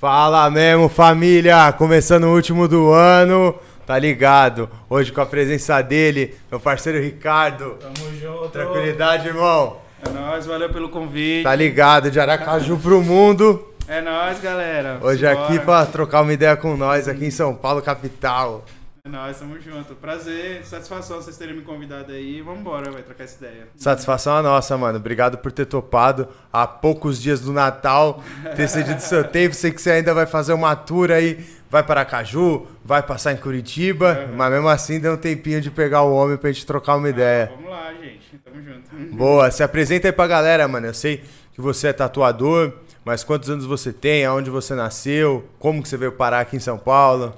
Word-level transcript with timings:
Fala 0.00 0.48
mesmo, 0.48 0.88
família! 0.88 1.72
Começando 1.72 2.22
o 2.22 2.32
último 2.32 2.68
do 2.68 2.92
ano, 2.92 3.52
tá 3.84 3.98
ligado? 3.98 4.70
Hoje 4.88 5.10
com 5.10 5.20
a 5.20 5.26
presença 5.26 5.82
dele, 5.82 6.36
meu 6.48 6.60
parceiro 6.60 7.00
Ricardo. 7.00 7.76
Tamo 7.80 8.16
junto. 8.16 8.48
Tranquilidade, 8.50 9.26
irmão. 9.26 9.78
É 10.06 10.08
nóis, 10.10 10.46
valeu 10.46 10.70
pelo 10.70 10.88
convite. 10.88 11.42
Tá 11.42 11.52
ligado? 11.52 12.12
De 12.12 12.20
Aracaju 12.20 12.78
pro 12.78 13.02
mundo. 13.02 13.74
É 13.88 14.00
nóis, 14.00 14.40
galera. 14.40 15.00
Hoje 15.02 15.26
aqui 15.26 15.58
pra 15.58 15.84
trocar 15.84 16.22
uma 16.22 16.32
ideia 16.32 16.56
com 16.56 16.76
nós, 16.76 17.08
aqui 17.08 17.24
em 17.24 17.32
São 17.32 17.52
Paulo, 17.52 17.82
capital. 17.82 18.64
É 19.08 19.10
nóis, 19.10 19.38
tamo 19.38 19.58
junto. 19.58 19.94
Prazer, 19.94 20.62
satisfação 20.66 21.16
vocês 21.16 21.34
terem 21.38 21.54
me 21.56 21.62
convidado 21.62 22.12
aí. 22.12 22.42
Vambora, 22.42 22.90
vai 22.90 23.00
trocar 23.02 23.24
essa 23.24 23.42
ideia. 23.42 23.66
Satisfação 23.74 24.34
a 24.36 24.42
nossa, 24.42 24.76
mano. 24.76 24.98
Obrigado 24.98 25.38
por 25.38 25.50
ter 25.50 25.64
topado 25.64 26.28
há 26.52 26.66
poucos 26.66 27.18
dias 27.18 27.40
do 27.40 27.50
Natal, 27.50 28.22
ter 28.54 28.68
cedido 28.68 29.00
seu 29.00 29.24
tempo. 29.26 29.54
Sei 29.54 29.70
que 29.70 29.80
você 29.80 29.92
ainda 29.92 30.12
vai 30.12 30.26
fazer 30.26 30.52
uma 30.52 30.76
tour 30.76 31.10
aí, 31.10 31.42
vai 31.70 31.82
para 31.82 32.02
Aracaju, 32.02 32.66
vai 32.84 33.02
passar 33.02 33.32
em 33.32 33.38
Curitiba, 33.38 34.26
Uhum. 34.28 34.36
mas 34.36 34.52
mesmo 34.52 34.68
assim 34.68 35.00
deu 35.00 35.14
um 35.14 35.16
tempinho 35.16 35.62
de 35.62 35.70
pegar 35.70 36.02
o 36.02 36.14
homem 36.14 36.36
pra 36.36 36.52
gente 36.52 36.66
trocar 36.66 36.96
uma 36.96 37.08
ideia. 37.08 37.50
Vamos 37.56 37.70
lá, 37.70 37.90
gente. 37.94 38.38
Tamo 38.44 38.62
junto. 38.62 39.16
Boa, 39.16 39.50
se 39.50 39.62
apresenta 39.62 40.06
aí 40.08 40.12
pra 40.12 40.26
galera, 40.26 40.68
mano. 40.68 40.86
Eu 40.86 40.92
sei 40.94 41.24
que 41.54 41.62
você 41.62 41.88
é 41.88 41.92
tatuador, 41.94 42.72
mas 43.06 43.24
quantos 43.24 43.48
anos 43.48 43.64
você 43.64 43.90
tem? 43.90 44.26
Aonde 44.26 44.50
você 44.50 44.74
nasceu? 44.74 45.48
Como 45.58 45.82
que 45.82 45.88
você 45.88 45.96
veio 45.96 46.12
parar 46.12 46.40
aqui 46.40 46.56
em 46.56 46.60
São 46.60 46.76
Paulo? 46.76 47.34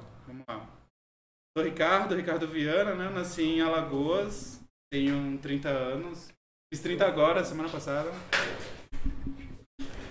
Sou 1.57 1.65
Ricardo, 1.65 2.15
Ricardo 2.15 2.47
Viana, 2.47 2.95
né? 2.95 3.11
Nasci 3.11 3.43
em 3.43 3.61
Alagoas, 3.61 4.61
tenho 4.89 5.37
30 5.39 5.69
anos. 5.69 6.29
Fiz 6.73 6.81
30 6.81 7.05
agora, 7.05 7.45
semana 7.45 7.69
passada. 7.69 8.09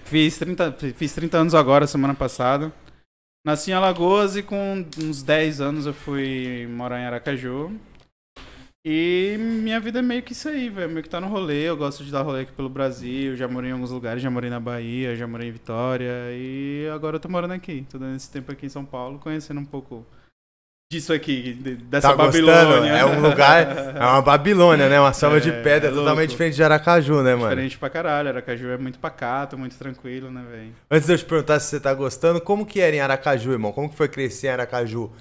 Fiz 0.03 0.37
30, 0.37 0.73
fiz 0.93 1.13
30 1.13 1.37
anos 1.37 1.55
agora, 1.55 1.87
semana 1.87 2.13
passada. 2.13 2.73
Nasci 3.47 3.71
em 3.71 3.73
Alagoas 3.73 4.35
e 4.35 4.43
com 4.43 4.85
uns 5.01 5.23
10 5.23 5.61
anos 5.61 5.85
eu 5.85 5.93
fui 5.93 6.67
morar 6.67 6.99
em 6.99 7.05
Aracaju. 7.05 7.71
E 8.85 9.37
minha 9.39 9.79
vida 9.79 9.99
é 9.99 10.01
meio 10.01 10.21
que 10.21 10.33
isso 10.33 10.49
aí, 10.49 10.67
velho. 10.67 10.91
Meio 10.91 11.03
que 11.03 11.09
tá 11.09 11.21
no 11.21 11.27
rolê. 11.27 11.69
Eu 11.69 11.77
gosto 11.77 12.03
de 12.03 12.11
dar 12.11 12.21
rolê 12.21 12.41
aqui 12.41 12.51
pelo 12.51 12.67
Brasil. 12.67 13.37
Já 13.37 13.47
morei 13.47 13.69
em 13.69 13.73
alguns 13.73 13.91
lugares, 13.91 14.21
já 14.21 14.29
morei 14.29 14.49
na 14.49 14.59
Bahia, 14.59 15.15
já 15.15 15.25
morei 15.25 15.47
em 15.47 15.53
Vitória. 15.53 16.11
E 16.33 16.89
agora 16.93 17.15
eu 17.15 17.19
tô 17.21 17.29
morando 17.29 17.53
aqui. 17.53 17.87
Tô 17.89 17.97
dando 17.97 18.17
esse 18.17 18.29
tempo 18.29 18.51
aqui 18.51 18.65
em 18.65 18.69
São 18.69 18.83
Paulo, 18.83 19.19
conhecendo 19.19 19.61
um 19.61 19.65
pouco 19.65 20.05
disso 20.91 21.13
aqui, 21.13 21.53
de- 21.53 21.75
dessa 21.75 22.09
tá 22.09 22.15
gostando? 22.15 22.47
Babilônia. 22.47 22.91
É 22.93 23.05
um 23.05 23.21
lugar, 23.21 23.61
é 23.95 23.99
uma 24.05 24.23
Babilônia, 24.23 24.89
né? 24.89 24.99
Uma 24.99 25.13
selva 25.13 25.39
de 25.39 25.51
É, 25.51 25.61
pedra 25.61 25.91
é 25.91 25.93
totalmente 25.93 26.31
diferente 26.31 26.55
de 26.55 26.63
Aracaju, 26.63 27.21
né, 27.21 27.35
mano? 27.35 27.49
Diferente 27.49 27.77
pra 27.77 27.91
caralho. 27.91 28.29
Aracaju 28.29 28.71
é 28.71 28.77
muito 28.79 28.97
pacato, 28.97 29.55
muito 29.55 29.77
tranquilo, 29.77 30.31
né, 30.31 30.43
velho? 30.49 30.71
Antes 30.89 31.05
de 31.05 31.13
eu 31.13 31.17
te 31.19 31.25
perguntar 31.25 31.59
se 31.59 31.67
você 31.67 31.79
tá 31.79 31.93
gostando, 31.93 32.41
como 32.41 32.65
que 32.65 32.81
era 32.81 32.95
em 32.95 32.99
Aracaju, 33.01 33.51
irmão? 33.51 33.71
Como 33.71 33.87
que 33.87 33.95
foi 33.95 34.07
crescer 34.07 34.47
em 34.47 34.49
Aracaju? 34.49 35.11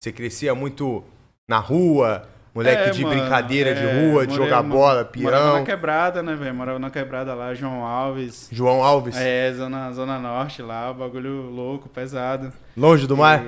Você 0.00 0.12
crescia 0.12 0.54
muito 0.54 1.02
na 1.48 1.58
rua, 1.58 2.28
moleque 2.54 2.82
É, 2.82 2.90
de 2.90 3.02
mano, 3.02 3.20
brincadeira 3.20 3.74
de 3.74 3.84
é, 3.84 4.08
rua, 4.12 4.28
de 4.28 4.32
jogar 4.36 4.62
bola, 4.62 4.98
Morava 4.98 5.10
pirão? 5.10 5.58
na 5.58 5.64
quebrada, 5.64 6.22
né, 6.22 6.36
velho? 6.36 6.54
Morava 6.54 6.78
na 6.78 6.88
quebrada 6.90 7.34
lá, 7.34 7.52
João 7.52 7.84
Alves. 7.84 8.48
João 8.52 8.80
Alves, 8.80 9.16
É, 9.16 9.52
zona, 9.54 9.90
zona 9.92 10.20
norte 10.20 10.62
lá, 10.62 10.92
bagulho 10.92 11.50
louco, 11.50 11.88
pesado. 11.88 12.52
longe 12.76 13.08
do 13.08 13.16
mar? 13.16 13.42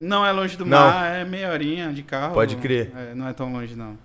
Não 0.00 0.24
é 0.24 0.30
longe 0.30 0.56
do 0.56 0.64
Não. 0.64 0.78
mar, 0.78 1.16
é 1.16 1.24
meia 1.24 1.50
horinha 1.50 1.92
de 1.92 2.02
carro. 2.02 2.34
Pode 2.34 2.56
crer. 2.56 2.92
É, 2.96 3.14
não 3.14 3.26
é 3.28 3.32
tão 3.32 3.52
longe, 3.52 3.74
não. 3.74 3.98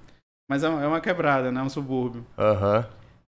Mas 0.49 0.63
é 0.63 0.67
é 0.67 0.87
uma 0.87 0.99
quebrada, 0.99 1.51
né? 1.51 1.61
Um 1.61 1.69
subúrbio. 1.69 2.25
Aham. 2.37 2.85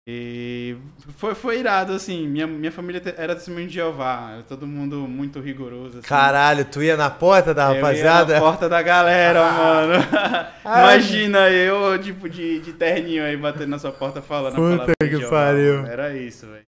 E 0.05 0.77
foi, 1.17 1.33
foi 1.33 1.61
irado, 1.61 1.93
assim. 1.93 2.27
Minha, 2.27 2.45
minha 2.47 2.73
família 2.73 3.01
era 3.17 3.37
testemunho 3.37 3.69
de 3.69 3.75
Jeová. 3.75 4.43
Todo 4.49 4.67
mundo 4.67 5.07
muito 5.07 5.39
rigoroso. 5.39 5.99
Assim. 5.99 6.09
Caralho, 6.09 6.65
tu 6.65 6.83
ia 6.83 6.97
na 6.97 7.09
porta 7.09 7.55
da 7.55 7.69
Eu 7.69 7.75
ia 7.75 7.81
rapaziada? 7.81 8.35
na 8.35 8.41
porta 8.41 8.69
da 8.69 8.83
galera, 8.83 9.41
mano. 9.53 9.93
Ai. 10.65 10.95
Imagina 10.97 11.49
eu, 11.51 11.97
tipo, 12.01 12.29
de, 12.29 12.59
de 12.61 12.73
terninho 12.73 13.23
aí, 13.25 13.37
batendo 13.37 13.69
na 13.69 13.79
sua 13.79 13.93
porta 13.93 14.21
falando 14.21 14.57
Puta 14.57 14.93
que 14.99 15.29
pariu. 15.29 15.87
Era 15.87 16.17
isso, 16.17 16.47
velho. 16.49 16.65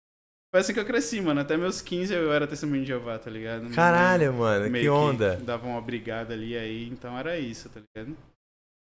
Foi 0.52 0.60
assim 0.60 0.74
que 0.74 0.80
eu 0.80 0.84
cresci, 0.84 1.20
mano. 1.20 1.40
Até 1.40 1.56
meus 1.56 1.80
15 1.80 2.12
eu 2.12 2.32
era 2.32 2.46
testemunho 2.46 2.82
de 2.82 2.88
Jeová, 2.88 3.18
tá 3.18 3.30
ligado? 3.30 3.70
Caralho, 3.70 4.32
mãe 4.32 4.58
mano, 4.58 4.70
meio 4.70 4.84
que 4.84 4.90
onda. 4.90 5.36
dava 5.36 5.66
uma 5.66 5.80
brigada 5.80 6.34
ali 6.34 6.56
aí, 6.56 6.88
então 6.88 7.16
era 7.16 7.38
isso, 7.38 7.68
tá 7.68 7.80
ligado? 7.80 8.16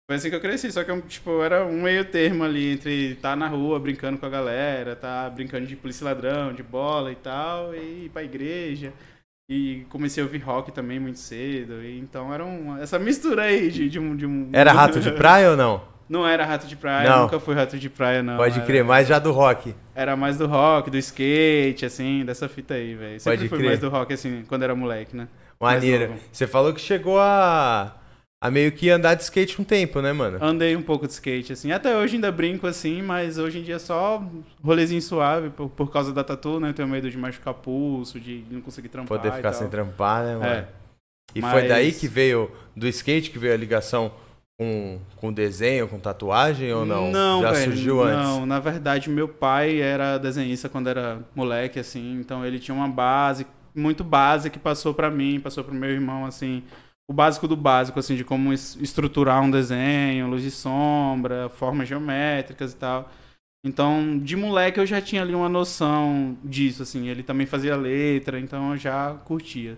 Foi 0.09 0.17
assim 0.17 0.31
que 0.31 0.37
eu 0.37 0.41
cresci, 0.41 0.71
só 0.71 0.85
que 0.85 0.91
eu, 0.91 1.03
tipo, 1.03 1.43
era 1.43 1.65
um 1.67 1.83
meio 1.83 2.05
termo 2.05 2.45
ali 2.45 2.75
entre 2.75 3.13
estar 3.13 3.35
na 3.35 3.49
rua 3.49 3.81
brincando 3.81 4.19
com 4.19 4.27
a 4.27 4.31
galera, 4.31 4.95
tá 4.95 5.29
brincando 5.29 5.67
de 5.67 5.75
polícia 5.75 6.05
ladrão, 6.05 6.53
de 6.53 6.63
bola 6.63 7.11
e 7.11 7.17
tal, 7.17 7.75
e 7.75 8.05
ir 8.05 8.11
pra 8.11 8.23
igreja. 8.23 8.93
E 9.51 9.85
comecei 9.89 10.23
a 10.23 10.27
ouvir 10.27 10.39
rock 10.39 10.71
também 10.71 11.01
muito 11.01 11.19
cedo, 11.19 11.83
e 11.83 11.99
então 11.99 12.33
era 12.33 12.45
um, 12.45 12.77
essa 12.79 12.99
mistura 12.99 13.45
aí 13.45 13.71
de, 13.71 13.89
de 13.89 13.99
um, 13.99 14.15
de 14.15 14.27
um... 14.27 14.51
Era 14.53 14.73
rato 14.73 14.99
de 15.01 15.11
praia 15.11 15.51
ou 15.51 15.57
não? 15.57 15.96
Não 16.09 16.27
era 16.27 16.45
rato 16.45 16.67
de 16.67 16.77
praia, 16.77 17.09
Não. 17.11 17.23
nunca 17.23 17.41
fui 17.41 17.55
rato 17.55 17.77
de 17.79 17.91
praia, 17.91 18.23
não. 18.23 18.37
Pode 18.37 18.57
era, 18.59 18.67
crer, 18.67 18.85
mais 18.85 19.09
já 19.09 19.19
do 19.19 19.33
rock. 19.33 19.75
Era 19.95 20.15
mais 20.17 20.39
do 20.39 20.47
rock, 20.47 20.89
do 20.89 20.97
skate, 20.99 21.85
assim, 21.85 22.25
dessa 22.25 22.49
fita 22.49 22.75
aí, 22.75 22.95
velho. 22.95 23.19
Sempre 23.19 23.39
Pode 23.39 23.49
fui 23.49 23.59
crer. 23.59 23.69
mais 23.69 23.81
do 23.81 23.89
rock, 23.89 24.13
assim, 24.15 24.45
quando 24.47 24.63
era 24.63 24.75
moleque, 24.75 25.17
né? 25.17 25.27
Maneiro. 25.61 26.15
Você 26.31 26.47
falou 26.47 26.73
que 26.73 26.81
chegou 26.81 27.19
a, 27.19 27.97
a 28.41 28.51
meio 28.51 28.71
que 28.71 28.89
andar 28.89 29.15
de 29.15 29.23
skate 29.25 29.61
um 29.61 29.65
tempo, 29.65 30.01
né, 30.01 30.13
mano? 30.13 30.39
Andei 30.41 30.77
um 30.77 30.83
pouco 30.83 31.07
de 31.07 31.13
skate, 31.13 31.53
assim. 31.53 31.73
Até 31.73 31.97
hoje 31.97 32.15
ainda 32.15 32.31
brinco, 32.31 32.67
assim, 32.69 33.03
mas 33.03 33.37
hoje 33.39 33.59
em 33.59 33.63
dia 33.63 33.77
é 33.77 33.79
só 33.81 34.23
rolezinho 34.63 35.03
suave 35.03 35.51
por, 35.51 35.69
por 35.71 35.91
causa 35.91 36.13
da 36.13 36.23
tatu, 36.23 36.61
né? 36.61 36.69
Eu 36.69 36.75
tenho 36.75 36.87
medo 36.89 37.11
de 37.11 37.17
machucar 37.19 37.55
pulso, 37.55 38.21
de 38.21 38.45
não 38.51 38.61
conseguir 38.61 38.89
trampar 38.91 39.19
Poder 39.19 39.33
ficar 39.33 39.53
sem 39.53 39.69
trampar, 39.69 40.25
né, 40.25 40.35
mano? 40.37 40.47
É. 40.47 40.69
E 41.35 41.41
Mas- 41.41 41.53
foi 41.53 41.67
daí 41.67 41.91
que 41.93 42.07
veio, 42.07 42.51
do 42.77 42.87
skate 42.87 43.31
que 43.31 43.39
veio 43.39 43.55
a 43.55 43.57
ligação 43.57 44.13
com, 44.59 44.99
com 45.17 45.33
desenho, 45.33 45.89
com 45.89 45.99
tatuagem 45.99 46.73
ou 46.73 46.85
não? 46.87 47.11
Não, 47.11 47.41
Já 47.43 47.53
velho, 47.53 47.73
surgiu 47.73 48.03
antes? 48.03 48.27
Não, 48.27 48.47
na 48.47 48.59
verdade, 48.59 49.11
meu 49.11 49.29
pai 49.29 49.81
era 49.81 50.19
desenhista 50.19 50.69
quando 50.69 50.89
era 50.89 51.21
moleque, 51.35 51.79
assim, 51.79 52.19
então 52.21 52.45
ele 52.45 52.59
tinha 52.59 52.75
uma 52.75 52.89
base, 52.89 53.47
muito 53.75 54.03
base 54.03 54.49
que 54.51 54.59
passou 54.59 54.95
pra 54.95 55.11
mim, 55.11 55.41
passou 55.41 55.63
pro 55.63 55.75
meu 55.75 55.91
irmão, 55.91 56.25
assim, 56.25 56.63
o 57.09 57.13
básico 57.13 57.47
do 57.47 57.57
básico, 57.57 57.99
assim, 57.99 58.17
de 58.17 58.25
como 58.25 58.53
es- 58.53 58.77
estruturar 58.81 59.43
um 59.43 59.51
desenho, 59.51 60.29
luz 60.29 60.43
e 60.45 60.51
sombra, 60.51 61.49
formas 61.51 61.89
geométricas 61.89 62.73
e 62.73 62.77
tal. 62.77 63.11
Então, 63.65 64.19
de 64.19 64.37
moleque 64.37 64.79
eu 64.79 64.87
já 64.87 65.01
tinha 65.01 65.23
ali 65.23 65.35
uma 65.35 65.49
noção 65.49 66.37
disso, 66.45 66.83
assim, 66.83 67.09
ele 67.09 67.23
também 67.23 67.47
fazia 67.47 67.77
letra, 67.77 68.39
então 68.39 68.73
eu 68.73 68.77
já 68.77 69.15
curtia. 69.25 69.77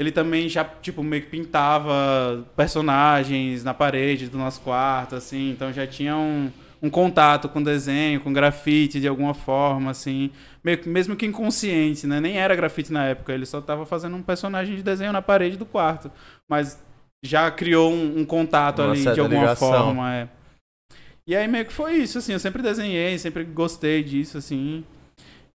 Ele 0.00 0.10
também 0.10 0.48
já, 0.48 0.64
tipo, 0.64 1.02
meio 1.02 1.22
que 1.22 1.28
pintava 1.28 2.42
personagens 2.56 3.62
na 3.62 3.74
parede 3.74 4.30
do 4.30 4.38
nosso 4.38 4.62
quarto, 4.62 5.14
assim, 5.14 5.50
então 5.50 5.70
já 5.70 5.86
tinha 5.86 6.16
um, 6.16 6.50
um 6.80 6.88
contato 6.88 7.50
com 7.50 7.62
desenho, 7.62 8.18
com 8.18 8.32
grafite 8.32 8.98
de 8.98 9.06
alguma 9.06 9.34
forma, 9.34 9.90
assim, 9.90 10.30
meio 10.64 10.80
mesmo 10.86 11.14
que 11.14 11.26
inconsciente, 11.26 12.06
né? 12.06 12.18
Nem 12.18 12.38
era 12.38 12.56
grafite 12.56 12.90
na 12.90 13.04
época, 13.04 13.34
ele 13.34 13.44
só 13.44 13.60
tava 13.60 13.84
fazendo 13.84 14.16
um 14.16 14.22
personagem 14.22 14.74
de 14.74 14.82
desenho 14.82 15.12
na 15.12 15.20
parede 15.20 15.58
do 15.58 15.66
quarto, 15.66 16.10
mas 16.48 16.82
já 17.22 17.50
criou 17.50 17.92
um, 17.92 18.20
um 18.20 18.24
contato 18.24 18.80
Uma 18.80 18.92
ali 18.92 19.02
de 19.02 19.20
alguma 19.20 19.42
ligação. 19.42 19.68
forma, 19.68 20.14
é. 20.14 20.28
E 21.26 21.36
aí 21.36 21.46
meio 21.46 21.66
que 21.66 21.74
foi 21.74 21.96
isso, 21.96 22.16
assim, 22.16 22.32
eu 22.32 22.40
sempre 22.40 22.62
desenhei, 22.62 23.18
sempre 23.18 23.44
gostei 23.44 24.02
disso, 24.02 24.38
assim. 24.38 24.82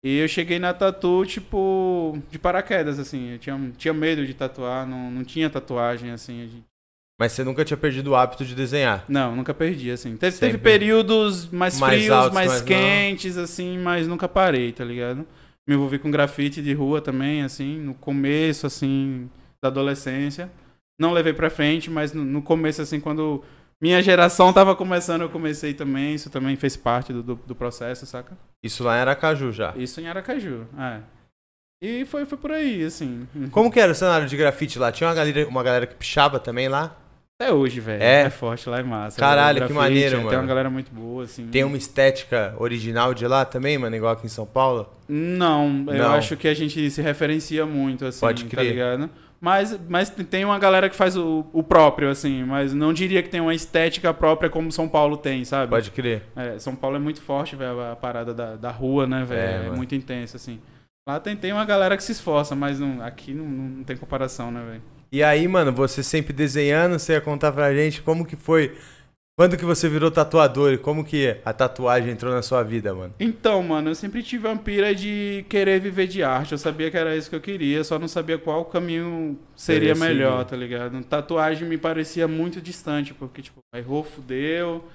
E 0.05 0.19
eu 0.19 0.27
cheguei 0.27 0.59
na 0.59 0.71
tatu, 0.71 1.25
tipo, 1.25 2.15
de 2.29 2.37
paraquedas, 2.37 2.99
assim. 2.99 3.31
Eu 3.31 3.39
tinha, 3.39 3.73
tinha 3.75 3.91
medo 3.91 4.23
de 4.23 4.35
tatuar, 4.35 4.85
não, 4.85 5.09
não 5.09 5.23
tinha 5.23 5.49
tatuagem, 5.49 6.11
assim. 6.11 6.63
Mas 7.19 7.31
você 7.31 7.43
nunca 7.43 7.65
tinha 7.65 7.75
perdido 7.75 8.11
o 8.11 8.15
hábito 8.15 8.45
de 8.45 8.53
desenhar? 8.53 9.03
Não, 9.09 9.35
nunca 9.35 9.51
perdi, 9.51 9.89
assim. 9.89 10.15
Teve, 10.15 10.37
teve 10.37 10.57
períodos 10.59 11.49
mais, 11.49 11.79
Mais 11.79 11.95
frios, 11.95 12.11
altos, 12.15 12.35
mais 12.35 12.49
mais 12.49 12.59
não. 12.59 12.67
quentes, 12.67 13.35
assim, 13.35 13.79
mas 13.79 14.07
nunca 14.07 14.27
parei, 14.29 14.71
tá 14.71 14.85
ligado? 14.85 15.25
Me 15.67 15.73
envolvi 15.73 15.97
com 15.97 16.11
grafite 16.11 16.61
de 16.61 16.71
rua 16.71 17.01
também, 17.01 17.41
assim, 17.41 17.79
no 17.79 17.95
começo, 17.95 18.67
assim, 18.67 19.27
da 19.59 19.69
adolescência. 19.69 20.51
Não 20.99 21.13
levei 21.13 21.33
pra 21.33 21.49
frente, 21.49 21.89
mas 21.89 22.13
no, 22.13 22.23
no 22.23 22.43
começo, 22.43 22.79
assim, 22.79 22.99
quando 22.99 23.43
minha 23.81 24.01
geração 24.01 24.51
tava 24.53 24.75
começando, 24.75 25.21
eu 25.21 25.29
comecei 25.29 25.73
também. 25.73 26.15
Isso 26.15 26.29
também 26.29 26.55
fez 26.55 26.75
parte 26.77 27.11
do, 27.13 27.21
do, 27.21 27.35
do 27.35 27.55
processo, 27.55 28.05
saca? 28.05 28.37
Isso 28.63 28.83
lá 28.83 28.97
em 28.97 29.01
Aracaju 29.01 29.51
já. 29.51 29.73
Isso 29.75 29.99
em 30.01 30.07
Aracaju, 30.07 30.65
é. 30.79 30.99
E 31.81 32.05
foi, 32.05 32.25
foi 32.25 32.37
por 32.37 32.51
aí, 32.51 32.83
assim. 32.83 33.27
Como 33.51 33.71
que 33.71 33.79
era 33.79 33.91
o 33.91 33.95
cenário 33.95 34.27
de 34.27 34.37
grafite 34.37 34.79
lá? 34.79 34.91
Tinha 34.91 35.07
uma 35.09 35.15
galera, 35.15 35.47
uma 35.47 35.63
galera 35.63 35.85
que 35.87 35.95
pichava 35.95 36.39
também 36.39 36.67
lá? 36.67 36.97
Até 37.39 37.51
hoje, 37.51 37.81
velho. 37.81 38.01
É? 38.01 38.21
É? 38.21 38.29
forte 38.29 38.69
lá, 38.69 38.79
é 38.79 38.83
massa. 38.83 39.19
Caralho, 39.19 39.57
O 39.57 39.67
que 39.67 39.73
grafite, 39.73 39.77
maneiro, 39.77 40.15
Tem 40.15 40.25
mano. 40.25 40.37
uma 40.39 40.47
galera 40.47 40.69
muito 40.69 40.89
boa, 40.89 41.25
assim. 41.25 41.47
Tem 41.47 41.65
uma 41.65 41.75
estética 41.75 42.55
original 42.57 43.13
de 43.13 43.27
lá 43.27 43.43
também, 43.43 43.77
mano, 43.77 43.93
igual 43.93 44.13
aqui 44.13 44.25
em 44.25 44.29
São 44.29 44.45
Paulo? 44.45 44.89
Não, 45.07 45.83
eu 45.89 45.95
Não. 46.03 46.13
acho 46.13 46.37
que 46.37 46.47
a 46.47 46.53
gente 46.53 46.89
se 46.89 47.01
referencia 47.01 47.65
muito, 47.65 48.05
assim, 48.05 48.21
Pode 48.21 48.45
tá 48.45 48.49
crer. 48.51 48.71
ligado? 48.71 49.09
Mas, 49.39 49.77
mas 49.87 50.09
tem 50.09 50.43
uma 50.45 50.57
galera 50.57 50.89
que 50.89 50.95
faz 50.95 51.15
o, 51.15 51.45
o 51.53 51.61
próprio, 51.61 52.09
assim, 52.09 52.43
mas 52.43 52.73
não 52.73 52.93
diria 52.93 53.21
que 53.21 53.29
tem 53.29 53.41
uma 53.41 53.53
estética 53.53 54.13
própria 54.13 54.49
como 54.49 54.71
São 54.71 54.87
Paulo 54.87 55.17
tem, 55.17 55.45
sabe? 55.45 55.69
Pode 55.69 55.91
crer. 55.91 56.23
É, 56.35 56.57
São 56.57 56.75
Paulo 56.75 56.95
é 56.95 56.99
muito 56.99 57.21
forte, 57.21 57.55
velho, 57.55 57.79
a 57.79 57.95
parada 57.95 58.33
da, 58.33 58.55
da 58.55 58.71
rua, 58.71 59.05
né, 59.05 59.23
velho? 59.23 59.63
É, 59.63 59.67
É, 59.67 59.69
muito 59.71 59.93
intensa, 59.93 60.37
assim. 60.37 60.59
Lá 61.07 61.19
tem, 61.19 61.35
tem 61.35 61.53
uma 61.53 61.65
galera 61.65 61.95
que 61.95 62.03
se 62.03 62.13
esforça, 62.13 62.55
mas 62.55 62.79
não, 62.79 63.03
aqui 63.03 63.33
não, 63.33 63.45
não 63.45 63.83
tem 63.83 63.95
comparação, 63.95 64.49
né, 64.49 64.63
velho? 64.65 64.81
E 65.11 65.23
aí, 65.23 65.47
mano, 65.47 65.71
você 65.71 66.01
sempre 66.01 66.33
desenhando, 66.33 66.97
você 66.97 67.13
ia 67.13 67.21
contar 67.21 67.51
pra 67.51 67.73
gente 67.73 68.01
como 68.01 68.25
que 68.25 68.35
foi. 68.35 68.75
Quando 69.37 69.57
que 69.57 69.65
você 69.65 69.89
virou 69.89 70.09
tatuador 70.09 70.71
e 70.71 70.77
como 70.77 71.03
que 71.03 71.35
a 71.43 71.51
tatuagem 71.51 72.11
entrou 72.11 72.33
na 72.33 72.41
sua 72.41 72.63
vida, 72.63 72.95
mano? 72.95 73.13
Então, 73.19 73.61
mano, 73.61 73.89
eu 73.89 73.95
sempre 73.95 74.23
tive 74.23 74.47
uma 74.47 74.55
pira 74.55 74.95
de 74.95 75.45
querer 75.49 75.77
viver 75.81 76.07
de 76.07 76.23
arte. 76.23 76.53
Eu 76.53 76.57
sabia 76.57 76.89
que 76.89 76.95
era 76.95 77.17
isso 77.17 77.29
que 77.29 77.35
eu 77.35 77.41
queria, 77.41 77.83
só 77.83 77.99
não 77.99 78.07
sabia 78.07 78.37
qual 78.37 78.63
caminho 78.63 79.37
seria 79.53 79.93
melhor, 79.93 80.45
tá 80.45 80.55
ligado? 80.55 81.03
Tatuagem 81.03 81.67
me 81.67 81.77
parecia 81.77 82.29
muito 82.29 82.61
distante, 82.61 83.13
porque, 83.13 83.41
tipo, 83.41 83.59
errou, 83.75 84.05
fudeu. 84.05 84.85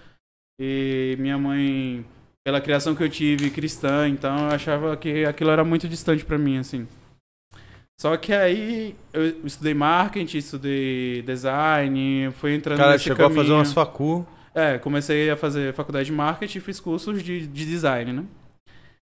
E 0.58 1.16
minha 1.18 1.36
mãe, 1.36 2.02
pela 2.42 2.62
criação 2.62 2.94
que 2.94 3.02
eu 3.02 3.10
tive 3.10 3.50
cristã, 3.50 4.08
então 4.08 4.48
eu 4.48 4.54
achava 4.54 4.96
que 4.96 5.22
aquilo 5.26 5.50
era 5.50 5.64
muito 5.64 5.86
distante 5.86 6.24
pra 6.24 6.38
mim, 6.38 6.56
assim. 6.56 6.88
Só 8.00 8.16
que 8.16 8.32
aí 8.32 8.96
eu 9.12 9.44
estudei 9.46 9.74
marketing, 9.74 10.38
estudei 10.38 11.20
design, 11.20 12.32
fui 12.32 12.54
entrando 12.54 12.78
Cara, 12.78 12.92
nesse 12.92 13.04
chegou 13.04 13.26
a 13.26 13.30
fazer 13.30 13.52
umas 13.52 13.74
facu. 13.74 14.26
É, 14.54 14.78
comecei 14.78 15.28
a 15.28 15.36
fazer 15.36 15.74
faculdade 15.74 16.06
de 16.06 16.12
marketing 16.12 16.56
e 16.56 16.60
fiz 16.62 16.80
cursos 16.80 17.22
de, 17.22 17.46
de 17.46 17.66
design, 17.66 18.10
né? 18.14 18.24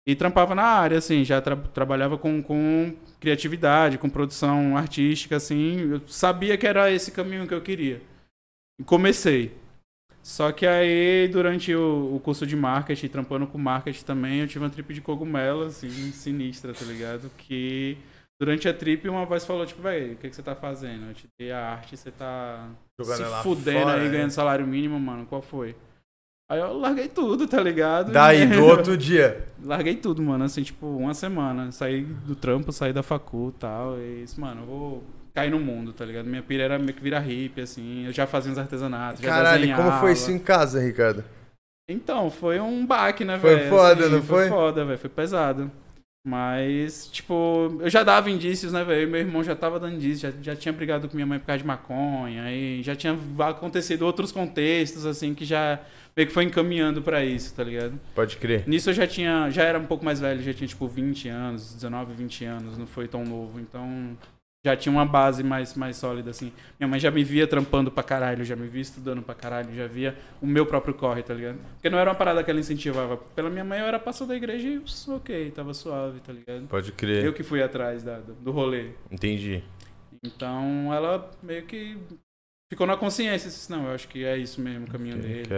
E 0.06 0.14
trampava 0.14 0.54
na 0.54 0.64
área, 0.64 0.98
assim, 0.98 1.24
já 1.24 1.40
tra- 1.40 1.56
trabalhava 1.56 2.18
com, 2.18 2.42
com 2.42 2.94
criatividade, 3.18 3.96
com 3.96 4.10
produção 4.10 4.76
artística, 4.76 5.34
assim. 5.34 5.92
Eu 5.92 6.02
sabia 6.06 6.58
que 6.58 6.66
era 6.66 6.90
esse 6.90 7.10
caminho 7.10 7.48
que 7.48 7.54
eu 7.54 7.62
queria. 7.62 8.02
E 8.78 8.84
comecei. 8.84 9.54
Só 10.22 10.52
que 10.52 10.66
aí, 10.66 11.26
durante 11.28 11.74
o, 11.74 12.16
o 12.16 12.20
curso 12.20 12.46
de 12.46 12.54
marketing, 12.54 13.08
trampando 13.08 13.46
com 13.46 13.56
marketing 13.56 14.04
também, 14.04 14.40
eu 14.40 14.46
tive 14.46 14.62
uma 14.62 14.70
trip 14.70 14.92
de 14.92 15.00
cogumelo, 15.00 15.62
assim, 15.62 15.88
sinistra, 16.12 16.74
tá 16.74 16.84
ligado? 16.84 17.30
Que 17.38 17.96
durante 18.40 18.68
a 18.68 18.74
trip 18.74 19.08
uma 19.08 19.24
voz 19.24 19.44
falou, 19.44 19.64
tipo, 19.66 19.82
velho, 19.82 20.14
o 20.14 20.16
que, 20.16 20.28
que 20.28 20.34
você 20.36 20.42
tá 20.42 20.54
fazendo? 20.54 21.08
Eu 21.08 21.14
te 21.14 21.26
dei 21.38 21.52
a 21.52 21.58
arte, 21.72 21.96
você 21.96 22.10
tá 22.10 22.68
Jogando 23.00 23.24
se 23.26 23.42
fudendo 23.42 23.80
fora, 23.80 24.00
aí, 24.00 24.04
né? 24.06 24.10
ganhando 24.10 24.30
salário 24.30 24.66
mínimo, 24.66 24.98
mano, 24.98 25.26
qual 25.26 25.40
foi? 25.42 25.74
Aí 26.50 26.60
eu 26.60 26.78
larguei 26.78 27.08
tudo, 27.08 27.48
tá 27.48 27.60
ligado? 27.60 28.12
Daí, 28.12 28.42
E- 28.42 28.46
do 28.54 28.64
outro 28.66 28.96
dia. 28.96 29.48
Larguei 29.62 29.96
tudo, 29.96 30.22
mano, 30.22 30.44
assim, 30.44 30.62
tipo, 30.62 30.86
uma 30.86 31.14
semana. 31.14 31.72
Saí 31.72 32.02
do 32.02 32.36
trampo, 32.36 32.70
saí 32.70 32.92
da 32.92 33.02
facu 33.02 33.52
e 33.56 33.58
tal. 33.58 33.98
E 33.98 34.22
isso, 34.24 34.38
mano, 34.38 34.60
eu 34.62 34.66
vou 34.66 35.04
cair 35.32 35.50
no 35.50 35.58
mundo, 35.58 35.92
tá 35.94 36.04
ligado? 36.04 36.26
Minha 36.26 36.42
pira 36.42 36.62
era 36.64 36.78
meio 36.78 36.92
que 36.92 37.02
virar 37.02 37.20
hippie, 37.20 37.62
assim. 37.62 38.04
Eu 38.04 38.12
já 38.12 38.26
fazia 38.26 38.52
uns 38.52 38.58
artesanatos, 38.58 39.22
já 39.22 39.28
Caralho, 39.30 39.60
como 39.68 39.72
desenhava. 39.78 40.00
foi 40.00 40.12
isso 40.12 40.30
em 40.30 40.38
casa, 40.38 40.80
Ricardo? 40.80 41.24
Então, 41.88 42.30
foi 42.30 42.60
um 42.60 42.84
baque, 42.84 43.24
né, 43.24 43.38
Foi 43.38 43.56
velho? 43.56 43.70
foda, 43.70 44.08
não 44.10 44.22
foi? 44.22 44.40
Foi 44.40 44.48
foda, 44.48 44.84
velho. 44.84 44.98
Foi 44.98 45.10
pesado. 45.10 45.70
Mas, 46.26 47.06
tipo, 47.08 47.76
eu 47.80 47.90
já 47.90 48.02
dava 48.02 48.30
indícios, 48.30 48.72
né, 48.72 48.82
velho? 48.82 49.06
Meu 49.10 49.20
irmão 49.20 49.44
já 49.44 49.54
tava 49.54 49.78
dando 49.78 49.96
indícios, 49.96 50.20
já, 50.20 50.32
já 50.40 50.56
tinha 50.56 50.72
brigado 50.72 51.06
com 51.06 51.14
minha 51.14 51.26
mãe 51.26 51.38
por 51.38 51.44
causa 51.44 51.58
de 51.58 51.66
maconha, 51.66 52.44
aí 52.44 52.82
já 52.82 52.96
tinha 52.96 53.18
acontecido 53.40 54.02
outros 54.02 54.32
contextos, 54.32 55.04
assim, 55.04 55.34
que 55.34 55.44
já 55.44 55.78
meio 56.16 56.26
que 56.26 56.32
foi 56.32 56.44
encaminhando 56.44 57.02
pra 57.02 57.22
isso, 57.22 57.54
tá 57.54 57.62
ligado? 57.62 58.00
Pode 58.14 58.38
crer. 58.38 58.66
Nisso 58.66 58.88
eu 58.88 58.94
já 58.94 59.06
tinha, 59.06 59.50
já 59.50 59.64
era 59.64 59.78
um 59.78 59.84
pouco 59.84 60.02
mais 60.02 60.18
velho, 60.18 60.42
já 60.42 60.54
tinha, 60.54 60.66
tipo, 60.66 60.88
20 60.88 61.28
anos, 61.28 61.74
19, 61.74 62.14
20 62.14 62.44
anos, 62.46 62.78
não 62.78 62.86
foi 62.86 63.06
tão 63.06 63.22
novo, 63.22 63.60
então 63.60 64.16
já 64.64 64.74
tinha 64.76 64.90
uma 64.92 65.04
base 65.04 65.42
mais, 65.42 65.74
mais 65.74 65.96
sólida, 65.96 66.30
assim. 66.30 66.50
Minha 66.80 66.88
mãe 66.88 66.98
já 66.98 67.10
me 67.10 67.22
via 67.22 67.46
trampando 67.46 67.90
pra 67.90 68.02
caralho, 68.02 68.44
já 68.44 68.56
me 68.56 68.66
via 68.66 68.80
estudando 68.80 69.20
pra 69.22 69.34
caralho, 69.34 69.74
já 69.74 69.86
via 69.86 70.16
o 70.40 70.46
meu 70.46 70.64
próprio 70.64 70.94
corre, 70.94 71.22
tá 71.22 71.34
ligado? 71.34 71.58
Porque 71.74 71.90
não 71.90 71.98
era 71.98 72.08
uma 72.10 72.16
parada 72.16 72.42
que 72.42 72.50
ela 72.50 72.60
incentivava. 72.60 73.16
Pela 73.16 73.50
minha 73.50 73.64
mãe 73.64 73.80
eu 73.80 73.86
era 73.86 73.98
pastor 73.98 74.26
da 74.26 74.34
igreja 74.34 74.66
e 74.68 74.82
ok, 75.12 75.50
tava 75.50 75.74
suave, 75.74 76.20
tá 76.20 76.32
ligado? 76.32 76.66
Pode 76.66 76.92
crer. 76.92 77.24
Eu 77.24 77.32
que 77.34 77.42
fui 77.42 77.62
atrás 77.62 78.02
da- 78.02 78.18
do, 78.20 78.32
do 78.34 78.50
rolê. 78.50 78.90
Entendi. 79.10 79.62
Então 80.22 80.92
ela 80.94 81.30
meio 81.42 81.64
que 81.66 81.98
ficou 82.70 82.86
na 82.86 82.96
consciência, 82.96 83.48
disse, 83.48 83.70
não, 83.70 83.86
eu 83.86 83.94
acho 83.94 84.08
que 84.08 84.24
é 84.24 84.36
isso 84.36 84.60
mesmo 84.60 84.86
o 84.86 84.90
caminho 84.90 85.16
dele 85.18 85.48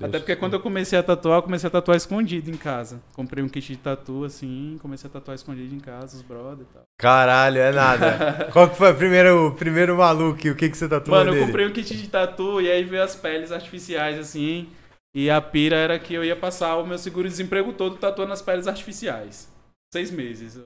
Até 0.00 0.18
porque 0.18 0.36
quando 0.36 0.54
eu 0.54 0.60
comecei 0.60 0.98
a 0.98 1.02
tatuar, 1.02 1.38
eu 1.38 1.42
comecei 1.42 1.68
a 1.68 1.70
tatuar 1.70 1.96
escondido 1.96 2.50
em 2.50 2.56
casa. 2.56 3.00
Comprei 3.14 3.42
um 3.44 3.48
kit 3.48 3.66
de 3.72 3.78
tatu 3.78 4.24
assim, 4.24 4.78
comecei 4.80 5.08
a 5.08 5.12
tatuar 5.12 5.34
escondido 5.34 5.74
em 5.74 5.80
casa, 5.80 6.16
os 6.16 6.22
brother 6.22 6.66
e 6.68 6.72
tal. 6.72 6.82
Caralho, 6.98 7.58
é 7.58 7.72
nada. 7.72 8.48
Qual 8.52 8.68
que 8.70 8.76
foi 8.76 8.92
o 8.92 8.96
primeiro, 8.96 9.46
o 9.48 9.54
primeiro 9.54 9.96
maluco? 9.96 10.48
O 10.48 10.54
que, 10.54 10.70
que 10.70 10.76
você 10.76 10.88
tatuou 10.88 11.16
Mano, 11.16 11.30
eu 11.30 11.34
nele? 11.34 11.46
comprei 11.46 11.66
um 11.66 11.72
kit 11.72 11.96
de 11.96 12.08
tatu 12.08 12.60
e 12.60 12.70
aí 12.70 12.84
veio 12.84 13.02
as 13.02 13.16
peles 13.16 13.52
artificiais 13.52 14.18
assim. 14.18 14.68
E 15.14 15.28
a 15.28 15.40
pira 15.42 15.76
era 15.76 15.98
que 15.98 16.14
eu 16.14 16.24
ia 16.24 16.34
passar 16.34 16.76
o 16.76 16.86
meu 16.86 16.96
seguro-desemprego 16.96 17.74
todo 17.74 17.98
tatuando 17.98 18.32
as 18.32 18.40
peles 18.40 18.66
artificiais. 18.66 19.50
Seis 19.92 20.10
meses. 20.10 20.58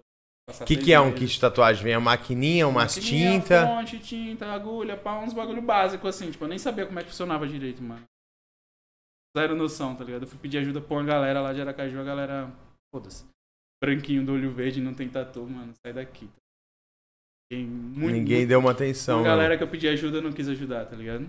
O 0.48 0.64
que, 0.64 0.76
que 0.76 0.92
é 0.92 1.00
um 1.00 1.12
kit 1.12 1.26
de 1.26 1.40
tatuagem? 1.40 1.82
Vem 1.82 1.94
a 1.94 2.00
maquininha, 2.00 2.68
umas 2.68 2.96
Maquininha, 2.96 3.40
tinta. 3.40 3.66
Fonte, 3.66 3.98
tinta, 3.98 4.46
agulha, 4.46 4.96
pá, 4.96 5.18
uns 5.18 5.32
bagulho 5.32 5.60
básico 5.60 6.06
assim. 6.06 6.30
Tipo, 6.30 6.44
eu 6.44 6.48
nem 6.48 6.58
sabia 6.58 6.86
como 6.86 6.98
é 7.00 7.02
que 7.02 7.08
funcionava 7.10 7.48
direito, 7.48 7.82
mano. 7.82 8.04
Zero 9.36 9.56
noção, 9.56 9.96
tá 9.96 10.04
ligado? 10.04 10.22
Eu 10.22 10.28
fui 10.28 10.38
pedir 10.38 10.58
ajuda 10.58 10.80
pra 10.80 10.96
uma 10.96 11.04
galera 11.04 11.40
lá 11.40 11.52
de 11.52 11.60
Aracaju, 11.60 11.98
a 12.00 12.04
galera. 12.04 12.50
Foda-se. 12.94 13.24
Branquinho 13.82 14.24
do 14.24 14.32
olho 14.34 14.52
verde, 14.52 14.80
não 14.80 14.94
tem 14.94 15.08
tatu, 15.08 15.42
mano. 15.46 15.72
Sai 15.84 15.92
daqui. 15.92 16.26
Tá? 16.26 16.32
Tem 17.50 17.64
muito, 17.66 18.12
Ninguém 18.14 18.46
deu 18.46 18.60
uma 18.60 18.70
atenção. 18.70 19.18
uma 19.18 19.22
mano. 19.24 19.36
galera 19.36 19.56
que 19.58 19.64
eu 19.64 19.68
pedi 19.68 19.88
ajuda 19.88 20.20
não 20.20 20.32
quis 20.32 20.48
ajudar, 20.48 20.86
tá 20.86 20.94
ligado? 20.96 21.26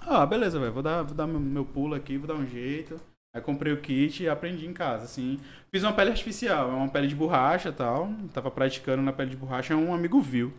Ah, 0.00 0.24
beleza, 0.24 0.58
velho. 0.60 0.72
Vou 0.72 0.82
dar, 0.84 1.02
vou 1.02 1.14
dar 1.14 1.26
meu, 1.26 1.40
meu 1.40 1.64
pulo 1.64 1.94
aqui, 1.96 2.16
vou 2.16 2.28
dar 2.28 2.34
um 2.34 2.46
jeito. 2.46 2.98
Aí 3.36 3.42
comprei 3.42 3.70
o 3.70 3.82
kit 3.82 4.22
e 4.22 4.28
aprendi 4.30 4.66
em 4.66 4.72
casa, 4.72 5.04
assim. 5.04 5.38
Fiz 5.70 5.82
uma 5.82 5.92
pele 5.92 6.08
artificial, 6.08 6.70
é 6.70 6.72
uma 6.72 6.88
pele 6.88 7.06
de 7.06 7.14
borracha 7.14 7.68
e 7.68 7.72
tal. 7.72 8.08
Tava 8.32 8.50
praticando 8.50 9.02
na 9.02 9.12
pele 9.12 9.28
de 9.28 9.36
borracha, 9.36 9.76
um 9.76 9.92
amigo 9.92 10.18
viu. 10.22 10.54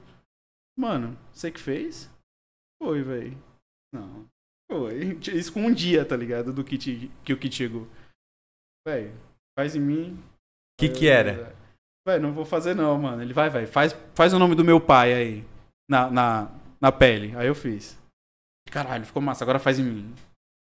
Mano, 0.77 1.17
você 1.33 1.49
que 1.49 1.59
fez? 1.59 2.07
Foi, 2.79 3.01
velho. 3.01 3.35
Não. 3.91 4.27
Foi. 4.71 5.17
Isso 5.33 5.51
com 5.51 5.61
um 5.61 5.73
dia, 5.73 6.05
tá 6.05 6.15
ligado? 6.15 6.53
Do 6.53 6.63
kit 6.63 7.11
que 7.25 7.33
o 7.33 7.37
kit 7.39 7.55
chegou. 7.55 7.87
Velho, 8.87 9.11
faz 9.57 9.75
em 9.75 9.81
mim. 9.81 10.13
O 10.13 10.79
que, 10.79 10.89
que 10.89 11.07
era? 11.07 11.55
Velho, 12.07 12.21
não 12.21 12.31
vou 12.31 12.45
fazer 12.45 12.75
não, 12.75 12.95
mano. 12.95 13.23
Ele 13.23 13.33
vai, 13.33 13.49
vai. 13.49 13.65
Faz, 13.65 13.95
faz 14.13 14.33
o 14.33 14.39
nome 14.39 14.53
do 14.53 14.63
meu 14.63 14.79
pai 14.79 15.15
aí. 15.15 15.43
Na, 15.89 16.11
na, 16.11 16.51
na 16.79 16.91
pele. 16.91 17.35
Aí 17.35 17.47
eu 17.47 17.55
fiz. 17.55 17.97
Caralho, 18.69 19.03
ficou 19.03 19.19
massa. 19.19 19.43
Agora 19.43 19.57
faz 19.57 19.79
em 19.79 19.83
mim. 19.83 20.13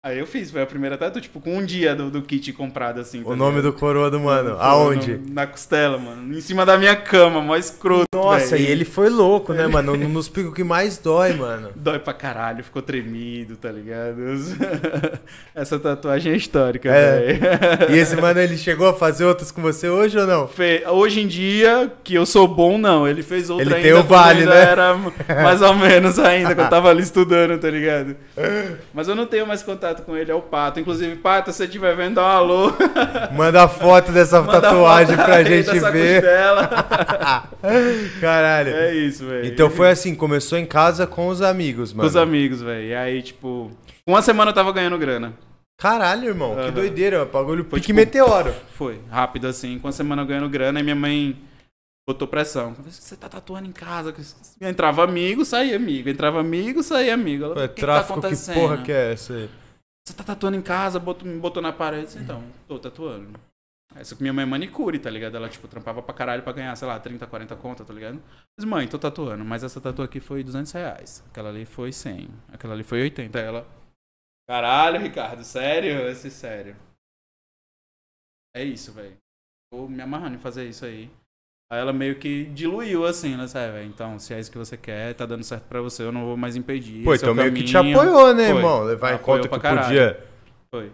Aí 0.04 0.18
eu 0.18 0.26
fiz, 0.26 0.50
foi 0.50 0.60
a 0.60 0.66
primeira 0.66 0.98
tatu, 0.98 1.20
tipo, 1.20 1.40
com 1.40 1.58
um 1.58 1.64
dia 1.64 1.94
do, 1.94 2.10
do 2.10 2.22
kit 2.22 2.52
comprado, 2.52 2.98
assim. 2.98 3.22
O 3.24 3.36
nome 3.36 3.62
do 3.62 3.72
coroa 3.72 4.10
do 4.10 4.18
mano. 4.18 4.56
Aonde? 4.58 5.12
no- 5.16 5.32
na 5.32 5.46
costela, 5.46 5.96
mano. 5.96 6.36
Em 6.36 6.40
cima 6.40 6.66
da 6.66 6.76
minha 6.76 6.96
cama, 6.96 7.40
mó 7.40 7.54
escroto, 7.54 8.06
Nossa, 8.12 8.56
velho. 8.56 8.64
e 8.64 8.66
ele 8.66 8.84
foi 8.84 9.08
louco, 9.08 9.52
né, 9.52 9.68
mano? 9.68 9.94
Nos 10.08 10.28
picos 10.28 10.52
que 10.54 10.64
mais 10.64 10.98
dói, 10.98 11.34
mano. 11.34 11.70
Dói 11.76 12.00
pra 12.00 12.12
caralho, 12.12 12.64
ficou 12.64 12.82
tremido, 12.82 13.54
tá 13.54 13.70
ligado? 13.70 14.16
Essa 15.54 15.78
tatuagem 15.78 16.32
é 16.32 16.36
histórica, 16.36 16.88
É. 16.90 17.20
velho. 17.34 17.40
E 17.94 17.96
esse 17.96 18.16
mano, 18.16 18.40
ele 18.40 18.56
chegou 18.58 18.88
a 18.88 18.94
fazer 18.94 19.24
outras 19.24 19.52
com 19.52 19.62
você 19.62 19.88
hoje 19.88 20.18
ou 20.18 20.26
não? 20.26 20.48
Fe- 20.48 20.82
Hoje 20.88 21.20
em 21.20 21.28
dia, 21.28 21.92
que 22.02 22.14
eu 22.16 22.26
sou 22.26 22.48
bom, 22.48 22.76
não. 22.76 23.06
Ele 23.06 23.22
fez 23.22 23.48
outra 23.48 23.64
Ele 23.66 23.74
ainda. 23.76 23.88
tem 23.88 23.96
o 23.96 24.02
vale, 24.02 24.46
né? 24.46 24.62
Era 24.64 24.96
mais 25.44 25.62
ou 25.62 25.74
menos 25.74 26.18
ainda, 26.18 26.56
quando 26.56 26.64
eu 26.64 26.70
tava 26.70 26.90
ali 26.90 27.02
estudando, 27.04 27.56
tá 27.60 27.70
ligado? 27.70 28.16
Mas 28.92 29.06
eu 29.06 29.14
não 29.14 29.26
tenho 29.26 29.46
mais 29.46 29.62
contato 29.62 29.91
com 30.00 30.16
ele, 30.16 30.30
é 30.30 30.34
o 30.34 30.40
Pato. 30.40 30.80
Inclusive, 30.80 31.16
Pato, 31.16 31.52
se 31.52 31.58
você 31.58 31.64
estiver 31.66 31.94
vendo, 31.94 32.14
dá 32.14 32.22
um 32.22 32.26
alô. 32.26 32.72
Manda 33.36 33.68
foto 33.68 34.10
dessa 34.12 34.40
Manda 34.40 34.60
tatuagem 34.62 35.14
foto 35.16 35.26
pra 35.26 35.34
aí 35.36 35.44
gente 35.44 35.78
ver. 35.90 36.24
Caralho. 38.20 38.74
É 38.74 38.94
isso, 38.94 39.26
velho. 39.26 39.46
Então 39.46 39.68
foi 39.70 39.90
assim, 39.90 40.14
começou 40.14 40.58
em 40.58 40.66
casa 40.66 41.06
com 41.06 41.28
os 41.28 41.42
amigos, 41.42 41.90
Com 41.92 41.98
mano. 41.98 42.08
os 42.08 42.16
amigos, 42.16 42.62
velho. 42.62 42.86
E 42.86 42.94
aí, 42.94 43.22
tipo, 43.22 43.70
uma 44.06 44.22
semana 44.22 44.50
eu 44.50 44.54
tava 44.54 44.72
ganhando 44.72 44.96
grana. 44.98 45.34
Caralho, 45.78 46.28
irmão, 46.28 46.54
que 46.54 46.60
Aham. 46.60 46.70
doideira, 46.70 47.24
bagulho 47.24 47.64
Foi 47.64 47.80
pique 47.80 47.86
tipo- 47.88 47.96
meteoro. 47.96 48.54
Foi, 48.74 49.00
rápido 49.10 49.46
assim. 49.48 49.78
Com 49.78 49.88
uma 49.88 49.92
semana 49.92 50.22
eu 50.22 50.26
ganhando 50.26 50.48
grana, 50.48 50.78
e 50.78 50.82
minha 50.82 50.94
mãe 50.94 51.36
botou 52.06 52.28
pressão. 52.28 52.76
Você 52.88 53.16
tá 53.16 53.28
tatuando 53.28 53.66
em 53.68 53.72
casa? 53.72 54.14
Entrava 54.60 55.02
amigo, 55.02 55.44
saía 55.44 55.74
amigo. 55.76 56.08
Entrava 56.08 56.38
amigo, 56.40 56.82
saía 56.84 57.14
amigo. 57.14 57.44
Ela, 57.46 57.52
o 57.52 57.68
que, 57.68 57.74
que 57.74 57.80
tá 57.80 57.86
tráfico, 57.86 58.12
que 58.14 58.26
acontecendo? 58.26 58.54
porra 58.54 58.78
que 58.78 58.92
é 58.92 59.12
essa 59.12 59.32
aí? 59.32 59.50
Você 60.06 60.14
tá 60.16 60.24
tatuando 60.24 60.56
em 60.56 60.62
casa, 60.62 60.98
botou, 60.98 61.26
me 61.28 61.38
botou 61.38 61.62
na 61.62 61.72
parede. 61.72 62.06
Disse, 62.06 62.18
Então, 62.18 62.42
tô 62.66 62.78
tatuando. 62.78 63.38
Essa 63.94 64.16
minha 64.18 64.32
mãe 64.32 64.42
é 64.42 64.46
manicure, 64.46 64.98
tá 64.98 65.10
ligado? 65.10 65.36
Ela, 65.36 65.48
tipo, 65.48 65.68
trampava 65.68 66.02
pra 66.02 66.14
caralho 66.14 66.42
pra 66.42 66.52
ganhar, 66.52 66.74
sei 66.76 66.88
lá, 66.88 66.98
30, 66.98 67.26
40 67.26 67.54
conta, 67.56 67.84
tá 67.84 67.92
ligado? 67.92 68.22
Mas, 68.56 68.64
mãe, 68.64 68.88
tô 68.88 68.98
tatuando, 68.98 69.44
mas 69.44 69.62
essa 69.62 69.80
tatu 69.80 70.02
aqui 70.02 70.18
foi 70.18 70.42
200 70.42 70.72
reais. 70.72 71.22
Aquela 71.30 71.50
ali 71.50 71.66
foi 71.66 71.92
100. 71.92 72.28
Aquela 72.52 72.72
ali 72.74 72.82
foi 72.82 73.02
80. 73.02 73.38
Aí 73.38 73.44
Ela, 73.44 73.66
caralho, 74.48 75.00
Ricardo, 75.00 75.44
sério? 75.44 76.08
Esse 76.08 76.30
sério. 76.30 76.74
É 78.56 78.64
isso, 78.64 78.92
velho. 78.92 79.16
Tô 79.70 79.86
me 79.86 80.02
amarrando 80.02 80.36
em 80.36 80.40
fazer 80.40 80.68
isso 80.68 80.84
aí. 80.84 81.10
Aí 81.72 81.80
ela 81.80 81.90
meio 81.90 82.16
que 82.16 82.44
diluiu, 82.52 83.06
assim, 83.06 83.34
né, 83.34 83.46
sabe? 83.46 83.82
Então, 83.84 84.18
se 84.18 84.34
é 84.34 84.38
isso 84.38 84.52
que 84.52 84.58
você 84.58 84.76
quer, 84.76 85.14
tá 85.14 85.24
dando 85.24 85.42
certo 85.42 85.62
pra 85.70 85.80
você, 85.80 86.02
eu 86.02 86.12
não 86.12 86.26
vou 86.26 86.36
mais 86.36 86.54
impedir. 86.54 87.02
Pô, 87.02 87.14
esse 87.14 87.24
é 87.24 87.30
então 87.30 87.34
meio 87.34 87.50
que 87.50 87.64
te 87.64 87.72
caminho. 87.72 87.98
apoiou, 87.98 88.34
né, 88.34 88.48
Foi. 88.48 88.56
irmão? 88.56 88.82
Levar 88.82 89.14
em 89.14 89.16
conta 89.16 89.48
que 89.48 89.58
caralho. 89.58 89.86
podia. 89.86 90.20
Foi. 90.70 90.90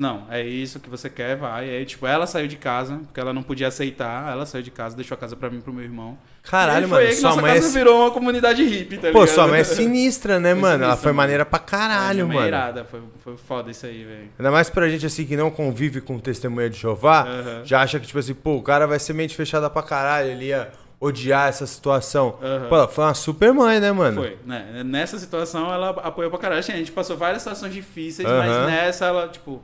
Não, 0.00 0.28
é 0.30 0.40
isso 0.40 0.78
que 0.78 0.88
você 0.88 1.10
quer, 1.10 1.34
vai. 1.36 1.68
Aí, 1.68 1.84
tipo, 1.84 2.06
ela 2.06 2.24
saiu 2.24 2.46
de 2.46 2.56
casa, 2.56 2.98
porque 3.04 3.18
ela 3.18 3.32
não 3.32 3.42
podia 3.42 3.66
aceitar. 3.66 4.30
Ela 4.30 4.46
saiu 4.46 4.62
de 4.62 4.70
casa, 4.70 4.94
deixou 4.94 5.16
a 5.16 5.18
casa 5.18 5.34
pra 5.34 5.50
mim 5.50 5.58
e 5.58 5.60
pro 5.60 5.72
meu 5.72 5.82
irmão. 5.82 6.16
Caralho, 6.44 6.86
e 6.86 6.88
mano, 6.88 7.02
foi 7.02 7.10
aí 7.10 7.14
que 7.16 7.20
sua 7.20 7.30
nossa 7.30 7.42
mãe 7.42 7.50
é... 7.50 7.54
casa 7.56 7.72
virou 7.76 8.00
uma 8.02 8.10
comunidade 8.12 8.62
hippie, 8.62 8.96
tá 8.96 9.10
Pô, 9.10 9.22
ligado? 9.22 9.34
sua 9.34 9.48
mãe 9.48 9.58
é 9.58 9.64
sinistra, 9.64 10.38
né, 10.38 10.52
Foi 10.52 10.60
mano? 10.60 10.84
Ela 10.84 10.92
sinistra, 10.92 11.02
foi 11.02 11.12
mano. 11.12 11.16
maneira 11.16 11.44
pra 11.44 11.58
É, 11.58 11.62
caralho, 11.68 12.20
é 12.20 12.24
mano. 12.24 12.46
irada, 12.46 12.84
foi, 12.84 13.02
foi 13.24 13.36
foda 13.36 13.72
isso 13.72 13.86
aí, 13.86 14.04
velho. 14.04 14.30
Ainda 14.38 14.50
mais 14.52 14.70
pra 14.70 14.88
gente, 14.88 15.04
assim, 15.04 15.26
que 15.26 15.36
não 15.36 15.50
convive 15.50 16.00
com 16.00 16.16
testemunha 16.20 16.70
de 16.70 16.78
Jeová, 16.78 17.24
Aham. 17.24 17.62
já 17.64 17.80
acha 17.82 17.98
que, 17.98 18.06
tipo 18.06 18.20
assim, 18.20 18.34
pô, 18.34 18.54
o 18.54 18.62
cara 18.62 18.86
vai 18.86 19.00
ser 19.00 19.14
mente 19.14 19.34
fechada 19.34 19.68
pra 19.68 19.82
caralho, 19.82 20.30
ele 20.30 20.44
ia 20.46 20.70
odiar 21.00 21.48
essa 21.48 21.66
situação. 21.66 22.38
Aham. 22.40 22.68
Pô, 22.68 22.76
ela 22.76 22.86
foi 22.88 23.02
uma 23.04 23.14
super 23.14 23.52
mãe, 23.52 23.80
né, 23.80 23.90
mano? 23.90 24.20
Foi, 24.22 24.38
né? 24.46 24.84
Nessa 24.86 25.18
situação 25.18 25.72
ela 25.74 25.90
apoiou 25.90 26.30
pra 26.30 26.38
caralho. 26.38 26.60
A 26.60 26.62
gente 26.62 26.92
passou 26.92 27.16
várias 27.16 27.42
situações 27.42 27.74
difíceis, 27.74 28.28
Aham. 28.28 28.38
mas 28.38 28.66
nessa 28.68 29.06
ela, 29.06 29.26
tipo. 29.26 29.60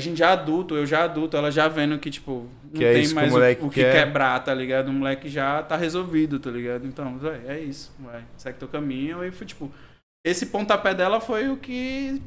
A 0.00 0.02
gente 0.02 0.18
já 0.18 0.32
adulto, 0.32 0.74
eu 0.74 0.86
já 0.86 1.04
adulto, 1.04 1.36
ela 1.36 1.50
já 1.50 1.68
vendo 1.68 1.98
que, 1.98 2.10
tipo, 2.10 2.48
não 2.64 2.72
Que 2.72 2.84
é 2.84 2.92
tem 2.94 3.02
isso 3.02 3.14
que 3.14 3.20
o 3.20 3.30
mais 3.30 3.60
o, 3.60 3.66
o 3.66 3.70
que 3.70 3.82
quer. 3.82 4.06
quebrar, 4.06 4.42
tá 4.42 4.54
ligado? 4.54 4.88
O 4.88 4.92
moleque 4.92 5.28
já 5.28 5.62
tá 5.62 5.76
resolvido, 5.76 6.40
tá 6.40 6.50
ligado? 6.50 6.86
Então, 6.86 7.18
véi, 7.18 7.42
é 7.46 7.60
isso, 7.60 7.92
vai, 8.00 8.24
segue 8.38 8.58
teu 8.58 8.66
caminho. 8.68 9.22
E 9.22 9.30
foi, 9.30 9.46
tipo, 9.46 9.70
esse 10.26 10.46
pontapé 10.46 10.94
dela 10.94 11.20
foi 11.20 11.50
o 11.50 11.56
que 11.58 12.20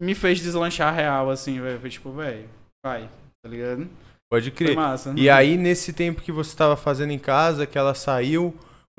me 0.00 0.14
fez 0.14 0.40
deslanchar 0.40 0.94
real, 0.94 1.30
assim, 1.30 1.58
velho. 1.60 1.80
Foi 1.80 1.88
tipo, 1.88 2.12
velho, 2.12 2.48
vai, 2.84 3.08
tá 3.42 3.48
ligado? 3.48 3.88
Pode 4.30 4.50
Foi 4.50 4.56
crer. 4.66 4.76
massa. 4.76 5.14
E 5.16 5.28
aí, 5.30 5.56
nesse 5.56 5.92
tempo 5.92 6.22
que 6.22 6.30
você 6.30 6.54
tava 6.56 6.76
fazendo 6.76 7.12
em 7.12 7.18
casa, 7.18 7.66
que 7.66 7.76
ela 7.78 7.94
saiu, 7.94 8.54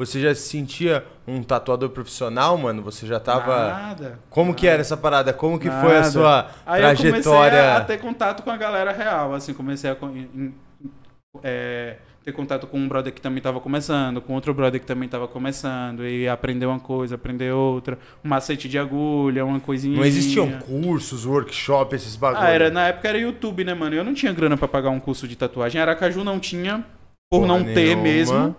você 0.05 0.19
já 0.19 0.33
se 0.33 0.41
sentia 0.41 1.05
um 1.27 1.43
tatuador 1.43 1.89
profissional, 1.89 2.57
mano? 2.57 2.81
Você 2.83 3.05
já 3.05 3.19
tava. 3.19 3.69
Nada. 3.73 4.19
Como 4.29 4.53
que 4.53 4.65
nada. 4.65 4.73
era 4.73 4.81
essa 4.81 4.97
parada? 4.97 5.31
Como 5.33 5.59
que 5.59 5.69
foi 5.69 5.91
a 5.97 6.01
Nada. 6.01 6.11
sua 6.11 6.51
Aí 6.65 6.81
eu 6.81 6.87
comecei 6.89 7.11
trajetória? 7.11 7.77
a 7.77 7.81
ter 7.81 7.97
contato 7.99 8.43
com 8.43 8.49
a 8.51 8.57
galera 8.57 8.91
real, 8.91 9.33
assim, 9.33 9.53
comecei 9.53 9.89
a 9.89 9.95
é, 11.43 11.97
ter 12.23 12.31
contato 12.31 12.67
com 12.67 12.77
um 12.77 12.87
brother 12.87 13.13
que 13.13 13.21
também 13.21 13.37
estava 13.37 13.59
começando, 13.59 14.21
com 14.21 14.33
outro 14.33 14.53
brother 14.53 14.79
que 14.79 14.85
também 14.85 15.05
estava 15.05 15.27
começando, 15.27 16.05
e 16.05 16.27
aprender 16.27 16.65
uma 16.65 16.79
coisa, 16.79 17.15
aprender 17.15 17.51
outra, 17.51 17.97
um 18.23 18.29
macete 18.29 18.67
de 18.67 18.77
agulha, 18.77 19.45
uma 19.45 19.59
coisinha. 19.59 19.97
Não 19.97 20.05
existiam 20.05 20.51
cursos, 20.59 21.25
workshops, 21.25 22.01
esses 22.01 22.15
bagulhos? 22.15 22.43
Ah, 22.45 22.49
era, 22.49 22.69
na 22.69 22.87
época 22.87 23.07
era 23.07 23.17
YouTube, 23.17 23.63
né, 23.63 23.73
mano? 23.73 23.95
Eu 23.95 24.03
não 24.03 24.13
tinha 24.13 24.33
grana 24.33 24.57
pra 24.57 24.67
pagar 24.67 24.89
um 24.89 24.99
curso 24.99 25.27
de 25.27 25.35
tatuagem. 25.35 25.81
Aracaju 25.81 26.23
não 26.23 26.39
tinha, 26.39 26.85
por 27.29 27.41
Porra 27.41 27.47
não 27.47 27.63
ter 27.63 27.95
nenhuma. 27.95 28.03
mesmo. 28.03 28.55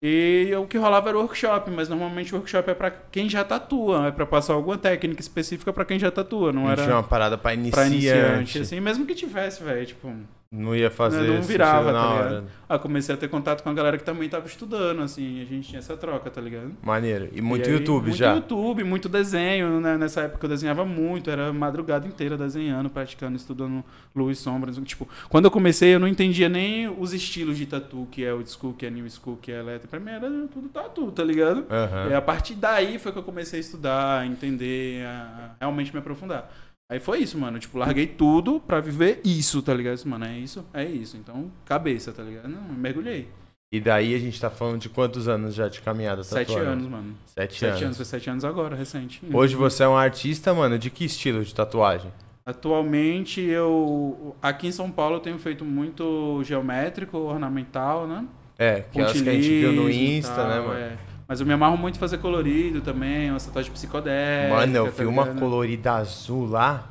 E 0.00 0.52
o 0.56 0.64
que 0.66 0.78
rolava 0.78 1.08
era 1.08 1.18
workshop, 1.18 1.70
mas 1.72 1.88
normalmente 1.88 2.32
o 2.32 2.36
workshop 2.38 2.70
é 2.70 2.74
pra 2.74 2.88
quem 2.90 3.28
já 3.28 3.42
tatua, 3.44 4.06
é 4.06 4.10
pra 4.12 4.24
passar 4.24 4.52
alguma 4.52 4.78
técnica 4.78 5.20
específica 5.20 5.72
pra 5.72 5.84
quem 5.84 5.98
já 5.98 6.08
tatua, 6.08 6.52
não, 6.52 6.62
Não 6.64 6.70
era 6.70 6.84
tinha 6.84 6.94
uma 6.94 7.02
parada 7.02 7.36
pra 7.36 7.50
pra 7.50 7.54
iniciante. 7.54 7.94
iniciante, 7.96 8.58
assim, 8.60 8.78
mesmo 8.80 9.04
que 9.06 9.14
tivesse, 9.14 9.62
velho, 9.64 9.84
tipo, 9.84 10.08
Não 10.50 10.74
ia 10.74 10.90
fazer 10.90 11.18
Não 11.18 11.34
sentido 11.34 11.46
virava, 11.46 11.92
na 11.92 12.00
tá 12.00 12.08
hora. 12.08 12.28
ligado? 12.30 12.46
ah, 12.70 12.78
comecei 12.78 13.14
a 13.14 13.18
ter 13.18 13.28
contato 13.28 13.62
com 13.62 13.68
a 13.68 13.74
galera 13.74 13.98
que 13.98 14.04
também 14.04 14.30
tava 14.30 14.46
estudando, 14.46 15.02
assim, 15.02 15.42
a 15.42 15.44
gente 15.44 15.68
tinha 15.68 15.78
essa 15.78 15.94
troca, 15.94 16.30
tá 16.30 16.40
ligado? 16.40 16.72
Maneiro. 16.82 17.28
E 17.34 17.42
muito 17.42 17.66
E 17.68 17.70
aí, 17.70 17.78
YouTube 17.78 18.04
muito 18.06 18.16
já. 18.16 18.34
YouTube, 18.34 18.82
muito 18.82 19.10
desenho, 19.10 19.78
né? 19.78 19.98
Nessa 19.98 20.22
época 20.22 20.46
eu 20.46 20.48
desenhava 20.48 20.86
muito, 20.86 21.28
era 21.30 21.52
madrugada 21.52 22.06
inteira 22.06 22.34
desenhando, 22.38 22.88
praticando, 22.88 23.36
estudando 23.36 23.84
luz, 24.16 24.38
sombras. 24.38 24.78
Tipo, 24.78 25.06
quando 25.28 25.44
eu 25.44 25.50
comecei 25.50 25.94
eu 25.94 26.00
não 26.00 26.08
entendia 26.08 26.48
nem 26.48 26.88
os 26.88 27.12
estilos 27.12 27.58
de 27.58 27.66
tatu, 27.66 28.08
que 28.10 28.24
é 28.24 28.32
old 28.32 28.50
school, 28.50 28.72
que 28.72 28.86
é 28.86 28.90
new 28.90 29.08
school, 29.10 29.36
que 29.36 29.52
é 29.52 29.58
elétrico. 29.60 29.88
Pra 29.88 30.00
mim 30.00 30.10
era 30.12 30.30
tudo 30.50 30.70
tatu, 30.70 31.12
tá 31.12 31.22
ligado? 31.22 31.66
Aham. 31.70 32.08
E 32.10 32.14
a 32.14 32.22
partir 32.22 32.54
daí 32.54 32.98
foi 32.98 33.12
que 33.12 33.18
eu 33.18 33.22
comecei 33.22 33.58
a 33.58 33.60
estudar, 33.60 34.20
a 34.20 34.26
entender, 34.26 35.04
a 35.04 35.50
realmente 35.60 35.92
me 35.92 35.98
aprofundar. 35.98 36.50
Aí 36.90 36.98
foi 36.98 37.18
isso, 37.18 37.36
mano. 37.38 37.58
Tipo, 37.58 37.78
larguei 37.78 38.06
tudo 38.06 38.60
pra 38.60 38.80
viver 38.80 39.20
isso, 39.24 39.60
tá 39.60 39.74
ligado? 39.74 40.02
Mano, 40.06 40.24
é 40.24 40.38
isso, 40.38 40.64
é 40.72 40.84
isso. 40.84 41.16
Então, 41.16 41.50
cabeça, 41.64 42.12
tá 42.12 42.22
ligado? 42.22 42.48
Não, 42.48 42.62
mergulhei. 42.72 43.28
E 43.70 43.78
daí 43.78 44.14
a 44.14 44.18
gente 44.18 44.40
tá 44.40 44.48
falando 44.48 44.80
de 44.80 44.88
quantos 44.88 45.28
anos 45.28 45.54
já 45.54 45.68
de 45.68 45.82
caminhada 45.82 46.24
Sete 46.24 46.48
tatuando? 46.48 46.70
anos, 46.70 46.86
mano. 46.88 47.14
Sete, 47.26 47.58
Sete 47.58 47.70
anos. 47.70 47.82
anos, 47.82 47.96
foi 47.98 48.06
sete 48.06 48.30
anos 48.30 48.44
agora, 48.44 48.74
recente. 48.74 49.20
Hoje 49.30 49.54
você 49.54 49.82
é 49.82 49.88
um 49.88 49.96
artista, 49.96 50.54
mano, 50.54 50.78
de 50.78 50.88
que 50.88 51.04
estilo 51.04 51.44
de 51.44 51.54
tatuagem? 51.54 52.10
Atualmente 52.46 53.42
eu 53.42 54.34
aqui 54.40 54.68
em 54.68 54.72
São 54.72 54.90
Paulo 54.90 55.16
eu 55.16 55.20
tenho 55.20 55.38
feito 55.38 55.66
muito 55.66 56.42
geométrico, 56.44 57.18
ornamental, 57.18 58.06
né? 58.06 58.24
É, 58.58 58.80
que 58.90 58.98
é 58.98 59.04
as 59.04 59.12
que 59.12 59.28
a 59.28 59.32
gente 59.34 59.48
viu 59.60 59.72
no 59.74 59.90
Insta, 59.90 60.34
tal, 60.34 60.48
né, 60.48 60.60
mano? 60.60 60.72
é. 60.80 60.96
Mas 61.28 61.40
eu 61.40 61.46
me 61.46 61.52
amarro 61.52 61.76
muito 61.76 61.98
fazer 61.98 62.16
colorido 62.16 62.80
também, 62.80 63.30
uma 63.30 63.38
tatuagem 63.38 63.70
psicodélica. 63.70 64.56
Mano, 64.56 64.76
eu 64.76 64.84
tá 64.86 65.02
vi 65.02 65.04
uma 65.04 65.26
colorida 65.26 65.92
azul 65.92 66.48
lá. 66.48 66.88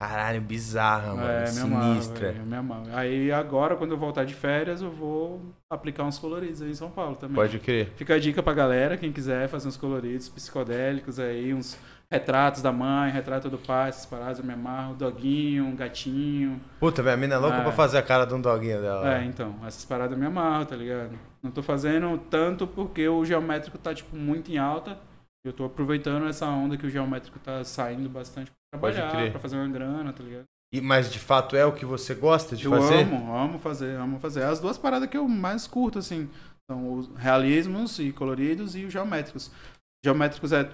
Caralho, 0.00 0.40
bizarra, 0.40 1.12
mano. 1.14 1.28
É, 1.28 1.40
me 1.42 1.48
sinistra. 1.48 2.32
me 2.32 2.54
amarro. 2.54 2.84
Aí 2.92 3.32
agora, 3.32 3.74
quando 3.74 3.90
eu 3.90 3.98
voltar 3.98 4.24
de 4.24 4.32
férias, 4.32 4.80
eu 4.80 4.90
vou 4.92 5.40
aplicar 5.68 6.04
uns 6.04 6.18
coloridos 6.18 6.62
aí 6.62 6.70
em 6.70 6.74
São 6.74 6.88
Paulo 6.88 7.16
também. 7.16 7.34
Pode 7.34 7.58
crer. 7.58 7.92
Fica 7.96 8.14
a 8.14 8.18
dica 8.18 8.40
pra 8.40 8.52
galera, 8.54 8.96
quem 8.96 9.10
quiser 9.10 9.48
fazer 9.48 9.66
uns 9.66 9.76
coloridos 9.76 10.28
psicodélicos 10.28 11.18
aí, 11.18 11.52
uns 11.52 11.76
retratos 12.08 12.62
da 12.62 12.70
mãe, 12.70 13.10
retrato 13.10 13.50
do 13.50 13.58
pai, 13.58 13.88
essas 13.88 14.06
paradas, 14.06 14.38
eu 14.38 14.44
me 14.44 14.52
amarro, 14.52 14.94
doguinho, 14.94 15.64
um 15.64 15.74
gatinho. 15.74 16.60
Puta, 16.78 17.02
minha 17.02 17.16
mina 17.16 17.34
é 17.34 17.38
louca 17.38 17.56
É. 17.56 17.62
pra 17.62 17.72
fazer 17.72 17.98
a 17.98 18.02
cara 18.02 18.24
de 18.24 18.32
um 18.34 18.40
doguinho 18.40 18.80
dela. 18.80 19.16
É, 19.18 19.24
então, 19.24 19.56
essas 19.66 19.84
paradas 19.84 20.12
eu 20.12 20.18
me 20.18 20.26
amarro, 20.26 20.64
tá 20.64 20.76
ligado? 20.76 21.18
Não 21.42 21.50
tô 21.50 21.60
fazendo 21.62 22.16
tanto 22.30 22.68
porque 22.68 23.06
o 23.08 23.24
geométrico 23.24 23.76
tá, 23.76 23.92
tipo, 23.92 24.16
muito 24.16 24.48
em 24.52 24.58
alta. 24.58 24.96
Eu 25.44 25.52
tô 25.52 25.64
aproveitando 25.64 26.26
essa 26.28 26.46
onda 26.46 26.76
que 26.76 26.86
o 26.86 26.90
geométrico 26.90 27.38
tá 27.38 27.64
saindo 27.64 28.08
bastante 28.08 28.50
trabalhar, 28.72 29.30
pra 29.30 29.40
fazer 29.40 29.56
uma 29.56 29.68
grana, 29.68 30.12
tá 30.12 30.22
ligado? 30.22 30.44
E, 30.72 30.80
mas 30.80 31.10
de 31.10 31.18
fato 31.18 31.56
é 31.56 31.64
o 31.64 31.72
que 31.72 31.86
você 31.86 32.14
gosta 32.14 32.54
de 32.54 32.66
eu 32.66 32.70
fazer? 32.70 33.02
amo, 33.02 33.34
amo 33.34 33.58
fazer, 33.58 33.96
amo 33.96 34.18
fazer. 34.18 34.42
As 34.42 34.60
duas 34.60 34.76
paradas 34.76 35.08
que 35.08 35.16
eu 35.16 35.26
mais 35.26 35.66
curto, 35.66 35.98
assim, 35.98 36.28
são 36.70 36.94
os 36.94 37.08
realismos 37.16 37.98
e 37.98 38.12
coloridos 38.12 38.76
e 38.76 38.84
os 38.84 38.92
geométricos. 38.92 39.50
Geométricos 40.04 40.52
é 40.52 40.70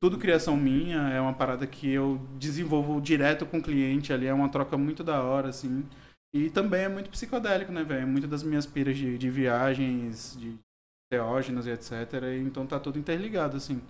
tudo 0.00 0.18
criação 0.18 0.56
minha, 0.56 1.08
é 1.08 1.20
uma 1.20 1.34
parada 1.34 1.66
que 1.66 1.90
eu 1.90 2.20
desenvolvo 2.38 3.00
direto 3.00 3.44
com 3.44 3.58
o 3.58 3.62
cliente 3.62 4.12
ali, 4.12 4.26
é 4.26 4.34
uma 4.34 4.48
troca 4.48 4.76
muito 4.78 5.02
da 5.02 5.22
hora, 5.22 5.48
assim. 5.48 5.84
E 6.32 6.50
também 6.50 6.82
é 6.82 6.88
muito 6.88 7.10
psicodélico, 7.10 7.72
né, 7.72 7.82
velho? 7.82 8.06
Muitas 8.06 8.30
das 8.30 8.42
minhas 8.42 8.66
piras 8.66 8.96
de, 8.96 9.18
de 9.18 9.30
viagens, 9.30 10.36
de 10.38 10.56
teógenos 11.10 11.66
e 11.66 11.70
etc. 11.70 11.92
Então 12.44 12.66
tá 12.66 12.78
tudo 12.78 12.98
interligado, 12.98 13.56
assim. 13.56 13.80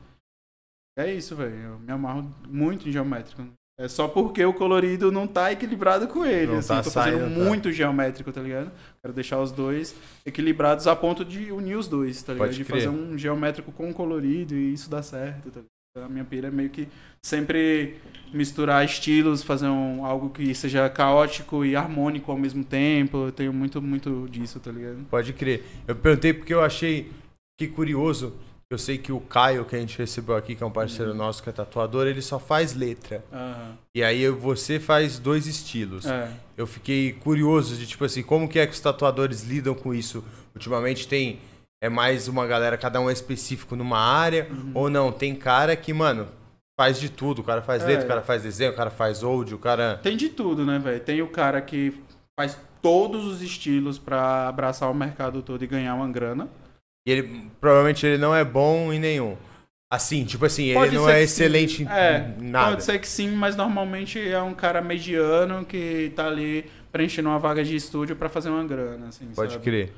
É 0.96 1.12
isso, 1.12 1.34
velho. 1.34 1.56
Eu 1.56 1.78
me 1.78 1.92
amarro 1.92 2.32
muito 2.48 2.88
em 2.88 2.92
geométrico. 2.92 3.42
É 3.78 3.88
só 3.88 4.06
porque 4.06 4.44
o 4.44 4.54
colorido 4.54 5.10
não 5.10 5.26
tá 5.26 5.50
equilibrado 5.50 6.06
com 6.06 6.24
ele. 6.24 6.52
Não 6.52 6.58
assim, 6.58 6.68
tá 6.68 6.78
eu 6.78 6.84
tô 6.84 6.90
fazendo 6.92 7.20
saindo, 7.20 7.34
tá. 7.34 7.44
muito 7.44 7.72
geométrico, 7.72 8.30
tá 8.32 8.40
ligado? 8.40 8.70
Quero 9.02 9.12
deixar 9.12 9.40
os 9.40 9.50
dois 9.50 9.94
equilibrados 10.24 10.86
a 10.86 10.94
ponto 10.94 11.24
de 11.24 11.50
unir 11.50 11.76
os 11.76 11.88
dois, 11.88 12.22
tá 12.22 12.32
ligado? 12.32 12.46
Pode 12.46 12.56
de 12.56 12.64
crer. 12.64 12.84
fazer 12.84 12.88
um 12.88 13.18
geométrico 13.18 13.72
com 13.72 13.92
colorido 13.92 14.54
e 14.54 14.72
isso 14.72 14.88
dá 14.88 15.02
certo, 15.02 15.50
tá 15.50 15.60
ligado? 15.60 16.06
A 16.06 16.08
minha 16.08 16.24
pira 16.24 16.48
é 16.48 16.50
meio 16.50 16.70
que 16.70 16.88
sempre 17.24 17.96
misturar 18.32 18.84
estilos, 18.84 19.42
fazer 19.42 19.68
um, 19.68 20.04
algo 20.04 20.30
que 20.30 20.52
seja 20.54 20.88
caótico 20.88 21.64
e 21.64 21.74
harmônico 21.74 22.30
ao 22.30 22.38
mesmo 22.38 22.64
tempo. 22.64 23.26
Eu 23.26 23.32
tenho 23.32 23.52
muito, 23.52 23.82
muito 23.82 24.28
disso, 24.28 24.60
tá 24.60 24.70
ligado? 24.70 25.04
Pode 25.10 25.32
crer. 25.32 25.64
Eu 25.86 25.96
perguntei 25.96 26.32
porque 26.32 26.54
eu 26.54 26.62
achei 26.62 27.10
que 27.58 27.68
curioso. 27.68 28.34
Eu 28.74 28.78
sei 28.78 28.98
que 28.98 29.12
o 29.12 29.20
Caio, 29.20 29.64
que 29.64 29.76
a 29.76 29.78
gente 29.78 29.96
recebeu 29.96 30.34
aqui, 30.36 30.56
que 30.56 30.62
é 30.62 30.66
um 30.66 30.70
parceiro 30.70 31.12
Uhum. 31.12 31.16
nosso 31.16 31.40
que 31.42 31.48
é 31.48 31.52
tatuador, 31.52 32.08
ele 32.08 32.20
só 32.20 32.40
faz 32.40 32.74
letra. 32.74 33.24
Aham. 33.32 33.76
E 33.94 34.02
aí 34.02 34.28
você 34.28 34.80
faz 34.80 35.16
dois 35.18 35.46
estilos. 35.46 36.04
É. 36.06 36.28
Eu 36.56 36.66
fiquei 36.66 37.12
curioso 37.12 37.76
de, 37.76 37.86
tipo 37.86 38.04
assim, 38.04 38.22
como 38.22 38.48
que 38.48 38.58
é 38.58 38.66
que 38.66 38.72
os 38.72 38.80
tatuadores 38.80 39.44
lidam 39.44 39.74
com 39.76 39.94
isso? 39.94 40.24
Ultimamente 40.54 41.06
tem. 41.06 41.38
É 41.80 41.88
mais 41.88 42.26
uma 42.26 42.46
galera, 42.46 42.76
cada 42.76 43.00
um 43.00 43.08
é 43.08 43.12
específico 43.12 43.76
numa 43.76 43.98
área, 43.98 44.48
Uhum. 44.50 44.70
ou 44.74 44.90
não? 44.90 45.12
Tem 45.12 45.36
cara 45.36 45.76
que, 45.76 45.92
mano, 45.92 46.26
faz 46.76 46.98
de 46.98 47.08
tudo. 47.08 47.42
O 47.42 47.44
cara 47.44 47.62
faz 47.62 47.84
É. 47.84 47.86
letra, 47.86 48.04
o 48.06 48.08
cara 48.08 48.22
faz 48.22 48.42
desenho, 48.42 48.72
o 48.72 48.76
cara 48.76 48.90
faz 48.90 49.22
old, 49.22 49.54
o 49.54 49.58
cara. 49.58 50.00
Tem 50.02 50.16
de 50.16 50.30
tudo, 50.30 50.64
né, 50.66 50.80
velho? 50.80 50.98
Tem 51.00 51.22
o 51.22 51.28
cara 51.28 51.60
que 51.60 51.94
faz 52.36 52.58
todos 52.82 53.24
os 53.24 53.40
estilos 53.40 53.98
pra 54.00 54.48
abraçar 54.48 54.90
o 54.90 54.94
mercado 54.94 55.42
todo 55.42 55.62
e 55.62 55.66
ganhar 55.68 55.94
uma 55.94 56.08
grana. 56.08 56.48
E 57.06 57.10
ele 57.12 57.50
provavelmente 57.60 58.06
ele 58.06 58.18
não 58.18 58.34
é 58.34 58.44
bom 58.44 58.92
em 58.92 58.98
nenhum. 58.98 59.36
Assim, 59.92 60.24
tipo 60.24 60.44
assim, 60.44 60.64
ele 60.64 60.74
Pode 60.74 60.94
não 60.96 61.04
ser 61.04 61.12
é 61.12 61.22
excelente 61.22 61.76
sim. 61.76 61.82
em 61.84 61.88
É, 61.88 62.34
nada. 62.40 62.70
Pode 62.70 62.84
ser 62.84 62.98
que 62.98 63.06
sim, 63.06 63.30
mas 63.30 63.54
normalmente 63.54 64.18
é 64.18 64.40
um 64.42 64.54
cara 64.54 64.80
mediano 64.80 65.64
que 65.64 66.10
tá 66.16 66.26
ali 66.26 66.68
preenchendo 66.90 67.28
uma 67.28 67.38
vaga 67.38 67.62
de 67.62 67.76
estúdio 67.76 68.16
pra 68.16 68.28
fazer 68.28 68.48
uma 68.48 68.64
grana, 68.64 69.08
assim, 69.08 69.26
Pode 69.34 69.52
sabe? 69.52 69.64
crer. 69.64 69.92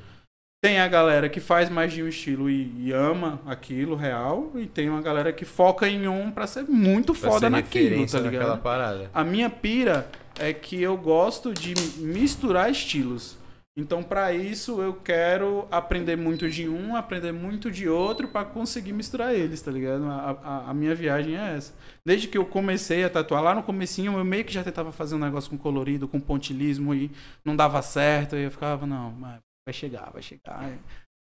Tem 0.63 0.79
a 0.79 0.87
galera 0.87 1.29
que 1.29 1.39
faz 1.39 1.69
mais 1.69 1.93
de 1.93 2.01
um 2.03 2.07
estilo 2.07 2.49
e, 2.49 2.71
e 2.77 2.91
ama 2.91 3.39
aquilo 3.45 3.95
real, 3.95 4.51
e 4.55 4.65
tem 4.65 4.89
uma 4.89 5.01
galera 5.01 5.31
que 5.31 5.45
foca 5.45 5.87
em 5.87 6.07
um 6.07 6.29
pra 6.31 6.45
ser 6.47 6.63
muito 6.63 7.13
Pra 7.13 7.29
foda 7.29 7.45
ser 7.45 7.49
naquilo, 7.51 8.05
tá 8.07 8.19
ligado? 8.19 8.59
parada. 8.61 9.09
A 9.13 9.23
minha 9.23 9.49
pira 9.49 10.07
é 10.39 10.51
que 10.53 10.81
eu 10.81 10.97
gosto 10.97 11.53
de 11.53 11.73
misturar 11.99 12.69
estilos. 12.71 13.37
Então, 13.77 14.01
para 14.01 14.33
isso, 14.33 14.81
eu 14.81 14.95
quero 14.95 15.67
aprender 15.69 16.15
muito 16.15 16.49
de 16.49 16.67
um, 16.67 16.95
aprender 16.95 17.31
muito 17.31 17.69
de 17.69 17.87
outro, 17.87 18.27
para 18.27 18.43
conseguir 18.43 18.91
misturar 18.91 19.35
eles, 19.35 19.61
tá 19.61 19.69
ligado? 19.69 20.03
A, 20.05 20.31
a, 20.43 20.69
a, 20.71 20.73
minha 20.73 20.95
viagem 20.95 21.37
é 21.37 21.55
essa. 21.55 21.75
Desde 22.03 22.27
que 22.27 22.39
eu 22.39 22.43
comecei 22.43 23.03
a 23.03 23.09
tatuar, 23.09 23.43
lá 23.43 23.53
no 23.53 23.61
comecinho, 23.61 24.17
eu 24.17 24.25
meio 24.25 24.43
que 24.43 24.51
já 24.51 24.63
tentava 24.63 24.91
fazer 24.91 25.13
um 25.13 25.19
negócio 25.19 25.51
com 25.51 25.59
colorido, 25.59 26.07
com 26.07 26.19
pontilismo, 26.19 26.95
e 26.95 27.11
não 27.45 27.55
dava 27.55 27.79
certo, 27.83 28.35
e 28.35 28.45
eu 28.45 28.51
ficava, 28.51 28.87
não, 28.87 29.11
vai 29.21 29.73
chegar, 29.73 30.09
vai 30.11 30.23
chegar. 30.23 30.71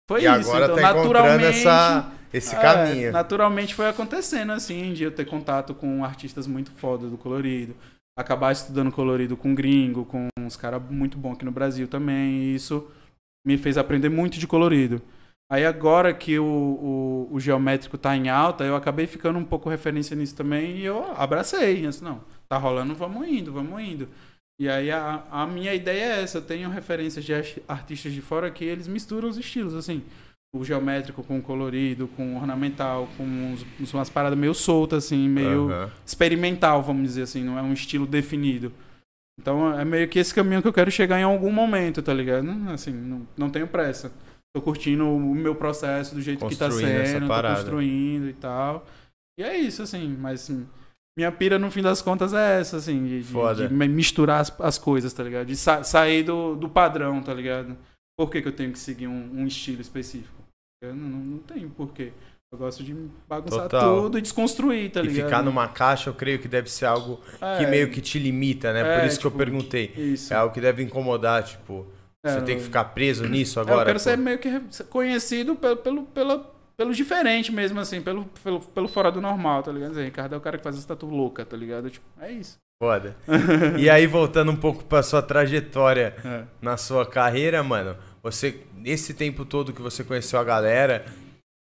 Foi 0.08 0.22
e 0.22 0.38
isso, 0.38 0.50
agora 0.50 0.64
então, 0.66 0.76
tá 0.76 0.94
naturalmente, 0.94 1.58
essa, 1.58 2.12
esse 2.32 2.54
é, 2.54 2.60
caminho. 2.60 3.10
Naturalmente 3.10 3.74
foi 3.74 3.88
acontecendo, 3.88 4.52
assim, 4.52 4.92
de 4.92 5.02
eu 5.02 5.10
ter 5.10 5.24
contato 5.24 5.74
com 5.74 6.04
artistas 6.04 6.46
muito 6.46 6.70
foda 6.70 7.08
do 7.08 7.18
colorido 7.18 7.74
acabar 8.16 8.52
estudando 8.52 8.92
colorido 8.92 9.36
com 9.36 9.54
gringo, 9.54 10.04
com 10.04 10.28
uns 10.38 10.56
caras 10.56 10.82
muito 10.90 11.18
bons 11.18 11.34
aqui 11.34 11.44
no 11.44 11.52
Brasil 11.52 11.88
também. 11.88 12.42
E 12.42 12.54
isso 12.54 12.88
me 13.46 13.58
fez 13.58 13.76
aprender 13.76 14.08
muito 14.08 14.38
de 14.38 14.46
colorido. 14.46 15.02
Aí 15.50 15.64
agora 15.64 16.12
que 16.14 16.38
o, 16.38 16.44
o, 16.44 17.28
o, 17.32 17.40
geométrico 17.40 17.98
tá 17.98 18.16
em 18.16 18.28
alta, 18.28 18.64
eu 18.64 18.74
acabei 18.74 19.06
ficando 19.06 19.38
um 19.38 19.44
pouco 19.44 19.68
referência 19.68 20.16
nisso 20.16 20.34
também 20.34 20.78
e 20.78 20.84
eu 20.84 21.12
abracei. 21.16 21.84
Assim, 21.86 22.04
não, 22.04 22.22
tá 22.48 22.56
rolando, 22.56 22.94
vamos 22.94 23.28
indo, 23.28 23.52
vamos 23.52 23.80
indo. 23.82 24.08
E 24.58 24.68
aí 24.68 24.90
a, 24.90 25.24
a 25.30 25.46
minha 25.46 25.74
ideia 25.74 26.16
é 26.16 26.22
essa, 26.22 26.38
eu 26.38 26.42
tenho 26.42 26.70
referências 26.70 27.24
de 27.24 27.34
artistas 27.68 28.12
de 28.12 28.22
fora 28.22 28.50
que 28.50 28.64
eles 28.64 28.88
misturam 28.88 29.28
os 29.28 29.36
estilos, 29.36 29.74
assim 29.74 30.02
o 30.54 30.64
geométrico 30.64 31.22
com 31.22 31.38
o 31.38 31.42
colorido, 31.42 32.06
com 32.08 32.34
o 32.34 32.36
ornamental, 32.36 33.08
com 33.16 33.24
uns, 33.24 33.92
umas 33.92 34.08
paradas 34.08 34.38
meio 34.38 34.54
soltas, 34.54 35.06
assim, 35.06 35.28
meio 35.28 35.68
uhum. 35.68 35.90
experimental, 36.06 36.82
vamos 36.82 37.02
dizer 37.02 37.22
assim, 37.22 37.42
não 37.42 37.58
é 37.58 37.62
um 37.62 37.72
estilo 37.72 38.06
definido. 38.06 38.72
Então 39.40 39.76
é 39.78 39.84
meio 39.84 40.08
que 40.08 40.18
esse 40.18 40.32
caminho 40.32 40.62
que 40.62 40.68
eu 40.68 40.72
quero 40.72 40.90
chegar 40.90 41.18
em 41.18 41.24
algum 41.24 41.50
momento, 41.50 42.00
tá 42.00 42.14
ligado? 42.14 42.48
Assim, 42.70 42.92
não, 42.92 43.26
não 43.36 43.50
tenho 43.50 43.66
pressa. 43.66 44.12
Tô 44.54 44.62
curtindo 44.62 45.04
o 45.08 45.34
meu 45.34 45.56
processo 45.56 46.14
do 46.14 46.22
jeito 46.22 46.46
que 46.46 46.54
tá 46.54 46.70
sendo, 46.70 47.26
tô 47.26 47.42
construindo 47.42 48.28
e 48.28 48.34
tal. 48.34 48.86
E 49.36 49.42
é 49.42 49.56
isso, 49.56 49.82
assim, 49.82 50.16
mas 50.16 50.42
assim, 50.42 50.64
minha 51.18 51.32
pira 51.32 51.58
no 51.58 51.70
fim 51.72 51.82
das 51.82 52.00
contas 52.00 52.32
é 52.32 52.60
essa, 52.60 52.76
assim, 52.76 53.04
de, 53.04 53.22
de, 53.22 53.68
de 53.68 53.74
misturar 53.88 54.40
as, 54.40 54.60
as, 54.60 54.78
coisas, 54.78 55.12
tá 55.12 55.24
ligado? 55.24 55.46
De 55.46 55.56
sa 55.56 55.82
sair 55.82 56.22
do, 56.22 56.54
do 56.54 56.68
padrão, 56.68 57.20
tá 57.20 57.34
ligado? 57.34 57.76
Por 58.16 58.30
que, 58.30 58.40
que 58.40 58.46
eu 58.46 58.52
tenho 58.52 58.70
que 58.70 58.78
seguir 58.78 59.08
um, 59.08 59.40
um 59.40 59.46
estilo 59.46 59.80
específico? 59.80 60.43
Eu 60.84 60.94
não, 60.94 61.08
não 61.08 61.38
tenho 61.38 61.68
porquê. 61.70 62.12
Eu 62.52 62.58
gosto 62.58 62.84
de 62.84 62.94
bagunçar 63.28 63.68
Total. 63.68 64.02
tudo 64.02 64.16
e 64.16 64.22
desconstruir, 64.22 64.88
tá 64.90 65.02
ligado? 65.02 65.18
E 65.18 65.22
ficar 65.24 65.42
numa 65.42 65.66
caixa, 65.66 66.10
eu 66.10 66.14
creio 66.14 66.38
que 66.38 66.46
deve 66.46 66.70
ser 66.70 66.86
algo 66.86 67.20
é, 67.40 67.58
que 67.58 67.66
meio 67.66 67.90
que 67.90 68.00
te 68.00 68.16
limita, 68.16 68.72
né? 68.72 68.80
É, 68.80 68.98
Por 69.00 69.06
isso 69.06 69.18
tipo, 69.18 69.22
que 69.22 69.26
eu 69.26 69.30
tipo, 69.46 69.52
perguntei. 69.52 69.92
Isso. 69.96 70.32
É 70.32 70.36
algo 70.36 70.54
que 70.54 70.60
deve 70.60 70.80
incomodar, 70.80 71.42
tipo, 71.42 71.84
é, 72.24 72.30
você 72.30 72.42
tem 72.42 72.56
que 72.56 72.62
ficar 72.62 72.84
preso 72.84 73.26
nisso 73.26 73.58
agora? 73.58 73.80
eu 73.80 73.86
quero 73.86 73.98
pô. 73.98 74.04
ser 74.04 74.16
meio 74.16 74.38
que 74.38 74.48
conhecido 74.88 75.56
pelo, 75.56 75.76
pelo, 75.76 76.02
pelo, 76.04 76.46
pelo 76.76 76.94
diferente 76.94 77.50
mesmo, 77.50 77.80
assim, 77.80 78.00
pelo, 78.00 78.24
pelo, 78.42 78.60
pelo 78.60 78.86
fora 78.86 79.10
do 79.10 79.20
normal, 79.20 79.62
tá 79.64 79.72
ligado? 79.72 80.00
Ricardo 80.00 80.34
é 80.34 80.38
o 80.38 80.40
cara 80.40 80.56
que 80.56 80.62
faz 80.62 80.76
essa 80.76 80.86
tatu 80.86 81.06
louca, 81.06 81.44
tá 81.44 81.56
ligado? 81.56 81.90
Tipo, 81.90 82.06
é 82.20 82.30
isso. 82.30 82.56
Foda. 82.80 83.16
e 83.78 83.90
aí, 83.90 84.06
voltando 84.06 84.50
um 84.52 84.56
pouco 84.56 84.84
pra 84.84 85.02
sua 85.02 85.22
trajetória 85.22 86.14
é. 86.24 86.44
na 86.60 86.76
sua 86.76 87.04
carreira, 87.04 87.62
mano, 87.62 87.96
você, 88.22 88.60
nesse 88.84 89.14
tempo 89.14 89.46
todo 89.46 89.72
que 89.72 89.80
você 89.80 90.04
conheceu 90.04 90.38
a 90.38 90.44
galera 90.44 91.06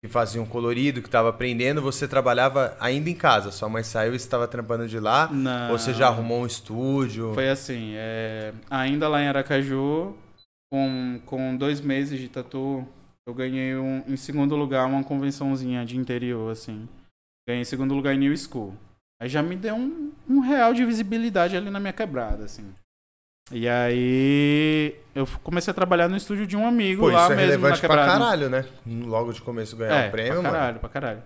que 0.02 0.08
fazia 0.08 0.42
um 0.42 0.46
colorido, 0.46 1.02
que 1.02 1.10
estava 1.10 1.28
aprendendo, 1.28 1.82
você 1.82 2.08
trabalhava 2.08 2.78
ainda 2.80 3.10
em 3.10 3.14
casa? 3.14 3.52
Sua 3.52 3.68
mãe 3.68 3.84
saiu 3.84 4.14
e 4.14 4.16
estava 4.16 4.48
trampando 4.48 4.88
de 4.88 4.98
lá? 4.98 5.30
Não. 5.30 5.72
Ou 5.72 5.78
você 5.78 5.94
já 5.94 6.08
arrumou 6.08 6.44
um 6.44 6.46
estúdio? 6.46 7.34
Foi 7.34 7.50
assim, 7.50 7.92
é... 7.96 8.54
ainda 8.70 9.10
lá 9.10 9.22
em 9.22 9.28
Aracaju, 9.28 10.16
com, 10.72 11.20
com 11.26 11.58
dois 11.58 11.82
meses 11.82 12.18
de 12.18 12.30
tatu, 12.30 12.88
eu 13.28 13.34
ganhei 13.34 13.76
um, 13.76 14.02
em 14.08 14.16
segundo 14.16 14.56
lugar 14.56 14.88
uma 14.88 15.04
convençãozinha 15.04 15.86
de 15.86 15.98
interior, 15.98 16.50
assim. 16.50 16.88
Ganhei 17.46 17.64
em 17.64 17.66
segundo 17.66 17.94
lugar 17.94 18.16
em 18.16 18.20
New 18.20 18.38
School. 18.38 18.74
Aí 19.22 19.28
já 19.28 19.44
me 19.44 19.58
deu 19.58 19.76
um, 19.76 20.14
um 20.30 20.40
real 20.40 20.74
de 20.74 20.86
visibilidade 20.86 21.58
ali 21.58 21.70
na 21.70 21.80
minha 21.82 21.92
quebrada, 21.92 22.46
assim. 22.46 22.74
E 23.52 23.68
aí 23.68 24.96
eu 25.16 25.26
comecei 25.44 25.72
a 25.72 25.74
trabalhar 25.74 26.08
no 26.08 26.16
estúdio 26.16 26.46
de 26.46 26.56
um 26.56 26.68
amigo 26.68 27.02
Pô, 27.02 27.10
lá 27.10 27.24
isso 27.24 27.34
é 27.34 27.36
mesmo 27.36 27.52
relevante 27.52 27.82
na 27.82 27.88
pra 27.88 28.06
caralho, 28.06 28.50
né? 28.50 28.66
Logo 28.86 29.34
de 29.34 29.42
começo 29.42 29.76
ganhar 29.76 30.06
é, 30.06 30.08
um 30.08 30.12
prêmio, 30.12 30.42
pra 30.42 30.44
caralho, 30.44 30.68
mano. 30.68 30.80
pra 30.80 30.90
caralho. 30.90 31.24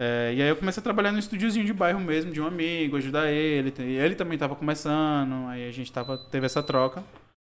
É, 0.00 0.32
e 0.34 0.42
aí 0.42 0.48
eu 0.48 0.56
comecei 0.56 0.80
a 0.80 0.84
trabalhar 0.84 1.10
no 1.10 1.18
estúdiozinho 1.18 1.64
de 1.64 1.72
bairro 1.72 2.00
mesmo, 2.00 2.30
de 2.30 2.40
um 2.40 2.46
amigo, 2.46 2.96
ajudar 2.96 3.30
ele. 3.30 3.72
Ele 3.82 4.14
também 4.14 4.38
tava 4.38 4.54
começando, 4.54 5.48
aí 5.48 5.66
a 5.66 5.72
gente 5.72 5.90
tava, 5.90 6.18
teve 6.18 6.46
essa 6.46 6.62
troca. 6.62 7.02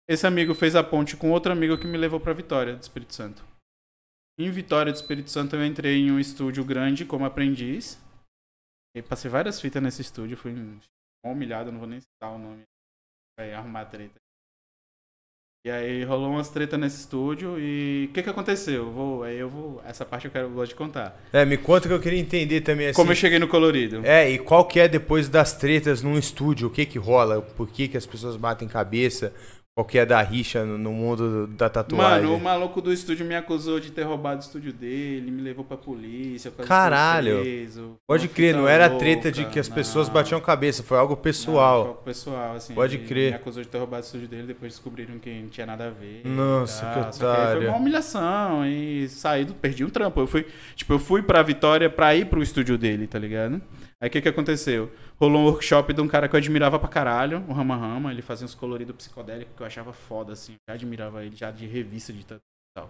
Esse 0.09 0.25
amigo 0.25 0.55
fez 0.55 0.75
a 0.75 0.83
ponte 0.83 1.15
com 1.15 1.29
outro 1.29 1.51
amigo 1.51 1.77
que 1.77 1.85
me 1.85 1.97
levou 1.97 2.19
pra 2.19 2.33
Vitória 2.33 2.75
do 2.75 2.81
Espírito 2.81 3.13
Santo. 3.13 3.43
Em 4.39 4.49
Vitória 4.49 4.91
do 4.91 4.95
Espírito 4.95 5.29
Santo 5.29 5.55
eu 5.55 5.65
entrei 5.65 5.99
em 5.99 6.11
um 6.11 6.19
estúdio 6.19 6.63
grande 6.63 7.05
como 7.05 7.25
aprendiz. 7.25 8.01
E 8.95 9.01
passei 9.01 9.29
várias 9.29 9.61
fitas 9.61 9.81
nesse 9.81 10.01
estúdio, 10.01 10.35
fui 10.35 10.53
humilhado, 11.23 11.71
não 11.71 11.79
vou 11.79 11.87
nem 11.87 12.01
citar 12.01 12.31
o 12.31 12.37
nome 12.37 12.63
Vai 13.37 13.53
arrumar 13.53 13.85
treta. 13.85 14.21
E 15.63 15.69
aí 15.69 16.03
rolou 16.03 16.31
umas 16.31 16.49
treta 16.49 16.75
nesse 16.75 17.01
estúdio 17.01 17.59
e 17.59 18.07
o 18.09 18.13
que 18.13 18.23
que 18.23 18.29
aconteceu? 18.31 18.85
Eu 18.85 18.91
vou, 18.91 19.21
aí 19.21 19.37
eu 19.37 19.47
vou, 19.47 19.79
essa 19.85 20.03
parte 20.03 20.25
eu 20.25 20.31
quero 20.31 20.47
eu 20.47 20.51
gosto 20.51 20.69
de 20.69 20.75
contar. 20.75 21.15
É, 21.31 21.45
me 21.45 21.55
conta 21.55 21.87
que 21.87 21.93
eu 21.93 21.99
queria 21.99 22.19
entender 22.19 22.61
também 22.61 22.87
assim. 22.87 22.95
Como 22.95 23.11
eu 23.11 23.15
cheguei 23.15 23.37
no 23.37 23.47
colorido. 23.47 24.03
É, 24.03 24.27
e 24.27 24.39
qual 24.39 24.67
que 24.67 24.79
é 24.79 24.87
depois 24.87 25.29
das 25.29 25.53
tretas 25.53 26.01
num 26.01 26.17
estúdio, 26.17 26.67
o 26.67 26.71
que 26.71 26.83
que 26.83 26.97
rola? 26.97 27.43
Por 27.43 27.69
que 27.69 27.87
que 27.87 27.95
as 27.95 28.07
pessoas 28.07 28.35
batem 28.37 28.67
cabeça? 28.67 29.35
Qual 29.73 29.85
que 29.85 29.97
é 29.97 30.05
da 30.05 30.21
rixa 30.21 30.65
no 30.65 30.91
mundo 30.91 31.47
da 31.47 31.69
tatuagem? 31.69 32.25
Mano, 32.25 32.35
o 32.35 32.41
maluco 32.41 32.81
do 32.81 32.91
estúdio 32.91 33.25
me 33.25 33.33
acusou 33.33 33.79
de 33.79 33.89
ter 33.89 34.03
roubado 34.03 34.41
o 34.41 34.43
estúdio 34.43 34.73
dele, 34.73 35.31
me 35.31 35.41
levou 35.41 35.63
pra 35.63 35.77
polícia. 35.77 36.51
Caralho! 36.67 37.39
Preso, 37.39 37.95
Pode 38.05 38.27
crer, 38.27 38.53
não 38.53 38.67
era 38.67 38.87
louca, 38.87 38.99
treta 38.99 39.31
de 39.31 39.45
que 39.45 39.57
as 39.57 39.69
não. 39.69 39.75
pessoas 39.75 40.09
batiam 40.09 40.41
cabeça, 40.41 40.83
foi 40.83 40.97
algo 40.97 41.15
pessoal. 41.15 41.77
Não, 41.77 41.83
foi 41.83 41.91
algo 41.91 42.03
pessoal, 42.03 42.55
assim. 42.55 42.73
Pode 42.73 42.97
crer. 42.97 43.31
Me 43.31 43.37
acusou 43.37 43.63
de 43.63 43.69
ter 43.69 43.77
roubado 43.77 44.03
o 44.03 44.05
estúdio 44.05 44.27
dele, 44.27 44.43
depois 44.43 44.73
descobriram 44.73 45.17
que 45.19 45.41
não 45.41 45.47
tinha 45.47 45.65
nada 45.65 45.87
a 45.87 45.89
ver. 45.89 46.23
Nossa, 46.25 46.85
tá. 46.85 46.93
que 46.93 46.99
otário. 46.99 47.61
Foi 47.61 47.69
uma 47.69 47.77
humilhação 47.77 48.65
e 48.65 49.07
saí, 49.07 49.45
do, 49.45 49.53
perdi 49.53 49.85
um 49.85 49.89
trampo. 49.89 50.19
Eu 50.19 50.27
fui, 50.27 50.45
tipo, 50.75 50.91
eu 50.91 50.99
fui 50.99 51.23
pra 51.23 51.41
Vitória 51.41 51.89
pra 51.89 52.13
ir 52.13 52.25
pro 52.25 52.43
estúdio 52.43 52.77
dele, 52.77 53.07
tá 53.07 53.17
ligado? 53.17 53.61
Aí 54.01 54.09
o 54.09 54.11
que 54.11 54.19
que 54.19 54.27
aconteceu? 54.27 54.91
Rolou 55.21 55.43
um 55.43 55.45
workshop 55.45 55.93
de 55.93 56.01
um 56.01 56.07
cara 56.07 56.27
que 56.27 56.35
eu 56.35 56.39
admirava 56.39 56.79
pra 56.79 56.89
caralho, 56.89 57.45
o 57.47 57.53
Rama 57.53 57.75
Rama. 57.75 58.11
Ele 58.11 58.23
fazia 58.23 58.43
uns 58.43 58.55
coloridos 58.55 58.95
psicodélicos 58.95 59.53
que 59.55 59.61
eu 59.61 59.67
achava 59.67 59.93
foda, 59.93 60.33
assim. 60.33 60.53
Eu 60.53 60.57
já 60.69 60.73
admirava 60.73 61.23
ele, 61.23 61.35
já 61.35 61.51
de 61.51 61.67
revista 61.67 62.11
de 62.11 62.25
tal. 62.25 62.89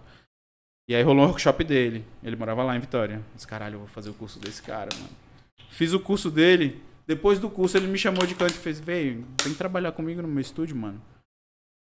E 0.88 0.94
aí 0.94 1.02
rolou 1.02 1.24
um 1.24 1.28
workshop 1.28 1.62
dele. 1.62 2.02
Ele 2.22 2.34
morava 2.34 2.62
lá 2.62 2.74
em 2.74 2.80
Vitória. 2.80 3.22
Disse, 3.34 3.46
caralho, 3.46 3.74
eu 3.74 3.78
vou 3.80 3.88
fazer 3.88 4.08
o 4.08 4.14
curso 4.14 4.40
desse 4.40 4.62
cara, 4.62 4.88
mano. 4.94 5.10
Fiz 5.68 5.92
o 5.92 6.00
curso 6.00 6.30
dele. 6.30 6.82
Depois 7.06 7.38
do 7.38 7.50
curso, 7.50 7.76
ele 7.76 7.86
me 7.86 7.98
chamou 7.98 8.24
de 8.24 8.34
canto 8.34 8.54
e 8.54 8.58
fez, 8.58 8.80
veio, 8.80 9.26
vem 9.42 9.52
trabalhar 9.52 9.92
comigo 9.92 10.22
no 10.22 10.28
meu 10.28 10.40
estúdio, 10.40 10.74
mano. 10.74 11.02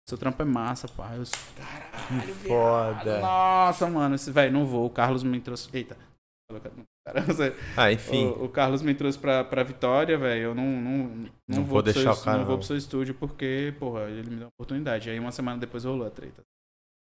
Seu 0.06 0.18
trampo 0.18 0.42
é 0.42 0.46
massa, 0.46 0.86
pai. 0.90 1.18
Eu, 1.18 1.24
caralho, 1.56 2.36
que 2.36 2.50
foda. 2.50 3.22
Nossa, 3.22 3.90
mano. 3.90 4.18
Velho, 4.18 4.52
não 4.52 4.66
vou. 4.66 4.86
O 4.86 4.90
Carlos 4.90 5.24
me 5.24 5.40
trouxe. 5.40 5.70
Eita. 5.72 5.98
Ah, 7.76 7.92
enfim. 7.92 8.28
O, 8.28 8.46
o, 8.46 8.50
Carlos 8.50 8.82
me 8.82 8.94
trouxe 8.94 9.18
pra, 9.18 9.44
pra 9.44 9.64
Vitória, 9.64 10.18
velho. 10.18 10.42
Eu 10.42 10.56
não, 10.56 10.66
não, 10.66 10.98
não, 10.98 11.30
não 11.48 11.64
vou, 11.64 11.66
vou 11.66 11.82
deixar 11.82 12.14
seu, 12.14 12.22
o 12.22 12.26
cara. 12.26 12.32
Não, 12.38 12.40
não 12.40 12.48
vou 12.48 12.58
pro 12.58 12.68
seu 12.68 12.78
estúdio 12.78 13.16
porque, 13.16 13.74
porra, 13.80 14.02
ele 14.04 14.30
me 14.30 14.36
deu 14.36 14.46
uma 14.46 14.52
oportunidade. 14.56 15.10
Aí 15.10 15.20
uma 15.20 15.32
semana 15.32 15.58
depois 15.58 15.84
rolou 15.84 16.06
a 16.06 16.12
treta. 16.12 16.44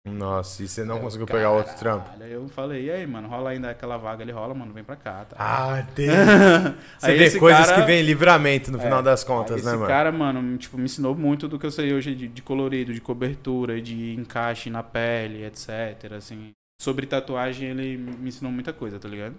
Nossa, 0.07 0.63
e 0.63 0.69
você 0.69 0.85
não 0.85 0.97
eu, 0.97 1.03
conseguiu 1.03 1.27
pegar 1.27 1.51
outro 1.51 1.75
trampo? 1.79 2.11
Aí 2.21 2.31
eu 2.31 2.47
falei, 2.49 2.85
e 2.85 2.91
aí, 2.91 3.07
mano, 3.07 3.27
rola 3.27 3.51
ainda 3.51 3.71
aquela 3.71 3.97
vaga, 3.97 4.23
ele 4.23 4.33
rola, 4.33 4.53
mano, 4.53 4.71
vem 4.71 4.85
pra 4.85 4.97
cá. 4.97 5.25
Tá? 5.25 5.37
Ah, 5.39 5.83
tem. 5.95 6.09
você 6.99 7.11
aí 7.11 7.19
vê 7.19 7.39
coisas 7.39 7.67
cara, 7.67 7.81
que 7.81 7.87
vem 7.87 8.03
livramento 8.03 8.71
no 8.71 8.77
é, 8.79 8.83
final 8.83 9.03
das 9.03 9.25
contas, 9.25 9.65
né, 9.65 9.73
mano? 9.73 9.85
Esse 9.85 9.89
cara, 9.89 10.13
mano, 10.13 10.59
tipo, 10.59 10.77
me 10.77 10.85
ensinou 10.85 11.15
muito 11.15 11.49
do 11.49 11.59
que 11.59 11.65
eu 11.65 11.71
sei 11.71 11.95
hoje 11.95 12.15
de, 12.15 12.29
de 12.29 12.43
colorido, 12.43 12.93
de 12.93 13.01
cobertura, 13.01 13.81
de 13.81 14.15
encaixe 14.15 14.69
na 14.69 14.83
pele, 14.83 15.43
etc. 15.43 16.13
Assim, 16.19 16.53
sobre 16.79 17.07
tatuagem, 17.07 17.71
ele 17.71 17.97
me 17.97 18.29
ensinou 18.29 18.53
muita 18.53 18.75
coisa, 18.75 18.99
tá 18.99 19.09
ligado? 19.09 19.35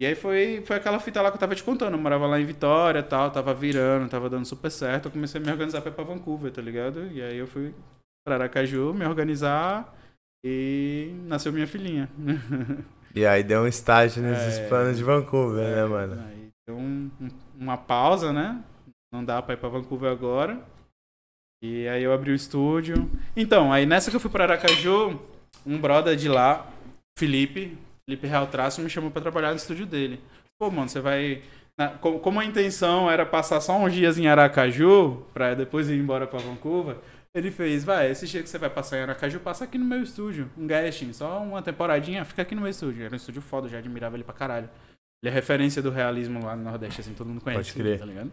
E 0.00 0.06
aí 0.06 0.14
foi, 0.14 0.62
foi 0.66 0.76
aquela 0.76 0.98
fita 0.98 1.22
lá 1.22 1.30
que 1.30 1.36
eu 1.36 1.40
tava 1.40 1.54
te 1.54 1.62
contando. 1.62 1.94
Eu 1.94 2.00
morava 2.00 2.26
lá 2.26 2.40
em 2.40 2.44
Vitória 2.44 2.98
e 2.98 3.02
tal, 3.02 3.30
tava 3.30 3.54
virando, 3.54 4.08
tava 4.08 4.28
dando 4.28 4.44
super 4.44 4.70
certo. 4.70 5.06
Eu 5.06 5.12
comecei 5.12 5.40
a 5.40 5.44
me 5.44 5.50
organizar 5.50 5.80
pra 5.80 5.90
ir 5.90 5.94
pra 5.94 6.04
Vancouver, 6.04 6.50
tá 6.50 6.60
ligado? 6.60 7.06
E 7.12 7.22
aí 7.22 7.36
eu 7.36 7.46
fui 7.46 7.74
pra 8.24 8.34
Aracaju 8.36 8.92
me 8.94 9.06
organizar 9.06 9.94
e 10.44 11.12
nasceu 11.26 11.52
minha 11.52 11.66
filhinha. 11.66 12.08
E 13.14 13.26
aí 13.26 13.42
deu 13.42 13.60
um 13.60 13.66
estágio 13.66 14.22
nesses 14.22 14.58
é, 14.58 14.68
planos 14.68 14.96
de 14.96 15.04
Vancouver, 15.04 15.62
né, 15.62 15.72
é, 15.72 15.76
né, 15.76 15.84
mano? 15.84 16.24
Aí 16.28 16.48
deu 16.66 16.76
um, 16.76 17.10
um, 17.20 17.28
uma 17.60 17.76
pausa, 17.76 18.32
né? 18.32 18.64
Não 19.12 19.22
dá 19.22 19.42
pra 19.42 19.52
ir 19.52 19.58
pra 19.58 19.68
Vancouver 19.68 20.10
agora. 20.10 20.58
E 21.62 21.86
aí 21.88 22.02
eu 22.02 22.12
abri 22.12 22.32
o 22.32 22.34
estúdio. 22.34 23.10
Então, 23.36 23.70
aí 23.70 23.84
nessa 23.84 24.10
que 24.10 24.16
eu 24.16 24.20
fui 24.20 24.30
pra 24.30 24.44
Aracaju, 24.44 25.20
um 25.66 25.78
brother 25.78 26.16
de 26.16 26.28
lá, 26.28 26.72
Felipe, 27.18 27.76
Felipe 28.04 28.26
Real 28.26 28.46
Traço 28.46 28.80
me 28.80 28.90
chamou 28.90 29.10
para 29.10 29.22
trabalhar 29.22 29.50
no 29.50 29.56
estúdio 29.56 29.86
dele. 29.86 30.20
Pô, 30.58 30.70
mano, 30.70 30.88
você 30.88 31.00
vai. 31.00 31.42
Como 32.00 32.38
a 32.38 32.44
intenção 32.44 33.10
era 33.10 33.24
passar 33.24 33.60
só 33.60 33.76
uns 33.76 33.92
dias 33.92 34.18
em 34.18 34.26
Aracaju, 34.26 35.24
pra 35.32 35.54
depois 35.54 35.88
ir 35.88 35.98
embora 35.98 36.26
pra 36.26 36.38
Vancouver, 36.38 36.98
Ele 37.34 37.50
fez, 37.50 37.82
vai, 37.82 38.10
esse 38.10 38.26
dia 38.26 38.42
que 38.42 38.48
você 38.48 38.58
vai 38.58 38.68
passar 38.68 38.98
em 38.98 39.02
Aracaju, 39.02 39.40
passa 39.40 39.64
aqui 39.64 39.78
no 39.78 39.86
meu 39.86 40.02
estúdio. 40.02 40.50
Um 40.56 40.66
guesting, 40.66 41.14
só 41.14 41.42
uma 41.42 41.62
temporadinha, 41.62 42.26
fica 42.26 42.42
aqui 42.42 42.54
no 42.54 42.60
meu 42.60 42.70
estúdio. 42.70 43.04
Era 43.04 43.14
um 43.14 43.16
estúdio 43.16 43.40
foda, 43.40 43.68
já 43.68 43.78
admirava 43.78 44.16
ele 44.16 44.24
pra 44.24 44.34
caralho. 44.34 44.68
Ele 45.22 45.30
é 45.30 45.32
referência 45.32 45.80
do 45.80 45.90
realismo 45.90 46.44
lá 46.44 46.54
no 46.54 46.64
Nordeste, 46.64 47.00
assim, 47.00 47.14
todo 47.14 47.28
mundo 47.28 47.40
conhece. 47.40 47.72
Pode 47.72 47.82
crer. 47.82 47.98
Tá 47.98 48.04
ligado? 48.04 48.30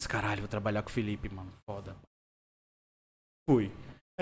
Esse 0.00 0.08
caralho, 0.08 0.40
vou 0.40 0.48
trabalhar 0.48 0.82
com 0.82 0.88
o 0.88 0.92
Felipe, 0.92 1.28
mano. 1.28 1.52
Foda. 1.68 1.94
Fui. 3.48 3.70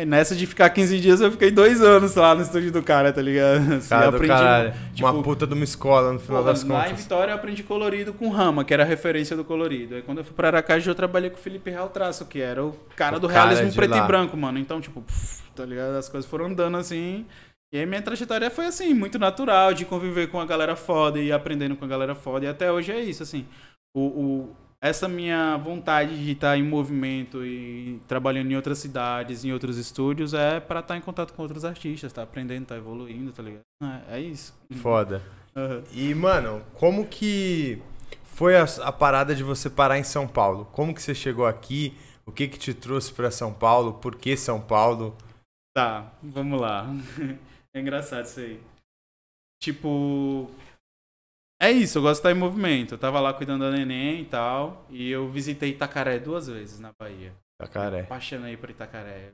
Aí 0.00 0.06
nessa 0.06 0.34
de 0.34 0.46
ficar 0.46 0.70
15 0.70 0.98
dias, 0.98 1.20
eu 1.20 1.30
fiquei 1.30 1.50
dois 1.50 1.82
anos 1.82 2.14
lá 2.14 2.34
no 2.34 2.42
estúdio 2.42 2.72
do 2.72 2.82
cara, 2.82 3.12
tá 3.12 3.20
ligado? 3.20 3.74
Assim, 3.74 3.88
Cara 3.88 4.10
do 4.10 4.16
aprendi, 4.16 4.32
caralho. 4.32 4.74
tipo, 4.94 5.06
Uma 5.08 5.22
puta 5.22 5.46
de 5.46 5.52
uma 5.52 5.64
escola, 5.64 6.12
no 6.14 6.18
final 6.18 6.40
Porra, 6.42 6.52
das 6.52 6.64
lá 6.64 6.80
em 6.86 6.90
contas. 6.90 7.02
Vitória 7.02 7.32
eu 7.32 7.34
aprendi 7.36 7.62
colorido 7.62 8.14
com 8.14 8.28
Rama, 8.30 8.64
que 8.64 8.72
era 8.72 8.82
a 8.82 8.86
referência 8.86 9.36
do 9.36 9.44
colorido. 9.44 9.94
Aí 9.96 10.02
quando 10.02 10.18
eu 10.18 10.24
fui 10.24 10.32
pra 10.34 10.48
Aracaju 10.48 10.90
eu 10.90 10.94
trabalhei 10.94 11.28
com 11.28 11.36
o 11.36 11.40
Felipe 11.40 11.70
Real 11.70 11.88
Traço, 11.90 12.24
que 12.24 12.40
era 12.40 12.64
o 12.64 12.72
cara 12.96 13.16
O 13.16 13.20
do 13.20 13.28
cara 13.28 13.40
realismo 13.50 13.70
de 13.70 13.76
preto 13.76 13.90
lá. 13.90 14.04
e 14.04 14.06
branco, 14.06 14.36
mano. 14.36 14.58
Então, 14.58 14.80
tipo, 14.80 15.04
tá 15.54 15.66
ligado? 15.66 15.94
As 15.96 16.08
coisas 16.08 16.28
foram 16.30 16.46
andando 16.46 16.76
assim. 16.78 17.26
E 17.72 17.78
aí 17.78 17.84
minha 17.86 18.00
trajetória 18.02 18.50
foi 18.50 18.66
assim, 18.66 18.94
muito 18.94 19.18
natural, 19.18 19.72
de 19.74 19.84
conviver 19.84 20.28
com 20.28 20.40
a 20.40 20.46
galera 20.46 20.74
foda 20.74 21.18
e 21.20 21.30
aprendendo 21.30 21.76
com 21.76 21.84
a 21.84 21.88
galera 21.88 22.14
foda. 22.14 22.46
E 22.46 22.48
até 22.48 22.72
hoje 22.72 22.90
é 22.90 23.00
isso, 23.00 23.22
assim. 23.22 23.46
O, 23.94 24.00
o- 24.00 24.56
essa 24.82 25.06
minha 25.06 25.56
vontade 25.58 26.24
de 26.24 26.32
estar 26.32 26.56
em 26.56 26.62
movimento 26.62 27.44
e 27.44 28.00
trabalhando 28.08 28.50
em 28.50 28.56
outras 28.56 28.78
cidades, 28.78 29.44
em 29.44 29.52
outros 29.52 29.76
estúdios, 29.76 30.32
é 30.32 30.58
pra 30.58 30.80
estar 30.80 30.96
em 30.96 31.00
contato 31.00 31.34
com 31.34 31.42
outros 31.42 31.64
artistas, 31.64 32.12
tá 32.12 32.22
aprendendo, 32.22 32.66
tá 32.66 32.76
evoluindo, 32.76 33.30
tá 33.30 33.42
ligado? 33.42 33.62
É, 33.82 34.16
é 34.16 34.20
isso. 34.20 34.54
Foda. 34.76 35.22
Aham. 35.54 35.82
E, 35.92 36.14
mano, 36.14 36.62
como 36.74 37.06
que 37.06 37.82
foi 38.24 38.56
a, 38.56 38.64
a 38.82 38.92
parada 38.92 39.34
de 39.34 39.42
você 39.42 39.68
parar 39.68 39.98
em 39.98 40.04
São 40.04 40.26
Paulo? 40.26 40.64
Como 40.72 40.94
que 40.94 41.02
você 41.02 41.14
chegou 41.14 41.46
aqui? 41.46 41.94
O 42.24 42.32
que 42.32 42.48
que 42.48 42.58
te 42.58 42.72
trouxe 42.72 43.12
pra 43.12 43.30
São 43.30 43.52
Paulo? 43.52 43.94
Por 43.94 44.16
que 44.16 44.36
São 44.36 44.60
Paulo? 44.60 45.16
Tá, 45.76 46.12
vamos 46.22 46.60
lá. 46.60 46.86
É 47.72 47.78
engraçado 47.78 48.24
isso 48.24 48.40
aí. 48.40 48.60
Tipo. 49.62 50.50
É 51.62 51.70
isso, 51.70 51.98
eu 51.98 52.02
gosto 52.02 52.14
de 52.14 52.18
estar 52.20 52.30
em 52.30 52.40
movimento. 52.40 52.94
Eu 52.94 52.98
tava 52.98 53.20
lá 53.20 53.34
cuidando 53.34 53.64
da 53.64 53.70
neném 53.70 54.22
e 54.22 54.24
tal. 54.24 54.86
E 54.88 55.10
eu 55.10 55.28
visitei 55.28 55.70
Itacaré 55.70 56.18
duas 56.18 56.46
vezes 56.46 56.80
na 56.80 56.90
Bahia. 56.98 57.34
Tacaré. 57.58 58.00
Apaixonei 58.00 58.56
por 58.56 58.70
Itacaré. 58.70 59.32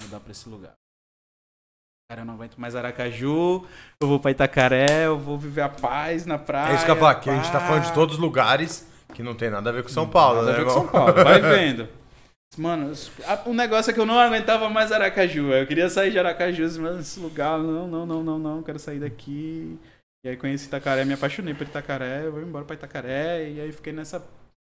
Vou 0.00 0.08
mudar 0.08 0.20
pra 0.20 0.30
esse 0.30 0.48
lugar. 0.48 0.74
Cara, 2.08 2.20
eu 2.20 2.24
não 2.24 2.34
aguento 2.34 2.56
mais 2.56 2.76
Aracaju. 2.76 3.66
Eu 4.00 4.06
vou 4.06 4.20
pra 4.20 4.30
Itacaré, 4.30 5.06
eu 5.06 5.18
vou 5.18 5.36
viver 5.36 5.62
a 5.62 5.68
paz 5.68 6.24
na 6.24 6.38
praia. 6.38 6.72
É 6.72 6.76
isso 6.76 6.84
que 6.84 6.90
eu 6.90 6.96
falar, 6.96 7.16
que 7.16 7.28
a 7.28 7.34
gente 7.34 7.50
tá 7.50 7.58
falando 7.60 7.84
de 7.84 7.92
todos 7.92 8.14
os 8.14 8.20
lugares 8.20 8.86
que 9.12 9.22
não 9.22 9.34
tem 9.34 9.50
nada 9.50 9.70
a 9.70 9.72
ver 9.72 9.82
com 9.82 9.88
São 9.88 10.08
Paulo, 10.08 10.42
Nada 10.42 10.52
né, 10.52 10.54
a 10.54 10.58
ver 10.58 10.64
com? 10.66 10.70
São 10.70 10.86
Paulo, 10.86 11.12
vai 11.14 11.40
vendo. 11.42 11.88
Mano, 12.56 12.92
o 13.46 13.54
negócio 13.54 13.90
é 13.90 13.94
que 13.94 13.98
eu 13.98 14.06
não 14.06 14.18
aguentava 14.18 14.68
mais 14.68 14.92
Aracaju. 14.92 15.52
Eu 15.52 15.66
queria 15.66 15.88
sair 15.88 16.10
de 16.10 16.18
Aracaju, 16.18 16.62
mas 16.82 17.00
esse 17.00 17.18
lugar, 17.18 17.58
não, 17.58 17.88
não, 17.88 18.06
não, 18.06 18.22
não, 18.22 18.38
não, 18.38 18.62
quero 18.62 18.78
sair 18.78 19.00
daqui. 19.00 19.78
E 20.24 20.28
aí 20.30 20.36
conheci 20.38 20.66
Itacaré, 20.68 21.04
me 21.04 21.12
apaixonei 21.12 21.52
por 21.52 21.66
Itacaré, 21.66 22.24
eu 22.24 22.32
vou 22.32 22.40
embora 22.40 22.64
pra 22.64 22.74
Itacaré, 22.74 23.50
e 23.50 23.60
aí 23.60 23.70
fiquei 23.70 23.92
nessa, 23.92 24.26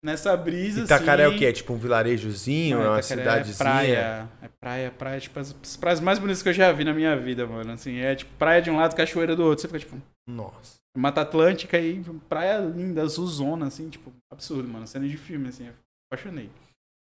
nessa 0.02 0.34
brisa, 0.34 0.84
Itacaré 0.84 1.24
é 1.24 1.26
assim. 1.26 1.36
o 1.36 1.38
quê? 1.38 1.44
É 1.44 1.52
tipo 1.52 1.74
um 1.74 1.76
vilarejozinho? 1.76 2.78
É, 2.78 2.88
uma 2.88 2.98
Itacaré 2.98 3.20
cidadezinha? 3.20 3.54
É 3.54 3.58
praia, 3.58 4.28
é 4.40 4.48
praia, 4.48 4.90
praia, 4.90 5.20
tipo, 5.20 5.38
as, 5.38 5.54
as 5.62 5.76
praias 5.76 6.00
mais 6.00 6.18
bonitas 6.18 6.42
que 6.42 6.48
eu 6.48 6.52
já 6.54 6.72
vi 6.72 6.82
na 6.82 6.94
minha 6.94 7.14
vida, 7.14 7.46
mano. 7.46 7.72
Assim, 7.72 7.98
é 7.98 8.14
tipo 8.14 8.32
praia 8.38 8.62
de 8.62 8.70
um 8.70 8.76
lado, 8.76 8.96
cachoeira 8.96 9.36
do 9.36 9.44
outro. 9.44 9.60
Você 9.60 9.68
fica 9.68 9.80
tipo, 9.80 10.00
Nossa. 10.26 10.76
Mata 10.96 11.20
Atlântica 11.20 11.78
e 11.78 12.02
praia 12.26 12.58
linda, 12.60 13.02
azulzona, 13.02 13.66
assim, 13.66 13.90
tipo, 13.90 14.10
absurdo, 14.32 14.66
mano. 14.66 14.86
Cena 14.86 15.06
de 15.06 15.16
filme, 15.18 15.48
assim, 15.48 15.66
eu 15.66 15.74
apaixonei. 16.10 16.48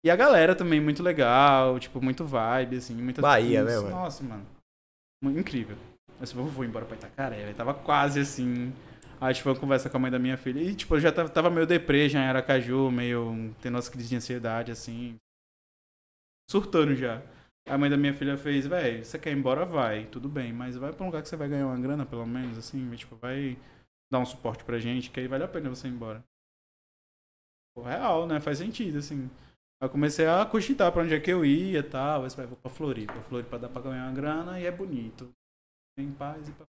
E 0.06 0.12
a 0.12 0.15
galera 0.17 0.53
também, 0.53 0.82
muito 0.82 1.01
legal, 1.01 1.79
tipo, 1.79 2.01
muito 2.01 2.25
vibe, 2.25 2.75
assim, 2.75 2.93
muita 2.93 3.21
Bahia, 3.21 3.63
né, 3.63 3.77
mano? 3.77 3.89
Nossa, 3.91 4.21
mano. 4.21 4.45
Incrível. 5.23 5.77
Eu 6.23 6.25
disse, 6.25 6.36
vou, 6.36 6.63
embora 6.63 6.86
pra 6.86 6.95
Itacaré, 6.95 7.36
velho. 7.36 7.53
Tava 7.53 7.73
quase 7.73 8.21
assim. 8.21 8.71
Aí, 9.19 9.33
tipo, 9.33 9.49
eu 9.49 9.59
conversa 9.59 9.89
com 9.89 9.97
a 9.97 9.99
mãe 9.99 10.09
da 10.09 10.17
minha 10.17 10.38
filha. 10.38 10.62
E, 10.62 10.73
tipo, 10.73 10.95
eu 10.95 10.99
já 11.01 11.12
tava, 11.12 11.27
tava 11.27 11.49
meio 11.49 11.67
deprê, 11.67 12.07
já 12.07 12.21
em 12.21 12.27
Aracaju, 12.27 12.89
meio 12.89 13.53
tendo 13.62 13.75
umas 13.75 13.89
crises 13.89 14.09
de 14.09 14.15
ansiedade, 14.15 14.71
assim. 14.71 15.17
Surtando 16.49 16.95
já. 16.95 17.21
A 17.67 17.77
mãe 17.77 17.89
da 17.89 17.97
minha 17.97 18.13
filha 18.13 18.38
fez, 18.38 18.65
velho, 18.65 19.03
você 19.03 19.19
quer 19.19 19.31
ir 19.31 19.38
embora? 19.38 19.65
Vai, 19.65 20.05
tudo 20.05 20.29
bem, 20.29 20.53
mas 20.53 20.77
vai 20.77 20.93
pra 20.93 21.03
um 21.03 21.07
lugar 21.07 21.21
que 21.21 21.27
você 21.27 21.36
vai 21.36 21.49
ganhar 21.49 21.67
uma 21.67 21.77
grana, 21.77 22.05
pelo 22.05 22.25
menos, 22.25 22.57
assim, 22.57 22.89
tipo, 22.95 23.17
vai 23.17 23.57
dar 24.09 24.19
um 24.19 24.25
suporte 24.25 24.63
pra 24.63 24.79
gente, 24.79 25.09
que 25.09 25.19
aí 25.19 25.27
vale 25.27 25.43
a 25.43 25.47
pena 25.47 25.69
você 25.69 25.89
ir 25.89 25.91
embora. 25.91 26.23
Pô, 27.75 27.81
real, 27.83 28.27
né? 28.27 28.39
Faz 28.39 28.59
sentido, 28.59 28.99
assim. 28.99 29.29
Aí 29.81 29.88
eu 29.88 29.89
comecei 29.89 30.25
a 30.25 30.45
cogitar 30.45 30.89
pra 30.93 31.03
onde 31.03 31.15
é 31.15 31.19
que 31.19 31.31
eu 31.33 31.43
ia 31.43 31.79
e 31.79 31.83
tal. 31.83 32.23
Aí 32.23 32.29
vai, 32.29 32.45
vou 32.45 32.57
pra 32.57 32.71
Floripa. 32.71 33.21
Floripa 33.23 33.59
dá 33.59 33.67
pra 33.67 33.81
ganhar 33.81 34.05
uma 34.05 34.13
grana 34.13 34.57
e 34.57 34.65
é 34.65 34.71
bonito. 34.71 35.29
Tem 35.95 36.10
paz 36.12 36.47
e 36.47 36.51
pra... 36.51 36.65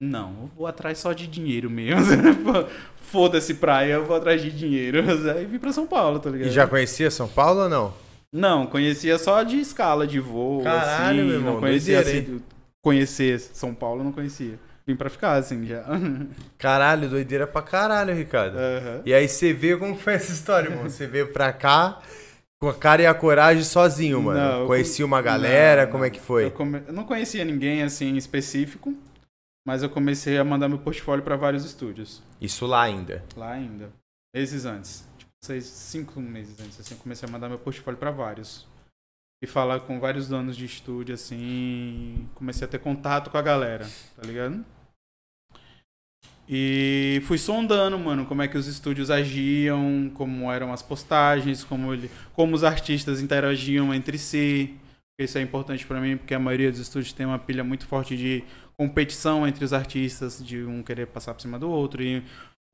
Não, 0.00 0.30
eu 0.42 0.46
vou 0.56 0.66
atrás 0.66 0.98
só 0.98 1.12
de 1.12 1.26
dinheiro 1.26 1.68
mesmo. 1.68 2.22
Foda-se 2.96 3.54
praia, 3.54 3.94
eu 3.94 4.06
vou 4.06 4.16
atrás 4.16 4.40
de 4.42 4.50
dinheiro. 4.50 5.02
Aí 5.34 5.44
vim 5.46 5.58
pra 5.58 5.72
São 5.72 5.86
Paulo, 5.86 6.20
tá 6.20 6.30
ligado? 6.30 6.48
E 6.48 6.52
já 6.52 6.66
conhecia 6.66 7.10
São 7.10 7.28
Paulo 7.28 7.62
ou 7.62 7.68
não? 7.68 7.94
Não, 8.32 8.66
conhecia 8.66 9.18
só 9.18 9.42
de 9.42 9.58
escala 9.58 10.06
de 10.06 10.20
voo. 10.20 10.62
Caralho, 10.62 11.20
assim, 11.20 11.28
meu 11.28 11.38
irmão, 11.38 11.54
Não 11.54 11.60
conhecia 11.60 12.02
doideira, 12.02 12.28
assim. 12.28 12.42
Conhecer 12.82 13.40
São 13.40 13.74
Paulo, 13.74 14.04
não 14.04 14.12
conhecia. 14.12 14.58
Vim 14.86 14.94
pra 14.94 15.10
ficar, 15.10 15.32
assim, 15.34 15.66
já. 15.66 15.84
Caralho, 16.58 17.08
doideira 17.08 17.46
pra 17.46 17.62
caralho, 17.62 18.14
Ricardo. 18.14 18.56
Aham. 18.56 19.02
E 19.04 19.12
aí 19.12 19.28
você 19.28 19.52
veio 19.52 19.78
como 19.78 19.96
foi 19.96 20.14
essa 20.14 20.32
história, 20.32 20.68
irmão? 20.68 20.84
Você 20.84 21.06
veio 21.06 21.32
pra 21.32 21.52
cá 21.52 22.00
com 22.60 22.68
a 22.68 22.74
cara 22.74 23.02
e 23.02 23.06
a 23.06 23.14
coragem 23.14 23.62
sozinho, 23.62 24.22
mano. 24.22 24.40
Não, 24.40 24.66
com- 24.66 25.04
uma 25.04 25.22
galera, 25.22 25.84
Não, 25.84 25.92
como 25.92 26.04
é 26.04 26.10
que 26.10 26.20
foi? 26.20 26.46
Eu, 26.46 26.50
come- 26.50 26.82
eu 26.86 26.92
não 26.92 27.04
conhecia 27.04 27.44
ninguém, 27.44 27.82
assim, 27.82 28.16
específico. 28.16 28.94
Mas 29.66 29.82
eu 29.82 29.90
comecei 29.90 30.38
a 30.38 30.44
mandar 30.44 30.66
meu 30.68 30.78
portfólio 30.78 31.22
pra 31.22 31.36
vários 31.36 31.64
estúdios. 31.64 32.22
Isso 32.40 32.64
lá 32.66 32.82
ainda. 32.82 33.22
Lá 33.36 33.52
ainda. 33.52 33.90
Meses 34.34 34.64
antes. 34.64 35.06
Tipo, 35.18 35.30
seis, 35.44 35.64
cinco 35.66 36.20
meses 36.20 36.58
antes, 36.58 36.80
assim. 36.80 36.94
Eu 36.94 37.00
comecei 37.00 37.28
a 37.28 37.32
mandar 37.32 37.48
meu 37.50 37.58
portfólio 37.58 37.98
pra 37.98 38.10
vários. 38.10 38.66
E 39.42 39.46
falar 39.46 39.80
com 39.80 40.00
vários 40.00 40.26
donos 40.26 40.56
de 40.56 40.64
estúdio, 40.64 41.14
assim. 41.14 42.28
Comecei 42.34 42.66
a 42.66 42.70
ter 42.70 42.78
contato 42.78 43.30
com 43.30 43.36
a 43.38 43.42
galera, 43.42 43.86
tá 44.16 44.26
ligado? 44.26 44.64
E 46.48 47.20
fui 47.24 47.36
sondando, 47.36 47.98
mano, 47.98 48.24
como 48.24 48.40
é 48.40 48.48
que 48.48 48.56
os 48.56 48.66
estúdios 48.66 49.10
agiam, 49.10 50.10
como 50.14 50.50
eram 50.50 50.72
as 50.72 50.80
postagens, 50.80 51.62
como, 51.62 51.92
ele, 51.92 52.10
como 52.32 52.54
os 52.54 52.64
artistas 52.64 53.20
interagiam 53.20 53.92
entre 53.92 54.16
si. 54.16 54.74
Isso 55.20 55.36
é 55.36 55.42
importante 55.42 55.84
pra 55.84 56.00
mim, 56.00 56.16
porque 56.16 56.32
a 56.32 56.38
maioria 56.38 56.70
dos 56.70 56.80
estúdios 56.80 57.12
tem 57.12 57.26
uma 57.26 57.38
pilha 57.38 57.62
muito 57.62 57.86
forte 57.86 58.16
de 58.16 58.44
competição 58.78 59.46
entre 59.46 59.64
os 59.64 59.72
artistas, 59.72 60.42
de 60.42 60.64
um 60.64 60.82
querer 60.82 61.08
passar 61.08 61.34
por 61.34 61.42
cima 61.42 61.58
do 61.58 61.68
outro, 61.68 62.02
e 62.02 62.22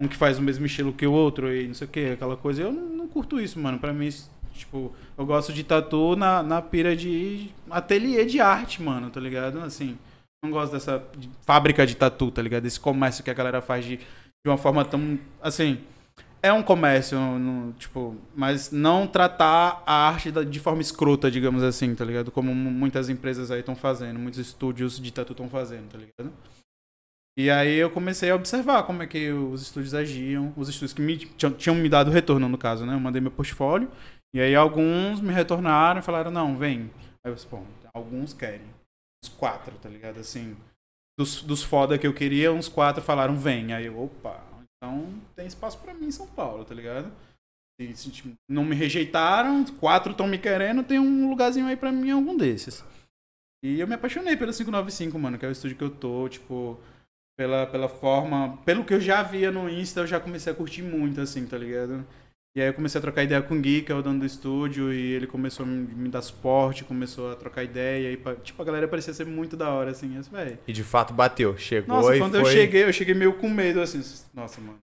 um 0.01 0.07
que 0.07 0.17
faz 0.17 0.39
o 0.39 0.43
mesmo 0.43 0.67
estilo 0.67 0.93
que 0.93 1.07
o 1.07 1.13
outro, 1.13 1.53
e 1.53 1.67
não 1.67 1.75
sei 1.75 1.87
o 1.87 1.91
que, 1.91 2.11
aquela 2.11 2.37
coisa. 2.37 2.63
Eu 2.63 2.73
não, 2.73 3.09
curto 3.09 3.41
isso, 3.41 3.59
mano. 3.59 3.79
Pra 3.79 3.93
mim, 3.93 4.09
tipo, 4.53 4.93
eu 5.17 5.27
gosto 5.27 5.53
de 5.53 5.65
tatu 5.65 6.15
na, 6.15 6.43
na 6.43 6.63
pira 6.63 6.95
de 6.95 7.49
ateliê 7.71 8.25
de 8.25 8.41
arte, 8.41 8.83
mano, 8.83 9.11
tá 9.11 9.19
ligado? 9.21 9.59
Assim, 9.61 9.99
não 10.45 10.51
gosto 10.51 10.73
dessa 10.73 11.03
de- 11.17 11.31
fábrica 11.43 11.87
de 11.87 11.97
tatu, 11.97 12.31
tá 12.31 12.43
ligado? 12.43 12.67
Esse 12.67 12.79
comércio 12.79 13.25
que 13.25 13.31
a 13.31 13.35
galera 13.35 13.61
faz 13.63 13.85
de, 13.85 13.97
de 13.97 14.05
uma 14.47 14.59
forma 14.59 14.85
tão. 14.85 15.19
Assim, 15.43 15.79
é 16.43 16.53
um 16.53 16.63
comércio, 16.63 17.19
no- 17.19 17.73
tipo, 17.75 18.17
mas 18.37 18.71
não 18.71 19.07
tratar 19.07 19.83
a 19.87 20.09
arte 20.09 20.31
de 20.31 20.61
forma 20.61 20.83
escrota, 20.83 21.31
digamos 21.31 21.63
assim, 21.63 21.95
tá 21.95 22.05
ligado? 22.05 22.31
Como 22.31 22.55
mu- 22.55 22.71
muitas 22.71 23.09
empresas 23.09 23.51
aí 23.51 23.61
estão 23.61 23.75
fazendo, 23.75 24.19
muitos 24.19 24.39
estúdios 24.41 25.01
de 25.01 25.13
tatu 25.13 25.33
estão 25.33 25.49
fazendo, 25.49 25.89
tá 25.91 25.99
ligado? 25.99 26.33
E 27.37 27.51
aí 27.51 27.75
eu 27.77 27.91
comecei 27.91 28.31
a 28.31 28.37
observar 28.37 28.85
como 28.85 29.03
é 29.03 29.07
que 29.09 29.33
os 29.33 29.63
estúdios 29.63 29.93
agiam, 29.93 30.53
os 30.57 30.69
estúdios 30.69 30.93
que 30.93 31.03
me, 31.03 31.17
tinham, 31.17 31.53
tinham 31.53 31.75
me 31.75 31.89
dado 31.89 32.11
retorno, 32.11 32.49
no 32.49 32.57
caso, 32.59 32.87
né? 32.87 32.95
Eu 32.95 33.01
mandei 33.01 33.21
meu 33.21 33.31
portfólio, 33.33 33.91
e 34.33 34.41
aí 34.41 34.55
alguns 34.55 35.21
me 35.21 35.33
retornaram 35.33 35.99
e 35.99 36.03
falaram, 36.03 36.31
não, 36.31 36.57
vem. 36.57 36.91
Aí 37.25 37.33
eu 37.33 37.35
disse, 37.35 37.49
bom, 37.51 37.65
alguns 37.93 38.33
querem. 38.33 38.74
Uns 39.25 39.29
quatro, 39.29 39.75
tá 39.79 39.89
ligado? 39.89 40.21
Assim, 40.21 40.55
dos, 41.19 41.43
dos 41.43 41.63
foda 41.63 41.99
que 41.99 42.07
eu 42.07 42.13
queria, 42.13 42.53
uns 42.53 42.69
quatro 42.69 43.03
falaram, 43.03 43.39
vem. 43.39 43.73
Aí 43.73 43.87
eu, 43.87 43.99
opa, 43.99 44.43
então 44.77 45.15
tem 45.35 45.47
espaço 45.47 45.79
pra 45.79 45.95
mim 45.95 46.07
em 46.07 46.11
São 46.11 46.27
Paulo, 46.27 46.65
tá 46.65 46.75
ligado? 46.75 47.11
E, 47.81 47.93
não 48.49 48.65
me 48.65 48.77
rejeitaram, 48.77 49.65
quatro 49.65 50.13
estão 50.13 50.27
me 50.27 50.39
querendo, 50.39 50.85
tem 50.85 50.99
um 50.99 51.29
lugarzinho 51.31 51.67
aí 51.67 51.77
pra 51.77 51.91
mim 51.91 52.09
em 52.09 52.13
algum 52.13 52.37
desses. 52.37 52.85
E 53.65 53.81
eu 53.81 53.89
me 53.89 53.95
apaixonei 53.95 54.37
pelo 54.37 54.53
595, 54.53 55.19
mano, 55.19 55.39
que 55.39 55.47
é 55.47 55.49
o 55.49 55.53
estúdio 55.53 55.77
que 55.79 55.85
eu 55.85 55.91
tô, 55.91 56.29
tipo, 56.29 56.79
pela, 57.35 57.67
pela 57.67 57.89
forma. 57.89 58.59
Pelo 58.59 58.85
que 58.85 58.93
eu 58.93 59.01
já 59.01 59.23
via 59.23 59.51
no 59.51 59.71
Insta, 59.71 60.01
eu 60.01 60.07
já 60.07 60.21
comecei 60.21 60.53
a 60.53 60.57
curtir 60.57 60.83
muito, 60.83 61.19
assim, 61.19 61.47
tá 61.47 61.57
ligado? 61.57 62.07
E 62.57 62.61
aí 62.61 62.69
eu 62.69 62.75
comecei 62.75 63.01
a 63.01 63.03
trocar 63.03 63.25
ideia 63.25 63.43
com 63.43 63.57
o 63.57 63.61
Gui, 63.61 63.83
que 63.83 63.91
é 63.91 63.95
o 63.97 64.01
dono 64.01 64.21
do 64.21 64.27
estúdio, 64.27 64.93
e 64.93 65.13
ele 65.13 65.27
começou 65.27 65.67
a 65.67 65.69
me 65.69 66.09
dar 66.09 66.23
suporte, 66.23 66.85
começou 66.85 67.33
a 67.33 67.37
trocar 67.37 67.65
ideia, 67.65 68.13
e 68.13 68.37
tipo, 68.45 68.63
a 68.63 68.65
galera 68.65 68.87
parecia 68.87 69.13
ser 69.13 69.27
muito 69.27 69.57
da 69.57 69.71
hora, 69.71 69.91
assim, 69.91 70.09
disse, 70.09 70.31
véi. 70.31 70.57
E 70.69 70.73
de 70.73 70.85
fato 70.85 71.13
bateu. 71.13 71.59
Chegou 71.59 71.97
Nossa, 71.97 72.15
e 72.15 72.19
quando 72.21 72.39
foi... 72.39 72.43
eu 72.43 72.47
cheguei, 72.47 72.85
eu 72.85 72.93
cheguei 72.93 73.15
meio 73.15 73.37
com 73.39 73.49
medo, 73.49 73.81
assim, 73.81 74.01
nossa, 74.33 74.61
mano. 74.61 74.79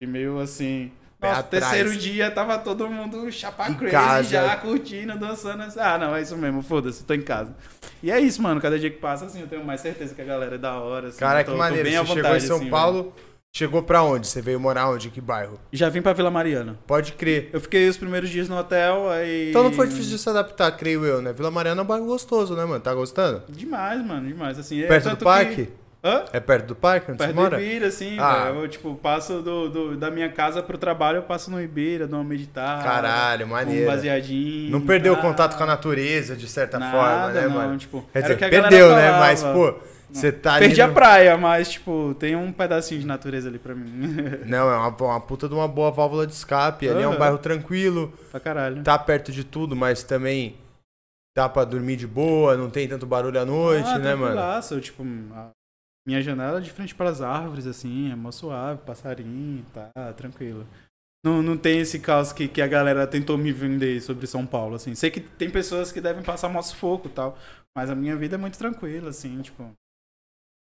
E 0.00 0.06
meio 0.06 0.38
assim. 0.38 0.92
Pé 1.26 1.30
Nossa, 1.30 1.40
atrás. 1.40 1.64
terceiro 1.70 1.96
dia 1.96 2.30
tava 2.30 2.58
todo 2.58 2.88
mundo 2.88 3.30
chapa 3.32 3.68
Em 3.70 3.74
crazy 3.74 3.92
casa. 3.92 4.28
já, 4.28 4.56
curtindo, 4.56 5.18
dançando. 5.18 5.62
assim, 5.62 5.80
Ah, 5.80 5.98
não, 5.98 6.14
é 6.16 6.22
isso 6.22 6.36
mesmo, 6.36 6.62
foda-se, 6.62 7.04
tô 7.04 7.14
em 7.14 7.22
casa. 7.22 7.54
E 8.02 8.10
é 8.10 8.20
isso, 8.20 8.42
mano. 8.42 8.60
Cada 8.60 8.78
dia 8.78 8.90
que 8.90 8.98
passa, 8.98 9.26
assim, 9.26 9.40
eu 9.40 9.46
tenho 9.46 9.64
mais 9.64 9.80
certeza 9.80 10.14
que 10.14 10.22
a 10.22 10.24
galera 10.24 10.54
é 10.54 10.58
da 10.58 10.74
hora. 10.78 11.08
Assim, 11.08 11.18
Cara, 11.18 11.42
tô- 11.44 11.52
que 11.52 11.58
maneiro. 11.58 11.88
Você 11.88 11.94
chegou 11.96 12.14
vontade, 12.16 12.44
em 12.44 12.46
São 12.46 12.56
assim, 12.58 12.70
Paulo, 12.70 13.12
chegou 13.54 13.82
pra 13.82 14.02
onde? 14.02 14.26
Você 14.26 14.42
veio 14.42 14.60
morar 14.60 14.88
onde? 14.90 15.10
Que 15.10 15.20
bairro? 15.20 15.58
Já 15.72 15.88
vim 15.88 16.02
pra 16.02 16.12
Vila 16.12 16.30
Mariana. 16.30 16.78
Pode 16.86 17.12
crer. 17.12 17.48
Eu 17.52 17.60
fiquei 17.60 17.88
os 17.88 17.96
primeiros 17.96 18.28
dias 18.28 18.48
no 18.48 18.56
hotel, 18.58 19.08
aí. 19.10 19.48
Então 19.50 19.62
não 19.62 19.72
foi 19.72 19.86
difícil 19.88 20.10
de 20.12 20.18
se 20.18 20.28
adaptar, 20.28 20.70
creio 20.72 21.04
eu, 21.06 21.22
né? 21.22 21.32
Vila 21.32 21.50
Mariana 21.50 21.80
é 21.80 21.84
um 21.84 21.86
bairro 21.86 22.04
gostoso, 22.06 22.54
né, 22.54 22.64
mano? 22.64 22.80
Tá 22.80 22.94
gostando? 22.94 23.42
Demais, 23.48 24.04
mano, 24.04 24.28
demais. 24.28 24.58
Assim, 24.58 24.82
é 24.82 24.86
Perto 24.86 25.04
tanto 25.04 25.14
do 25.14 25.18
que- 25.20 25.24
parque? 25.24 25.68
Hã? 26.06 26.24
É 26.32 26.38
perto 26.40 26.66
do 26.66 26.74
parque 26.76 27.10
onde 27.10 27.18
Perto 27.18 27.30
você 27.30 27.34
do 27.34 27.40
mora? 27.42 27.60
Ibira, 27.60 27.86
assim, 27.88 28.16
Ah. 28.20 28.52
Eu, 28.54 28.68
tipo, 28.68 28.94
passo 28.94 29.42
do, 29.42 29.68
do- 29.68 29.96
da 29.96 30.10
minha 30.10 30.30
casa 30.30 30.62
pro 30.62 30.78
trabalho, 30.78 31.18
eu 31.18 31.22
passo 31.24 31.50
no 31.50 31.60
Ibira, 31.60 32.06
dou 32.06 32.20
uma 32.20 32.24
meditada. 32.28 32.82
Caralho, 32.84 33.46
Um 33.46 33.50
maneiro. 33.50 33.86
baseadinho. 33.90 34.70
Não 34.70 34.80
perdeu 34.80 35.14
o 35.14 35.16
tá. 35.16 35.22
contato 35.22 35.56
com 35.56 35.62
a 35.64 35.66
natureza, 35.66 36.36
de 36.36 36.46
certa 36.46 36.78
Nada, 36.78 36.92
forma, 36.92 37.32
né, 37.32 37.42
não, 37.48 37.50
mano? 37.54 37.76
Tipo, 37.78 38.04
Quer 38.12 38.22
dizer, 38.22 38.36
que 38.38 38.44
a 38.44 38.48
perdeu, 38.48 38.94
né? 38.94 39.10
Mas, 39.18 39.42
pô, 39.42 39.74
você 40.10 40.30
tá 40.30 40.54
ali. 40.54 40.66
Perdi 40.66 40.80
a 40.82 40.86
no- 40.86 40.94
praia, 40.94 41.36
mas, 41.36 41.70
tipo, 41.72 42.14
tem 42.18 42.36
um 42.36 42.52
pedacinho 42.52 43.00
de 43.00 43.06
natureza 43.06 43.48
ali 43.48 43.58
pra 43.58 43.74
mim. 43.74 44.14
Não, 44.46 44.70
é 44.70 44.76
uma, 44.76 44.88
uma 44.88 45.20
puta 45.20 45.48
de 45.48 45.54
uma 45.54 45.66
boa 45.66 45.90
válvula 45.90 46.26
de 46.26 46.32
escape. 46.32 46.88
Ali 46.88 47.02
é 47.02 47.08
um 47.08 47.18
bairro 47.18 47.38
tranquilo, 47.38 48.12
pra 48.30 48.38
caralho. 48.38 48.82
tá 48.84 48.96
perto 48.98 49.32
de 49.32 49.42
tudo, 49.42 49.74
mas 49.74 50.02
também 50.04 50.56
dá 51.36 51.48
pra 51.50 51.64
dormir 51.64 51.96
de 51.96 52.06
boa, 52.06 52.56
não 52.56 52.70
tem 52.70 52.88
tanto 52.88 53.04
barulho 53.04 53.38
à 53.38 53.44
noite, 53.44 53.88
ah, 53.90 53.98
né, 53.98 54.14
mano? 54.14 54.32
tranquilaço, 54.32 54.80
Tipo, 54.80 55.02
a 55.34 55.50
minha 56.06 56.22
janela 56.22 56.58
é 56.58 56.60
de 56.60 56.70
frente 56.70 56.94
para 56.94 57.10
as 57.10 57.20
árvores, 57.20 57.66
assim, 57.66 58.12
é 58.12 58.14
mó 58.14 58.30
suave, 58.30 58.80
passarinho, 58.86 59.64
tá, 59.72 59.90
tranquilo. 60.12 60.66
Não, 61.24 61.42
não 61.42 61.56
tem 61.56 61.80
esse 61.80 61.98
caos 61.98 62.32
que, 62.32 62.46
que 62.46 62.62
a 62.62 62.66
galera 62.68 63.06
tentou 63.06 63.36
me 63.36 63.50
vender 63.50 64.00
sobre 64.00 64.26
São 64.28 64.46
Paulo, 64.46 64.76
assim. 64.76 64.94
Sei 64.94 65.10
que 65.10 65.20
tem 65.20 65.50
pessoas 65.50 65.90
que 65.90 66.00
devem 66.00 66.22
passar 66.22 66.48
mó 66.48 66.62
sufoco 66.62 67.08
e 67.08 67.10
tal, 67.10 67.36
mas 67.76 67.90
a 67.90 67.94
minha 67.96 68.14
vida 68.14 68.36
é 68.36 68.38
muito 68.38 68.56
tranquila, 68.56 69.10
assim, 69.10 69.42
tipo... 69.42 69.68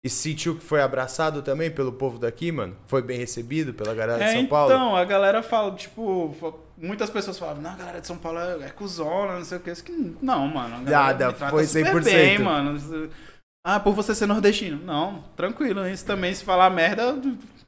E 0.06 0.10
sentiu 0.10 0.56
que 0.58 0.64
foi 0.64 0.82
abraçado 0.82 1.42
também 1.42 1.72
pelo 1.72 1.94
povo 1.94 2.20
daqui, 2.20 2.52
mano? 2.52 2.76
Foi 2.88 3.02
bem 3.02 3.18
recebido 3.18 3.74
pela 3.74 3.94
galera 3.94 4.20
de 4.20 4.32
É, 4.32 4.34
São 4.34 4.46
Paulo? 4.46 4.74
então, 4.74 4.96
a 4.96 5.06
galera 5.06 5.42
fala, 5.42 5.74
tipo, 5.76 6.36
muitas 6.78 7.10
pessoas 7.10 7.40
falavam, 7.40 7.62
não, 7.64 7.72
a 7.72 7.76
galera 7.76 8.02
de 8.02 8.08
São 8.08 8.18
Paulo 8.18 8.38
é, 8.40 8.66
é 8.66 8.70
cuzona, 8.70 9.38
não 9.38 9.46
sei 9.46 9.58
o 9.58 9.62
que. 9.62 9.72
Isso 9.72 9.84
que 9.84 9.94
não, 10.22 10.48
mano. 10.48 10.82
Nada, 10.82 11.34
foi 11.34 11.66
super 11.66 12.02
100%. 12.02 12.04
bem, 12.04 12.40
mano. 12.40 12.78
Ah, 13.66 13.80
por 13.80 13.94
você 13.94 14.14
ser 14.14 14.26
nordestino. 14.26 14.84
Não, 14.84 15.24
tranquilo. 15.36 15.88
Isso 15.88 16.06
também, 16.06 16.34
se 16.34 16.44
falar 16.44 16.70
merda, 16.70 17.16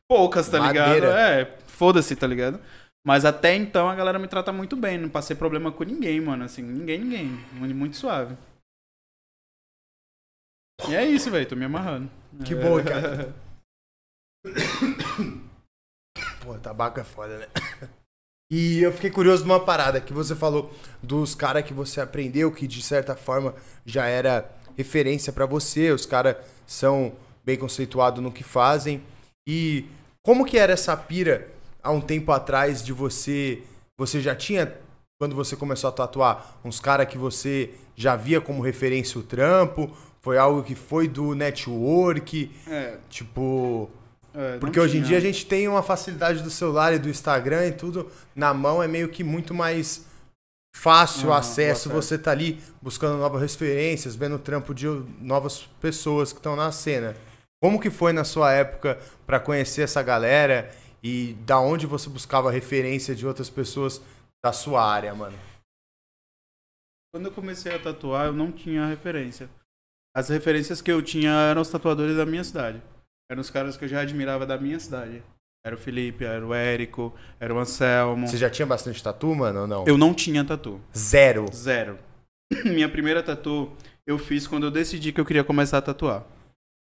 poucas, 0.10 0.49
tá 0.49 0.60
ligado? 0.60 0.88
Madeira. 0.88 1.19
É, 1.19 1.58
foda-se, 1.67 2.15
tá 2.15 2.27
ligado? 2.27 2.60
Mas 3.05 3.23
até 3.23 3.55
então 3.55 3.88
a 3.88 3.95
galera 3.95 4.19
me 4.19 4.27
trata 4.27 4.51
muito 4.51 4.75
bem. 4.75 4.97
Não 4.97 5.10
passei 5.10 5.36
problema 5.36 5.71
com 5.71 5.84
ninguém, 5.84 6.19
mano. 6.19 6.43
Assim, 6.43 6.62
ninguém, 6.63 6.99
ninguém. 6.99 7.27
Muito 7.53 7.95
suave. 7.95 8.36
E 10.89 10.95
é 10.95 11.05
isso, 11.05 11.31
velho. 11.31 11.47
Tô 11.47 11.55
me 11.55 11.65
amarrando. 11.65 12.10
Que 12.43 12.55
bom, 12.55 12.81
cara. 12.84 13.34
Pô, 16.41 16.58
tabaco 16.60 16.99
é 16.99 17.03
foda, 17.03 17.38
né? 17.38 17.47
E 18.51 18.79
eu 18.81 18.91
fiquei 18.91 19.10
curioso 19.10 19.43
de 19.43 19.49
uma 19.49 19.63
parada 19.63 20.01
que 20.01 20.13
você 20.13 20.36
falou 20.36 20.73
dos 21.01 21.34
caras 21.34 21.63
que 21.63 21.73
você 21.73 22.01
aprendeu, 22.01 22.51
que 22.51 22.67
de 22.67 22.81
certa 22.81 23.15
forma 23.15 23.55
já 23.86 24.05
era 24.05 24.51
referência 24.78 25.32
pra 25.32 25.46
você, 25.46 25.92
os 25.92 26.06
caras 26.06 26.38
são 26.66 27.14
bem 27.44 27.58
conceituados 27.58 28.24
no 28.24 28.32
que 28.32 28.44
fazem. 28.44 29.02
E 29.48 29.86
como 30.24 30.46
que 30.46 30.58
era 30.58 30.74
essa 30.74 30.96
pira 30.98 31.48
há 31.84 31.92
um 31.92 32.02
tempo 32.02 32.32
atrás 32.32 32.84
de 32.84 32.92
você, 32.92 33.62
você 33.98 34.20
já 34.20 34.36
tinha 34.36 34.74
quando 35.18 35.36
você 35.36 35.56
começou 35.56 35.90
a 35.90 35.94
tatuar, 35.94 36.60
uns 36.64 36.80
caras 36.80 37.08
que 37.08 37.18
você 37.18 37.70
já 37.96 38.18
via 38.18 38.42
como 38.42 38.62
referência 38.62 39.18
o 39.18 39.24
trampo, 39.24 39.90
foi 40.22 40.38
algo 40.38 40.62
que 40.62 40.76
foi 40.76 41.08
do 41.08 41.34
network, 41.34 42.52
É, 42.68 42.98
tipo, 43.10 43.90
é, 44.34 44.58
porque 44.58 44.78
hoje 44.78 44.98
em 44.98 45.02
dia 45.02 45.18
a 45.18 45.22
gente 45.22 45.46
tem 45.46 45.68
uma 45.68 45.82
facilidade 45.82 46.44
do 46.44 46.50
celular 46.50 46.94
e 46.94 47.00
do 47.00 47.08
Instagram 47.08 47.68
e 47.68 47.72
tudo 47.72 48.12
na 48.36 48.54
mão, 48.54 48.84
é 48.84 48.88
meio 48.88 49.08
que 49.08 49.24
muito 49.24 49.54
mais 49.54 50.06
fácil 50.76 51.30
Aham, 51.30 51.40
acesso. 51.40 51.90
Você 51.90 52.18
tá 52.18 52.32
ali 52.32 52.62
buscando 52.82 53.18
novas 53.18 53.42
referências, 53.42 54.16
vendo 54.16 54.36
o 54.36 54.40
trampo 54.40 54.74
de 54.74 54.86
novas 55.22 55.62
pessoas 55.80 56.34
que 56.34 56.40
estão 56.40 56.56
na 56.56 56.72
cena. 56.72 57.16
Como 57.64 57.80
que 57.80 57.90
foi 57.90 58.12
na 58.12 58.26
sua 58.26 58.52
época 58.52 59.00
para 59.26 59.40
conhecer 59.40 59.84
essa 59.84 60.04
galera 60.04 60.70
e 61.02 61.34
da 61.46 61.60
onde 61.60 61.88
você 61.88 62.10
buscava 62.10 62.52
referência 62.52 63.16
de 63.16 63.26
outras 63.26 63.50
pessoas 63.50 64.02
da 64.44 64.52
sua 64.52 64.86
área, 64.86 65.16
mano? 65.16 65.38
Quando 67.14 67.28
eu 67.28 67.32
comecei 67.32 67.74
a 67.74 67.80
tatuar, 67.80 68.28
eu 68.28 68.34
não 68.34 68.52
tinha 68.52 68.86
referência. 68.86 69.50
As 70.14 70.28
referências 70.30 70.82
que 70.82 70.92
eu 70.92 71.02
tinha 71.02 71.32
eram 71.32 71.62
os 71.62 71.70
tatuadores 71.70 72.18
da 72.18 72.26
minha 72.26 72.44
cidade. 72.44 72.82
Eram 73.32 73.42
os 73.42 73.50
caras 73.50 73.78
que 73.78 73.86
eu 73.86 73.90
já 73.90 74.02
admirava 74.02 74.46
da 74.46 74.58
minha 74.58 74.80
cidade. 74.80 75.24
Era 75.65 75.73
o 75.75 75.80
Felipe, 75.80 76.23
era 76.23 76.45
o 76.45 76.54
Érico, 76.54 77.12
era 77.39 77.51
o 77.51 77.58
Anselmo. 77.58 78.28
Você 78.28 78.38
já 78.38 78.51
tinha 78.51 78.67
bastante 78.67 79.01
tatu, 79.01 79.34
mano, 79.34 79.62
ou 79.62 79.67
não? 79.67 79.84
Eu 79.88 79.97
não 79.97 80.13
tinha 80.13 80.45
tatu. 80.45 80.80
Zero. 80.95 81.47
Zero. 81.51 81.97
Minha 82.63 82.88
primeira 82.88 83.23
tatu 83.23 83.71
eu 84.06 84.19
fiz 84.19 84.45
quando 84.45 84.67
eu 84.67 84.71
decidi 84.71 85.12
que 85.12 85.19
eu 85.19 85.25
queria 85.25 85.43
começar 85.43 85.80
a 85.80 85.82
tatuar. 85.82 86.23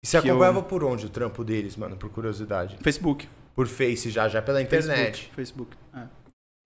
E 0.04 0.06
você 0.06 0.20
que 0.20 0.28
eu- 0.28 0.32
acompanhava 0.34 0.62
por 0.62 0.84
onde 0.84 1.06
o 1.06 1.08
trampo 1.08 1.42
deles, 1.42 1.76
mano, 1.76 1.96
por 1.96 2.10
curiosidade? 2.10 2.76
Facebook. 2.82 3.26
Por 3.54 3.66
Face 3.66 4.10
já, 4.10 4.28
já 4.28 4.42
pela 4.42 4.60
internet. 4.60 5.32
Facebook. 5.32 5.34
Facebook. 5.34 5.76
É. 5.94 6.02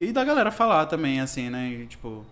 E 0.03 0.13
da 0.13 0.25
galera 0.25 0.51
falar 0.51 0.87
também, 0.87 1.21
assim, 1.21 1.49
né? 1.49 1.69
E, 1.69 1.87
tipo, 1.87 2.27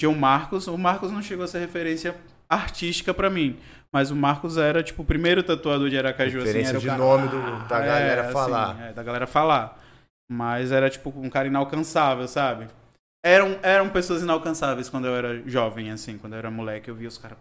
tinha 0.00 0.08
o 0.08 0.14
Marcos. 0.16 0.68
O 0.68 0.78
Marcos 0.78 1.10
não 1.10 1.20
chegou 1.20 1.44
a 1.44 1.48
ser 1.48 1.58
referência 1.58 2.16
artística 2.48 3.12
pra 3.12 3.28
mim. 3.28 3.58
Mas 3.92 4.10
o 4.10 4.16
Marcos 4.16 4.56
era, 4.56 4.82
tipo, 4.82 5.02
o 5.02 5.06
primeiro 5.06 5.42
tatuador 5.42 5.90
de 5.90 5.98
Aracaju, 5.98 6.42
assim. 6.42 6.62
Era 6.62 6.78
o 6.78 6.80
de 6.80 6.86
cara- 6.86 6.98
nome 6.98 7.28
do- 7.28 7.68
da 7.68 7.80
galera 7.80 8.22
assim, 8.22 8.32
falar. 8.32 8.80
é, 8.80 8.92
da 8.92 9.02
galera 9.02 9.26
falar. 9.26 9.78
Mas 10.30 10.70
era, 10.70 10.88
tipo, 10.88 11.10
um 11.10 11.28
cara 11.28 11.48
inalcançável, 11.48 12.28
sabe? 12.28 12.68
Eram, 13.24 13.58
eram 13.62 13.90
pessoas 13.90 14.22
inalcançáveis 14.22 14.88
quando 14.88 15.06
eu 15.06 15.14
era 15.16 15.42
jovem, 15.48 15.90
assim. 15.90 16.16
Quando 16.18 16.34
eu 16.34 16.38
era 16.38 16.50
moleque, 16.50 16.88
eu 16.88 16.94
via 16.94 17.08
os 17.08 17.18
caras... 17.18 17.36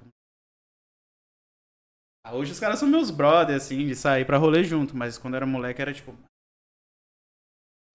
Ah, 2.25 2.33
Hoje 2.35 2.51
os 2.51 2.59
caras 2.59 2.79
são 2.79 2.89
meus 2.89 3.11
brothers, 3.11 3.63
assim, 3.63 3.85
de 3.87 3.95
sair 3.95 4.25
pra 4.25 4.37
rolê 4.37 4.63
junto. 4.63 4.97
Mas 4.97 5.17
quando 5.19 5.35
eu 5.35 5.37
era 5.37 5.45
moleque, 5.45 5.81
era, 5.81 5.93
tipo... 5.93 6.15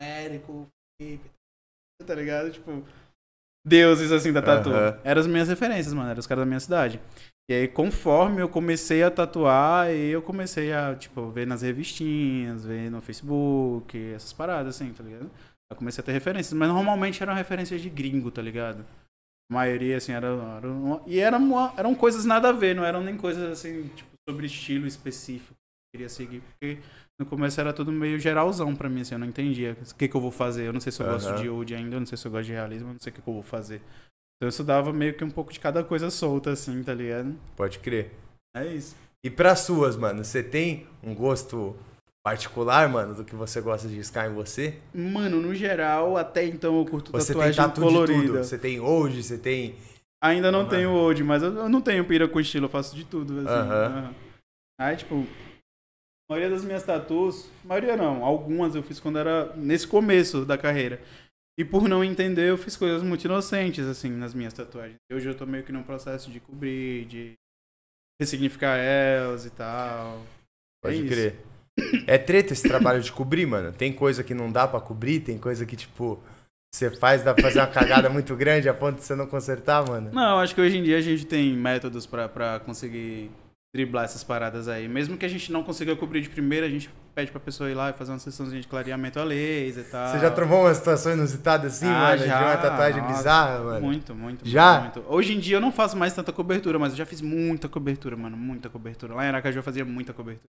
Érico, 0.01 0.69
Felipe, 1.01 1.31
tá 2.07 2.15
ligado? 2.15 2.51
Tipo, 2.53 2.85
deuses 3.67 4.13
assim 4.13 4.33
da 4.33 4.43
tatu. 4.43 4.71
Aham. 4.71 5.01
Eram 5.05 5.21
as 5.21 5.27
minhas 5.27 5.49
referências, 5.49 5.93
mano, 5.95 6.11
eram 6.11 6.21
os 6.21 6.27
caras 6.27 6.43
da 6.43 6.47
minha 6.47 6.61
cidade. 6.61 7.01
E 7.51 7.53
aí, 7.53 7.69
conforme 7.69 8.41
eu 8.41 8.49
comecei 8.49 9.03
a 9.03 9.11
tatuar, 9.11 9.91
eu 9.91 10.23
comecei 10.23 10.73
a, 10.73 10.95
tipo, 10.95 11.31
ver 11.31 11.47
nas 11.47 11.61
revistinhas, 11.61 12.65
ver 12.65 12.91
no 12.91 13.03
Facebook, 13.03 13.99
essas 14.15 14.33
paradas, 14.33 14.77
assim, 14.77 14.93
tá 14.95 15.03
ligado? 15.05 15.31
Eu 15.71 15.77
comecei 15.77 16.01
a 16.01 16.05
ter 16.05 16.13
referências, 16.13 16.55
mas 16.55 16.69
normalmente 16.69 17.23
eram 17.23 17.35
referências 17.35 17.83
de 17.83 17.91
gringo, 17.91 18.31
tá 18.31 18.41
ligado? 18.41 18.81
A 19.51 19.55
maioria, 19.55 19.99
assim, 19.99 20.13
era. 20.13 20.29
era 20.29 20.69
uma- 20.69 21.03
e 21.07 21.19
eram, 21.21 21.39
uma- 21.39 21.75
eram 21.77 21.95
coisas 21.95 22.25
nada 22.25 22.49
a 22.49 22.53
ver, 22.53 22.75
não 22.75 22.85
eram 22.85 23.03
nem 23.03 23.17
coisas, 23.17 23.51
assim, 23.51 23.89
tipo, 23.89 24.11
sobre 24.27 24.47
estilo 24.47 24.87
específico 24.87 25.53
que 25.53 25.97
eu 25.97 26.01
queria 26.01 26.09
seguir, 26.09 26.41
porque 26.41 26.79
no 27.21 27.27
começo 27.27 27.61
era 27.61 27.75
tudo 27.75 27.93
meio 27.93 28.19
geralzão 28.19 28.75
pra 28.75 28.89
mim, 28.89 29.03
assim, 29.03 29.15
eu 29.15 29.19
não 29.19 29.27
entendia 29.27 29.77
o 29.91 29.95
que, 29.95 30.09
que 30.09 30.15
eu 30.17 30.21
vou 30.21 30.31
fazer. 30.31 30.67
Eu 30.67 30.73
não 30.73 30.81
sei 30.81 30.91
se 30.91 31.03
eu 31.03 31.07
gosto 31.07 31.29
Aham. 31.29 31.43
de 31.43 31.49
old 31.51 31.75
ainda, 31.75 31.97
eu 31.97 32.01
não 32.01 32.07
sei 32.07 32.17
se 32.17 32.27
eu 32.27 32.33
gosto 32.33 32.47
de 32.47 32.53
realismo, 32.53 32.89
eu 32.89 32.93
não 32.95 33.01
sei 33.01 33.13
o 33.13 33.15
que, 33.15 33.21
que 33.21 33.29
eu 33.29 33.35
vou 33.35 33.43
fazer. 33.43 33.83
Então 34.37 34.47
eu 34.47 34.49
estudava 34.49 34.93
meio 34.93 35.15
que 35.15 35.25
um 35.25 35.31
pouco 35.31 35.53
de 35.53 35.61
cada 35.61 35.83
coisa 35.85 36.11
solta, 36.11 36.51
assim, 36.51 36.83
tá 36.83 36.93
ligado? 36.93 37.35
Pode 37.57 37.79
crer. 37.79 38.11
É 38.57 38.67
isso. 38.67 38.97
E 39.25 39.31
pras 39.31 39.61
suas, 39.61 39.97
mano, 39.97 40.25
você 40.25 40.43
tem 40.43 40.87
um 41.03 41.15
gosto 41.15 41.77
particular, 42.23 42.89
mano, 42.89 43.15
do 43.15 43.25
que 43.25 43.35
você 43.35 43.61
gosta 43.61 43.89
de 43.89 43.95
riscar 43.97 44.31
em 44.31 44.35
você? 44.35 44.79
Mano, 44.93 45.41
no 45.41 45.55
geral, 45.55 46.17
até 46.17 46.45
então 46.45 46.79
eu 46.79 46.85
curto 46.85 47.13
Você 47.13 47.33
tem 47.33 47.53
tatuagem 47.53 47.57
tatu 47.57 47.81
de 47.81 47.87
colorida. 47.87 48.23
tudo. 48.33 48.45
Você 48.45 48.59
tem 48.59 48.81
old, 48.81 49.23
você 49.23 49.39
tem. 49.39 49.77
Ainda 50.23 50.51
não 50.51 50.61
Aham. 50.61 50.69
tenho 50.69 50.91
old, 50.91 51.23
mas 51.23 51.43
eu, 51.43 51.69
não 51.69 51.81
tenho 51.81 52.05
pira 52.07 52.27
com 52.27 52.41
estilo, 52.41 52.67
eu 52.67 52.71
faço 52.71 52.97
de 52.97 53.05
tudo, 53.05 53.41
assim. 53.41 53.49
Aham. 53.49 54.15
Aí, 54.81 54.97
tipo, 54.97 55.27
a 56.29 56.33
maioria 56.33 56.51
das 56.51 56.65
minhas 56.65 56.83
tatuas, 56.83 57.49
maioria 57.65 57.97
não, 57.97 58.25
algumas 58.25 58.75
eu 58.75 58.83
fiz 58.83 58.99
quando 58.99 59.19
era 59.19 59.55
nesse 59.57 59.87
começo 59.87 60.45
da 60.45 60.57
carreira. 60.59 61.01
E 61.57 61.65
por 61.65 61.89
não 61.89 62.03
entender, 62.03 62.51
eu 62.51 62.59
fiz 62.59 62.77
coisas 62.77 63.03
muito 63.03 63.25
inocentes, 63.25 63.87
assim, 63.87 64.11
nas 64.11 64.35
minhas 64.35 64.53
tatuagens. 64.53 64.97
Hoje 65.13 65.29
eu 65.29 65.37
tô 65.37 65.47
meio 65.47 65.63
que 65.63 65.71
num 65.71 65.85
processo 65.85 66.31
de 66.31 66.41
cobrir, 66.41 67.05
de 67.05 67.35
ressignificar 68.21 68.77
elas 68.77 69.47
e 69.47 69.51
tal. 69.51 70.21
Pode 70.83 70.97
é 70.97 70.99
isso. 70.99 71.09
crer. 71.09 71.37
É 72.07 72.19
treta 72.19 72.53
esse 72.53 72.67
trabalho 72.67 73.01
de 73.01 73.13
cobrir, 73.13 73.47
mano. 73.47 73.73
Tem 73.73 73.93
coisa 73.93 74.25
que 74.25 74.35
não 74.35 74.51
dá 74.51 74.67
pra 74.67 74.81
cobrir, 74.81 75.21
tem 75.21 75.39
coisa 75.39 75.65
que, 75.65 75.77
tipo, 75.77 76.21
você 76.73 76.91
faz, 76.91 77.23
dá 77.23 77.33
pra 77.33 77.45
fazer 77.45 77.61
uma 77.61 77.69
cagada 77.69 78.11
muito 78.11 78.35
grande 78.35 78.69
a 78.69 78.75
ponto 78.75 78.97
de 78.97 79.05
você 79.05 79.15
não 79.15 79.27
consertar, 79.27 79.87
mano. 79.89 80.11
Não, 80.13 80.39
acho 80.39 80.55
que 80.55 80.61
hoje 80.61 80.79
em 80.79 80.83
dia 80.83 80.99
a 80.99 81.01
gente 81.01 81.25
tem 81.25 81.57
métodos 81.57 82.05
pra 82.05 82.61
conseguir 82.65 83.31
driblar 83.75 84.05
essas 84.05 84.25
paradas 84.25 84.67
aí. 84.67 84.89
Mesmo 84.89 85.17
que 85.17 85.25
a 85.25 85.29
gente 85.29 85.53
não 85.53 85.63
consiga 85.63 85.95
cobrir 85.95 86.21
de 86.21 86.31
primeira, 86.31 86.67
a 86.67 86.71
gente 86.71 86.91
pede 87.15 87.31
pra 87.31 87.41
pessoa 87.41 87.71
ir 87.71 87.75
lá 87.75 87.91
e 87.91 87.93
fazer 87.93 88.11
uma 88.13 88.19
sessãozinha 88.19 88.61
de 88.61 88.67
clareamento 88.67 89.21
a 89.21 89.25
laser 89.25 89.85
e 89.85 89.89
tal. 89.89 90.09
Você 90.09 90.19
já 90.19 90.31
trovou 90.31 90.63
uma 90.63 90.75
situação 90.75 91.13
inusitada 91.13 91.69
assim, 91.69 91.87
ah, 91.87 91.91
mano? 91.91 92.27
Já, 92.27 92.39
de 92.39 92.45
uma 92.45 92.57
tatuagem 92.57 93.01
nossa, 93.03 93.17
bizarra, 93.17 93.59
mano? 93.61 93.81
Muito, 93.81 94.15
muito. 94.15 94.49
Já? 94.49 94.81
Muito, 94.81 95.01
muito. 95.01 95.15
Hoje 95.15 95.35
em 95.35 95.39
dia 95.39 95.57
eu 95.57 95.61
não 95.61 95.71
faço 95.71 95.97
mais 95.97 96.13
tanta 96.13 96.33
cobertura, 96.33 96.79
mas 96.79 96.93
eu 96.93 96.99
já 96.99 97.07
fiz 97.07 97.21
muita 97.21 97.69
cobertura, 97.69 98.17
mano. 98.17 98.37
Muita 98.37 98.69
cobertura. 98.69 99.15
Lá 99.15 99.25
em 99.25 99.29
Aracaju 99.29 99.59
eu 99.59 99.63
fazia 99.63 99.85
muita 99.85 100.13
cobertura. 100.13 100.49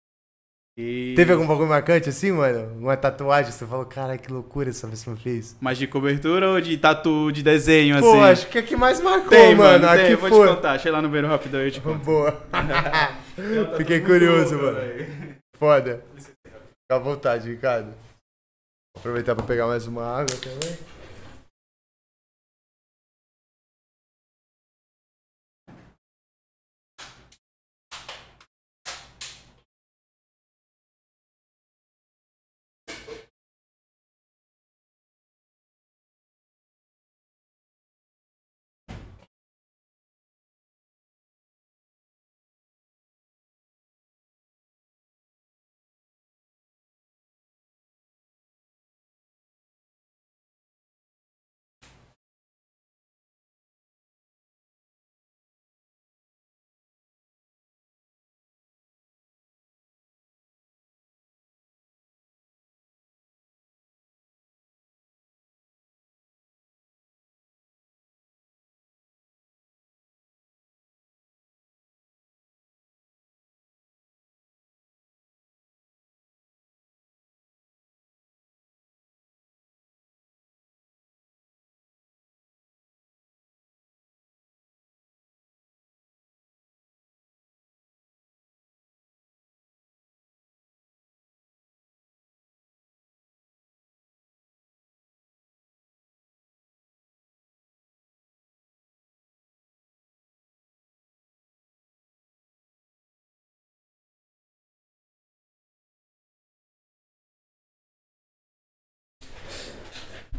E... 0.80 1.14
Teve 1.16 1.32
algum 1.32 1.44
bagulho 1.44 1.68
marcante 1.68 2.08
assim, 2.08 2.30
mano? 2.30 2.72
Uma 2.78 2.96
tatuagem, 2.96 3.50
você 3.50 3.66
falou, 3.66 3.84
cara, 3.84 4.16
que 4.16 4.32
loucura 4.32 4.70
essa 4.70 4.86
pessoa 4.86 5.16
fez. 5.16 5.56
Mas 5.60 5.76
de 5.76 5.88
cobertura 5.88 6.50
ou 6.50 6.60
de 6.60 6.76
tatu, 6.76 7.32
de 7.32 7.42
desenho, 7.42 7.98
Pô, 7.98 8.08
assim? 8.08 8.18
Pô, 8.18 8.24
acho 8.24 8.46
que 8.46 8.58
é 8.58 8.62
que 8.62 8.76
mais 8.76 9.00
marcou, 9.00 9.28
tem, 9.28 9.56
mano. 9.56 9.88
Tem, 9.88 10.04
aqui 10.04 10.14
vou 10.14 10.30
foi. 10.30 10.46
te 10.46 10.54
contar. 10.54 10.72
Achei 10.72 10.92
lá 10.92 11.02
no 11.02 11.08
Beiro 11.08 11.26
Rapidão 11.26 11.60
eu 11.60 11.70
te 11.70 11.80
conto. 11.82 11.98
Boa. 12.04 12.40
Fiquei 13.76 14.00
curioso, 14.00 14.56
mano. 14.56 14.78
Foda. 15.58 16.04
Fica 16.90 16.96
à 16.96 17.04
vontade, 17.04 17.50
Ricardo. 17.50 17.94
Aproveitar 18.96 19.34
pra 19.34 19.44
pegar 19.44 19.66
mais 19.66 19.86
uma 19.86 20.06
água 20.06 20.34
também. 20.38 20.97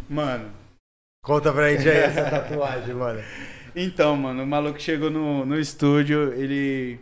Mano. 0.09 0.51
Conta 1.23 1.53
pra 1.53 1.69
gente 1.71 1.87
aí 1.87 1.97
essa 1.97 2.23
tatuagem, 2.31 2.95
mano. 2.95 3.21
Então, 3.75 4.17
mano, 4.17 4.43
o 4.43 4.47
maluco 4.47 4.79
chegou 4.79 5.11
no, 5.11 5.45
no 5.45 5.59
estúdio, 5.59 6.33
ele. 6.33 6.99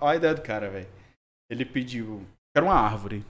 Olha 0.00 0.12
a 0.12 0.16
ideia 0.16 0.34
do 0.34 0.42
cara, 0.42 0.70
velho. 0.70 0.88
Ele 1.50 1.64
pediu. 1.64 2.24
Era 2.54 2.64
uma 2.64 2.74
árvore. 2.74 3.24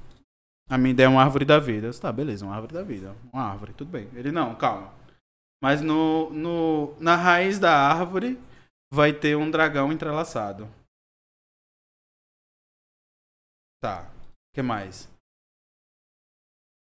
A 0.68 0.76
minha 0.76 0.90
ideia 0.90 1.06
é 1.06 1.08
uma 1.08 1.22
árvore 1.22 1.46
da 1.46 1.58
vida. 1.58 1.86
Eu 1.86 1.90
disse, 1.90 2.02
tá, 2.02 2.12
beleza, 2.12 2.44
uma 2.44 2.54
árvore 2.54 2.74
da 2.74 2.82
vida. 2.82 3.16
Uma 3.32 3.44
árvore, 3.44 3.72
tudo 3.72 3.90
bem. 3.90 4.08
Ele, 4.14 4.30
não, 4.30 4.54
calma. 4.54 4.92
Mas 5.62 5.80
no, 5.80 6.28
no, 6.30 6.94
na 7.00 7.16
raiz 7.16 7.58
da 7.58 7.72
árvore 7.72 8.38
vai 8.92 9.12
ter 9.12 9.36
um 9.36 9.50
dragão 9.50 9.90
entrelaçado. 9.90 10.68
Tá. 13.80 14.10
O 14.50 14.54
que 14.54 14.62
mais? 14.62 15.08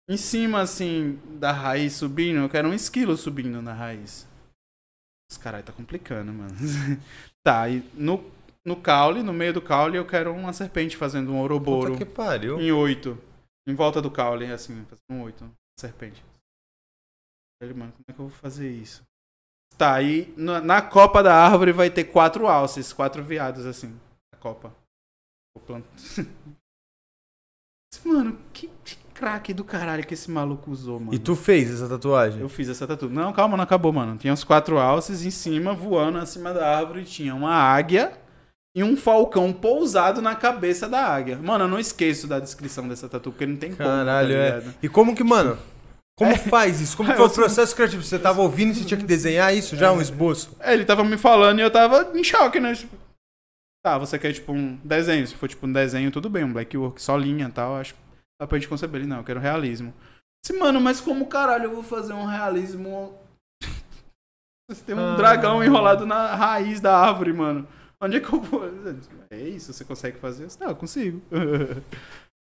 Em 0.09 0.17
cima, 0.17 0.61
assim, 0.61 1.15
da 1.39 1.51
raiz 1.51 1.93
subindo, 1.93 2.39
eu 2.39 2.49
quero 2.49 2.67
um 2.67 2.73
esquilo 2.73 3.15
subindo 3.15 3.61
na 3.61 3.73
raiz. 3.73 4.27
Os 5.31 5.37
caras 5.37 5.63
tá 5.63 5.71
complicando, 5.71 6.33
mano. 6.33 6.53
tá, 7.41 7.69
e 7.69 7.79
no, 7.93 8.23
no 8.65 8.75
caule, 8.75 9.23
no 9.23 9.31
meio 9.31 9.53
do 9.53 9.61
caule, 9.61 9.97
eu 9.97 10.05
quero 10.05 10.33
uma 10.33 10.51
serpente 10.51 10.97
fazendo 10.97 11.31
um 11.31 11.39
ouroboro. 11.39 11.93
Puta 11.93 12.05
que 12.05 12.11
pariu. 12.11 12.59
Em 12.59 12.71
oito. 12.71 13.17
Em 13.65 13.73
volta 13.73 14.01
do 14.01 14.11
caule, 14.11 14.51
assim, 14.51 14.85
fazendo 14.85 15.05
um 15.09 15.23
oito. 15.23 15.49
Serpente. 15.79 16.23
Ele, 17.61 17.73
mano, 17.73 17.93
como 17.93 18.03
é 18.09 18.13
que 18.13 18.19
eu 18.19 18.27
vou 18.27 18.37
fazer 18.37 18.69
isso? 18.69 19.03
Tá, 19.77 20.01
e 20.01 20.33
na, 20.37 20.59
na 20.61 20.81
copa 20.81 21.23
da 21.23 21.33
árvore 21.33 21.71
vai 21.71 21.89
ter 21.89 22.03
quatro 22.03 22.47
alces, 22.47 22.91
quatro 22.91 23.23
viados, 23.23 23.65
assim. 23.65 23.97
Na 24.33 24.39
copa. 24.39 24.75
O 25.55 25.59
planto. 25.59 25.87
Mano, 28.03 28.39
que, 28.51 28.67
que 28.83 28.97
craque 29.13 29.53
do 29.53 29.63
caralho 29.63 30.05
que 30.05 30.13
esse 30.13 30.29
maluco 30.29 30.71
usou, 30.71 30.99
mano. 30.99 31.13
E 31.13 31.19
tu 31.19 31.35
fez 31.35 31.71
essa 31.71 31.87
tatuagem? 31.87 32.41
Eu 32.41 32.49
fiz 32.49 32.67
essa 32.67 32.87
tatuagem. 32.87 33.15
Não, 33.15 33.31
calma, 33.31 33.55
não 33.55 33.63
acabou, 33.63 33.93
mano. 33.93 34.17
Tinha 34.17 34.33
uns 34.33 34.43
quatro 34.43 34.77
alces 34.79 35.25
em 35.25 35.31
cima, 35.31 35.73
voando 35.73 36.17
acima 36.17 36.53
da 36.53 36.77
árvore. 36.77 37.03
Tinha 37.03 37.33
uma 37.35 37.53
águia 37.53 38.13
e 38.75 38.83
um 38.83 38.97
falcão 38.97 39.53
pousado 39.53 40.21
na 40.21 40.35
cabeça 40.35 40.89
da 40.89 41.05
águia. 41.05 41.37
Mano, 41.37 41.65
eu 41.65 41.67
não 41.67 41.79
esqueço 41.79 42.27
da 42.27 42.39
descrição 42.39 42.87
dessa 42.87 43.07
tatu, 43.07 43.31
porque 43.31 43.45
não 43.45 43.55
tem 43.55 43.69
como. 43.69 43.87
Tá 43.87 43.97
Caralho, 43.97 44.35
é. 44.35 44.63
E 44.81 44.89
como 44.89 45.15
que, 45.15 45.23
mano... 45.23 45.57
Como 46.15 46.31
é. 46.33 46.37
faz 46.37 46.81
isso? 46.81 46.97
Como 46.97 47.11
foi 47.15 47.25
o 47.25 47.29
processo 47.29 47.75
criativo? 47.75 48.03
Você 48.03 48.19
tava 48.19 48.41
ouvindo 48.41 48.71
e 48.71 48.75
você 48.75 48.85
tinha 48.85 48.99
que 48.99 49.05
desenhar 49.05 49.55
isso 49.55 49.75
já, 49.75 49.87
é. 49.87 49.91
um 49.91 50.01
esboço? 50.01 50.55
É, 50.59 50.73
ele 50.73 50.85
tava 50.85 51.03
me 51.03 51.17
falando 51.17 51.59
e 51.59 51.61
eu 51.61 51.71
tava 51.71 52.11
em 52.15 52.23
choque, 52.23 52.59
né? 52.59 52.73
Tipo, 52.73 52.95
tá, 53.83 53.97
você 53.97 54.17
quer 54.17 54.33
tipo 54.33 54.51
um 54.51 54.79
desenho. 54.83 55.25
Se 55.27 55.35
for 55.35 55.47
tipo 55.47 55.65
um 55.65 55.71
desenho, 55.71 56.11
tudo 56.11 56.29
bem, 56.29 56.43
um 56.43 56.53
black 56.53 56.75
work, 56.77 57.01
só 57.01 57.17
linha 57.17 57.47
e 57.47 57.51
tal, 57.51 57.75
acho 57.75 57.95
Pra 58.47 58.57
gente 58.57 58.67
conceber 58.67 59.01
ele, 59.01 59.09
não, 59.09 59.17
eu 59.17 59.23
quero 59.23 59.39
realismo. 59.39 59.93
Disse, 60.43 60.57
mano, 60.59 60.81
mas 60.81 60.99
como 60.99 61.27
caralho 61.27 61.65
eu 61.65 61.73
vou 61.73 61.83
fazer 61.83 62.13
um 62.13 62.25
realismo. 62.25 63.17
Você 64.69 64.83
tem 64.85 64.95
um 64.95 65.13
ah. 65.13 65.15
dragão 65.15 65.63
enrolado 65.63 66.05
na 66.05 66.35
raiz 66.35 66.79
da 66.79 66.97
árvore, 66.97 67.33
mano. 67.33 67.67
Onde 68.01 68.17
é 68.17 68.19
que 68.19 68.33
eu 68.33 68.41
vou? 68.41 68.69
É 69.31 69.37
isso, 69.37 69.71
você 69.71 69.85
consegue 69.85 70.17
fazer? 70.17 70.45
Tá, 70.51 70.65
eu 70.65 70.75
consigo. 70.75 71.21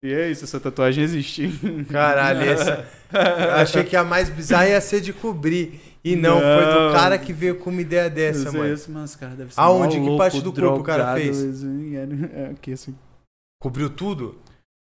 E 0.03 0.13
é 0.13 0.29
isso, 0.29 0.43
essa 0.43 0.59
tatuagem 0.59 1.03
existe. 1.03 1.49
Caralho, 1.89 2.41
essa. 2.41 2.85
Eu 3.11 3.55
achei 3.55 3.83
que 3.83 3.95
a 3.95 4.03
mais 4.03 4.29
bizarra 4.29 4.67
ia 4.67 4.79
ser 4.79 5.01
de 5.01 5.11
cobrir. 5.11 5.81
E 6.03 6.15
não, 6.15 6.35
não, 6.35 6.41
foi 6.41 6.65
do 6.65 6.93
cara 6.93 7.17
que 7.17 7.33
veio 7.33 7.57
com 7.57 7.71
uma 7.71 7.81
ideia 7.81 8.07
dessa, 8.07 8.51
mano. 8.51 8.71
Isso, 8.71 8.91
mas, 8.91 9.15
cara, 9.15 9.33
deve 9.33 9.51
ser 9.51 9.59
Aonde? 9.59 9.99
Que 9.99 10.15
parte 10.15 10.41
do 10.41 10.53
corpo 10.53 10.81
o 10.81 10.83
cara 10.83 11.15
fez? 11.15 11.63
É, 11.63 12.51
aqui, 12.51 12.73
assim. 12.73 12.95
Cobriu 13.59 13.89
tudo? 13.89 14.37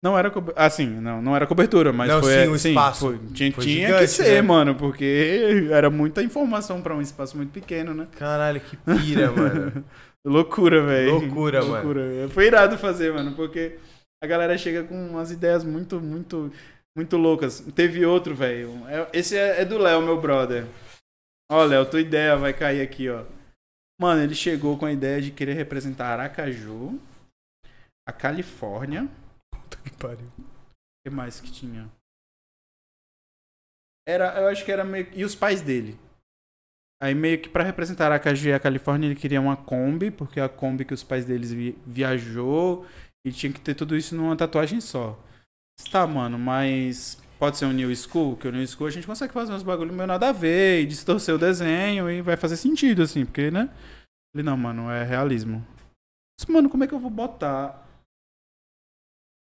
Não 0.04 0.18
era 0.18 0.32
co... 0.32 0.44
assim, 0.56 0.88
não, 0.88 1.22
não 1.22 1.36
era 1.36 1.46
cobertura, 1.46 1.94
mas 1.94 2.10
não, 2.10 2.22
foi 2.22 2.34
sim, 2.34 2.48
o 2.48 2.54
assim, 2.56 2.70
espaço. 2.70 3.00
Foi, 3.02 3.20
tinha, 3.34 3.52
foi 3.52 3.64
tinha 3.64 3.88
gigante, 3.88 4.02
que 4.04 4.08
ser, 4.08 4.36
né? 4.36 4.42
mano, 4.42 4.76
porque 4.76 5.68
era 5.70 5.92
muita 5.92 6.24
informação 6.24 6.82
para 6.82 6.96
um 6.96 7.02
espaço 7.02 7.38
muito 7.38 7.52
pequeno, 7.52 7.94
né? 7.94 8.08
Caralho, 8.18 8.60
que 8.60 8.76
pira, 8.78 9.30
mano. 9.32 9.86
Loucura, 10.26 10.84
velho. 10.84 11.20
Loucura, 11.20 11.64
Loucura, 11.64 12.02
mano. 12.02 12.30
Foi 12.30 12.48
irado 12.48 12.78
fazer, 12.80 13.14
mano, 13.14 13.36
porque 13.36 13.78
a 14.24 14.28
galera 14.28 14.58
chega 14.58 14.84
com 14.84 14.96
umas 14.96 15.32
ideias 15.32 15.64
muito, 15.64 16.00
muito, 16.00 16.52
muito 16.98 17.16
loucas. 17.18 17.60
Teve 17.76 18.04
outro, 18.04 18.34
velho. 18.34 18.70
É, 18.88 19.08
esse 19.14 19.38
é, 19.38 19.62
é 19.62 19.66
do 19.66 19.78
Léo, 19.78 20.02
meu 20.02 20.20
brother. 20.20 20.66
Ó, 21.52 21.64
Léo, 21.64 21.86
tua 21.86 22.02
ideia 22.02 22.36
vai 22.36 22.54
cair 22.54 22.82
aqui, 22.82 23.08
ó. 23.08 23.24
Mano, 24.00 24.24
ele 24.24 24.34
chegou 24.34 24.80
com 24.80 24.86
a 24.88 24.92
ideia 24.92 25.22
de 25.22 25.30
querer 25.30 25.54
representar 25.54 26.08
Aracaju, 26.08 27.00
a 28.08 28.12
Califórnia 28.12 29.08
que 29.78 29.92
pariu. 29.92 30.28
O 30.38 30.44
que 31.04 31.10
mais 31.10 31.40
que 31.40 31.52
tinha? 31.52 31.90
Era, 34.08 34.40
eu 34.40 34.48
acho 34.48 34.65
que 34.65 34.72
era 34.72 34.84
meio. 34.84 35.08
E 35.13 35.24
os 35.24 35.36
pais 35.36 35.62
dele? 35.62 35.98
Aí 37.02 37.15
meio 37.15 37.42
que 37.42 37.50
para 37.50 37.63
representar 37.63 38.06
Aracaju 38.06 38.50
e 38.50 38.54
a 38.54 38.60
Califórnia 38.60 39.08
ele 39.08 39.15
queria 39.15 39.42
uma 39.42 39.58
Kombi, 39.58 40.12
porque 40.12 40.40
a 40.40 40.48
Kombi 40.48 40.86
que 40.86 40.94
os 40.94 41.04
pais 41.04 41.26
deles 41.26 41.52
vi 41.52 41.78
viajou 41.86 42.86
e 43.26 43.32
tinha 43.32 43.52
que 43.52 43.60
ter 43.60 43.74
tudo 43.74 43.96
isso 43.96 44.15
numa 44.15 44.36
tatuagem 44.36 44.80
só. 44.80 45.19
Tá, 45.92 46.06
mano, 46.06 46.38
mas 46.38 47.19
pode 47.40 47.58
ser 47.58 47.65
um 47.65 47.74
New 47.74 47.94
School, 47.96 48.38
que 48.38 48.48
o 48.48 48.52
New 48.52 48.67
School 48.67 48.88
a 48.88 48.92
gente 48.92 49.08
consegue 49.08 49.34
fazer 49.34 49.52
uns 49.52 49.63
bagulho 49.63 49.92
meio 49.92 50.06
nada 50.06 50.30
a 50.30 50.32
ver 50.32 50.82
e 50.82 50.86
distorcer 50.86 51.34
o 51.34 51.40
desenho 51.40 52.08
e 52.08 52.22
vai 52.22 52.38
fazer 52.38 52.56
sentido, 52.56 53.02
assim, 53.02 53.26
porque, 53.26 53.50
né? 53.50 53.67
Ele, 54.34 54.44
não, 54.44 54.56
mano, 54.56 54.92
é 54.92 55.04
realismo. 55.04 55.65
Mas, 56.40 56.48
mano, 56.48 56.69
como 56.69 56.84
é 56.84 56.88
que 56.88 56.94
eu 56.94 57.00
vou 57.00 57.10
botar 57.10 57.84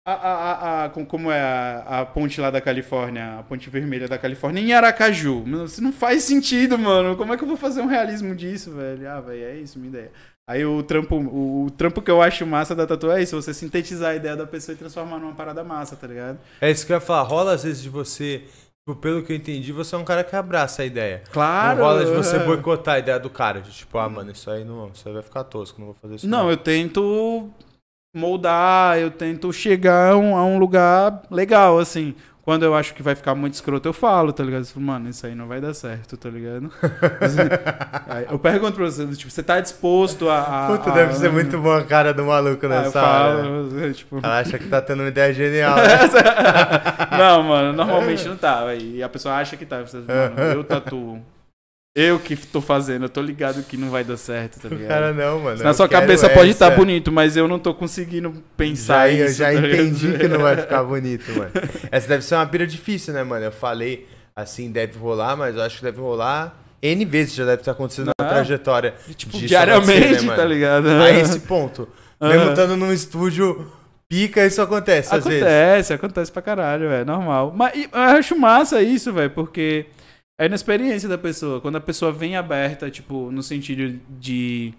A, 0.05 0.13
a, 0.13 0.85
a, 0.85 0.89
como 0.89 1.31
é 1.31 1.41
a, 1.41 2.01
a, 2.01 2.07
ponte 2.07 2.41
lá 2.41 2.51
da 2.51 2.61
Califórnia, 2.61 3.39
a 3.39 3.43
ponte 3.45 3.71
vermelha 3.71 4.09
da 4.09 4.19
Califórnia, 4.19 4.61
em 4.61 4.73
Aracaju. 4.73 5.45
Isso 5.65 5.81
não 5.81 5.93
faz 5.93 6.25
sentido, 6.25 6.77
mano. 6.77 7.17
Como 7.17 7.33
é 7.33 7.37
que 7.37 7.45
eu 7.45 7.49
vou 7.49 7.57
fazer 7.57 7.83
um 7.83 7.87
realismo 7.87 8.35
disso, 8.35 8.73
velho? 8.73 9.09
Ah, 9.09 9.21
velho, 9.21 9.45
é 9.45 9.57
isso, 9.59 9.79
minha 9.79 9.91
ideia. 9.91 10.11
Aí 10.49 10.67
o 10.67 10.83
trampo, 10.83 11.15
o, 11.15 11.67
o, 11.67 11.71
trampo 11.71 12.03
que 12.03 12.11
eu 12.11 12.21
acho 12.21 12.45
massa 12.45 12.75
da 12.75 12.85
tatu 12.85 13.13
é 13.13 13.23
isso, 13.23 13.41
você 13.41 13.55
sintetizar 13.55 14.11
a 14.11 14.17
ideia 14.17 14.35
da 14.35 14.45
pessoa 14.45 14.75
e 14.75 14.79
transformar 14.79 15.21
numa 15.21 15.35
parada 15.35 15.63
massa, 15.63 15.95
tá 15.95 16.07
ligado? 16.07 16.39
É 16.61 16.69
isso 16.69 16.85
que 16.85 16.93
eu 16.93 16.97
ia 16.97 17.01
falar, 17.01 17.23
rola 17.23 17.55
às 17.55 17.63
vezes 17.63 17.81
de 17.81 17.89
você, 17.89 18.43
tipo, 18.81 19.01
pelo 19.01 19.23
que 19.23 19.33
eu 19.33 19.37
entendi, 19.37 19.71
você 19.71 19.95
é 19.95 19.99
um 19.99 20.05
cara 20.05 20.25
que 20.25 20.35
abraça 20.35 20.83
a 20.83 20.85
ideia. 20.85 21.23
Claro. 21.31 21.79
Não 21.79 21.87
rola 21.87 22.05
de 22.05 22.11
você 22.11 22.41
boicotar 22.41 22.97
a 22.97 22.99
ideia 22.99 23.21
do 23.21 23.31
cara, 23.31 23.61
de 23.61 23.71
tipo, 23.71 23.97
ah, 23.99 24.09
mano, 24.09 24.33
isso 24.33 24.51
aí 24.51 24.65
não, 24.65 24.89
isso 24.89 25.07
aí 25.07 25.15
vai 25.15 25.23
ficar 25.23 25.45
tosco, 25.45 25.79
não 25.79 25.87
vou 25.87 25.95
fazer 25.95 26.17
isso. 26.17 26.27
Não, 26.29 26.43
não. 26.43 26.51
eu 26.51 26.57
tento 26.57 27.49
moldar, 28.15 28.99
eu 28.99 29.11
tento 29.11 29.51
chegar 29.53 30.13
a 30.13 30.17
um, 30.17 30.37
a 30.37 30.45
um 30.45 30.59
lugar 30.59 31.23
legal, 31.31 31.79
assim. 31.79 32.15
Quando 32.43 32.65
eu 32.65 32.75
acho 32.75 32.93
que 32.93 33.05
vai 33.05 33.15
ficar 33.15 33.37
muito 33.37 33.55
escroto, 33.55 33.89
eu 33.89 33.93
falo, 33.93 34.33
tá 34.33 34.43
ligado? 34.43 34.67
Mano, 34.75 35.09
isso 35.09 35.25
aí 35.25 35.35
não 35.35 35.47
vai 35.47 35.61
dar 35.61 35.73
certo, 35.75 36.17
tá 36.17 36.29
ligado? 36.29 36.73
eu 38.29 38.37
pergunto 38.37 38.73
pra 38.73 38.85
você, 38.85 39.07
tipo, 39.07 39.31
você 39.31 39.45
tá 39.45 39.61
disposto 39.61 40.29
a. 40.29 40.41
a 40.41 40.67
Puta, 40.67 40.91
a... 40.91 40.95
deve 40.95 41.15
ser 41.15 41.31
muito 41.31 41.57
boa 41.63 41.79
a 41.79 41.85
cara 41.85 42.13
do 42.13 42.25
maluco 42.25 42.67
nessa 42.67 43.01
ah, 43.01 43.31
eu 43.31 43.43
falo, 43.45 43.63
né? 43.71 43.93
tipo... 43.93 44.19
Ela 44.21 44.41
acha 44.41 44.59
que 44.59 44.67
tá 44.67 44.83
tendo 44.83 45.05
uma 45.05 45.09
ideia 45.09 45.33
genial. 45.33 45.77
Né? 45.77 45.99
não, 47.17 47.45
mano, 47.45 47.73
normalmente 47.73 48.27
não 48.27 48.37
tá, 48.37 48.65
véio. 48.65 48.97
E 48.97 49.03
a 49.05 49.09
pessoa 49.09 49.37
acha 49.37 49.57
que 49.57 49.65
tá. 49.65 49.81
Você, 49.81 49.99
mano, 49.99 50.41
eu 50.53 50.65
tatuo 50.65 51.23
eu 51.95 52.19
que 52.19 52.35
tô 52.37 52.61
fazendo, 52.61 53.05
eu 53.05 53.09
tô 53.09 53.21
ligado 53.21 53.63
que 53.63 53.77
não 53.77 53.91
vai 53.91 54.03
dar 54.03 54.17
certo, 54.17 54.61
tá 54.61 54.69
ligado? 54.69 54.89
Cara, 54.89 55.13
não, 55.13 55.41
mano. 55.41 55.63
Na 55.63 55.75
sua 55.75 55.89
cabeça 55.89 56.27
essa. 56.27 56.35
pode 56.35 56.51
estar 56.51 56.71
tá 56.71 56.77
bonito, 56.77 57.13
mas 57.13 57.37
eu 57.37 57.47
não 57.47 57.59
tô 57.59 57.75
conseguindo 57.75 58.33
pensar 58.57 59.09
já, 59.09 59.15
isso. 59.15 59.43
Eu 59.43 59.53
já 59.53 59.61
tá 59.61 59.67
entendi 59.69 60.07
ligado? 60.07 60.21
que 60.21 60.29
não 60.29 60.39
vai 60.41 60.57
ficar 60.57 60.83
bonito, 60.85 61.31
mano. 61.33 61.51
Essa 61.91 62.09
deve 62.09 62.25
ser 62.25 62.35
uma 62.37 62.47
pira 62.47 62.67
difícil, 62.67 63.13
né, 63.13 63.23
mano? 63.23 63.45
Eu 63.45 63.53
falei 63.53 64.07
assim, 64.35 64.71
deve 64.71 64.99
rolar, 64.99 65.37
mas 65.37 65.55
eu 65.55 65.63
acho 65.63 65.79
que 65.79 65.85
deve 65.85 66.01
rolar 66.01 66.63
N 66.83 67.05
vezes 67.05 67.35
já 67.35 67.45
deve 67.45 67.63
estar 67.63 67.73
acontecendo 67.73 68.07
não, 68.07 68.27
na 68.27 68.33
trajetória. 68.33 68.95
Tipo, 69.15 69.39
diariamente, 69.39 70.27
né, 70.27 70.35
tá 70.35 70.45
ligado? 70.45 70.89
A 70.89 71.11
esse 71.11 71.39
ponto. 71.41 71.89
Uhum. 72.21 72.29
Mesmo 72.29 72.51
estando 72.51 72.77
num 72.77 72.93
estúdio 72.93 73.71
pica, 74.09 74.45
isso 74.45 74.61
acontece, 74.61 75.09
acontece 75.09 75.15
às 75.15 75.25
vezes. 75.25 75.43
Acontece, 75.43 75.93
acontece 75.93 76.33
pra 76.33 76.43
caralho, 76.43 76.91
é 76.91 77.05
normal. 77.05 77.53
Mas 77.57 77.85
eu 77.85 78.01
acho 78.01 78.37
massa 78.37 78.83
isso, 78.83 79.13
velho, 79.13 79.31
porque 79.31 79.87
é 80.45 80.49
na 80.49 80.57
experiência 80.57 81.09
da 81.09 81.17
pessoa. 81.17 81.61
Quando 81.61 81.77
a 81.77 81.81
pessoa 81.81 82.11
vem 82.11 82.37
aberta, 82.37 82.91
tipo, 82.91 83.31
no 83.31 83.43
sentido 83.43 84.01
de. 84.19 84.75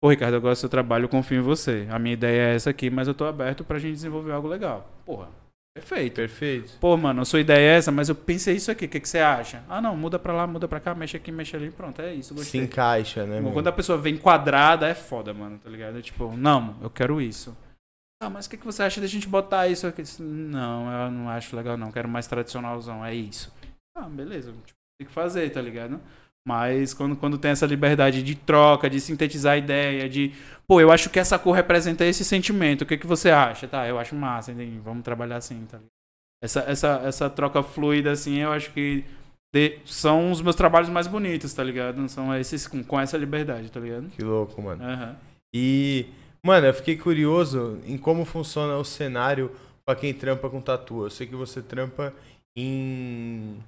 Pô, 0.00 0.08
Ricardo, 0.08 0.34
eu 0.34 0.40
gosto 0.40 0.58
do 0.58 0.60
seu 0.60 0.68
trabalho, 0.68 1.04
eu 1.04 1.08
confio 1.08 1.38
em 1.38 1.42
você. 1.42 1.86
A 1.90 1.98
minha 1.98 2.14
ideia 2.14 2.52
é 2.52 2.54
essa 2.54 2.70
aqui, 2.70 2.88
mas 2.88 3.08
eu 3.08 3.14
tô 3.14 3.24
aberto 3.24 3.64
pra 3.64 3.78
gente 3.78 3.94
desenvolver 3.94 4.30
algo 4.30 4.46
legal. 4.46 4.88
Porra, 5.04 5.28
perfeito. 5.76 6.14
Perfeito. 6.14 6.78
Pô, 6.80 6.96
mano, 6.96 7.22
a 7.22 7.24
sua 7.24 7.40
ideia 7.40 7.58
é 7.58 7.76
essa, 7.76 7.90
mas 7.90 8.08
eu 8.08 8.14
pensei 8.14 8.54
isso 8.54 8.70
aqui, 8.70 8.86
o 8.86 8.88
que, 8.88 9.00
que 9.00 9.08
você 9.08 9.18
acha? 9.18 9.64
Ah, 9.68 9.80
não, 9.80 9.96
muda 9.96 10.16
pra 10.18 10.32
lá, 10.32 10.46
muda 10.46 10.68
pra 10.68 10.78
cá, 10.78 10.94
mexe 10.94 11.16
aqui, 11.16 11.32
mexe 11.32 11.56
ali, 11.56 11.70
pronto, 11.70 12.00
é 12.00 12.14
isso. 12.14 12.32
Gostei. 12.32 12.60
Se 12.60 12.64
encaixa, 12.64 13.26
né? 13.26 13.42
Quando 13.52 13.66
a 13.66 13.72
pessoa 13.72 13.98
vem 13.98 14.16
quadrada, 14.16 14.86
é 14.86 14.94
foda, 14.94 15.34
mano, 15.34 15.58
tá 15.58 15.68
ligado? 15.68 15.98
É 15.98 16.02
tipo, 16.02 16.34
não, 16.36 16.76
eu 16.80 16.88
quero 16.88 17.20
isso. 17.20 17.54
Ah, 18.22 18.30
mas 18.30 18.46
o 18.46 18.50
que, 18.50 18.58
que 18.58 18.66
você 18.66 18.84
acha 18.84 19.00
da 19.00 19.06
gente 19.06 19.26
botar 19.26 19.66
isso 19.66 19.86
aqui? 19.86 20.02
Não, 20.20 20.90
eu 20.90 21.10
não 21.10 21.28
acho 21.28 21.56
legal, 21.56 21.76
não. 21.76 21.90
Quero 21.90 22.08
mais 22.08 22.26
tradicionalzão, 22.26 23.04
é 23.04 23.14
isso. 23.14 23.52
Ah, 23.96 24.08
beleza. 24.08 24.52
Tipo, 24.64 24.79
tem 25.00 25.06
que 25.06 25.12
fazer, 25.12 25.50
tá 25.50 25.60
ligado? 25.60 25.98
Mas 26.46 26.94
quando, 26.94 27.16
quando 27.16 27.38
tem 27.38 27.50
essa 27.50 27.66
liberdade 27.66 28.22
de 28.22 28.34
troca, 28.34 28.88
de 28.88 29.00
sintetizar 29.00 29.54
a 29.54 29.58
ideia, 29.58 30.08
de. 30.08 30.32
Pô, 30.66 30.80
eu 30.80 30.90
acho 30.90 31.10
que 31.10 31.18
essa 31.18 31.38
cor 31.38 31.54
representa 31.54 32.04
esse 32.04 32.24
sentimento. 32.24 32.82
O 32.82 32.86
que, 32.86 32.96
que 32.96 33.06
você 33.06 33.30
acha? 33.30 33.66
Tá, 33.66 33.86
eu 33.86 33.98
acho 33.98 34.14
massa, 34.14 34.52
entendi. 34.52 34.78
vamos 34.78 35.02
trabalhar 35.02 35.36
assim, 35.36 35.66
tá 35.66 35.78
ligado? 35.78 35.90
Essa, 36.42 36.60
essa, 36.60 37.02
essa 37.04 37.30
troca 37.30 37.62
fluida, 37.62 38.10
assim, 38.10 38.38
eu 38.38 38.52
acho 38.52 38.72
que 38.72 39.04
de, 39.52 39.78
são 39.84 40.30
os 40.30 40.40
meus 40.40 40.56
trabalhos 40.56 40.88
mais 40.88 41.06
bonitos, 41.06 41.52
tá 41.52 41.62
ligado? 41.62 42.08
São 42.08 42.34
esses 42.34 42.66
com, 42.66 42.82
com 42.82 42.98
essa 42.98 43.18
liberdade, 43.18 43.70
tá 43.70 43.80
ligado? 43.80 44.08
Que 44.08 44.22
louco, 44.22 44.60
mano. 44.62 44.82
Uhum. 44.82 45.14
E, 45.54 46.06
mano, 46.42 46.66
eu 46.66 46.74
fiquei 46.74 46.96
curioso 46.96 47.78
em 47.84 47.98
como 47.98 48.24
funciona 48.24 48.76
o 48.76 48.84
cenário 48.84 49.50
para 49.84 49.98
quem 49.98 50.14
trampa 50.14 50.48
com 50.48 50.60
tatu. 50.60 51.04
Eu 51.04 51.10
sei 51.10 51.26
que 51.26 51.36
você 51.36 51.60
trampa 51.60 52.14
em 52.56 53.58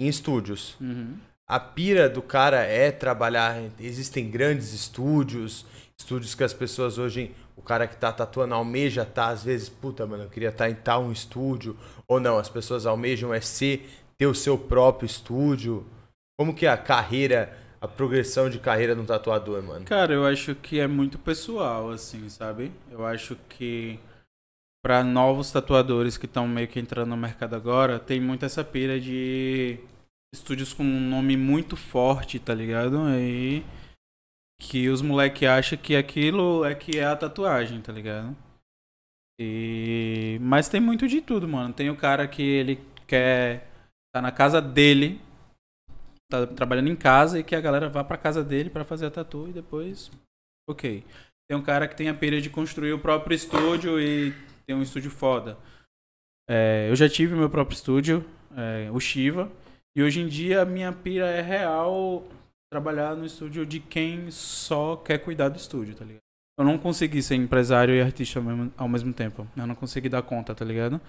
em 0.00 0.08
estúdios. 0.08 0.74
Uhum. 0.80 1.18
A 1.46 1.60
pira 1.60 2.08
do 2.08 2.22
cara 2.22 2.62
é 2.62 2.90
trabalhar. 2.90 3.60
Existem 3.78 4.30
grandes 4.30 4.72
estúdios, 4.72 5.66
estúdios 5.98 6.34
que 6.34 6.42
as 6.42 6.54
pessoas 6.54 6.96
hoje. 6.96 7.34
O 7.56 7.62
cara 7.62 7.86
que 7.86 7.96
tá 7.96 8.10
tatuando 8.10 8.54
almeja 8.54 9.04
tá, 9.04 9.28
às 9.28 9.44
vezes, 9.44 9.68
puta, 9.68 10.06
mano, 10.06 10.22
eu 10.22 10.30
queria 10.30 10.48
estar 10.48 10.64
tá 10.64 10.70
em 10.70 10.74
tal 10.74 11.02
um 11.02 11.12
estúdio. 11.12 11.76
Ou 12.08 12.18
não, 12.18 12.38
as 12.38 12.48
pessoas 12.48 12.86
almejam 12.86 13.34
é 13.34 13.40
ser, 13.42 13.86
ter 14.16 14.26
o 14.26 14.34
seu 14.34 14.56
próprio 14.56 15.04
estúdio. 15.04 15.84
Como 16.38 16.54
que 16.54 16.64
é 16.64 16.70
a 16.70 16.78
carreira, 16.78 17.54
a 17.78 17.86
progressão 17.86 18.48
de 18.48 18.58
carreira 18.58 18.98
um 18.98 19.04
tatuador, 19.04 19.62
mano? 19.62 19.84
Cara, 19.84 20.14
eu 20.14 20.24
acho 20.24 20.54
que 20.54 20.80
é 20.80 20.86
muito 20.86 21.18
pessoal, 21.18 21.90
assim, 21.90 22.30
sabe? 22.30 22.72
Eu 22.90 23.04
acho 23.04 23.36
que 23.50 24.00
para 24.82 25.04
novos 25.04 25.52
tatuadores 25.52 26.16
que 26.16 26.24
estão 26.24 26.48
meio 26.48 26.68
que 26.68 26.80
entrando 26.80 27.10
no 27.10 27.16
mercado 27.16 27.54
agora, 27.54 27.98
tem 27.98 28.18
muito 28.18 28.46
essa 28.46 28.64
pira 28.64 28.98
de 28.98 29.78
estúdios 30.34 30.72
com 30.72 30.82
um 30.82 31.08
nome 31.08 31.36
muito 31.36 31.76
forte, 31.76 32.38
tá 32.38 32.54
ligado? 32.54 33.00
Aí 33.02 33.64
que 34.60 34.88
os 34.88 35.00
moleque 35.00 35.46
acham 35.46 35.78
que 35.78 35.96
aquilo 35.96 36.64
é 36.64 36.74
que 36.74 36.98
é 36.98 37.04
a 37.04 37.16
tatuagem, 37.16 37.80
tá 37.80 37.92
ligado? 37.92 38.36
E 39.40 40.38
mas 40.42 40.68
tem 40.68 40.80
muito 40.80 41.08
de 41.08 41.20
tudo, 41.20 41.48
mano. 41.48 41.72
Tem 41.72 41.88
o 41.90 41.96
cara 41.96 42.28
que 42.28 42.42
ele 42.42 42.78
quer 43.06 43.66
tá 44.14 44.20
na 44.20 44.30
casa 44.30 44.60
dele, 44.60 45.20
tá 46.30 46.46
trabalhando 46.46 46.90
em 46.90 46.96
casa 46.96 47.38
e 47.38 47.44
que 47.44 47.54
a 47.54 47.60
galera 47.60 47.88
vá 47.88 48.04
para 48.04 48.18
casa 48.18 48.44
dele 48.44 48.70
para 48.70 48.84
fazer 48.84 49.06
a 49.06 49.10
tatu 49.10 49.48
e 49.48 49.52
depois 49.52 50.10
OK. 50.68 51.04
Tem 51.48 51.56
um 51.56 51.62
cara 51.62 51.88
que 51.88 51.96
tem 51.96 52.08
a 52.08 52.14
pira 52.14 52.40
de 52.40 52.50
construir 52.50 52.92
o 52.92 52.98
próprio 52.98 53.34
estúdio 53.34 54.00
e 54.00 54.32
ter 54.66 54.74
um 54.74 54.82
estúdio 54.82 55.10
foda. 55.10 55.58
É, 56.48 56.88
eu 56.88 56.94
já 56.94 57.08
tive 57.08 57.34
meu 57.34 57.50
próprio 57.50 57.74
estúdio, 57.74 58.24
é, 58.56 58.90
o 58.92 59.00
Shiva, 59.00 59.50
e 59.96 60.02
hoje 60.02 60.20
em 60.20 60.28
dia 60.28 60.62
a 60.62 60.64
minha 60.64 60.92
pira 60.92 61.26
é 61.26 61.40
real 61.40 62.24
trabalhar 62.72 63.16
no 63.16 63.26
estúdio 63.26 63.66
de 63.66 63.80
quem 63.80 64.30
só 64.30 64.96
quer 64.96 65.18
cuidar 65.18 65.48
do 65.48 65.56
estúdio, 65.56 65.94
tá 65.94 66.04
ligado? 66.04 66.20
Eu 66.58 66.64
não 66.64 66.78
consegui 66.78 67.22
ser 67.22 67.34
empresário 67.36 67.94
e 67.94 68.02
artista 68.02 68.38
ao 68.38 68.44
mesmo, 68.44 68.72
ao 68.76 68.88
mesmo 68.88 69.12
tempo. 69.12 69.46
Eu 69.56 69.66
não 69.66 69.74
consegui 69.74 70.08
dar 70.08 70.22
conta, 70.22 70.54
tá 70.54 70.64
ligado? 70.64 71.00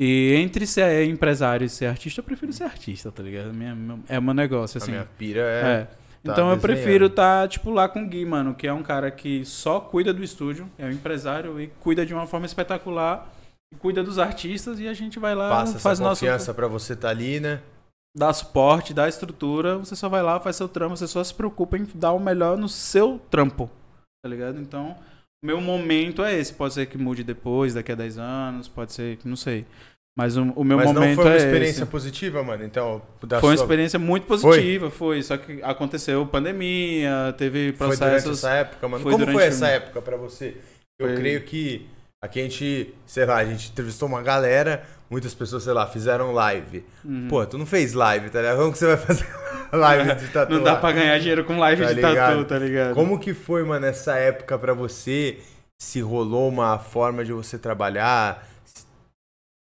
E 0.00 0.34
entre 0.36 0.66
ser 0.66 1.04
empresário 1.06 1.64
e 1.64 1.68
ser 1.68 1.86
artista, 1.86 2.20
eu 2.20 2.24
prefiro 2.24 2.52
ser 2.52 2.64
artista, 2.64 3.12
tá 3.12 3.22
ligado? 3.22 3.52
Minha, 3.52 3.76
é 4.08 4.20
meu 4.20 4.34
negócio, 4.34 4.78
assim. 4.78 4.90
A 4.90 4.94
minha 4.94 5.08
pira 5.18 5.40
é. 5.40 5.60
é. 5.62 5.88
Tá 6.24 6.32
então 6.32 6.50
eu 6.50 6.58
prefiro 6.58 7.06
estar, 7.06 7.42
tá, 7.42 7.48
tipo, 7.48 7.70
lá 7.70 7.88
com 7.88 8.02
o 8.02 8.08
Gui, 8.08 8.24
mano, 8.24 8.54
que 8.54 8.66
é 8.66 8.72
um 8.72 8.82
cara 8.82 9.10
que 9.10 9.44
só 9.44 9.78
cuida 9.78 10.12
do 10.12 10.24
estúdio, 10.24 10.68
é 10.76 10.86
um 10.86 10.90
empresário 10.90 11.60
e 11.60 11.68
cuida 11.68 12.04
de 12.04 12.12
uma 12.12 12.26
forma 12.26 12.46
espetacular, 12.46 13.32
cuida 13.78 14.02
dos 14.02 14.18
artistas 14.18 14.80
e 14.80 14.88
a 14.88 14.92
gente 14.92 15.18
vai 15.18 15.34
lá 15.34 15.50
Passa 15.50 15.78
faz 15.78 16.00
essa 16.00 16.08
confiança 16.08 16.46
nosso... 16.46 16.54
para 16.54 16.66
você 16.66 16.94
estar 16.94 17.08
tá 17.08 17.12
ali, 17.12 17.38
né? 17.38 17.60
Dá 18.16 18.32
suporte, 18.32 18.94
dá 18.94 19.08
estrutura, 19.08 19.76
você 19.76 19.94
só 19.94 20.08
vai 20.08 20.22
lá, 20.22 20.40
faz 20.40 20.56
seu 20.56 20.68
trampo, 20.68 20.96
você 20.96 21.06
só 21.06 21.22
se 21.22 21.34
preocupa 21.34 21.76
em 21.76 21.86
dar 21.94 22.12
o 22.12 22.18
melhor 22.18 22.56
no 22.56 22.68
seu 22.68 23.20
trampo, 23.30 23.70
tá 24.22 24.28
ligado? 24.28 24.58
Então, 24.58 24.96
meu 25.44 25.60
momento 25.60 26.24
é 26.24 26.34
esse. 26.34 26.54
Pode 26.54 26.72
ser 26.74 26.86
que 26.86 26.96
mude 26.96 27.22
depois, 27.22 27.74
daqui 27.74 27.92
a 27.92 27.94
10 27.94 28.18
anos, 28.18 28.68
pode 28.68 28.92
ser 28.92 29.18
que 29.18 29.28
não 29.28 29.36
sei. 29.36 29.66
Mas 30.18 30.34
o, 30.34 30.44
o 30.56 30.64
meu 30.64 30.78
Mas 30.78 30.86
momento 30.86 31.02
é 31.02 31.08
Mas 31.08 31.08
não 31.08 31.14
foi 31.14 31.24
uma 31.24 31.34
é 31.34 31.36
experiência 31.36 31.82
esse. 31.82 31.90
positiva, 31.90 32.42
mano? 32.42 32.64
Então, 32.64 33.02
foi 33.20 33.38
sua... 33.38 33.48
uma 33.48 33.54
experiência 33.54 33.98
muito 33.98 34.26
positiva, 34.26 34.90
foi? 34.90 35.16
foi? 35.16 35.22
Só 35.22 35.36
que 35.36 35.62
aconteceu 35.62 36.26
pandemia, 36.26 37.34
teve 37.36 37.72
processos... 37.72 37.98
Foi 37.98 38.08
durante 38.08 38.30
essa 38.30 38.50
época, 38.50 38.88
mano? 38.88 39.02
Foi 39.02 39.12
Como 39.12 39.26
foi 39.26 39.44
essa 39.44 39.68
época 39.68 40.00
para 40.00 40.16
você? 40.16 40.56
Eu 40.98 41.08
foi... 41.08 41.16
creio 41.16 41.42
que 41.42 41.86
aqui 42.24 42.40
a 42.40 42.42
gente, 42.44 42.94
sei 43.04 43.26
lá, 43.26 43.36
a 43.36 43.44
gente 43.44 43.70
entrevistou 43.70 44.08
uma 44.08 44.22
galera 44.22 44.82
muitas 45.10 45.34
pessoas, 45.34 45.62
sei 45.62 45.72
lá, 45.72 45.86
fizeram 45.86 46.32
live. 46.32 46.84
Uhum. 47.04 47.28
Pô, 47.28 47.44
tu 47.46 47.56
não 47.58 47.66
fez 47.66 47.92
live, 47.92 48.30
tá 48.30 48.40
ligado? 48.40 48.58
Como 48.58 48.72
que 48.72 48.78
você 48.78 48.86
vai 48.86 48.96
fazer 48.96 49.26
live 49.72 50.14
de 50.14 50.28
tatu? 50.28 50.52
não 50.54 50.62
dá 50.62 50.76
pra 50.76 50.92
ganhar 50.92 51.18
dinheiro 51.18 51.44
com 51.44 51.58
live 51.58 51.82
tá 51.82 51.88
de 51.88 51.94
ligado? 51.94 52.36
tatu, 52.36 52.44
tá 52.44 52.58
ligado? 52.58 52.94
Como 52.94 53.18
que 53.18 53.32
foi, 53.32 53.64
mano, 53.64 53.86
essa 53.86 54.16
época 54.16 54.58
pra 54.58 54.74
você? 54.74 55.40
Se 55.80 56.00
rolou 56.00 56.48
uma 56.48 56.78
forma 56.78 57.24
de 57.24 57.32
você 57.32 57.58
trabalhar? 57.58 58.46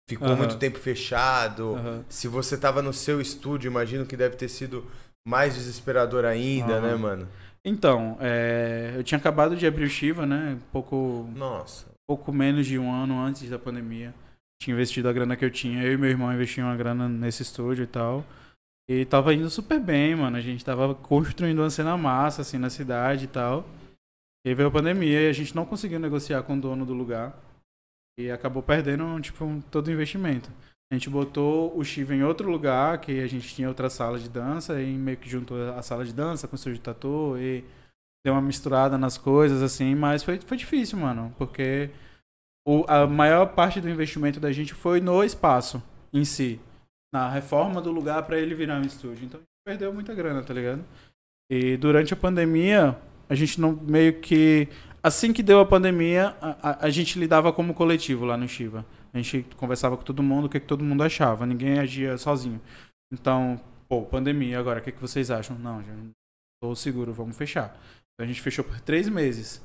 Ficou 0.09 0.30
uhum. 0.30 0.36
muito 0.36 0.57
tempo 0.57 0.78
fechado? 0.78 1.74
Uhum. 1.74 2.05
Se 2.09 2.26
você 2.26 2.57
tava 2.57 2.82
no 2.82 2.93
seu 2.93 3.20
estúdio, 3.20 3.70
imagino 3.70 4.05
que 4.05 4.16
deve 4.16 4.34
ter 4.34 4.49
sido 4.49 4.84
mais 5.26 5.55
desesperador 5.55 6.24
ainda, 6.24 6.80
né, 6.80 6.97
mano? 6.97 7.28
Então, 7.64 8.16
é... 8.20 8.95
eu 8.97 9.05
tinha 9.05 9.18
acabado 9.18 9.55
de 9.55 9.66
abrir 9.66 9.84
o 9.84 9.88
Shiva, 9.88 10.26
né? 10.26 10.59
Pouco. 10.72 11.28
Nossa. 11.36 11.86
Pouco 12.09 12.32
menos 12.32 12.66
de 12.66 12.76
um 12.76 12.93
ano 12.93 13.20
antes 13.20 13.49
da 13.49 13.59
pandemia 13.59 14.12
tinha 14.61 14.75
investido 14.75 15.09
a 15.09 15.13
grana 15.13 15.37
que 15.37 15.45
eu 15.45 15.51
tinha. 15.51 15.83
Eu 15.83 15.95
e 15.95 15.97
meu 15.97 16.11
irmão 16.11 16.33
investimos 16.33 16.71
uma 16.71 16.77
grana 16.77 17.09
nesse 17.09 17.43
estúdio 17.43 17.85
e 17.85 17.87
tal. 17.87 18.25
E 18.89 19.05
tava 19.07 19.33
indo 19.33 19.49
super 19.49 19.81
bem, 19.81 20.15
mano. 20.15 20.37
A 20.37 20.41
gente 20.41 20.65
tava 20.65 20.95
construindo 20.95 21.61
uma 21.61 21.71
cena 21.71 21.97
massa, 21.97 22.43
assim, 22.43 22.59
na 22.59 22.69
cidade 22.69 23.25
e 23.25 23.29
tal. 23.29 23.67
E 24.47 24.55
veio 24.55 24.69
a 24.69 24.73
pandemia 24.73 25.23
e 25.23 25.29
a 25.29 25.33
gente 25.33 25.57
não 25.57 25.65
conseguiu 25.65 25.99
negociar 25.99 26.43
com 26.43 26.57
o 26.57 26.61
dono 26.61 26.85
do 26.85 26.93
lugar. 26.93 27.35
E 28.19 28.31
acabou 28.31 28.63
perdendo, 28.63 29.19
tipo, 29.21 29.63
todo 29.71 29.89
o 29.89 29.93
investimento. 29.93 30.51
A 30.93 30.97
gente 30.97 31.09
botou 31.09 31.77
o 31.79 31.85
Shiva 31.85 32.15
em 32.15 32.25
outro 32.25 32.51
lugar, 32.51 33.01
que 33.01 33.21
a 33.21 33.27
gente 33.27 33.55
tinha 33.55 33.69
outra 33.69 33.89
sala 33.89 34.19
de 34.19 34.29
dança, 34.29 34.83
e 34.83 34.93
meio 34.93 35.17
que 35.17 35.31
juntou 35.31 35.57
a 35.73 35.81
sala 35.83 36.05
de 36.05 36.13
dança 36.13 36.49
com 36.49 36.55
o 36.55 36.57
estúdio 36.57 36.81
tatu, 36.81 37.39
e 37.39 37.65
deu 38.25 38.35
uma 38.35 38.43
misturada 38.43 38.99
nas 38.99 39.17
coisas, 39.17 39.63
assim, 39.63 39.95
mas 39.95 40.25
foi, 40.25 40.41
foi 40.41 40.57
difícil, 40.57 40.99
mano, 40.99 41.33
porque 41.39 41.91
o, 42.71 42.85
a 42.87 43.05
maior 43.05 43.47
parte 43.47 43.81
do 43.81 43.91
investimento 43.91 44.39
da 44.39 44.53
gente 44.53 44.75
foi 44.75 45.01
no 45.01 45.25
espaço 45.25 45.83
em 46.12 46.25
si, 46.25 46.61
na 47.12 47.29
reforma 47.29 47.81
do 47.81 47.91
lugar 47.91 48.23
para 48.23 48.39
ele 48.39 48.55
virar 48.55 48.79
um 48.79 48.83
estúdio. 48.83 49.25
Então 49.25 49.41
a 49.41 49.43
gente 49.43 49.64
perdeu 49.66 49.93
muita 49.93 50.14
grana, 50.14 50.41
tá 50.41 50.55
ligado? 50.55 50.85
E 51.51 51.77
durante 51.77 52.14
a 52.14 52.16
pandemia, 52.16 52.97
a 53.29 53.35
gente 53.35 53.61
não 53.61 53.73
meio 53.73 54.21
que. 54.21 54.68
Assim 55.03 55.33
que 55.33 55.43
deu 55.43 55.59
a 55.59 55.66
pandemia, 55.66 56.37
a, 56.41 56.71
a, 56.71 56.87
a 56.87 56.91
gente 56.91 57.18
lidava 57.18 57.53
como 57.53 57.75
coletivo 57.75 58.25
lá 58.25 58.37
no 58.37 58.47
Shiva. 58.47 58.87
A 59.12 59.16
gente 59.16 59.45
conversava 59.57 59.97
com 59.97 60.05
todo 60.05 60.23
mundo, 60.23 60.45
o 60.45 60.49
que, 60.49 60.61
que 60.61 60.66
todo 60.66 60.85
mundo 60.85 61.03
achava. 61.03 61.45
Ninguém 61.45 61.81
agia 61.81 62.16
sozinho. 62.18 62.61
Então, 63.12 63.61
pô, 63.89 64.03
pandemia 64.03 64.61
agora, 64.61 64.79
o 64.79 64.83
que, 64.83 64.93
que 64.93 65.01
vocês 65.01 65.29
acham? 65.29 65.59
Não, 65.59 65.83
já 65.83 65.93
tô 66.62 66.77
seguro, 66.77 67.12
vamos 67.12 67.37
fechar. 67.37 67.77
Então 68.14 68.25
a 68.25 68.27
gente 68.27 68.41
fechou 68.41 68.64
por 68.64 68.79
três 68.81 69.09
meses. 69.09 69.61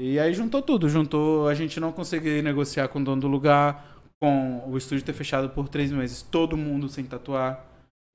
E 0.00 0.18
aí 0.18 0.32
juntou 0.32 0.62
tudo, 0.62 0.88
juntou 0.88 1.46
a 1.46 1.52
gente 1.52 1.78
não 1.78 1.92
conseguir 1.92 2.42
negociar 2.42 2.88
com 2.88 3.00
o 3.00 3.04
dono 3.04 3.20
do 3.20 3.28
lugar, 3.28 4.00
com 4.18 4.66
o 4.66 4.78
estúdio 4.78 5.04
ter 5.04 5.12
fechado 5.12 5.50
por 5.50 5.68
três 5.68 5.92
meses, 5.92 6.22
todo 6.22 6.56
mundo 6.56 6.88
sem 6.88 7.04
tatuar. 7.04 7.66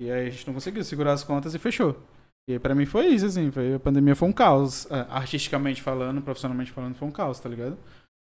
E 0.01 0.09
aí 0.09 0.27
a 0.27 0.29
gente 0.31 0.47
não 0.47 0.55
conseguiu 0.55 0.83
segurar 0.83 1.13
as 1.13 1.23
contas 1.23 1.53
e 1.53 1.59
fechou. 1.59 1.95
E 2.49 2.57
para 2.57 2.73
mim 2.73 2.87
foi 2.87 3.09
isso, 3.09 3.27
assim, 3.27 3.51
foi, 3.51 3.75
a 3.75 3.79
pandemia 3.79 4.15
foi 4.15 4.27
um 4.27 4.33
caos. 4.33 4.87
É, 4.89 5.05
artisticamente 5.11 5.83
falando, 5.83 6.23
profissionalmente 6.23 6.71
falando, 6.71 6.95
foi 6.95 7.07
um 7.07 7.11
caos, 7.11 7.39
tá 7.39 7.47
ligado? 7.47 7.77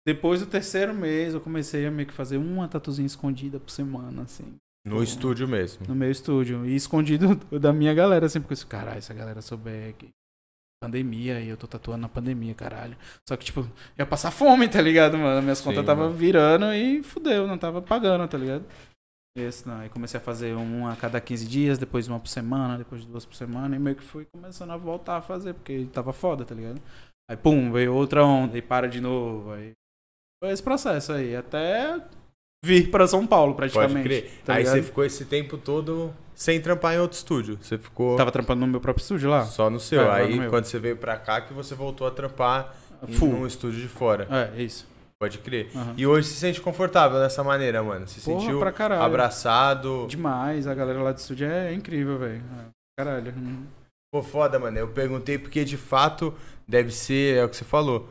Depois 0.07 0.39
do 0.39 0.47
terceiro 0.47 0.95
mês, 0.95 1.35
eu 1.35 1.41
comecei 1.41 1.85
a 1.87 1.91
meio 1.91 2.07
que 2.07 2.15
fazer 2.15 2.37
uma 2.37 2.69
tatuzinha 2.69 3.07
escondida 3.07 3.59
por 3.59 3.71
semana, 3.71 4.23
assim. 4.23 4.55
No 4.87 5.03
estúdio 5.03 5.49
mesmo. 5.49 5.87
No 5.89 5.95
meu 5.97 6.11
estúdio. 6.11 6.65
E 6.65 6.77
escondido 6.77 7.35
da 7.59 7.73
minha 7.73 7.93
galera, 7.93 8.27
assim, 8.27 8.41
porque 8.41 8.55
eu 8.55 8.69
caralho, 8.69 9.03
se 9.03 9.11
a 9.11 9.15
galera 9.15 9.43
souber 9.43 9.93
que 9.95 10.09
pandemia 10.83 11.41
e 11.41 11.49
eu 11.49 11.57
tô 11.57 11.66
tatuando 11.66 12.01
na 12.01 12.09
pandemia, 12.09 12.55
caralho. 12.55 12.97
Só 13.28 13.37
que, 13.37 13.45
tipo, 13.45 13.68
ia 13.99 14.07
passar 14.07 14.31
fome, 14.31 14.66
tá 14.68 14.81
ligado, 14.81 15.18
mano? 15.18 15.43
Minhas 15.43 15.59
Sim, 15.59 15.64
contas 15.64 15.85
tava 15.85 16.05
mano. 16.05 16.14
virando 16.14 16.72
e 16.72 17.03
fudeu, 17.03 17.47
não 17.47 17.59
tava 17.59 17.83
pagando, 17.83 18.26
tá 18.26 18.39
ligado? 18.39 18.64
Esse 19.37 19.68
não. 19.68 19.78
Aí 19.78 19.89
comecei 19.91 20.18
a 20.18 20.22
fazer 20.22 20.55
uma 20.55 20.93
a 20.93 20.97
cada 20.97 21.20
15 21.20 21.47
dias, 21.47 21.78
depois 21.78 22.09
uma 22.09 22.18
por 22.18 22.28
semana, 22.28 22.78
depois 22.78 23.05
duas 23.05 23.26
por 23.26 23.35
semana, 23.35 23.76
e 23.76 23.78
meio 23.78 23.97
que 23.97 24.03
fui 24.03 24.26
começando 24.35 24.70
a 24.70 24.76
voltar 24.76 25.18
a 25.18 25.22
fazer, 25.22 25.53
porque 25.55 25.87
tava 25.93 26.12
foda, 26.12 26.45
tá 26.45 26.55
ligado? 26.55 26.81
Aí 27.31 27.37
pum, 27.37 27.70
veio 27.70 27.95
outra 27.95 28.24
onda, 28.24 28.57
e 28.57 28.62
para 28.62 28.89
de 28.89 29.01
novo. 29.01 29.53
Aí 29.53 29.72
foi 30.43 30.53
esse 30.53 30.62
processo 30.62 31.12
aí, 31.12 31.37
até 31.37 32.01
vir 32.65 32.91
para 32.91 33.07
São 33.07 33.27
Paulo, 33.27 33.55
praticamente. 33.55 33.95
Pode 33.95 34.05
crer. 34.05 34.33
Tá 34.45 34.55
aí 34.55 34.67
você 34.67 34.83
ficou 34.83 35.05
esse 35.05 35.25
tempo 35.25 35.57
todo 35.57 36.15
sem 36.35 36.61
trampar 36.61 36.95
em 36.95 36.99
outro 36.99 37.17
estúdio. 37.17 37.59
Você 37.61 37.79
ficou. 37.79 38.17
Tava 38.17 38.31
trampando 38.31 38.61
no 38.61 38.67
meu 38.67 38.81
próprio 38.81 39.03
estúdio 39.03 39.31
lá? 39.31 39.45
Só 39.45 39.71
no 39.71 39.81
seu. 39.81 40.03
É, 40.03 40.11
aí 40.23 40.49
quando 40.49 40.65
você 40.65 40.79
veio 40.79 40.97
pra 40.97 41.17
cá 41.17 41.41
que 41.41 41.53
você 41.53 41.75
voltou 41.75 42.07
a 42.07 42.11
trampar 42.11 42.75
Full. 43.13 43.29
num 43.29 43.47
estúdio 43.47 43.81
de 43.81 43.89
fora. 43.89 44.27
É, 44.31 44.63
isso. 44.63 44.89
Pode 45.19 45.37
crer. 45.39 45.71
Uhum. 45.75 45.95
E 45.99 46.07
hoje 46.07 46.29
se 46.29 46.35
sente 46.35 46.63
confortável 46.63 47.19
dessa 47.19 47.45
maneira, 47.45 47.83
mano? 47.83 48.09
Se 48.09 48.23
Porra, 48.23 48.41
sentiu 48.41 48.63
abraçado? 49.03 50.07
Demais. 50.09 50.67
A 50.67 50.75
galera 50.75 51.03
lá 51.03 51.13
do 51.13 51.19
estúdio 51.19 51.47
é 51.47 51.75
incrível, 51.75 52.19
velho. 52.19 52.43
É, 52.59 52.71
caralho. 52.99 53.35
Pô, 54.11 54.23
foda, 54.23 54.59
mano. 54.59 54.79
Eu 54.79 54.89
perguntei 54.89 55.37
porque 55.37 55.63
de 55.63 55.77
fato 55.77 56.35
deve 56.67 56.91
ser, 56.91 57.37
é 57.37 57.45
o 57.45 57.51
que 57.51 57.57
você 57.57 57.65
falou. 57.65 58.09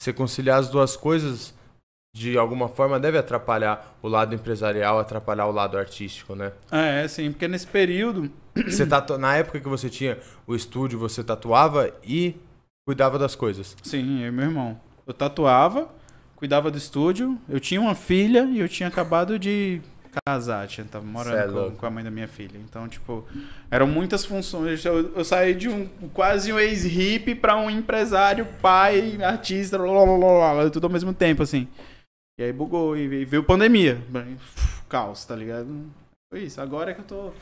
Você 0.00 0.14
conciliar 0.14 0.58
as 0.58 0.70
duas 0.70 0.96
coisas 0.96 1.54
de 2.16 2.38
alguma 2.38 2.66
forma 2.66 2.98
deve 2.98 3.18
atrapalhar 3.18 3.94
o 4.00 4.08
lado 4.08 4.34
empresarial, 4.34 4.98
atrapalhar 4.98 5.46
o 5.46 5.52
lado 5.52 5.76
artístico, 5.76 6.34
né? 6.34 6.52
É, 6.72 7.04
é 7.04 7.08
sim, 7.08 7.30
porque 7.30 7.46
nesse 7.46 7.66
período. 7.66 8.30
Você 8.66 8.86
tatu... 8.86 9.18
Na 9.18 9.36
época 9.36 9.60
que 9.60 9.68
você 9.68 9.90
tinha 9.90 10.16
o 10.46 10.54
estúdio, 10.54 10.98
você 10.98 11.22
tatuava 11.22 11.92
e 12.02 12.34
cuidava 12.88 13.18
das 13.18 13.34
coisas. 13.34 13.76
Sim, 13.82 14.22
eu 14.22 14.28
e 14.28 14.32
meu 14.32 14.46
irmão. 14.46 14.80
Eu 15.06 15.12
tatuava 15.12 15.90
cuidava 16.36 16.70
do 16.70 16.78
estúdio. 16.78 17.38
Eu 17.48 17.58
tinha 17.58 17.80
uma 17.80 17.94
filha 17.94 18.44
e 18.44 18.60
eu 18.60 18.68
tinha 18.68 18.88
acabado 18.88 19.38
de 19.38 19.80
casar, 20.24 20.66
tinha 20.66 20.86
tava 20.86 21.04
morando 21.04 21.36
é 21.36 21.70
com, 21.70 21.76
com, 21.76 21.86
a 21.86 21.90
mãe 21.90 22.04
da 22.04 22.10
minha 22.10 22.28
filha. 22.28 22.58
Então, 22.64 22.88
tipo, 22.88 23.24
eram 23.70 23.86
muitas 23.86 24.24
funções. 24.24 24.84
Eu, 24.84 25.12
eu 25.14 25.24
saí 25.24 25.54
de 25.54 25.68
um 25.68 25.86
quase 26.12 26.52
um 26.52 26.58
ex-hip 26.58 27.34
para 27.34 27.56
um 27.56 27.68
empresário, 27.68 28.46
pai, 28.62 29.18
artista, 29.22 29.76
blá, 29.76 29.88
blá, 29.88 30.04
blá, 30.04 30.54
blá, 30.54 30.70
tudo 30.70 30.84
ao 30.86 30.92
mesmo 30.92 31.12
tempo, 31.12 31.42
assim. 31.42 31.68
E 32.38 32.44
aí 32.44 32.52
bugou 32.52 32.96
e 32.96 33.24
veio 33.24 33.42
pandemia. 33.42 33.98
Caos, 34.88 35.24
tá 35.24 35.34
ligado? 35.34 35.86
Foi 36.30 36.42
isso. 36.42 36.60
Agora 36.60 36.90
é 36.90 36.94
que 36.94 37.00
eu 37.00 37.04
tô 37.04 37.32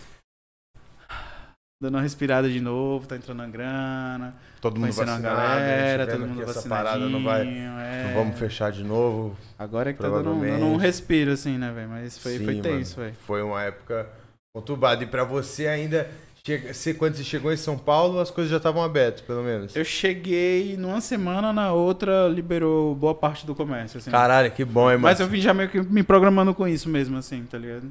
dando 1.82 1.96
uma 1.96 2.02
respirada 2.02 2.48
de 2.48 2.60
novo, 2.60 3.06
tá 3.06 3.16
entrando 3.16 3.38
na 3.38 3.48
grana. 3.48 4.34
Todo 4.60 4.78
mundo 4.78 4.92
vacinado, 4.92 5.22
galera, 5.22 6.06
todo 6.06 6.26
mundo 6.26 6.42
essa 6.42 6.68
parada 6.68 7.08
não 7.08 7.22
vai, 7.22 7.46
é... 7.46 8.04
não 8.06 8.14
vamos 8.14 8.38
fechar 8.38 8.70
de 8.70 8.84
novo. 8.84 9.36
Agora 9.58 9.90
é 9.90 9.92
que 9.92 9.98
tá 9.98 10.08
dando, 10.08 10.40
dando 10.40 10.64
um 10.64 10.76
respiro 10.76 11.32
assim, 11.32 11.58
né, 11.58 11.72
velho? 11.72 11.88
Mas 11.88 12.16
foi, 12.16 12.38
Sim, 12.38 12.44
foi 12.44 12.60
tenso, 12.60 12.96
velho. 13.00 13.14
Foi 13.26 13.42
uma 13.42 13.62
época 13.62 14.08
conturbada 14.54 15.02
e 15.02 15.06
para 15.06 15.24
você 15.24 15.66
ainda 15.66 16.08
você, 16.44 16.92
quando 16.92 17.14
você 17.14 17.24
chegou 17.24 17.52
em 17.52 17.56
São 17.56 17.78
Paulo, 17.78 18.20
as 18.20 18.30
coisas 18.30 18.50
já 18.50 18.58
estavam 18.58 18.82
abertas, 18.82 19.22
pelo 19.22 19.42
menos. 19.42 19.74
Eu 19.74 19.84
cheguei 19.84 20.76
numa 20.76 21.00
semana, 21.00 21.52
na 21.52 21.72
outra 21.72 22.28
liberou 22.28 22.94
boa 22.94 23.14
parte 23.14 23.46
do 23.46 23.54
comércio. 23.54 23.98
Assim. 23.98 24.10
Caralho, 24.10 24.50
que 24.50 24.64
bom, 24.64 24.90
hein, 24.90 24.98
Mas 24.98 25.20
eu 25.20 25.26
vim 25.26 25.40
já 25.40 25.54
meio 25.54 25.70
que 25.70 25.80
me 25.80 26.02
programando 26.02 26.54
com 26.54 26.68
isso 26.68 26.88
mesmo, 26.88 27.16
assim, 27.16 27.44
tá 27.44 27.56
ligado? 27.56 27.90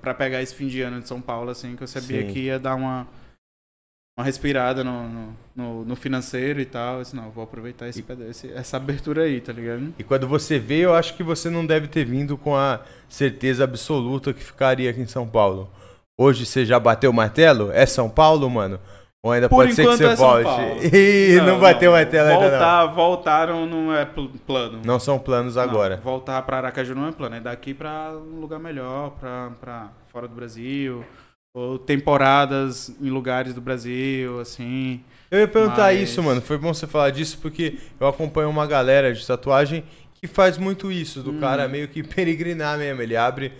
para 0.00 0.14
pegar 0.14 0.42
esse 0.42 0.54
fim 0.54 0.68
de 0.68 0.80
ano 0.80 1.00
de 1.00 1.08
São 1.08 1.20
Paulo, 1.20 1.50
assim, 1.50 1.76
que 1.76 1.82
eu 1.82 1.86
sabia 1.86 2.22
Sim. 2.22 2.32
que 2.32 2.40
ia 2.40 2.58
dar 2.58 2.74
uma, 2.74 3.06
uma 4.18 4.24
respirada 4.24 4.82
no, 4.82 5.08
no, 5.08 5.36
no, 5.54 5.84
no 5.84 5.96
financeiro 5.96 6.60
e 6.60 6.64
tal. 6.64 7.00
Assim, 7.00 7.16
não, 7.16 7.30
vou 7.30 7.44
aproveitar 7.44 7.86
esse, 7.88 8.04
esse, 8.28 8.52
essa 8.52 8.78
abertura 8.78 9.24
aí, 9.24 9.40
tá 9.40 9.52
ligado? 9.52 9.92
E 9.98 10.02
quando 10.02 10.26
você 10.26 10.58
veio, 10.58 10.84
eu 10.84 10.94
acho 10.94 11.14
que 11.14 11.22
você 11.22 11.50
não 11.50 11.66
deve 11.66 11.88
ter 11.88 12.06
vindo 12.06 12.38
com 12.38 12.56
a 12.56 12.80
certeza 13.08 13.64
absoluta 13.64 14.32
que 14.32 14.42
ficaria 14.42 14.90
aqui 14.90 15.00
em 15.00 15.06
São 15.06 15.28
Paulo. 15.28 15.70
Hoje 16.18 16.46
você 16.46 16.64
já 16.64 16.80
bateu 16.80 17.10
o 17.10 17.14
martelo? 17.14 17.70
É 17.72 17.84
São 17.84 18.08
Paulo, 18.08 18.48
mano? 18.48 18.80
Ou 19.22 19.32
ainda 19.32 19.48
Por 19.48 19.56
pode 19.56 19.74
ser 19.74 19.82
que 19.82 19.96
você 19.96 20.04
é 20.06 20.14
volte? 20.14 20.48
Ih, 20.96 21.36
não, 21.38 21.46
não 21.46 21.60
bateu 21.60 21.90
o 21.90 21.94
martelo 21.94 22.28
voltar, 22.28 22.44
ainda 22.44 22.86
não. 22.86 22.94
Voltaram 22.94 23.66
não 23.66 23.94
é 23.94 24.08
plano. 24.46 24.80
Não 24.84 24.98
são 24.98 25.18
planos 25.18 25.56
agora. 25.58 25.96
Não, 25.96 26.02
voltar 26.02 26.40
para 26.42 26.58
Aracaju 26.58 26.94
não 26.94 27.08
é 27.08 27.12
plano. 27.12 27.36
É 27.36 27.40
daqui 27.40 27.74
para 27.74 28.12
um 28.16 28.40
lugar 28.40 28.58
melhor, 28.58 29.10
para 29.20 29.90
fora 30.10 30.26
do 30.26 30.34
Brasil. 30.34 31.04
Ou 31.52 31.78
temporadas 31.78 32.94
em 33.00 33.10
lugares 33.10 33.52
do 33.52 33.60
Brasil, 33.60 34.40
assim. 34.40 35.02
Eu 35.30 35.40
ia 35.40 35.48
perguntar 35.48 35.92
mas... 35.92 36.08
isso, 36.08 36.22
mano. 36.22 36.40
Foi 36.40 36.56
bom 36.56 36.72
você 36.72 36.86
falar 36.86 37.10
disso, 37.10 37.38
porque 37.42 37.78
eu 37.98 38.06
acompanho 38.06 38.48
uma 38.48 38.66
galera 38.66 39.12
de 39.12 39.26
tatuagem 39.26 39.84
que 40.14 40.26
faz 40.26 40.56
muito 40.56 40.90
isso, 40.92 41.22
do 41.22 41.32
hum. 41.32 41.40
cara 41.40 41.66
meio 41.66 41.88
que 41.88 42.00
peregrinar 42.04 42.78
mesmo. 42.78 43.02
Ele 43.02 43.16
abre 43.16 43.52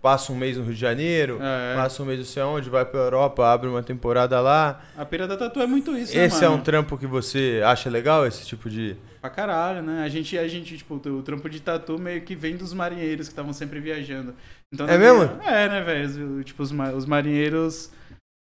passa 0.00 0.32
um 0.32 0.36
mês 0.36 0.56
no 0.56 0.64
Rio 0.64 0.74
de 0.74 0.80
Janeiro, 0.80 1.38
é. 1.40 1.74
passa 1.74 2.02
um 2.02 2.06
mês 2.06 2.18
não 2.18 2.26
sei 2.26 2.42
onde, 2.42 2.70
vai 2.70 2.84
pra 2.84 3.00
Europa, 3.00 3.46
abre 3.46 3.68
uma 3.68 3.82
temporada 3.82 4.40
lá. 4.40 4.80
A 4.96 5.04
Pira 5.04 5.26
da 5.26 5.36
Tatu 5.36 5.60
é 5.60 5.66
muito 5.66 5.96
isso, 5.96 6.16
né, 6.16 6.24
Esse 6.24 6.40
né, 6.40 6.46
é 6.46 6.50
um 6.50 6.60
trampo 6.60 6.96
que 6.96 7.06
você 7.06 7.60
acha 7.64 7.90
legal, 7.90 8.26
esse 8.26 8.46
tipo 8.46 8.70
de... 8.70 8.96
Pra 9.20 9.30
caralho, 9.30 9.82
né? 9.82 10.04
A 10.04 10.08
gente, 10.08 10.38
a 10.38 10.46
gente 10.46 10.76
tipo, 10.76 10.94
o 10.94 11.22
trampo 11.22 11.48
de 11.50 11.60
tatu 11.60 11.98
meio 11.98 12.20
que 12.22 12.36
vem 12.36 12.56
dos 12.56 12.72
marinheiros 12.72 13.26
que 13.26 13.32
estavam 13.32 13.52
sempre 13.52 13.80
viajando. 13.80 14.32
Então, 14.72 14.88
é 14.88 14.96
mesmo? 14.96 15.22
É, 15.42 15.68
né, 15.68 15.80
velho? 15.80 16.44
Tipo, 16.44 16.62
os, 16.62 16.70
os 16.70 17.04
marinheiros 17.04 17.90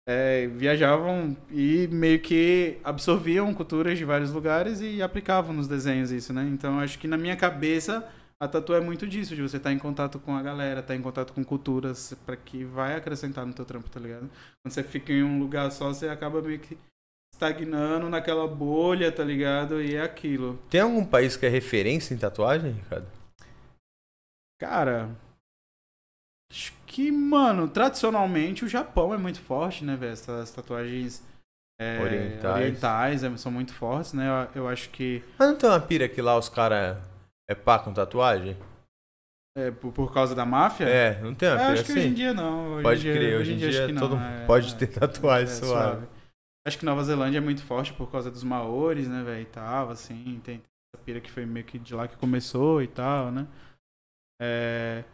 é, 0.08 0.48
viajavam 0.48 1.36
e 1.50 1.88
meio 1.90 2.18
que 2.20 2.78
absorviam 2.82 3.52
culturas 3.54 3.98
de 3.98 4.04
vários 4.04 4.32
lugares 4.32 4.80
e 4.80 5.02
aplicavam 5.02 5.54
nos 5.54 5.68
desenhos 5.68 6.10
isso, 6.10 6.32
né? 6.32 6.48
Então, 6.52 6.80
acho 6.80 6.98
que 6.98 7.06
na 7.06 7.16
minha 7.16 7.36
cabeça 7.36 8.04
a 8.40 8.48
tatu 8.48 8.72
é 8.72 8.80
muito 8.80 9.06
disso, 9.06 9.36
de 9.36 9.42
você 9.42 9.58
estar 9.58 9.68
tá 9.68 9.74
em 9.74 9.78
contato 9.78 10.18
com 10.18 10.34
a 10.34 10.42
galera, 10.42 10.80
estar 10.80 10.94
tá 10.94 10.96
em 10.96 11.02
contato 11.02 11.34
com 11.34 11.44
culturas, 11.44 12.14
para 12.24 12.36
que 12.36 12.64
vai 12.64 12.96
acrescentar 12.96 13.44
no 13.44 13.52
teu 13.52 13.66
trampo, 13.66 13.90
tá 13.90 14.00
ligado? 14.00 14.30
Quando 14.62 14.72
você 14.72 14.82
fica 14.82 15.12
em 15.12 15.22
um 15.22 15.38
lugar 15.38 15.70
só, 15.70 15.88
você 15.88 16.08
acaba 16.08 16.40
meio 16.40 16.58
que 16.58 16.78
estagnando 17.34 18.08
naquela 18.08 18.48
bolha, 18.48 19.12
tá 19.12 19.22
ligado? 19.22 19.82
E 19.82 19.94
é 19.94 20.02
aquilo. 20.02 20.58
Tem 20.70 20.80
algum 20.80 21.04
país 21.04 21.36
que 21.36 21.44
é 21.44 21.50
referência 21.50 22.14
em 22.14 22.18
tatuagem, 22.18 22.72
Ricardo? 22.72 23.06
Cara, 24.58 25.10
acho 26.50 26.72
que, 26.86 27.12
mano, 27.12 27.68
tradicionalmente 27.68 28.64
o 28.64 28.68
Japão 28.68 29.12
é 29.12 29.18
muito 29.18 29.40
forte, 29.40 29.84
né, 29.84 29.96
velho? 29.96 30.12
Essas 30.12 30.50
tatuagens 30.50 31.22
é, 31.78 32.00
orientais, 32.00 32.56
orientais 32.56 33.24
é, 33.24 33.36
são 33.36 33.52
muito 33.52 33.74
fortes, 33.74 34.14
né? 34.14 34.48
Eu, 34.54 34.62
eu 34.62 34.68
acho 34.68 34.88
que. 34.88 35.22
Mas 35.38 35.48
não 35.48 35.56
tem 35.56 35.68
uma 35.68 35.80
pira 35.80 36.08
que 36.08 36.22
lá 36.22 36.38
os 36.38 36.48
caras 36.48 36.96
é 37.50 37.54
pá 37.54 37.80
com 37.80 37.92
tatuagem? 37.92 38.56
É, 39.58 39.72
por, 39.72 39.92
por 39.92 40.14
causa 40.14 40.34
da 40.34 40.46
máfia? 40.46 40.84
É, 40.84 41.20
não 41.20 41.34
tem 41.34 41.48
uma 41.48 41.60
é, 41.60 41.72
Acho 41.72 41.84
que 41.84 41.92
hoje 41.92 42.06
em 42.06 42.14
dia 42.14 42.32
não. 42.32 42.74
Hoje 42.74 42.82
pode 42.84 43.00
dia, 43.00 43.12
crer, 43.12 43.40
hoje, 43.40 43.52
em 43.52 43.56
dia, 43.56 43.70
dia 43.70 43.98
todo 43.98 44.16
é, 44.16 44.46
pode 44.46 44.74
ter 44.76 44.86
tatuagem 44.86 45.52
é, 45.52 45.56
suave. 45.56 45.96
suave. 45.96 46.06
Acho 46.64 46.78
que 46.78 46.84
Nova 46.84 47.02
Zelândia 47.02 47.38
é 47.38 47.40
muito 47.40 47.64
forte 47.64 47.92
por 47.92 48.10
causa 48.10 48.30
dos 48.30 48.44
maores, 48.44 49.08
né, 49.08 49.24
velho, 49.24 49.42
e 49.42 49.46
tal, 49.46 49.90
assim, 49.90 50.40
tem 50.44 50.62
pira 51.04 51.20
que 51.20 51.30
foi 51.30 51.46
meio 51.46 51.64
que 51.64 51.78
de 51.78 51.94
lá 51.94 52.06
que 52.06 52.16
começou 52.16 52.82
e 52.82 52.86
tal, 52.86 53.32
né? 53.32 53.48
É... 54.40 55.04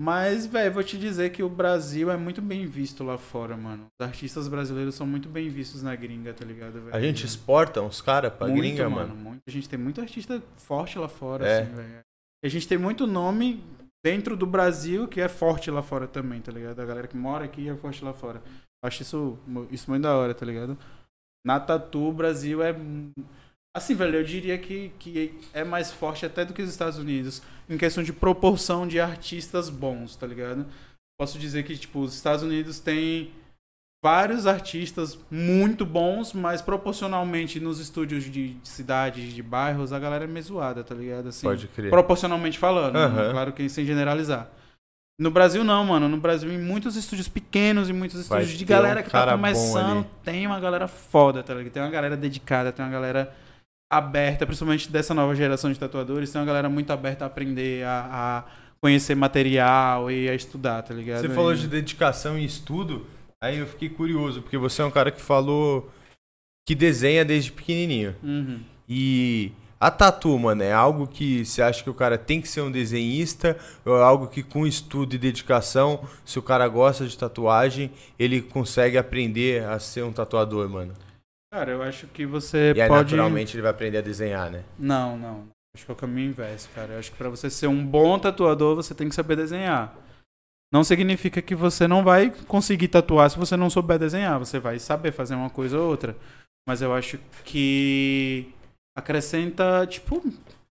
Mas, 0.00 0.46
velho, 0.46 0.72
vou 0.72 0.84
te 0.84 0.96
dizer 0.96 1.30
que 1.30 1.42
o 1.42 1.48
Brasil 1.48 2.08
é 2.08 2.16
muito 2.16 2.40
bem 2.40 2.66
visto 2.66 3.02
lá 3.02 3.18
fora, 3.18 3.56
mano. 3.56 3.86
Os 4.00 4.06
artistas 4.06 4.46
brasileiros 4.46 4.94
são 4.94 5.04
muito 5.06 5.28
bem 5.28 5.48
vistos 5.48 5.82
na 5.82 5.96
gringa, 5.96 6.32
tá 6.32 6.44
ligado? 6.44 6.80
Véio? 6.80 6.94
A 6.94 7.00
gente 7.00 7.26
exporta 7.26 7.82
uns 7.82 8.00
caras 8.00 8.32
pra 8.32 8.46
muito, 8.46 8.60
gringa, 8.60 8.88
mano. 8.88 9.08
mano. 9.08 9.20
Muito. 9.20 9.42
A 9.46 9.50
gente 9.50 9.68
tem 9.68 9.78
muito 9.78 10.00
artista 10.00 10.40
forte 10.56 10.96
lá 10.98 11.08
fora, 11.08 11.44
É. 11.48 11.62
assim, 11.62 11.74
velho. 11.74 12.00
A 12.44 12.48
gente 12.48 12.68
tem 12.68 12.78
muito 12.78 13.08
nome 13.08 13.60
dentro 14.04 14.36
do 14.36 14.46
Brasil 14.46 15.08
que 15.08 15.20
é 15.20 15.26
forte 15.28 15.68
lá 15.68 15.82
fora 15.82 16.06
também, 16.06 16.40
tá 16.40 16.52
ligado? 16.52 16.78
A 16.80 16.86
galera 16.86 17.08
que 17.08 17.16
mora 17.16 17.44
aqui 17.44 17.68
é 17.68 17.74
forte 17.74 18.04
lá 18.04 18.12
fora. 18.12 18.40
Acho 18.84 19.02
isso, 19.02 19.36
isso 19.72 19.90
muito 19.90 20.04
da 20.04 20.16
hora, 20.16 20.32
tá 20.32 20.46
ligado? 20.46 20.78
Na 21.44 21.58
Tatu, 21.58 22.08
o 22.08 22.12
Brasil 22.12 22.62
é. 22.62 22.72
Assim, 23.78 23.94
velho, 23.94 24.16
eu 24.16 24.24
diria 24.24 24.58
que, 24.58 24.92
que 24.98 25.32
é 25.52 25.64
mais 25.64 25.90
forte 25.90 26.26
até 26.26 26.44
do 26.44 26.52
que 26.52 26.62
os 26.62 26.68
Estados 26.68 26.98
Unidos 26.98 27.40
em 27.68 27.78
questão 27.78 28.02
de 28.02 28.12
proporção 28.12 28.86
de 28.86 29.00
artistas 29.00 29.70
bons, 29.70 30.16
tá 30.16 30.26
ligado? 30.26 30.66
Posso 31.18 31.38
dizer 31.38 31.64
que, 31.64 31.76
tipo, 31.76 32.00
os 32.00 32.14
Estados 32.14 32.42
Unidos 32.42 32.78
tem 32.80 33.32
vários 34.02 34.46
artistas 34.46 35.18
muito 35.30 35.84
bons, 35.84 36.32
mas 36.32 36.62
proporcionalmente 36.62 37.58
nos 37.58 37.80
estúdios 37.80 38.24
de, 38.24 38.54
de 38.54 38.68
cidades, 38.68 39.32
de 39.32 39.42
bairros, 39.42 39.92
a 39.92 39.98
galera 39.98 40.24
é 40.24 40.26
meio 40.26 40.44
zoada, 40.44 40.84
tá 40.84 40.94
ligado? 40.94 41.28
Assim, 41.28 41.46
Pode 41.46 41.66
crer. 41.68 41.90
proporcionalmente 41.90 42.58
falando, 42.58 42.94
né? 42.94 43.04
Aham. 43.04 43.32
claro 43.32 43.52
que 43.52 43.68
sem 43.68 43.84
generalizar. 43.84 44.48
No 45.20 45.32
Brasil 45.32 45.64
não, 45.64 45.84
mano. 45.84 46.08
No 46.08 46.18
Brasil, 46.18 46.48
em 46.50 46.58
muitos 46.58 46.94
estúdios 46.94 47.26
pequenos, 47.26 47.90
em 47.90 47.92
muitos 47.92 48.28
Vai 48.28 48.42
estúdios 48.42 48.58
de 48.58 48.64
ter 48.64 48.72
um 48.72 48.76
galera 48.76 49.02
que 49.02 49.10
tá 49.10 49.32
começando, 49.32 50.06
tem 50.22 50.46
uma 50.46 50.60
galera 50.60 50.86
foda, 50.86 51.42
tá 51.42 51.54
ligado? 51.54 51.72
Tem 51.72 51.82
uma 51.82 51.90
galera 51.90 52.16
dedicada, 52.16 52.70
tem 52.70 52.84
uma 52.84 52.92
galera 52.92 53.34
aberta, 53.90 54.46
principalmente 54.46 54.90
dessa 54.90 55.14
nova 55.14 55.34
geração 55.34 55.72
de 55.72 55.78
tatuadores, 55.78 56.30
tem 56.30 56.40
uma 56.40 56.46
galera 56.46 56.68
muito 56.68 56.92
aberta 56.92 57.24
a 57.24 57.26
aprender, 57.26 57.84
a, 57.84 58.06
a 58.10 58.44
conhecer 58.80 59.14
material 59.14 60.10
e 60.10 60.28
a 60.28 60.34
estudar, 60.34 60.82
tá 60.82 60.92
ligado? 60.94 61.22
Você 61.22 61.28
falou 61.30 61.54
E- 61.54 61.58
de 61.58 61.68
dedicação 61.68 62.38
e 62.38 62.44
estudo, 62.44 63.06
aí 63.40 63.58
eu 63.58 63.66
fiquei 63.66 63.88
curioso, 63.88 64.42
porque 64.42 64.58
você 64.58 64.82
é 64.82 64.84
um 64.84 64.90
cara 64.90 65.10
que 65.10 65.20
falou 65.20 65.90
que 66.66 66.74
desenha 66.74 67.24
desde 67.24 67.50
pequenininho. 67.50 68.14
Uhum. 68.22 68.60
E 68.86 69.52
a 69.80 69.90
tatu, 69.90 70.38
mano, 70.38 70.62
é 70.62 70.72
algo 70.72 71.06
que 71.06 71.44
você 71.44 71.62
acha 71.62 71.82
que 71.82 71.88
o 71.88 71.94
cara 71.94 72.18
tem 72.18 72.40
que 72.42 72.48
ser 72.48 72.60
um 72.60 72.70
desenhista 72.70 73.56
ou 73.86 73.96
é 73.98 74.02
algo 74.02 74.26
que 74.28 74.42
com 74.42 74.66
estudo 74.66 75.14
e 75.14 75.18
dedicação, 75.18 76.04
se 76.26 76.38
o 76.38 76.42
cara 76.42 76.68
gosta 76.68 77.06
de 77.06 77.16
tatuagem, 77.16 77.90
ele 78.18 78.42
consegue 78.42 78.98
aprender 78.98 79.64
a 79.64 79.78
ser 79.78 80.02
um 80.04 80.12
tatuador, 80.12 80.68
mano? 80.68 80.92
Cara, 81.52 81.72
eu 81.72 81.82
acho 81.82 82.06
que 82.08 82.26
você 82.26 82.72
E 82.76 82.80
aí, 82.80 82.88
pode... 82.88 83.14
naturalmente, 83.14 83.54
ele 83.54 83.62
vai 83.62 83.70
aprender 83.70 83.98
a 83.98 84.02
desenhar, 84.02 84.50
né? 84.50 84.64
Não, 84.78 85.16
não. 85.16 85.48
Acho 85.74 85.84
que 85.86 85.90
é 85.90 85.94
o 85.94 85.96
caminho 85.96 86.28
inverso, 86.30 86.68
cara. 86.74 86.94
Eu 86.94 86.98
acho 86.98 87.10
que 87.10 87.16
pra 87.16 87.28
você 87.28 87.48
ser 87.48 87.66
um 87.68 87.84
bom 87.84 88.18
tatuador, 88.18 88.76
você 88.76 88.94
tem 88.94 89.08
que 89.08 89.14
saber 89.14 89.36
desenhar. 89.36 89.96
Não 90.72 90.84
significa 90.84 91.40
que 91.40 91.54
você 91.54 91.88
não 91.88 92.04
vai 92.04 92.30
conseguir 92.46 92.88
tatuar 92.88 93.30
se 93.30 93.38
você 93.38 93.56
não 93.56 93.70
souber 93.70 93.98
desenhar. 93.98 94.38
Você 94.38 94.58
vai 94.58 94.78
saber 94.78 95.12
fazer 95.12 95.34
uma 95.34 95.48
coisa 95.48 95.78
ou 95.78 95.88
outra. 95.88 96.14
Mas 96.68 96.82
eu 96.82 96.92
acho 96.94 97.18
que 97.44 98.52
acrescenta, 98.94 99.86
tipo, 99.86 100.22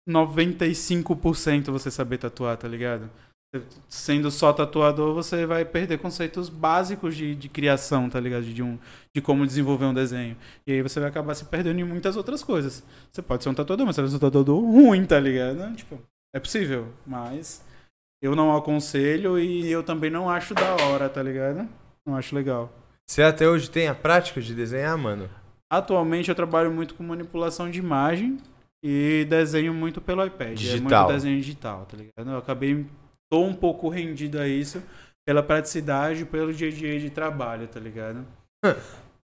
95% 0.08 1.70
você 1.72 1.90
saber 1.90 2.18
tatuar, 2.18 2.56
tá 2.56 2.68
ligado? 2.68 3.10
Sendo 3.88 4.30
só 4.30 4.52
tatuador, 4.52 5.12
você 5.12 5.44
vai 5.44 5.64
perder 5.64 5.98
conceitos 5.98 6.48
básicos 6.48 7.16
de, 7.16 7.34
de 7.34 7.48
criação, 7.48 8.08
tá 8.08 8.20
ligado? 8.20 8.44
De, 8.44 8.62
um, 8.62 8.78
de 9.12 9.20
como 9.20 9.44
desenvolver 9.46 9.86
um 9.86 9.94
desenho. 9.94 10.36
E 10.66 10.72
aí 10.72 10.82
você 10.82 11.00
vai 11.00 11.08
acabar 11.08 11.34
se 11.34 11.44
perdendo 11.46 11.80
em 11.80 11.84
muitas 11.84 12.16
outras 12.16 12.44
coisas. 12.44 12.82
Você 13.10 13.20
pode 13.20 13.42
ser 13.42 13.48
um 13.48 13.54
tatuador, 13.54 13.86
mas 13.86 13.96
você 13.96 14.02
vai 14.02 14.10
ser 14.10 14.16
um 14.16 14.20
tatuador 14.20 14.60
ruim, 14.60 15.04
tá 15.04 15.18
ligado? 15.18 15.74
Tipo, 15.74 16.00
é 16.32 16.38
possível, 16.38 16.88
mas 17.04 17.64
eu 18.22 18.36
não 18.36 18.56
aconselho 18.56 19.38
e 19.38 19.68
eu 19.70 19.82
também 19.82 20.10
não 20.10 20.30
acho 20.30 20.54
da 20.54 20.76
hora, 20.84 21.08
tá 21.08 21.22
ligado? 21.22 21.68
Não 22.06 22.14
acho 22.16 22.34
legal. 22.34 22.72
Você 23.04 23.22
até 23.22 23.48
hoje 23.48 23.68
tem 23.68 23.88
a 23.88 23.94
prática 23.94 24.40
de 24.40 24.54
desenhar, 24.54 24.96
mano? 24.96 25.28
Atualmente 25.68 26.28
eu 26.28 26.34
trabalho 26.34 26.70
muito 26.70 26.94
com 26.94 27.02
manipulação 27.02 27.68
de 27.68 27.80
imagem 27.80 28.38
e 28.82 29.26
desenho 29.28 29.74
muito 29.74 30.00
pelo 30.00 30.24
iPad. 30.24 30.52
É 30.52 30.54
Digital. 30.54 31.02
muito 31.02 31.12
desenho 31.14 31.40
digital, 31.40 31.86
tá 31.86 31.96
ligado? 31.96 32.30
Eu 32.30 32.38
acabei, 32.38 32.86
tô 33.30 33.42
um 33.44 33.54
pouco 33.54 33.88
rendido 33.88 34.38
a 34.40 34.46
isso 34.48 34.82
pela 35.26 35.42
praticidade 35.42 36.22
e 36.22 36.24
pelo 36.24 36.52
dia 36.52 36.68
a 36.68 36.72
dia 36.72 36.98
de 36.98 37.10
trabalho, 37.10 37.66
tá 37.68 37.78
ligado? 37.80 38.24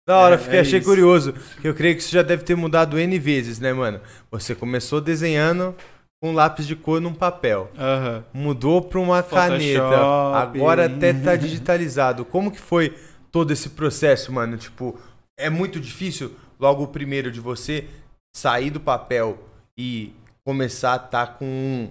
Da 0.09 0.17
hora, 0.19 0.35
É, 0.35 0.39
fiquei, 0.39 0.59
é 0.59 0.63
achei 0.63 0.79
isso. 0.81 0.89
curioso. 0.89 1.33
Que 1.61 1.69
eu 1.69 1.75
creio 1.75 1.95
que 1.95 2.03
isso 2.03 2.11
já 2.11 2.23
deve 2.23 2.43
ter 2.43 2.57
mudado 2.57 2.99
N 2.99 3.17
vezes, 3.19 3.61
né, 3.61 3.73
mano? 3.73 4.01
Você 4.31 4.55
começou 4.57 5.01
desenhando 5.01 5.73
com 6.21 6.33
lápis 6.33 6.67
de 6.67 6.75
cor 6.75 7.01
num 7.01 7.15
papel. 7.15 7.71
Aham. 7.79 8.25
Mudou 8.33 8.83
pra 8.83 8.99
uma 8.99 9.23
Photoshop. 9.23 9.51
caneta. 9.51 9.97
Agora 10.37 10.87
até 10.87 11.13
tá 11.13 11.37
digitalizado. 11.37 12.25
Como 12.25 12.51
que 12.51 12.59
foi 12.59 12.97
todo 13.31 13.53
esse 13.53 13.69
processo, 13.71 14.33
mano? 14.33 14.57
Tipo, 14.57 14.99
é 15.39 15.49
muito 15.49 15.79
difícil 15.79 16.35
logo 16.59 16.83
o 16.83 16.89
primeiro 16.89 17.31
de 17.31 17.39
você 17.39 17.87
sair 18.35 18.71
do 18.71 18.81
papel 18.81 19.39
e 19.79 20.13
começar 20.45 20.95
a 20.95 20.99
tá 20.99 21.27
com 21.27 21.45
um- 21.47 21.91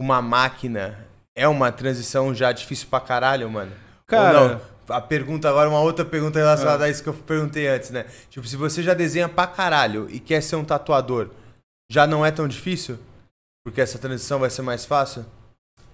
uma 0.00 0.22
máquina. 0.22 1.06
É 1.38 1.46
uma 1.48 1.70
transição 1.70 2.34
já 2.34 2.50
difícil 2.52 2.88
pra 2.90 3.00
caralho, 3.00 3.48
mano. 3.50 3.72
Cara- 4.06 4.40
Ou 4.40 4.48
não? 4.50 4.60
A 4.88 5.00
pergunta 5.02 5.48
agora, 5.48 5.68
uma 5.68 5.80
outra 5.80 6.02
pergunta 6.04 6.38
relacionada 6.38 6.84
a 6.84 6.88
isso 6.88 7.02
que 7.02 7.08
eu 7.10 7.14
perguntei 7.14 7.68
antes, 7.68 7.90
né? 7.90 8.06
Tipo, 8.30 8.46
se 8.46 8.56
você 8.56 8.82
já 8.82 8.94
desenha 8.94 9.28
pra 9.28 9.46
caralho 9.46 10.08
e 10.10 10.18
quer 10.18 10.40
ser 10.42 10.56
um 10.56 10.64
tatuador, 10.64 11.28
já 11.90 12.06
não 12.06 12.24
é 12.24 12.30
tão 12.30 12.48
difícil? 12.48 12.98
Porque 13.64 13.82
essa 13.82 13.98
transição 13.98 14.38
vai 14.38 14.48
ser 14.48 14.62
mais 14.62 14.86
fácil? 14.86 15.26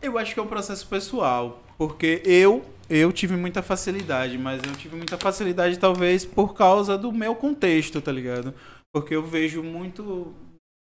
Eu 0.00 0.16
acho 0.16 0.32
que 0.32 0.38
é 0.38 0.42
um 0.42 0.46
processo 0.46 0.86
pessoal, 0.86 1.60
porque 1.76 2.22
eu 2.24 2.64
eu 2.88 3.10
tive 3.12 3.34
muita 3.34 3.62
facilidade, 3.62 4.36
mas 4.38 4.62
eu 4.62 4.72
tive 4.76 4.94
muita 4.94 5.16
facilidade 5.18 5.78
talvez 5.78 6.24
por 6.24 6.54
causa 6.54 6.96
do 6.98 7.10
meu 7.10 7.34
contexto, 7.34 8.00
tá 8.00 8.12
ligado? 8.12 8.54
Porque 8.94 9.16
eu 9.16 9.26
vejo 9.26 9.62
muito 9.62 10.32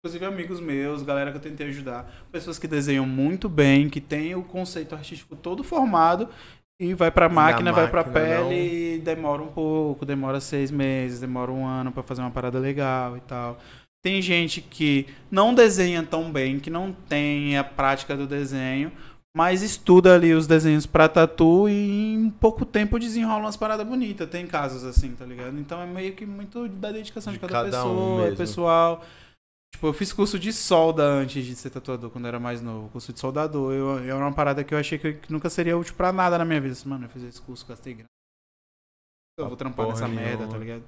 inclusive 0.08 0.26
amigos 0.26 0.60
meus, 0.62 1.04
galera 1.04 1.32
que 1.32 1.38
eu 1.38 1.42
tentei 1.42 1.68
ajudar, 1.68 2.10
pessoas 2.32 2.58
que 2.58 2.68
desenham 2.68 3.06
muito 3.06 3.50
bem, 3.50 3.90
que 3.90 4.00
têm 4.00 4.36
o 4.36 4.42
conceito 4.42 4.96
artístico 4.96 5.36
todo 5.36 5.64
formado 5.64 6.30
e 6.80 6.94
vai 6.94 7.12
pra 7.12 7.28
na 7.28 7.36
máquina, 7.36 7.74
vai 7.74 7.90
pra 7.90 8.04
máquina 8.04 8.26
pele 8.26 8.44
não. 8.44 8.54
e 8.54 8.98
demora 9.00 9.42
um 9.42 9.48
pouco, 9.48 10.06
demora 10.06 10.40
seis 10.40 10.72
meses, 10.72 11.20
demora 11.20 11.52
um 11.52 11.66
ano 11.66 11.92
pra 11.92 12.02
fazer 12.02 12.22
uma 12.22 12.32
parada 12.32 12.58
legal 12.58 13.18
e 13.18 13.22
tal. 13.22 13.58
Tem 14.02 14.22
gente 14.22 14.62
que 14.62 15.08
não 15.30 15.54
desenha 15.54 16.02
tão 16.04 16.32
bem, 16.32 16.60
que 16.60 16.70
não 16.70 16.94
tem 16.94 17.58
a 17.58 17.64
prática 17.64 18.16
do 18.16 18.26
desenho, 18.26 18.92
mas 19.36 19.62
estuda 19.62 20.16
ali 20.16 20.34
os 20.34 20.48
desenhos 20.48 20.86
pra 20.86 21.10
tatu 21.10 21.68
e 21.68 22.14
em 22.14 22.30
pouco 22.30 22.64
tempo 22.64 22.98
desenrola 22.98 23.42
umas 23.42 23.58
paradas 23.58 23.86
bonitas. 23.86 24.30
Tem 24.30 24.48
casos 24.48 24.86
assim, 24.86 25.12
tá 25.12 25.26
ligado? 25.26 25.60
Então 25.60 25.82
é 25.82 25.86
meio 25.86 26.14
que 26.14 26.26
muito 26.26 26.70
da 26.70 26.92
dedicação 26.92 27.34
de, 27.34 27.40
De 27.40 27.46
cada, 27.46 27.70
cada 27.70 27.86
um 27.86 27.90
pessoa, 27.90 28.22
é 28.22 28.24
mesmo. 28.24 28.38
pessoal. 28.38 29.04
Tipo, 29.78 29.88
eu 29.90 29.94
fiz 29.94 30.12
curso 30.12 30.40
de 30.40 30.52
solda 30.52 31.04
antes 31.04 31.46
de 31.46 31.56
ser 31.56 31.70
tatuador, 31.70 32.10
quando 32.10 32.26
eu 32.26 32.30
era 32.30 32.40
mais 32.40 32.64
novo. 32.64 32.90
Curso 32.90 33.14
de 33.14 33.20
soldador. 33.20 33.72
Eu, 33.72 34.00
eu 34.00 34.16
era 34.16 34.26
uma 34.26 34.34
parada 34.34 34.64
que 34.64 34.74
eu 34.74 34.78
achei 34.80 34.98
que, 34.98 35.14
que 35.14 35.32
nunca 35.32 35.52
seria 35.52 35.78
útil 35.78 35.94
pra 35.94 36.12
nada 36.12 36.36
na 36.36 36.44
minha 36.44 36.60
vida. 36.60 36.74
Assim, 36.74 36.90
Mano, 36.90 37.06
eu 37.06 37.10
fiz 37.10 37.22
esse 37.22 37.40
curso, 37.40 37.64
gastei 37.68 37.94
grana. 37.94 38.08
Eu 39.40 39.48
vou 39.48 39.56
trampar 39.56 39.86
Porra 39.86 40.00
nessa 40.02 40.08
merda, 40.08 40.48
tá 40.48 40.58
ligado? 40.58 40.82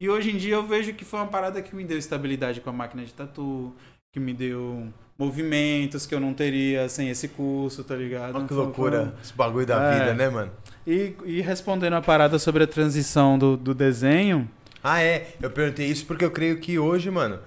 E 0.00 0.08
hoje 0.08 0.30
em 0.30 0.38
dia 0.38 0.54
eu 0.54 0.66
vejo 0.66 0.94
que 0.94 1.04
foi 1.04 1.20
uma 1.20 1.26
parada 1.28 1.60
que 1.60 1.76
me 1.76 1.84
deu 1.84 1.98
estabilidade 1.98 2.62
com 2.62 2.70
a 2.70 2.72
máquina 2.72 3.04
de 3.04 3.12
tatu, 3.12 3.74
que 4.14 4.18
me 4.18 4.32
deu 4.32 4.90
movimentos 5.18 6.06
que 6.06 6.14
eu 6.14 6.20
não 6.20 6.32
teria 6.32 6.88
sem 6.88 7.10
esse 7.10 7.28
curso, 7.28 7.84
tá 7.84 7.94
ligado? 7.96 8.34
Olha 8.34 8.44
que 8.48 8.54
Foi- 8.54 8.64
loucura 8.64 9.14
esse 9.22 9.34
bagulho 9.34 9.66
da 9.66 9.92
É. 9.92 9.98
vida, 9.98 10.14
né, 10.14 10.30
mano? 10.30 10.52
E, 10.86 11.14
e 11.26 11.42
respondendo 11.42 11.92
a 11.96 12.00
parada 12.00 12.38
sobre 12.38 12.64
a 12.64 12.66
transição 12.66 13.38
do, 13.38 13.58
do 13.58 13.74
desenho, 13.74 14.50
Ah, 14.82 15.02
é. 15.02 15.34
Eu 15.42 15.50
perguntei 15.50 15.86
isso 15.86 16.06
porque 16.06 16.24
eu 16.24 16.30
creio 16.30 16.58
que 16.60 16.78
hoje, 16.78 17.10
mano, 17.10 17.40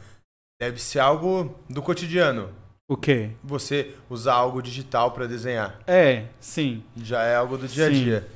deve 0.59 0.79
ser 0.81 0.99
algo 0.99 1.55
do 1.69 1.81
cotidiano. 1.81 2.53
o 2.89 2.97
quê? 2.97 3.31
Você 3.43 3.95
usar 4.09 4.33
algo 4.33 4.61
digital 4.61 5.11
pra 5.11 5.25
desenhar. 5.27 5.79
É, 5.87 6.25
sim. 6.39 6.83
Já 6.97 7.23
é 7.23 7.35
algo 7.35 7.57
do 7.57 7.67
dia 7.67 7.85
a 7.85 7.89
dia. 7.89 8.27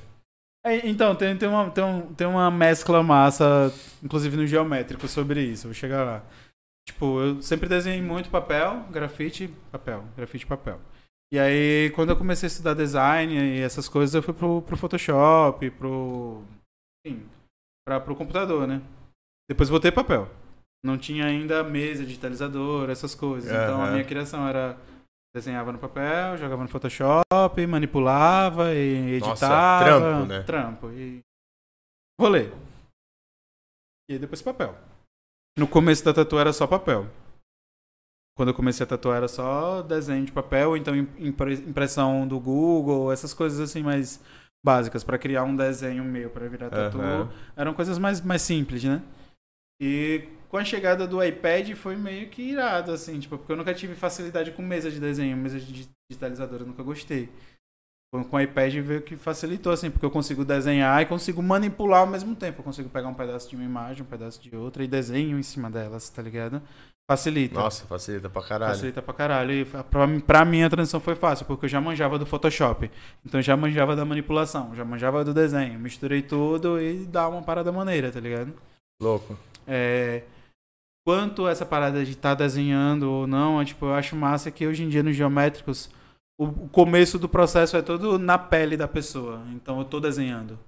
É, 0.66 0.88
então, 0.88 1.14
tem, 1.16 1.36
tem, 1.38 1.50
uma, 1.50 1.70
tem, 1.72 1.84
um- 1.84 2.14
tem 2.14 2.26
uma 2.28 2.50
mescla 2.50 3.04
massa, 3.04 3.74
inclusive 4.02 4.38
no 4.38 4.48
geométrico, 4.48 5.08
sobre 5.08 5.42
isso. 5.44 5.68
Vou 5.68 5.74
chegar 5.74 6.04
lá. 6.06 6.24
Tipo, 6.88 7.20
eu 7.20 7.42
sempre 7.42 7.68
desenhei 7.68 8.02
muito 8.02 8.30
papel, 8.30 8.86
grafite, 8.92 9.48
papel, 9.72 10.06
grafite, 10.16 10.46
papel. 10.46 10.80
E 11.34 11.40
aí, 11.40 11.90
quando 11.96 12.12
eu 12.12 12.16
comecei 12.16 12.46
a 12.46 12.52
estudar 12.52 12.76
design 12.76 13.34
e 13.36 13.60
essas 13.60 13.90
coisas, 13.90 14.14
eu 14.14 14.22
fui 14.22 14.34
pro, 14.34 14.62
pro 14.62 14.78
Photoshop, 14.78 15.70
pro. 15.72 16.44
Enfim, 17.06 17.26
pra, 17.86 18.00
pro 18.00 18.16
computador, 18.16 18.68
né? 18.68 18.82
Depois 19.50 19.68
voltei 19.68 19.92
papel. 19.92 20.30
Não 20.86 20.98
tinha 20.98 21.26
ainda 21.26 21.64
mesa, 21.64 22.06
digitalizador, 22.06 22.90
essas 22.90 23.16
coisas. 23.16 23.50
Então 23.50 23.82
a 23.82 23.92
minha 23.92 24.04
criação 24.04 24.48
era. 24.48 24.78
Desenhava 25.36 25.72
no 25.72 25.80
papel, 25.80 26.38
jogava 26.38 26.62
no 26.62 26.70
Photoshop, 26.70 27.66
manipulava 27.68 28.72
e 28.76 29.18
Nossa, 29.20 29.32
editava. 29.32 29.84
trampo, 29.84 30.26
né? 30.28 30.44
Trampo. 30.44 30.92
E. 30.92 31.22
Rolê. 32.22 32.52
E 34.08 34.20
depois 34.20 34.44
papel. 34.44 34.78
No 35.58 35.68
começo 35.68 36.06
da 36.06 36.14
tatu 36.14 36.38
era 36.38 36.54
só 36.54 36.68
papel. 36.68 37.08
quando 38.36 38.50
eu 38.50 38.56
comecei 38.56 38.84
a 38.84 38.88
tatuar 38.88 39.18
era 39.18 39.28
só 39.28 39.82
desenho 39.82 40.26
de 40.26 40.32
papel, 40.32 40.76
então 40.76 40.96
impressão 40.96 42.28
do 42.28 42.40
Google, 42.40 43.12
essas 43.12 43.34
coisas 43.34 43.60
assim 43.60 43.84
mais 43.84 44.20
básicas 44.66 45.04
para 45.04 45.18
criar 45.18 45.44
um 45.44 45.56
desenho 45.56 46.04
meu 46.04 46.30
para 46.30 46.48
virar 46.48 46.70
tatu. 46.70 46.98
Uhum. 46.98 47.30
Eram 47.56 47.74
coisas 47.74 47.98
mais, 47.98 48.22
mais 48.22 48.42
simples, 48.42 48.84
né? 48.84 49.02
E 49.82 50.28
com 50.54 50.58
a 50.60 50.64
chegada 50.64 51.08
do 51.08 51.24
iPad 51.24 51.72
foi 51.74 51.96
meio 51.96 52.30
que 52.30 52.44
irado, 52.44 52.92
assim, 52.92 53.20
tipo, 53.20 53.40
porque 53.40 53.52
eu 53.52 53.58
nunca 53.58 53.74
tive 53.74 53.96
facilidade 53.96 54.52
com 54.52 54.62
mesa 54.62 54.92
de 54.92 55.00
desenho, 55.00 55.36
mesa 55.36 55.60
de 55.60 55.90
digitalizador, 56.08 56.60
eu 56.60 56.68
nunca 56.68 56.84
gostei. 56.84 57.28
Com 58.12 58.38
o 58.38 58.40
iPad 58.40 58.72
veio 58.76 59.02
que 59.02 59.16
facilitou, 59.16 59.74
assim, 59.74 59.90
porque 59.90 60.06
eu 60.06 60.12
consigo 60.12 60.46
desenhar 60.46 61.02
e 61.02 61.08
consigo 61.08 61.42
manipular 61.42 62.02
ao 62.02 62.06
mesmo 62.06 62.36
tempo. 62.36 62.60
Eu 62.60 62.64
consigo 62.64 62.88
pegar 62.88 63.08
um 63.08 63.16
pedaço 63.16 63.50
de 63.50 63.56
uma 63.56 63.66
imagem, 63.66 64.04
um 64.04 64.06
pedaço 64.06 64.40
de 64.40 64.56
outra 64.56 64.84
e 64.84 64.88
desenho 64.88 65.40
em 65.40 65.42
cima 65.42 65.72
delas, 65.72 66.08
tá 66.12 66.22
ligado? 66.22 66.62
Facilita. 67.10 67.60
Nossa, 67.60 67.88
facilita 67.88 68.30
pra 68.30 68.44
caralho. 68.44 68.74
Facilita 68.74 69.02
pra 69.02 69.14
caralho. 69.16 69.52
E 69.52 69.66
pra, 69.66 69.84
pra 70.24 70.46
mim 70.46 70.62
a 70.62 70.70
transição 70.70 71.00
foi 71.00 71.16
fácil, 71.16 71.48
porque 71.48 71.66
eu 71.66 71.70
já 71.70 71.82
manjava 71.82 72.20
do 72.20 72.28
Photoshop. 72.28 72.92
Então 73.26 73.40
eu 73.40 73.44
já 73.44 73.58
manjava 73.58 73.96
da 73.96 74.06
manipulação, 74.06 74.76
já 74.76 74.86
manjava 74.86 75.26
do 75.26 75.34
desenho. 75.34 75.80
Misturei 75.80 76.22
tudo 76.22 76.80
e 76.80 77.08
dá 77.08 77.28
uma 77.28 77.42
parada 77.42 77.72
maneira, 77.72 78.12
tá 78.12 78.20
ligado? 78.20 78.54
Louco. 79.02 79.36
É, 79.68 80.22
quanto 81.06 81.48
essa 81.48 81.66
parada 81.66 82.04
de 82.04 82.12
estar 82.12 82.36
tá 82.36 82.44
desenhando 82.44 83.12
ou 83.12 83.28
não, 83.28 83.62
é, 83.62 83.66
tipo, 83.66 83.86
eu 83.86 83.94
acho 83.94 84.16
massa 84.16 84.52
que 84.52 84.66
hoje 84.66 84.84
em 84.84 84.90
dia 84.90 85.04
nos 85.04 85.16
geométricos 85.16 85.90
o, 86.38 86.46
o 86.46 86.70
começo 86.70 87.20
do 87.20 87.30
processo 87.30 87.78
é 87.78 87.82
todo 87.82 88.18
na 88.18 88.38
pele 88.38 88.76
da 88.76 88.88
pessoa. 88.88 89.42
Então 89.54 89.80
eu 89.80 89.86
tô 89.86 90.00
desenhando. 90.00 90.60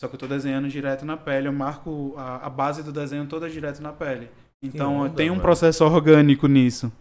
Só 0.00 0.08
que 0.08 0.14
eu 0.14 0.18
tô 0.18 0.26
desenhando 0.26 0.68
direto 0.68 1.04
na 1.04 1.16
pele, 1.16 1.46
eu 1.46 1.52
marco 1.52 2.14
a, 2.16 2.46
a 2.46 2.50
base 2.50 2.82
do 2.82 2.92
desenho 2.92 3.26
toda 3.26 3.48
direto 3.48 3.80
na 3.80 3.92
pele. 3.92 4.30
Então 4.60 4.96
onda, 4.96 5.14
tem 5.14 5.30
um 5.30 5.34
mano. 5.34 5.42
processo 5.42 5.84
orgânico 5.84 6.48
nisso. 6.48 6.92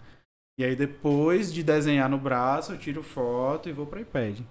E 0.60 0.64
aí 0.64 0.76
depois 0.76 1.52
de 1.52 1.64
desenhar 1.64 2.10
no 2.10 2.18
braço, 2.18 2.74
eu 2.74 2.78
tiro 2.78 3.02
foto 3.02 3.68
e 3.68 3.72
vou 3.72 3.88
para 3.88 4.02
iPad. 4.02 4.42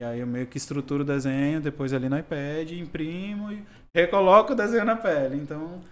E 0.00 0.04
aí 0.04 0.20
eu 0.20 0.26
meio 0.26 0.46
que 0.46 0.58
estruturo 0.58 1.02
o 1.02 1.06
desenho, 1.06 1.60
depois 1.60 1.92
ali 1.92 2.08
no 2.08 2.18
iPad, 2.18 2.70
imprimo 2.72 3.50
e 3.50 3.64
recoloco 3.94 4.52
o 4.52 4.56
desenho 4.56 4.84
na 4.84 4.94
pele. 4.94 5.36
Então 5.36 5.82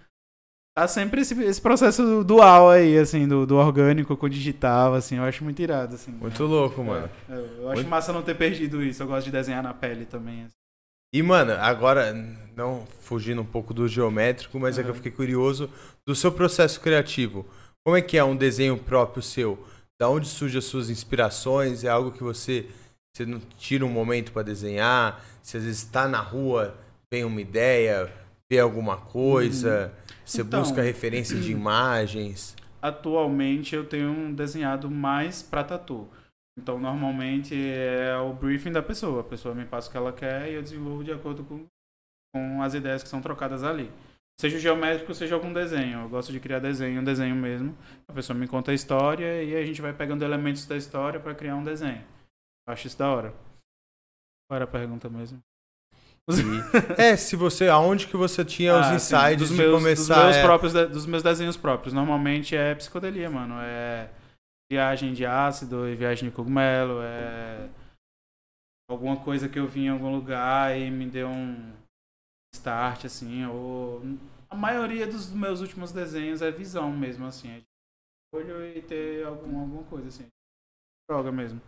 Tá 0.75 0.89
sempre 0.89 1.21
esse, 1.21 1.41
esse 1.41 1.61
processo 1.61 2.21
dual 2.21 2.69
aí, 2.69 2.97
assim, 2.97 3.25
do, 3.25 3.45
do 3.45 3.55
orgânico 3.55 4.17
com 4.17 4.25
o 4.25 4.29
digital, 4.29 4.93
assim, 4.93 5.15
eu 5.15 5.23
acho 5.23 5.41
muito 5.41 5.61
irado, 5.61 5.95
assim. 5.95 6.11
Muito 6.11 6.43
né? 6.43 6.49
louco, 6.49 6.83
mano. 6.83 7.09
É, 7.29 7.33
eu 7.33 7.69
acho 7.69 7.75
muito... 7.75 7.87
massa 7.87 8.11
não 8.11 8.21
ter 8.21 8.35
perdido 8.35 8.83
isso, 8.83 9.01
eu 9.01 9.07
gosto 9.07 9.23
de 9.23 9.31
desenhar 9.31 9.63
na 9.63 9.73
pele 9.73 10.05
também. 10.05 10.41
Assim. 10.41 10.53
E, 11.13 11.23
mano, 11.23 11.53
agora, 11.53 12.13
não 12.57 12.85
fugindo 12.99 13.41
um 13.41 13.45
pouco 13.45 13.73
do 13.73 13.87
geométrico, 13.87 14.59
mas 14.59 14.75
uhum. 14.75 14.81
é 14.81 14.83
que 14.83 14.89
eu 14.89 14.95
fiquei 14.95 15.13
curioso 15.13 15.69
do 16.05 16.13
seu 16.13 16.29
processo 16.29 16.81
criativo. 16.81 17.45
Como 17.85 17.95
é 17.95 18.01
que 18.01 18.17
é 18.17 18.23
um 18.25 18.35
desenho 18.35 18.77
próprio 18.77 19.23
seu? 19.23 19.65
Da 19.97 20.09
onde 20.09 20.27
surgem 20.27 20.57
as 20.57 20.65
suas 20.65 20.89
inspirações? 20.89 21.85
É 21.85 21.87
algo 21.87 22.11
que 22.11 22.21
você, 22.21 22.67
você 23.15 23.25
não 23.25 23.39
tira 23.57 23.85
um 23.85 23.89
momento 23.89 24.33
para 24.33 24.43
desenhar? 24.43 25.23
Se 25.41 25.55
às 25.55 25.63
vezes 25.63 25.83
está 25.83 26.05
na 26.05 26.19
rua, 26.19 26.75
vem 27.09 27.23
uma 27.23 27.39
ideia, 27.39 28.11
vê 28.51 28.59
alguma 28.59 28.97
coisa... 28.97 29.93
Uhum 29.99 30.04
você 30.25 30.41
então, 30.41 30.61
busca 30.61 30.81
referência 30.81 31.39
de 31.39 31.51
imagens? 31.53 32.55
Atualmente 32.81 33.75
eu 33.75 33.85
tenho 33.85 34.33
desenhado 34.33 34.89
mais 34.89 35.41
para 35.43 35.63
tatu. 35.63 36.07
Então, 36.57 36.79
normalmente 36.79 37.53
é 37.55 38.17
o 38.17 38.33
briefing 38.33 38.71
da 38.71 38.81
pessoa. 38.81 39.21
A 39.21 39.23
pessoa 39.23 39.53
me 39.53 39.65
passa 39.65 39.89
o 39.89 39.91
que 39.91 39.97
ela 39.97 40.13
quer 40.13 40.49
e 40.49 40.53
eu 40.55 40.61
desenvolvo 40.61 41.03
de 41.03 41.11
acordo 41.11 41.43
com, 41.43 41.65
com 42.33 42.61
as 42.61 42.73
ideias 42.73 43.03
que 43.03 43.09
são 43.09 43.21
trocadas 43.21 43.63
ali. 43.63 43.91
Seja 44.39 44.59
geométrico, 44.59 45.13
seja 45.13 45.35
algum 45.35 45.53
desenho. 45.53 46.01
Eu 46.01 46.09
gosto 46.09 46.31
de 46.31 46.39
criar 46.39 46.59
desenho, 46.59 47.01
um 47.01 47.03
desenho 47.03 47.35
mesmo. 47.35 47.77
A 48.07 48.13
pessoa 48.13 48.37
me 48.37 48.47
conta 48.47 48.71
a 48.71 48.73
história 48.73 49.43
e 49.43 49.55
a 49.55 49.65
gente 49.65 49.81
vai 49.81 49.93
pegando 49.93 50.23
elementos 50.23 50.65
da 50.65 50.75
história 50.75 51.19
para 51.19 51.35
criar 51.35 51.55
um 51.55 51.63
desenho. 51.63 52.03
Eu 52.67 52.73
acho 52.73 52.87
isso 52.87 52.97
da 52.97 53.09
hora. 53.09 53.31
Qual 54.47 54.55
era 54.55 54.65
a 54.65 54.67
pergunta 54.67 55.09
mesmo? 55.09 55.41
é, 56.97 57.15
se 57.15 57.35
você. 57.35 57.67
Aonde 57.67 58.07
que 58.07 58.17
você 58.17 58.43
tinha 58.43 58.73
ah, 58.73 58.79
os 58.79 58.95
insights 58.95 59.37
dos 59.37 59.49
de 59.49 59.55
meus, 59.55 59.75
começar. 59.75 60.15
Dos 60.15 60.23
meus, 60.23 60.35
é... 60.35 60.43
próprios, 60.43 60.73
dos 60.73 61.05
meus 61.05 61.23
desenhos 61.23 61.57
próprios. 61.57 61.93
Normalmente 61.93 62.55
é 62.55 62.73
psicodelia, 62.73 63.29
mano. 63.29 63.55
É 63.59 64.09
viagem 64.71 65.13
de 65.13 65.25
ácido 65.25 65.87
e 65.87 65.95
viagem 65.95 66.29
de 66.29 66.35
cogumelo. 66.35 67.01
É 67.01 67.69
alguma 68.89 69.17
coisa 69.17 69.47
que 69.47 69.59
eu 69.59 69.67
vi 69.67 69.81
em 69.81 69.89
algum 69.89 70.11
lugar 70.11 70.75
e 70.75 70.89
me 70.89 71.05
deu 71.05 71.29
um 71.29 71.73
start, 72.55 73.05
assim. 73.05 73.45
Ou. 73.45 74.01
A 74.49 74.55
maioria 74.55 75.05
dos 75.05 75.31
meus 75.31 75.61
últimos 75.61 75.91
desenhos 75.91 76.41
é 76.41 76.49
visão 76.49 76.91
mesmo, 76.91 77.27
assim. 77.27 77.51
É 77.51 77.61
olho 78.35 78.65
e 78.65 78.81
ter 78.81 79.25
algum, 79.25 79.59
alguma 79.59 79.83
coisa, 79.83 80.07
assim. 80.07 80.27
Droga 81.07 81.31
mesmo. 81.31 81.61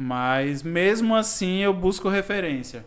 Mas 0.00 0.62
mesmo 0.62 1.14
assim 1.14 1.58
eu 1.58 1.74
busco 1.74 2.08
referência. 2.08 2.84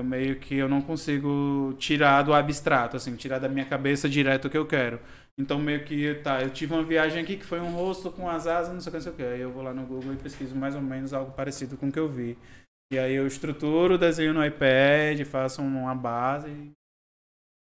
Eu 0.00 0.04
meio 0.04 0.36
que 0.36 0.56
eu 0.56 0.66
não 0.66 0.80
consigo 0.80 1.74
tirar 1.78 2.22
do 2.22 2.32
abstrato, 2.32 2.96
assim, 2.96 3.14
tirar 3.16 3.38
da 3.38 3.50
minha 3.50 3.66
cabeça 3.66 4.08
direto 4.08 4.46
o 4.46 4.50
que 4.50 4.56
eu 4.56 4.66
quero. 4.66 4.98
Então 5.38 5.58
meio 5.58 5.84
que, 5.84 6.14
tá, 6.14 6.42
eu 6.42 6.48
tive 6.48 6.72
uma 6.72 6.82
viagem 6.82 7.22
aqui 7.22 7.36
que 7.36 7.44
foi 7.44 7.60
um 7.60 7.70
rosto 7.70 8.10
com 8.10 8.28
as 8.28 8.46
asas, 8.46 8.72
não 8.72 8.80
sei 8.80 8.88
o 8.88 8.92
que, 8.92 8.96
não 8.96 9.02
sei 9.02 9.12
o 9.12 9.14
que. 9.14 9.22
Aí 9.22 9.40
eu 9.40 9.52
vou 9.52 9.62
lá 9.62 9.74
no 9.74 9.84
Google 9.84 10.14
e 10.14 10.16
pesquiso 10.16 10.56
mais 10.56 10.74
ou 10.74 10.80
menos 10.80 11.12
algo 11.12 11.32
parecido 11.32 11.76
com 11.76 11.88
o 11.88 11.92
que 11.92 11.98
eu 11.98 12.08
vi. 12.08 12.38
E 12.90 12.98
aí 12.98 13.14
eu 13.14 13.26
estruturo, 13.26 13.98
desenho 13.98 14.32
no 14.32 14.44
iPad, 14.44 15.20
faço 15.26 15.60
uma 15.60 15.94
base 15.94 16.48
e 16.48 16.72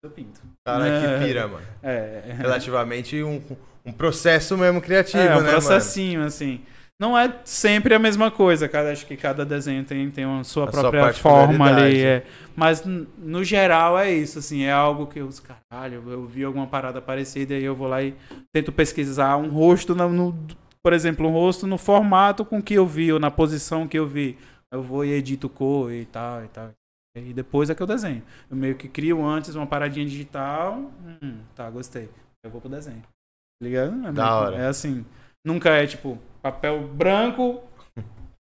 eu 0.03 0.11
pinto. 0.11 0.39
Cara, 0.65 0.87
é, 0.87 1.19
que 1.19 1.25
pira, 1.25 1.47
mano. 1.47 1.67
É. 1.81 2.35
Relativamente 2.37 3.23
um, 3.23 3.41
um 3.83 3.91
processo 3.91 4.55
mesmo 4.55 4.79
criativo, 4.79 5.23
é, 5.23 5.35
um 5.35 5.41
né, 5.41 5.49
processinho, 5.49 6.19
mano? 6.19 6.27
assim. 6.27 6.63
Não 6.99 7.17
é 7.17 7.33
sempre 7.45 7.93
a 7.93 7.99
mesma 7.99 8.29
coisa, 8.29 8.67
cada, 8.67 8.91
acho 8.91 9.05
que 9.05 9.15
cada 9.15 9.45
desenho 9.45 9.85
tem, 9.85 10.11
tem 10.11 10.25
a 10.25 10.43
sua 10.43 10.65
a 10.65 10.71
própria 10.71 11.13
sua 11.13 11.13
forma 11.13 11.65
ali. 11.65 12.03
É. 12.03 12.25
Mas 12.55 12.83
no 12.83 13.41
geral 13.41 13.97
é 13.97 14.11
isso, 14.11 14.39
assim, 14.39 14.63
é 14.63 14.71
algo 14.71 15.07
que 15.07 15.19
eu, 15.19 15.29
caralho, 15.41 16.03
eu 16.07 16.25
vi 16.25 16.43
alguma 16.43 16.67
parada 16.67 17.01
parecida 17.01 17.53
e 17.53 17.63
eu 17.63 17.73
vou 17.73 17.87
lá 17.87 18.03
e 18.03 18.13
tento 18.53 18.73
pesquisar 18.73 19.37
um 19.37 19.47
rosto, 19.47 19.95
no, 19.95 20.09
no, 20.09 20.37
por 20.83 20.91
exemplo, 20.91 21.25
um 21.25 21.31
rosto 21.31 21.65
no 21.65 21.77
formato 21.77 22.43
com 22.43 22.61
que 22.61 22.73
eu 22.73 22.85
vi, 22.85 23.13
ou 23.13 23.19
na 23.19 23.31
posição 23.31 23.87
que 23.87 23.97
eu 23.97 24.05
vi. 24.05 24.37
Eu 24.71 24.83
vou 24.83 25.03
e 25.03 25.11
edito 25.11 25.49
cor 25.49 25.91
e 25.91 26.05
tal 26.05 26.43
e 26.43 26.47
tal. 26.49 26.69
E 27.15 27.33
depois 27.33 27.69
é 27.69 27.75
que 27.75 27.81
eu 27.81 27.87
desenho. 27.87 28.21
Eu 28.49 28.55
meio 28.55 28.75
que 28.75 28.87
crio 28.87 29.25
antes 29.25 29.55
uma 29.55 29.65
paradinha 29.65 30.05
digital. 30.05 30.91
Hum, 31.21 31.39
tá, 31.55 31.69
gostei. 31.69 32.09
Eu 32.43 32.51
vou 32.51 32.61
pro 32.61 32.69
desenho. 32.69 33.01
Tá 33.01 33.63
ligado? 33.63 34.07
É, 34.07 34.11
da 34.11 34.35
hora. 34.35 34.57
é 34.57 34.67
assim. 34.67 35.05
Nunca 35.43 35.69
é 35.71 35.87
tipo, 35.87 36.19
papel 36.41 36.81
branco, 36.87 37.61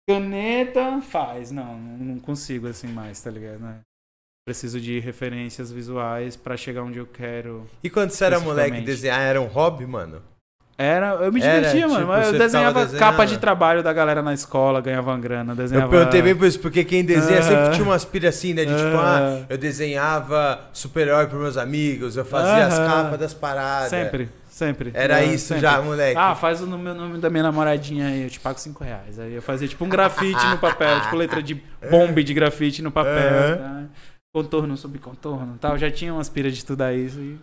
caneta, 0.09 1.01
faz. 1.01 1.51
Não, 1.51 1.77
não 1.79 2.19
consigo 2.19 2.67
assim 2.69 2.89
mais, 2.89 3.21
tá 3.21 3.31
ligado? 3.31 3.61
Né? 3.61 3.81
Preciso 4.45 4.81
de 4.81 4.99
referências 4.99 5.71
visuais 5.71 6.37
para 6.37 6.57
chegar 6.57 6.83
onde 6.83 6.99
eu 6.99 7.07
quero. 7.07 7.67
E 7.83 7.89
quando 7.89 8.11
você 8.11 8.25
era 8.25 8.41
moleque, 8.41 8.81
desenhar 8.81 9.21
era 9.21 9.41
um 9.41 9.47
hobby, 9.47 9.87
mano? 9.87 10.21
Era, 10.77 11.11
eu 11.15 11.31
me 11.31 11.41
divertia, 11.41 11.85
era, 11.85 11.89
mano. 11.89 12.07
Tipo, 12.07 12.35
eu 12.35 12.39
desenhava 12.39 12.87
capa 12.87 13.25
de 13.25 13.39
trabalho 13.39 13.83
da 13.83 13.93
galera 13.93 14.21
na 14.21 14.35
escola, 14.35 14.81
ganhava 14.81 15.17
grana, 15.17 15.55
desenhava... 15.55 15.87
Eu 15.87 15.91
perguntei 15.91 16.23
bem 16.23 16.35
por 16.35 16.47
isso, 16.47 16.59
porque 16.59 16.83
quem 16.83 17.05
desenha 17.05 17.41
uh 17.41 17.45
-huh. 17.45 17.49
sempre 17.49 17.75
tinha 17.75 17.85
uma 17.85 17.95
aspira 17.95 18.31
assim, 18.31 18.53
né? 18.53 18.65
De 18.65 18.73
uh 18.73 18.77
-huh. 18.77 18.85
tipo, 18.85 18.97
ah, 18.97 19.45
eu 19.49 19.59
desenhava 19.59 20.61
super-herói 20.73 21.27
pros 21.27 21.41
meus 21.41 21.57
amigos, 21.57 22.17
eu 22.17 22.25
fazia 22.25 22.67
uh 22.67 22.71
-huh. 22.71 22.73
as 22.73 22.79
capas 22.79 23.21
das 23.21 23.35
paradas. 23.35 23.91
Sempre. 23.91 24.29
Sempre. 24.63 24.93
Era 24.95 25.25
isso 25.25 25.49
sempre. 25.49 25.63
já, 25.63 25.83
moleque. 25.83 26.17
Ah, 26.17 26.35
faz 26.37 26.63
o 26.63 26.67
meu 26.67 26.95
nome 26.95 27.19
da 27.19 27.29
minha 27.29 27.43
namoradinha 27.43 28.07
aí, 28.07 28.23
eu 28.23 28.31
te 28.31 28.39
pago 28.39 28.59
5 28.59 28.85
reais. 28.85 29.19
Aí 29.19 29.35
eu 29.35 29.43
fazia 29.43 29.67
tipo 29.67 29.85
um 29.85 29.89
grafite 29.89 30.47
no 30.47 30.59
papel, 30.59 31.01
tipo 31.01 31.17
letra 31.17 31.43
de 31.43 31.55
bombe 31.91 32.23
de 32.23 32.33
grafite 32.33 32.81
no 32.81 32.93
papel. 32.93 33.59
Tá? 33.59 33.89
Contorno, 34.33 34.77
subcontorno 34.77 35.59
tal. 35.59 35.77
Já 35.77 35.91
tinha 35.91 36.15
umas 36.15 36.29
piras 36.29 36.53
de 36.53 36.59
estudar 36.59 36.95
isso 36.95 37.19
e 37.19 37.39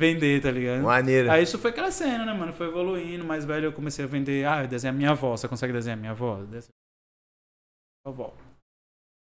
vender, 0.00 0.40
tá 0.40 0.50
ligado? 0.50 0.82
Maneiro. 0.82 1.30
Aí 1.30 1.42
isso 1.42 1.58
foi 1.58 1.72
crescendo, 1.72 2.24
né, 2.24 2.32
mano? 2.32 2.52
Foi 2.52 2.68
evoluindo. 2.68 3.24
Mais 3.24 3.44
velho 3.44 3.66
eu 3.66 3.72
comecei 3.72 4.04
a 4.04 4.08
vender. 4.08 4.46
Ah, 4.46 4.62
eu 4.62 4.68
desenho 4.68 4.94
a 4.94 4.96
minha 4.96 5.10
avó. 5.10 5.36
Você 5.36 5.48
consegue 5.48 5.72
desenhar 5.72 5.98
a 5.98 6.00
minha 6.00 6.12
avó? 6.12 6.36
Desenho 6.44 6.72
avó. 8.06 8.32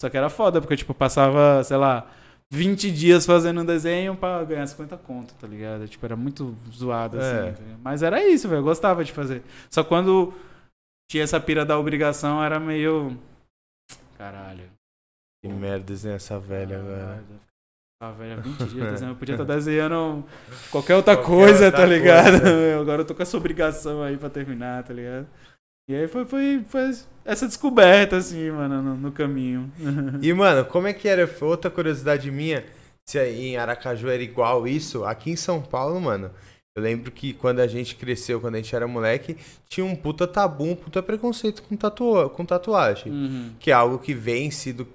Só 0.02 0.10
que 0.10 0.18
era 0.18 0.30
foda, 0.30 0.60
porque, 0.60 0.76
tipo, 0.76 0.94
passava, 0.94 1.64
sei 1.64 1.78
lá 1.78 2.10
20 2.54 2.92
dias 2.92 3.26
fazendo 3.26 3.62
um 3.62 3.66
desenho 3.66 4.16
pra 4.16 4.44
ganhar 4.44 4.68
50 4.68 4.96
conto, 4.98 5.34
tá 5.34 5.48
ligado? 5.48 5.88
Tipo, 5.88 6.06
era 6.06 6.16
muito 6.16 6.56
zoado, 6.72 7.18
assim. 7.18 7.48
É. 7.48 7.52
Tá 7.52 7.64
Mas 7.84 8.04
era 8.04 8.24
isso, 8.24 8.48
velho. 8.48 8.60
Eu 8.60 8.64
gostava 8.64 9.04
de 9.04 9.12
fazer. 9.12 9.42
Só 9.72 9.84
quando 9.84 10.32
tinha 11.10 11.24
essa 11.24 11.40
pira 11.40 11.66
da 11.66 11.80
obrigação, 11.80 12.44
era 12.44 12.60
meio. 12.60 13.18
Caralho. 14.20 14.70
Que 15.44 15.52
merda 15.52 15.84
desenhar 15.84 16.18
essa 16.18 16.40
velha, 16.40 16.80
velho. 16.80 17.26
Ah, 18.00 18.12
velho, 18.12 18.42
20 18.44 18.58
dias 18.66 18.70
desenhando. 18.92 19.14
Eu 19.14 19.18
podia 19.18 19.34
estar 19.34 19.46
tá 19.46 19.56
desenhando 19.56 20.24
qualquer 20.70 20.96
outra 20.96 21.18
qualquer 21.18 21.36
coisa, 21.36 21.66
outra 21.66 21.80
tá 21.80 21.86
ligado? 21.88 22.40
Coisa. 22.40 22.78
Agora 22.80 23.02
eu 23.02 23.06
tô 23.06 23.16
com 23.16 23.24
essa 23.24 23.36
obrigação 23.36 24.04
aí 24.04 24.16
pra 24.16 24.30
terminar, 24.30 24.84
tá 24.84 24.94
ligado? 24.94 25.26
E 25.88 25.96
aí 25.96 26.08
foi, 26.08 26.26
foi, 26.26 26.64
foi 26.68 26.92
essa 27.26 27.46
descoberta, 27.48 28.18
assim, 28.18 28.50
mano, 28.52 28.82
no, 28.82 28.96
no, 28.96 29.12
caminho. 29.12 29.72
E, 30.22 30.34
mano, 30.34 30.64
como 30.66 30.88
é 30.88 30.94
que 30.94 31.08
era? 31.08 31.28
Foi 31.28 31.48
outra 31.50 31.70
curiosidade 31.70 32.32
minha, 32.32 32.64
se 33.06 33.20
em 33.22 33.58
Aracaju 33.58 34.08
era 34.08 34.24
igual 34.24 34.66
isso. 34.68 35.04
Aqui 35.04 35.32
em 35.32 35.36
São 35.36 35.62
Paulo, 35.62 36.00
mano, 36.00 36.32
Eu 36.76 36.82
lembro 36.82 37.12
que 37.12 37.34
quando 37.34 37.60
a 37.60 37.68
gente 37.68 37.96
cresceu, 37.96 38.42
quando 38.42 38.56
a 38.56 38.58
gente 38.58 38.76
era 38.76 38.88
moleque, 38.88 39.38
tinha 39.70 39.86
um 39.86 39.96
puta 39.96 40.26
tabu, 40.28 40.64
um 40.64 40.76
puta 40.76 41.04
preconceito 41.04 41.62
com, 41.64 41.76
tatua 41.78 42.30
com 42.30 42.44
tatuagem. 42.46 43.12
Uhum. 43.12 43.52
Que 43.60 43.70
é 43.70 43.74
algo 43.76 44.00
que 44.00 44.14
vem 44.14 44.50
sido 44.50 44.88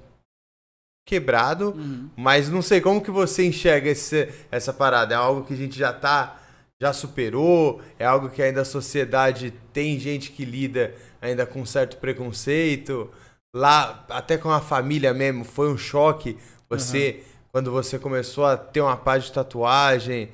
quebrado, 1.06 1.70
Uhum. 1.70 2.10
mas 2.16 2.48
não 2.50 2.60
sei 2.60 2.80
como 2.80 3.00
que 3.00 3.10
você 3.10 3.46
enxerga 3.46 3.88
esse, 3.90 4.28
essa 4.50 4.72
parada. 4.72 5.14
É 5.14 5.16
algo 5.16 5.44
que 5.44 5.54
a 5.54 5.56
gente 5.56 5.78
já 5.78 5.92
tá, 5.92 6.36
já 6.80 6.92
superou? 6.92 7.80
É 7.98 8.06
algo 8.06 8.30
que 8.30 8.42
ainda 8.42 8.62
a 8.62 8.64
sociedade 8.64 9.52
tem 9.72 9.98
gente 9.98 10.30
que 10.30 10.44
lida 10.44 10.94
ainda 11.20 11.44
com 11.46 11.64
certo 11.66 11.96
preconceito? 11.98 13.10
Lá, 13.54 14.04
até 14.08 14.38
com 14.38 14.50
a 14.50 14.60
família 14.60 15.12
mesmo, 15.12 15.44
foi 15.44 15.72
um 15.72 15.78
choque 15.78 16.38
você, 16.68 17.24
quando 17.50 17.70
você 17.70 17.98
começou 17.98 18.44
a 18.44 18.56
ter 18.56 18.80
uma 18.80 18.96
paz 18.96 19.24
de 19.24 19.32
tatuagem? 19.32 20.30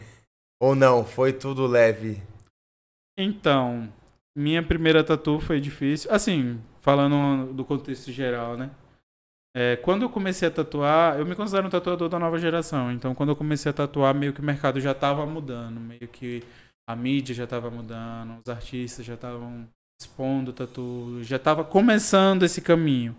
Ou 0.61 0.75
não? 0.75 1.05
Foi 1.05 1.33
tudo 1.33 1.67
leve? 1.67 2.23
Então, 3.19 3.93
minha 4.37 4.63
primeira 4.63 5.05
tatu 5.05 5.41
foi 5.41 5.61
difícil. 5.61 6.13
Assim, 6.13 6.61
falando 6.81 7.53
do 7.53 7.65
contexto 7.65 8.11
geral, 8.13 8.57
né? 8.57 8.71
É, 9.57 9.77
quando 9.77 10.03
eu 10.03 10.11
comecei 10.11 10.49
a 10.49 10.51
tatuar, 10.51 11.19
eu 11.19 11.25
me 11.25 11.37
considero 11.37 11.67
um 11.69 11.71
tatuador 11.71 12.09
da 12.09 12.19
nova 12.19 12.39
geração. 12.39 12.91
Então, 12.91 13.15
quando 13.15 13.29
eu 13.29 13.37
comecei 13.37 13.71
a 13.71 13.73
tatuar, 13.73 14.15
meio 14.15 14.33
que 14.33 14.41
o 14.41 14.45
mercado 14.45 14.81
já 14.81 14.91
estava 14.91 15.25
mudando. 15.25 15.79
Meio 15.79 16.09
que 16.09 16.43
a 16.89 16.97
mídia 16.97 17.35
já 17.35 17.45
estava 17.45 17.71
mudando, 17.71 18.41
os 18.45 18.51
artistas 18.51 19.07
já 19.07 19.15
estavam 19.15 19.69
expondo 20.01 20.53
tatu, 20.53 21.23
já 21.23 21.37
estava 21.37 21.65
começando 21.65 22.43
esse 22.43 22.61
caminho. 22.61 23.17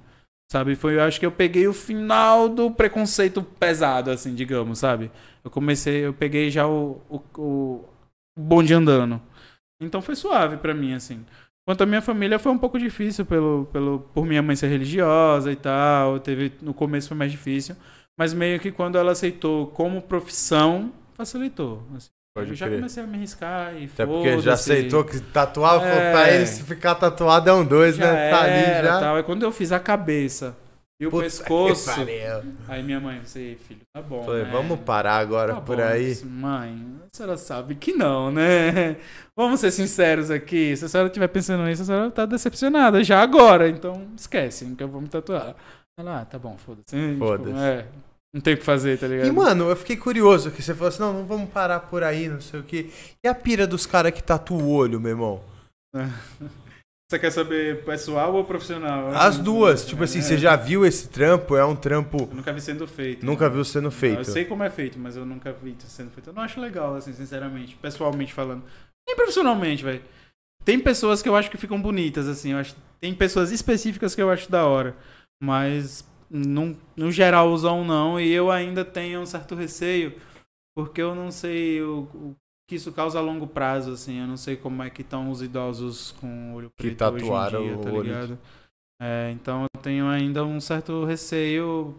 Sabe? 0.52 0.76
Foi, 0.76 0.96
eu 0.96 1.02
acho 1.02 1.20
que 1.20 1.26
eu 1.26 1.32
peguei 1.32 1.68
o 1.68 1.74
final 1.74 2.48
do 2.48 2.70
preconceito 2.70 3.42
pesado, 3.42 4.12
assim, 4.12 4.36
digamos, 4.36 4.80
sabe? 4.80 5.12
Eu 5.44 5.50
comecei, 5.50 6.06
eu 6.06 6.14
peguei 6.14 6.52
já 6.52 6.68
o, 6.68 7.02
o, 7.10 7.22
o 7.38 7.86
bonde 8.38 8.74
andando. 8.74 9.20
Então 9.82 10.02
foi 10.02 10.16
suave 10.16 10.58
pra 10.58 10.74
mim, 10.74 10.94
assim. 10.94 11.26
Quanto 11.68 11.82
à 11.82 11.86
minha 11.86 12.02
família, 12.02 12.38
foi 12.38 12.52
um 12.52 12.58
pouco 12.58 12.78
difícil 12.78 13.26
pelo, 13.26 13.68
pelo, 13.74 14.00
por 14.14 14.26
minha 14.26 14.42
mãe 14.42 14.56
ser 14.56 14.68
religiosa 14.68 15.52
e 15.52 15.56
tal. 15.56 16.20
Teve, 16.20 16.52
no 16.62 16.74
começo 16.74 17.08
foi 17.08 17.18
mais 17.18 17.32
difícil. 17.32 17.76
Mas 18.18 18.34
meio 18.34 18.60
que 18.60 18.72
quando 18.72 18.98
ela 18.98 19.12
aceitou 19.14 19.68
como 19.68 20.02
profissão, 20.02 20.92
facilitou. 21.16 21.82
assim. 21.96 22.10
Pode 22.38 22.50
eu 22.50 22.56
já 22.56 22.66
crer. 22.68 22.80
comecei 22.80 23.02
a 23.02 23.08
me 23.08 23.16
arriscar 23.18 23.74
e 23.76 23.86
Até 23.86 24.06
porque 24.06 24.40
já 24.40 24.54
aceitou 24.54 25.04
que 25.06 25.20
tatuar, 25.22 25.82
É. 25.82 26.12
pra 26.12 26.30
ele 26.32 26.46
se 26.46 26.64
ficar 26.64 26.94
tatuado 26.96 27.50
é 27.50 27.54
um 27.54 27.64
dois, 27.66 27.98
né? 27.98 28.30
Tá 28.30 28.42
ali 28.44 28.52
era, 28.54 28.88
já. 28.88 29.00
Tal. 29.00 29.16
Aí 29.16 29.24
quando 29.24 29.44
eu 29.44 29.52
fiz 29.54 29.72
a 29.72 29.80
cabeça 29.80 30.56
e 31.00 31.06
o 31.06 31.10
Puta 31.10 31.24
pescoço, 31.24 31.92
aí 32.70 32.82
minha 32.82 33.00
mãe, 33.02 33.20
você, 33.24 33.58
filho, 33.68 33.82
tá 33.94 34.02
bom. 34.02 34.24
Falei, 34.24 34.44
né? 34.44 34.50
vamos 34.52 34.80
parar 34.80 35.18
agora 35.18 35.56
Tá 35.56 35.62
por 35.62 35.76
bom, 35.76 35.84
aí. 35.84 36.06
disse, 36.06 36.26
Mãe, 36.26 36.96
a 37.04 37.16
senhora 37.16 37.38
sabe 37.38 37.76
que 37.76 37.92
não, 37.94 38.32
né? 38.32 38.96
Vamos 39.38 39.60
ser 39.60 39.72
sinceros 39.72 40.32
aqui. 40.32 40.76
Se 40.78 40.86
a 40.86 40.88
senhora 40.88 41.08
estiver 41.10 41.28
pensando 41.28 41.64
nisso, 41.66 41.82
a 41.82 41.86
senhora 41.86 42.12
tá 42.12 42.26
decepcionada 42.26 43.04
já 43.04 43.22
agora. 43.22 43.68
Então 43.68 44.08
esquece 44.16 44.66
que 44.74 44.82
eu 44.84 44.88
vou 44.88 45.02
me 45.02 45.10
tatuar. 45.10 45.54
Ela, 46.00 46.22
ah, 46.22 46.26
tá 46.26 46.40
bom, 46.40 46.56
foda-se. 46.58 46.96
Tipo, 46.96 47.20
Foda-se. 47.26 47.58
é, 47.58 47.86
não 48.34 48.42
tem 48.42 48.54
o 48.54 48.58
que 48.58 48.64
fazer, 48.64 48.98
tá 48.98 49.08
ligado? 49.08 49.28
E, 49.28 49.32
mano, 49.32 49.70
eu 49.70 49.76
fiquei 49.76 49.98
curioso 49.98 50.52
que 50.52 50.62
você 50.62 50.74
falou 50.74 50.88
assim, 50.90 51.02
não, 51.02 51.12
não 51.14 51.26
vamos 51.26 51.50
parar 51.50 51.82
por 51.82 52.04
aí, 52.04 52.30
não 52.30 52.40
sei 52.40 52.60
o 52.62 52.64
quê. 52.64 52.90
E 53.24 53.28
a 53.28 53.36
pira 53.36 53.68
dos 53.68 53.86
caras 53.86 54.12
que 54.14 54.24
tatuam 54.24 54.62
o 54.62 54.70
olho, 54.70 55.00
meu 55.00 55.12
irmão? 55.12 55.42
Você 57.08 57.20
quer 57.20 57.30
saber 57.30 57.86
pessoal 57.86 58.34
ou 58.34 58.44
profissional? 58.44 59.10
As 59.10 59.38
duas, 59.38 59.86
tipo 59.86 60.04
assim, 60.04 60.20
É. 60.20 60.22
você 60.24 60.38
já 60.40 60.56
viu 60.56 60.84
esse 60.84 61.08
trampo? 61.08 61.56
É 61.56 61.64
um 61.64 61.76
trampo... 61.76 62.18
Eu 62.18 62.36
nunca 62.36 62.52
vi 62.52 62.60
sendo 62.60 62.88
feito. 62.88 63.24
Nunca 63.24 63.48
né? 63.48 63.54
viu 63.54 63.64
sendo 63.64 63.92
feito. 63.92 64.22
Eu 64.22 64.26
sei 64.26 64.44
como 64.44 64.64
é 64.64 64.72
feito, 64.72 64.98
mas 64.98 65.16
eu 65.16 65.24
nunca 65.24 65.54
vi 65.54 65.76
sendo 65.86 66.10
feito. 66.10 66.32
Eu 66.32 66.34
não 66.34 66.42
acho 66.42 66.60
legal, 66.60 66.96
assim, 66.96 67.14
sinceramente. 67.14 67.76
Pessoalmente 67.76 68.34
falando. 68.34 68.64
Nem 69.08 69.16
profissionalmente, 69.16 69.84
velho. 69.84 70.02
Tem 70.64 70.80
pessoas 70.80 71.22
que 71.22 71.30
eu 71.30 71.36
acho 71.36 71.52
que 71.52 71.58
ficam 71.58 71.80
bonitas, 71.80 72.28
assim. 72.28 72.54
Eu 72.54 72.58
acho... 72.58 72.76
Tem 73.00 73.14
pessoas 73.14 73.52
específicas 73.52 74.16
que 74.16 74.22
eu 74.22 74.32
acho 74.32 74.50
da 74.50 74.66
hora. 74.66 74.98
Mas, 75.40 76.04
no 76.28 77.12
geralzão, 77.12 77.86
não. 77.86 78.20
E 78.20 78.32
eu 78.32 78.50
ainda 78.50 78.84
tenho 78.84 79.22
um 79.22 79.28
certo 79.28 79.54
receio. 79.54 80.16
Porque 80.76 81.04
eu 81.04 81.14
não 81.14 81.30
sei 81.30 81.84
o, 81.84 82.10
o 82.16 82.36
que 82.68 82.76
isso 82.76 82.92
causa 82.92 83.20
a 83.20 83.22
longo 83.22 83.48
prazo, 83.48 83.92
assim. 83.92 84.20
Eu 84.20 84.28
não 84.28 84.38
sei 84.38 84.56
como 84.56 84.82
é 84.84 84.90
que 84.90 85.02
estão 85.02 85.30
os 85.30 85.42
idosos 85.42 86.12
com 86.14 86.54
o 86.54 86.56
olho 86.56 86.70
Que 86.78 86.88
preto 86.88 87.04
hoje 87.06 87.20
tatuaram 87.24 87.62
em 87.64 87.68
dia, 87.68 87.78
o 87.78 87.82
tá 87.82 87.90
olho. 87.92 88.02
ligado? 88.04 88.40
É, 89.02 89.32
então 89.32 89.64
eu 89.76 89.82
tenho 89.82 90.08
ainda 90.08 90.44
um 90.46 90.60
certo 90.62 91.04
receio. 91.06 91.96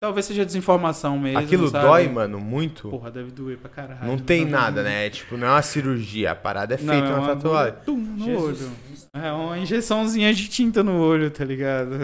Talvez 0.00 0.26
seja 0.26 0.44
desinformação 0.44 1.18
mesmo. 1.18 1.38
Aquilo 1.38 1.68
sabe? 1.68 1.86
dói, 1.86 2.08
mano, 2.08 2.38
muito? 2.38 2.90
Porra, 2.90 3.10
deve 3.10 3.30
doer 3.30 3.58
pra 3.58 3.70
caralho. 3.70 4.06
Não 4.06 4.18
tem 4.18 4.44
nada, 4.44 4.82
né? 4.82 5.06
É, 5.06 5.10
tipo, 5.10 5.36
não 5.36 5.46
é 5.46 5.50
uma 5.50 5.62
cirurgia, 5.62 6.32
a 6.32 6.36
parada 6.36 6.74
é 6.74 6.78
Não, 6.78 6.92
feita 6.92 7.08
é 7.08 7.10
uma 7.14 7.18
uma 7.20 7.36
tatuagem. 7.36 7.78
tum, 7.84 7.96
no 7.96 8.24
Jesus 8.24 8.62
olho. 8.62 8.76
É 9.14 9.32
uma 9.32 9.58
injeçãozinha 9.58 10.32
de 10.34 10.46
tinta 10.48 10.82
no 10.82 11.00
olho, 11.00 11.30
tá 11.30 11.44
ligado? 11.44 11.94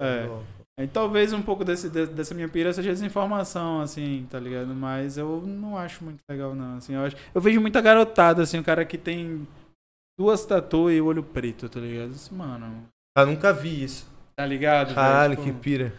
É. 0.00 0.26
E 0.80 0.86
talvez 0.86 1.32
um 1.32 1.42
pouco 1.42 1.64
desse, 1.64 1.88
de- 1.90 2.06
dessa 2.06 2.34
minha 2.34 2.48
pira 2.48 2.72
seja 2.72 2.90
desinformação, 2.92 3.80
assim, 3.82 4.26
tá 4.30 4.40
ligado? 4.40 4.74
Mas 4.74 5.18
eu 5.18 5.42
não 5.42 5.76
acho 5.76 6.02
muito 6.02 6.20
legal, 6.28 6.54
não. 6.54 6.78
Assim, 6.78 6.94
eu, 6.94 7.04
acho, 7.04 7.16
eu 7.34 7.40
vejo 7.40 7.60
muita 7.60 7.80
garotada, 7.80 8.42
assim, 8.42 8.58
o 8.58 8.64
cara 8.64 8.84
que 8.84 8.96
tem 8.96 9.46
duas 10.18 10.44
tatuas 10.46 10.94
e 10.94 11.00
o 11.00 11.06
olho 11.06 11.22
preto, 11.22 11.68
tá 11.68 11.78
ligado? 11.78 12.10
Assim, 12.12 12.34
Mano, 12.34 12.86
Eu 13.16 13.26
nunca 13.26 13.52
vi 13.52 13.84
isso. 13.84 14.06
tá 14.34 14.46
ligado? 14.46 14.94
Caralho, 14.94 15.36
Tipo, 15.36 15.46
que 15.46 15.52
pira. 15.52 15.94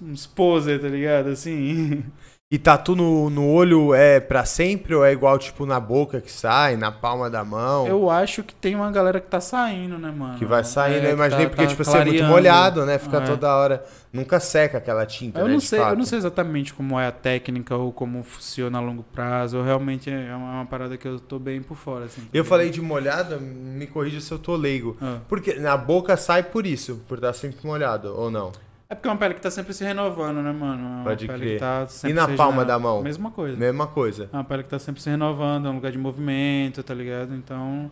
Um 0.00 0.12
exposer, 0.12 0.80
tá 0.80 0.88
ligado? 0.88 1.28
Assim. 1.30 2.04
E 2.54 2.58
tatu 2.58 2.94
no, 2.94 3.28
no 3.30 3.48
olho 3.50 3.92
é 3.92 4.20
pra 4.20 4.44
sempre 4.44 4.94
ou 4.94 5.04
é 5.04 5.10
igual, 5.12 5.36
tipo, 5.40 5.66
na 5.66 5.80
boca 5.80 6.20
que 6.20 6.30
sai, 6.30 6.76
na 6.76 6.92
palma 6.92 7.28
da 7.28 7.42
mão? 7.44 7.84
Eu 7.88 8.08
acho 8.08 8.44
que 8.44 8.54
tem 8.54 8.76
uma 8.76 8.92
galera 8.92 9.18
que 9.18 9.26
tá 9.26 9.40
saindo, 9.40 9.98
né, 9.98 10.12
mano? 10.16 10.38
Que 10.38 10.44
vai 10.44 10.62
saindo, 10.62 11.04
É, 11.04 11.10
eu 11.10 11.14
imaginei, 11.14 11.46
tá- 11.46 11.50
porque, 11.50 11.64
tá 11.64 11.68
tipo, 11.70 11.82
assim, 11.82 11.90
é 11.90 12.04
muito 12.04 12.10
clareando. 12.10 12.32
molhado, 12.32 12.86
né? 12.86 12.96
Fica 12.96 13.16
É. 13.16 13.20
toda 13.22 13.52
hora. 13.56 13.84
Nunca 14.12 14.38
seca 14.38 14.78
aquela 14.78 15.04
tinta, 15.04 15.40
Eu 15.40 15.48
né? 15.48 15.54
não 15.54 15.58
sei, 15.58 15.80
eu 15.80 15.84
fato. 15.84 15.98
não 15.98 16.04
sei 16.04 16.18
exatamente 16.18 16.72
como 16.72 17.00
é 17.00 17.08
a 17.08 17.10
técnica 17.10 17.74
ou 17.74 17.92
como 17.92 18.22
funciona 18.22 18.78
a 18.78 18.80
longo 18.80 19.02
prazo. 19.02 19.56
Eu 19.56 19.64
realmente 19.64 20.08
é 20.08 20.32
uma, 20.36 20.52
é 20.52 20.54
uma 20.58 20.66
parada 20.66 20.96
que 20.96 21.08
eu 21.08 21.18
tô 21.18 21.40
bem 21.40 21.60
por 21.60 21.76
fora, 21.76 22.04
assim. 22.04 22.20
tá 22.20 22.28
Eu 22.32 22.44
falei 22.44 22.70
de 22.70 22.80
molhado, 22.80 23.40
me 23.40 23.88
corrija 23.88 24.20
se 24.20 24.30
eu 24.30 24.38
tô 24.38 24.54
leigo. 24.54 24.96
Ah. 25.02 25.16
Porque 25.28 25.54
na 25.54 25.76
boca 25.76 26.16
sai 26.16 26.44
por 26.44 26.64
isso, 26.64 27.02
por 27.08 27.18
estar 27.18 27.32
sempre 27.32 27.66
molhado, 27.66 28.14
ou 28.16 28.30
não? 28.30 28.52
É 28.94 28.96
porque 28.96 29.08
é 29.08 29.10
uma 29.10 29.16
pele 29.18 29.34
que 29.34 29.40
tá 29.40 29.50
sempre 29.50 29.74
se 29.74 29.82
renovando, 29.84 30.40
né, 30.40 30.52
mano? 30.52 30.82
É 30.84 30.90
uma 30.98 31.04
Pode 31.04 31.26
pele 31.26 31.38
crer. 31.40 31.52
que 31.54 31.58
tá 31.60 31.86
sempre 31.88 32.10
E 32.10 32.14
na 32.14 32.28
palma 32.36 32.64
da 32.64 32.78
mão? 32.78 33.02
Mesma 33.02 33.30
coisa. 33.30 33.56
Mesma 33.56 33.86
coisa. 33.88 34.30
É 34.32 34.36
uma 34.36 34.44
pele 34.44 34.62
que 34.62 34.68
tá 34.68 34.78
sempre 34.78 35.02
se 35.02 35.10
renovando, 35.10 35.66
é 35.66 35.70
um 35.70 35.74
lugar 35.74 35.90
de 35.90 35.98
movimento, 35.98 36.82
tá 36.82 36.94
ligado? 36.94 37.34
Então. 37.34 37.90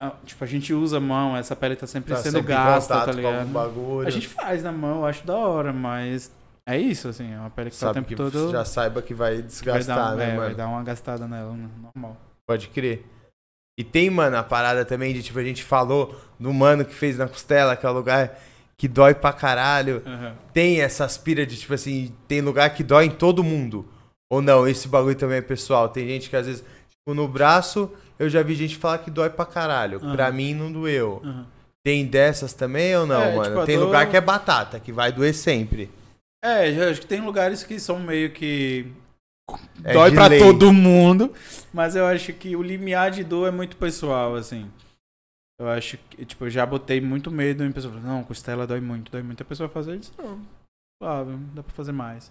ah, 0.00 0.12
Tipo, 0.24 0.44
a 0.44 0.46
gente 0.46 0.72
usa 0.72 0.98
a 0.98 1.00
mão, 1.00 1.36
essa 1.36 1.56
pele 1.56 1.74
tá 1.76 1.86
sempre 1.86 2.14
Tá 2.14 2.20
sendo 2.20 2.36
sempre 2.36 2.52
em 2.52 2.56
gasta, 2.56 3.04
tá 3.04 3.12
ligado? 3.12 3.46
bagulho. 3.48 4.06
A 4.06 4.10
gente 4.10 4.28
faz 4.28 4.62
na 4.62 4.70
mão, 4.72 4.98
eu 5.00 5.06
acho 5.06 5.26
da 5.26 5.36
hora, 5.36 5.72
mas 5.72 6.30
é 6.68 6.78
isso, 6.78 7.08
assim, 7.08 7.32
é 7.32 7.38
uma 7.38 7.50
pele 7.50 7.70
que 7.70 7.76
tá 7.78 7.86
o 7.90 7.94
sabe 7.94 7.94
tempo 8.06 8.08
que 8.08 8.14
todo. 8.16 8.50
já 8.52 8.64
saiba 8.64 9.02
que 9.02 9.12
vai 9.14 9.34
vai, 9.34 9.42
desgastar, 9.42 9.96
dar, 9.96 10.12
um- 10.14 10.16
né, 10.16 10.24
é, 10.24 10.28
mano? 10.28 10.40
vai 10.40 10.54
dar 10.54 10.68
uma 10.68 10.82
gastada 10.84 11.26
nela, 11.26 11.52
normal. 11.82 12.16
Pode 12.46 12.68
crer. 12.68 13.04
E 13.76 13.82
tem, 13.82 14.08
mano, 14.08 14.36
a 14.36 14.42
parada 14.44 14.84
também 14.84 15.12
de, 15.12 15.22
tipo, 15.24 15.38
a 15.40 15.42
gente 15.44 15.64
falou 15.64 16.14
do 16.38 16.52
mano 16.54 16.84
que 16.84 16.94
fez 16.94 17.18
na 17.18 17.26
costela, 17.26 17.74
que 17.76 17.84
é 17.84 17.90
o 17.90 17.92
lugar 17.92 18.38
que 18.84 18.88
dói 18.88 19.14
pra 19.14 19.32
caralho. 19.32 20.02
Aham. 20.04 20.34
Tem 20.52 20.82
essa 20.82 21.06
aspira 21.06 21.46
de, 21.46 21.56
tipo 21.56 21.72
assim, 21.72 22.12
tem 22.28 22.42
lugar 22.42 22.68
que 22.74 22.82
dói 22.84 23.06
em 23.06 23.10
todo 23.10 23.42
mundo. 23.42 23.88
Ou 24.30 24.42
não, 24.42 24.68
esse 24.68 24.86
bagulho 24.88 25.14
também 25.16 25.38
é 25.38 25.40
pessoal. 25.40 25.88
Tem 25.88 26.06
gente 26.06 26.28
que 26.28 26.36
às 26.36 26.44
vezes, 26.46 26.62
tipo, 26.90 27.14
no 27.14 27.26
braço, 27.26 27.90
eu 28.18 28.28
já 28.28 28.42
vi 28.42 28.54
gente 28.54 28.76
falar 28.76 28.98
que 28.98 29.10
dói 29.10 29.30
pra 29.30 29.46
caralho. 29.46 30.00
Aham. 30.02 30.12
Pra 30.14 30.30
mim 30.30 30.52
não 30.52 30.70
doeu. 30.70 31.22
aham. 31.24 31.46
Tem 31.82 32.04
dessas 32.04 32.52
também 32.52 32.94
ou 32.96 33.06
não, 33.06 33.22
É, 33.22 33.34
mano? 33.36 33.54
tipo, 33.54 33.66
tem 33.66 33.76
dor- 33.78 33.86
lugar 33.86 34.10
que 34.10 34.16
é 34.18 34.20
batata, 34.20 34.78
que 34.78 34.92
vai 34.92 35.10
doer 35.10 35.34
sempre. 35.34 35.90
É, 36.44 36.70
eu 36.70 36.90
acho 36.90 37.00
que 37.00 37.06
tem 37.06 37.22
lugares 37.22 37.62
que 37.62 37.80
são 37.80 37.98
meio 37.98 38.30
que. 38.32 38.86
É 39.82 39.92
dói 39.94 40.10
pra 40.12 40.26
lei. 40.26 40.38
todo 40.38 40.70
mundo, 40.74 41.32
mas 41.72 41.96
eu 41.96 42.04
acho 42.06 42.32
que 42.34 42.54
o 42.54 42.62
limiar 42.62 43.10
de 43.10 43.24
dor 43.24 43.48
é 43.48 43.50
muito 43.50 43.76
pessoal, 43.76 44.34
assim. 44.34 44.66
Eu 45.60 45.68
acho 45.68 45.96
que, 46.10 46.24
tipo, 46.24 46.44
eu 46.46 46.50
já 46.50 46.66
botei 46.66 47.00
muito 47.00 47.30
medo 47.30 47.64
em 47.64 47.70
pessoas. 47.72 48.02
Não, 48.02 48.24
costela 48.24 48.66
dói 48.66 48.80
muito, 48.80 49.10
dói 49.12 49.22
muito. 49.22 49.42
A 49.42 49.46
pessoa 49.46 49.68
fazer 49.68 49.96
isso, 49.96 50.12
não, 50.18 50.40
suave, 51.00 51.36
dá 51.54 51.62
pra 51.62 51.72
fazer 51.74 51.92
mais. 51.92 52.30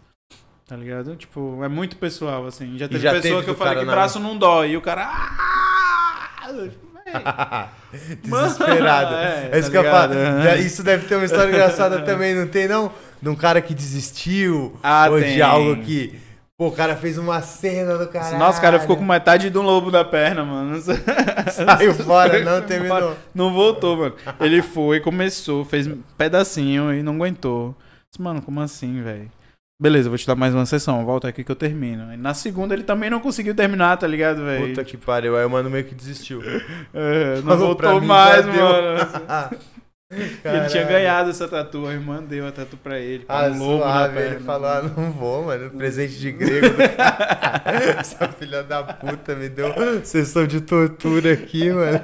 Tá 0.67 0.76
ligado? 0.76 1.15
Tipo, 1.15 1.63
é 1.63 1.67
muito 1.67 1.97
pessoal, 1.97 2.45
assim. 2.47 2.78
Já 2.78 2.88
teve 2.88 2.99
já 3.01 3.11
pessoa 3.13 3.36
teve 3.41 3.43
que 3.45 3.49
eu 3.51 3.55
falei 3.55 3.80
que 3.80 3.86
na- 3.86 3.91
braço 3.91 4.19
não 4.19 4.38
dói, 4.38 4.71
e 4.71 4.78
o 4.78 4.82
cara. 4.82 5.07
"Ah!" 5.11 6.47
Eu, 6.49 6.71
"Véi, 7.03 8.19
Desesperado. 8.24 9.15
É, 9.15 9.49
É, 9.51 9.59
isso 9.59 9.71
tá 9.71 9.71
que 9.71 9.78
eu 9.88 9.91
falo. 9.91 10.13
Isso 10.59 10.84
deve 10.84 11.05
ter 11.07 11.15
uma 11.15 11.26
história 11.26 11.49
engraçada 11.51 12.01
também, 12.01 12.34
não 12.36 12.47
tem 12.47 12.67
não? 12.67 12.91
De 13.21 13.30
um 13.30 13.36
cara 13.36 13.61
que 13.61 13.74
desistiu, 13.74 14.78
Ah, 14.84 15.07
ou 15.09 15.19
tem. 15.19 15.36
de 15.36 15.41
algo 15.41 15.82
que. 15.84 16.19
Pô, 16.58 16.68
o 16.68 16.72
cara 16.72 16.95
fez 16.95 17.18
uma 17.18 17.41
cena 17.41 17.97
do 17.97 18.08
cara. 18.08 18.38
Nossa, 18.38 18.60
o 18.60 18.62
cara 18.62 18.80
ficou 18.80 18.95
com 18.95 19.04
metade 19.04 19.49
de 19.49 19.58
um 19.58 19.64
lobo 19.64 19.89
da 19.89 20.06
perna, 20.06 20.45
mano. 20.45 20.80
Saiu 21.51 21.95
fora, 21.95 22.43
não 22.43 22.62
terminou. 22.62 23.16
Não 23.34 23.51
voltou, 23.51 23.97
mano. 23.97 24.16
Ele 24.39 24.62
foi, 24.62 24.99
começou, 24.99 25.66
fez 25.66 25.88
um 25.88 25.99
pedacinho 26.16 26.93
e 26.93 27.01
não 27.01 27.16
aguentou. 27.16 27.76
Disse, 28.12 28.22
Mano, 28.22 28.39
como 28.41 28.62
assim, 28.62 29.01
velho? 29.01 29.32
Beleza, 29.82 30.08
vou 30.08 30.18
te 30.18 30.28
dar 30.28 30.36
mais 30.36 30.54
uma 30.54 30.66
sessão, 30.68 31.04
volta 31.04 31.28
aqui 31.28 31.43
que 31.43 31.51
eu 31.51 31.56
termino. 31.56 32.08
Aí 32.08 32.16
na 32.16 32.36
segunda 32.36 32.76
ele 32.76 32.84
também 32.84 33.10
não 33.10 33.20
conseguiu 33.20 33.56
terminar, 33.56 33.97
tá 33.97 34.06
ligado, 34.06 34.45
velho? 34.45 34.68
Puta 34.68 34.84
que 34.84 34.95
pariu. 34.95 35.36
Aí 35.36 35.43
o 35.43 35.49
mano 35.49 35.70
meio 35.70 35.84
que 35.84 35.95
desistiu. 35.95 36.41
É, 36.93 37.38
não 37.38 37.43
Falou 37.43 37.68
voltou 37.68 37.99
mim, 37.99 38.08
mais, 38.08 38.45
mano. 38.45 39.58
Ele 40.43 40.68
tinha 40.70 40.84
ganhado 40.84 41.30
essa 41.30 41.47
tatu, 41.47 41.88
a 41.88 41.93
irmã 41.93 42.22
deu 42.22 42.47
a 42.47 42.51
tatu 42.51 42.78
pra 42.78 42.99
ele. 42.99 43.26
Ah, 43.28 43.45
um 43.47 43.57
lobo 43.57 43.84
suave, 43.84 44.20
ele 44.20 44.39
falou, 44.39 44.68
ah, 44.68 44.82
não 44.82 45.11
vou, 45.11 45.45
mano, 45.45 45.70
presente 45.72 46.20
de 46.20 46.32
grego. 46.32 46.76
essa 47.99 48.28
filha 48.30 48.64
da 48.64 48.84
puta 48.84 49.36
me 49.36 49.49
deu 49.49 49.74
sessão 50.03 50.45
de 50.45 50.61
tortura 50.61 51.34
aqui, 51.34 51.72
mano. 51.72 52.01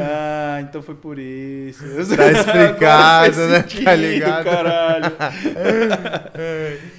ah, 0.00 0.60
então 0.60 0.82
foi 0.82 0.94
por 0.94 1.18
isso. 1.18 1.84
Tá 2.16 2.30
explicado, 2.30 3.46
né? 3.46 3.62
Sentido, 3.62 3.84
tá 3.84 3.94
ligado? 3.94 4.44
Caralho. 4.44 5.12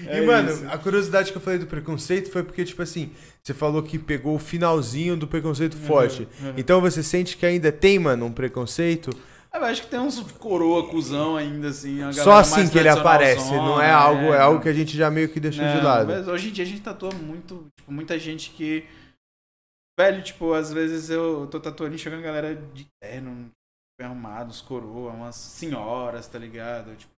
e, 0.05 0.17
é 0.17 0.21
mano, 0.21 0.51
isso. 0.51 0.65
a 0.69 0.77
curiosidade 0.77 1.31
que 1.31 1.37
eu 1.37 1.41
falei 1.41 1.59
do 1.59 1.67
preconceito 1.67 2.31
foi 2.31 2.43
porque, 2.43 2.63
tipo 2.63 2.81
assim, 2.81 3.11
você 3.41 3.53
falou 3.53 3.81
que 3.81 3.97
pegou 3.97 4.35
o 4.35 4.39
finalzinho 4.39 5.15
do 5.15 5.27
preconceito 5.27 5.75
uhum, 5.75 5.85
forte. 5.85 6.27
Uhum. 6.41 6.53
Então 6.57 6.81
você 6.81 7.01
sente 7.01 7.37
que 7.37 7.45
ainda 7.45 7.71
tem, 7.71 7.97
mano, 7.97 8.25
um 8.25 8.31
preconceito 8.31 9.09
eu 9.53 9.65
acho 9.65 9.81
que 9.83 9.87
tem 9.87 9.99
uns 9.99 10.19
coroa 10.33 10.87
cuzão 10.89 11.35
ainda, 11.35 11.69
assim. 11.69 11.99
Só 12.13 12.37
assim 12.37 12.67
que 12.69 12.77
ele 12.77 12.89
aparece, 12.89 13.51
não 13.51 13.81
é 13.81 13.91
algo, 13.91 14.33
é, 14.33 14.37
é 14.37 14.39
algo 14.39 14.61
que 14.61 14.69
a 14.69 14.73
gente 14.73 14.95
já 14.95 15.09
meio 15.09 15.29
que 15.29 15.39
deixou 15.39 15.65
de 15.65 15.81
lado. 15.81 16.07
Mas 16.07 16.27
hoje 16.27 16.49
em 16.49 16.51
dia 16.51 16.63
a 16.63 16.67
gente 16.67 16.81
tatua 16.81 17.11
muito, 17.13 17.67
tipo, 17.77 17.91
muita 17.91 18.17
gente 18.19 18.51
que. 18.51 18.85
Velho, 19.99 20.21
tipo, 20.21 20.53
às 20.53 20.71
vezes 20.71 21.09
eu 21.09 21.47
tô 21.49 21.59
tatuando 21.59 21.95
e 21.95 21.97
chegando 21.97 22.19
a 22.19 22.23
galera 22.23 22.55
de 22.55 22.85
terno, 23.01 23.49
bem 23.99 24.05
arrumados, 24.07 24.61
coroa, 24.61 25.11
umas 25.11 25.35
senhoras, 25.35 26.27
tá 26.27 26.37
ligado? 26.37 26.95
Tipo, 26.95 27.11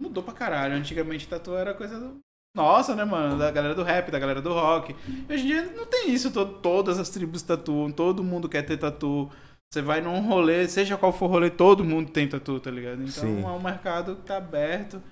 mudou 0.00 0.22
pra 0.22 0.32
caralho. 0.32 0.74
Antigamente 0.74 1.28
tatu 1.28 1.54
era 1.54 1.74
coisa 1.74 2.00
do... 2.00 2.18
Nossa, 2.56 2.94
né, 2.94 3.04
mano? 3.04 3.36
Da 3.38 3.50
galera 3.50 3.74
do 3.74 3.82
rap, 3.82 4.10
da 4.10 4.18
galera 4.18 4.40
do 4.40 4.52
rock. 4.52 4.94
E 5.28 5.32
hoje 5.32 5.42
em 5.42 5.46
dia 5.48 5.62
não 5.72 5.84
tem 5.84 6.12
isso. 6.12 6.30
Todas 6.30 6.98
as 6.98 7.10
tribos 7.10 7.42
tatuam, 7.42 7.90
todo 7.90 8.24
mundo 8.24 8.48
quer 8.48 8.62
ter 8.62 8.78
tatu. 8.78 9.30
Você 9.74 9.82
vai 9.82 10.00
num 10.00 10.20
rolê, 10.20 10.68
seja 10.68 10.96
qual 10.96 11.12
for 11.12 11.24
o 11.24 11.28
rolê, 11.28 11.50
todo 11.50 11.84
mundo 11.84 12.08
tem 12.08 12.28
tatu, 12.28 12.60
tá 12.60 12.70
ligado? 12.70 13.02
Então 13.02 13.10
Sim. 13.10 13.42
é 13.42 13.46
um 13.48 13.60
mercado 13.60 14.14
que 14.14 14.22
tá 14.22 14.36
aberto. 14.36 15.02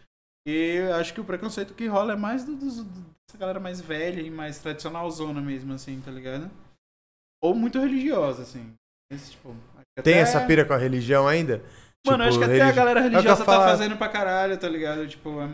E 0.47 0.79
acho 0.95 1.13
que 1.13 1.21
o 1.21 1.25
preconceito 1.25 1.75
que 1.75 1.89
rola 1.89 2.13
é 2.13 2.17
mais 2.17 2.45
do, 2.45 2.55
do, 2.55 2.67
dessa 2.69 3.37
galera 3.37 3.59
mais 3.59 3.81
velha 3.81 4.21
e 4.21 4.31
mais 4.31 4.61
tradicional 4.61 5.11
zona 5.11 5.41
mesmo, 5.41 5.73
assim, 5.73 6.01
tá 6.01 6.13
ligado? 6.13 6.49
Ou 7.43 7.57
muito 7.57 7.81
religiosa, 7.81 8.43
assim. 8.43 8.73
Esse, 9.13 9.33
tipo, 9.33 9.53
tem 10.01 10.19
essa 10.19 10.41
pira 10.47 10.65
com 10.65 10.75
a 10.75 10.79
religião 10.79 11.27
ainda? 11.27 11.61
Mano, 12.07 12.23
tipo, 12.23 12.29
acho 12.29 12.39
que 12.39 12.45
até 12.45 12.53
religi... 12.53 12.71
a 12.71 12.73
galera 12.73 13.01
é 13.01 13.03
religiosa 13.03 13.45
tá 13.45 13.65
fazendo 13.65 13.97
pra 13.97 14.09
caralho, 14.09 14.57
tá 14.57 14.69
ligado? 14.69 15.09
Tipo, 15.09 15.43
é... 15.43 15.49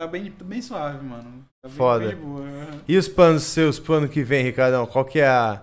tá 0.00 0.06
bem, 0.06 0.30
bem 0.30 0.62
suave, 0.62 1.04
mano. 1.04 1.44
Tá 1.62 1.68
bem, 1.68 1.76
Foda. 1.76 2.08
Bem 2.08 2.80
e 2.88 2.96
os 2.96 3.06
planos 3.06 3.42
seus, 3.42 3.78
plano 3.78 4.08
que 4.08 4.22
vem, 4.22 4.42
Ricardão? 4.44 4.86
Qual 4.86 5.04
que 5.04 5.20
é 5.20 5.28
a 5.28 5.62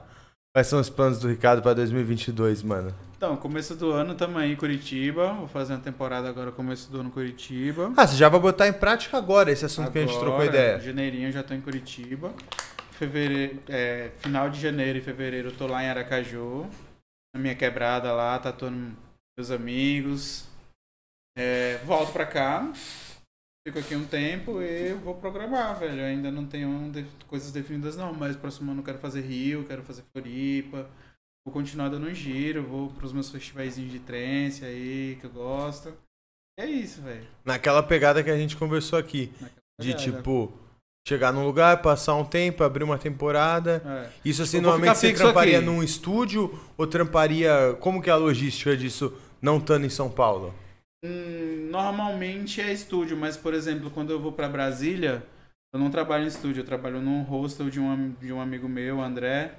Quais 0.53 0.67
são 0.67 0.79
os 0.79 0.89
planos 0.89 1.19
do 1.19 1.27
Ricardo 1.27 1.61
para 1.61 1.73
2022, 1.75 2.63
mano? 2.63 2.93
Então, 3.15 3.35
começo 3.35 3.75
do 3.75 3.91
ano 3.91 4.13
estamos 4.13 4.37
aí 4.37 4.51
em 4.51 4.55
Curitiba. 4.55 5.33
Vou 5.33 5.47
fazer 5.47 5.73
uma 5.73 5.79
temporada 5.79 6.29
agora, 6.29 6.51
começo 6.51 6.91
do 6.91 6.99
ano 6.99 7.09
Curitiba. 7.09 7.91
Ah, 7.97 8.05
você 8.05 8.15
já 8.15 8.29
vai 8.29 8.39
botar 8.39 8.67
em 8.67 8.73
prática 8.73 9.17
agora 9.17 9.51
esse 9.51 9.65
assunto 9.65 9.87
agora, 9.87 9.93
que 9.93 9.99
a 9.99 10.13
gente 10.13 10.19
trocou 10.19 10.45
ideia. 10.45 10.79
Janeirinho 10.79 11.31
já 11.31 11.43
tô 11.43 11.53
em 11.53 11.61
Curitiba. 11.61 12.31
Fevereiro, 12.91 13.59
é, 13.67 14.11
final 14.19 14.49
de 14.49 14.59
janeiro 14.59 14.97
e 14.97 15.01
fevereiro 15.01 15.49
eu 15.49 15.55
tô 15.55 15.67
lá 15.67 15.83
em 15.83 15.89
Aracaju. 15.89 16.67
Na 17.35 17.41
minha 17.41 17.55
quebrada 17.55 18.11
lá, 18.13 18.37
tatuando 18.39 18.95
meus 19.37 19.51
amigos. 19.51 20.45
É, 21.37 21.79
volto 21.85 22.11
pra 22.11 22.25
cá. 22.25 22.71
Fico 23.67 23.79
aqui 23.79 23.97
um 23.97 24.05
tempo 24.05 24.61
e 24.61 24.93
vou 24.93 25.15
programar, 25.15 25.77
velho. 25.77 26.01
ainda 26.01 26.31
não 26.31 26.45
tenho 26.45 26.89
coisas 27.27 27.51
definidas, 27.51 27.97
não. 27.97 28.13
Mas 28.13 28.37
próximo 28.37 28.71
ano 28.71 28.79
eu 28.79 28.85
quero 28.85 28.97
fazer 28.97 29.19
Rio, 29.19 29.65
quero 29.65 29.83
fazer 29.83 30.03
Floripa. 30.13 30.87
Vou 31.45 31.53
continuar 31.53 31.89
dando 31.89 32.07
um 32.07 32.13
giro, 32.13 32.63
vou 32.63 32.89
pros 32.91 33.11
meus 33.11 33.29
festivais 33.29 33.75
de 33.75 33.99
trance 33.99 34.63
aí, 34.63 35.17
que 35.19 35.25
eu 35.25 35.31
gosto. 35.31 35.93
E 36.57 36.61
é 36.61 36.65
isso, 36.65 37.01
velho. 37.01 37.27
Naquela 37.43 37.83
pegada 37.83 38.23
que 38.23 38.29
a 38.29 38.37
gente 38.37 38.55
conversou 38.55 38.97
aqui. 38.97 39.33
De 39.77 39.93
tipo, 39.95 40.49
chegar 41.05 41.33
num 41.33 41.45
lugar, 41.45 41.81
passar 41.81 42.15
um 42.15 42.23
tempo, 42.23 42.63
abrir 42.63 42.85
uma 42.85 42.97
temporada. 42.97 43.83
É. 43.85 44.29
Isso 44.29 44.43
assim, 44.43 44.61
normalmente 44.61 44.97
você 44.97 45.11
tramparia 45.11 45.57
aqui. 45.57 45.65
num 45.65 45.83
estúdio 45.83 46.57
ou 46.77 46.87
tramparia. 46.87 47.75
Como 47.81 48.01
que 48.01 48.09
é 48.09 48.13
a 48.13 48.15
logística 48.15 48.77
disso 48.77 49.13
não 49.41 49.57
estando 49.57 49.85
em 49.85 49.89
São 49.89 50.09
Paulo? 50.09 50.55
Hum, 51.03 51.69
normalmente 51.69 52.59
é 52.59 52.71
estúdio, 52.71 53.15
mas 53.15 53.37
por 53.37 53.53
exemplo, 53.53 53.91
quando 53.91 54.11
eu 54.11 54.19
vou 54.19 54.31
para 54.31 54.49
Brasília, 54.49 55.23
eu 55.73 55.79
não 55.79 55.91
trabalho 55.91 56.23
em 56.23 56.27
estúdio, 56.27 56.61
eu 56.61 56.65
trabalho 56.65 57.01
num 57.01 57.21
hostel 57.21 57.69
de 57.69 57.79
um, 57.79 58.11
de 58.19 58.33
um 58.33 58.41
amigo 58.41 58.67
meu, 58.67 59.01
André. 59.01 59.53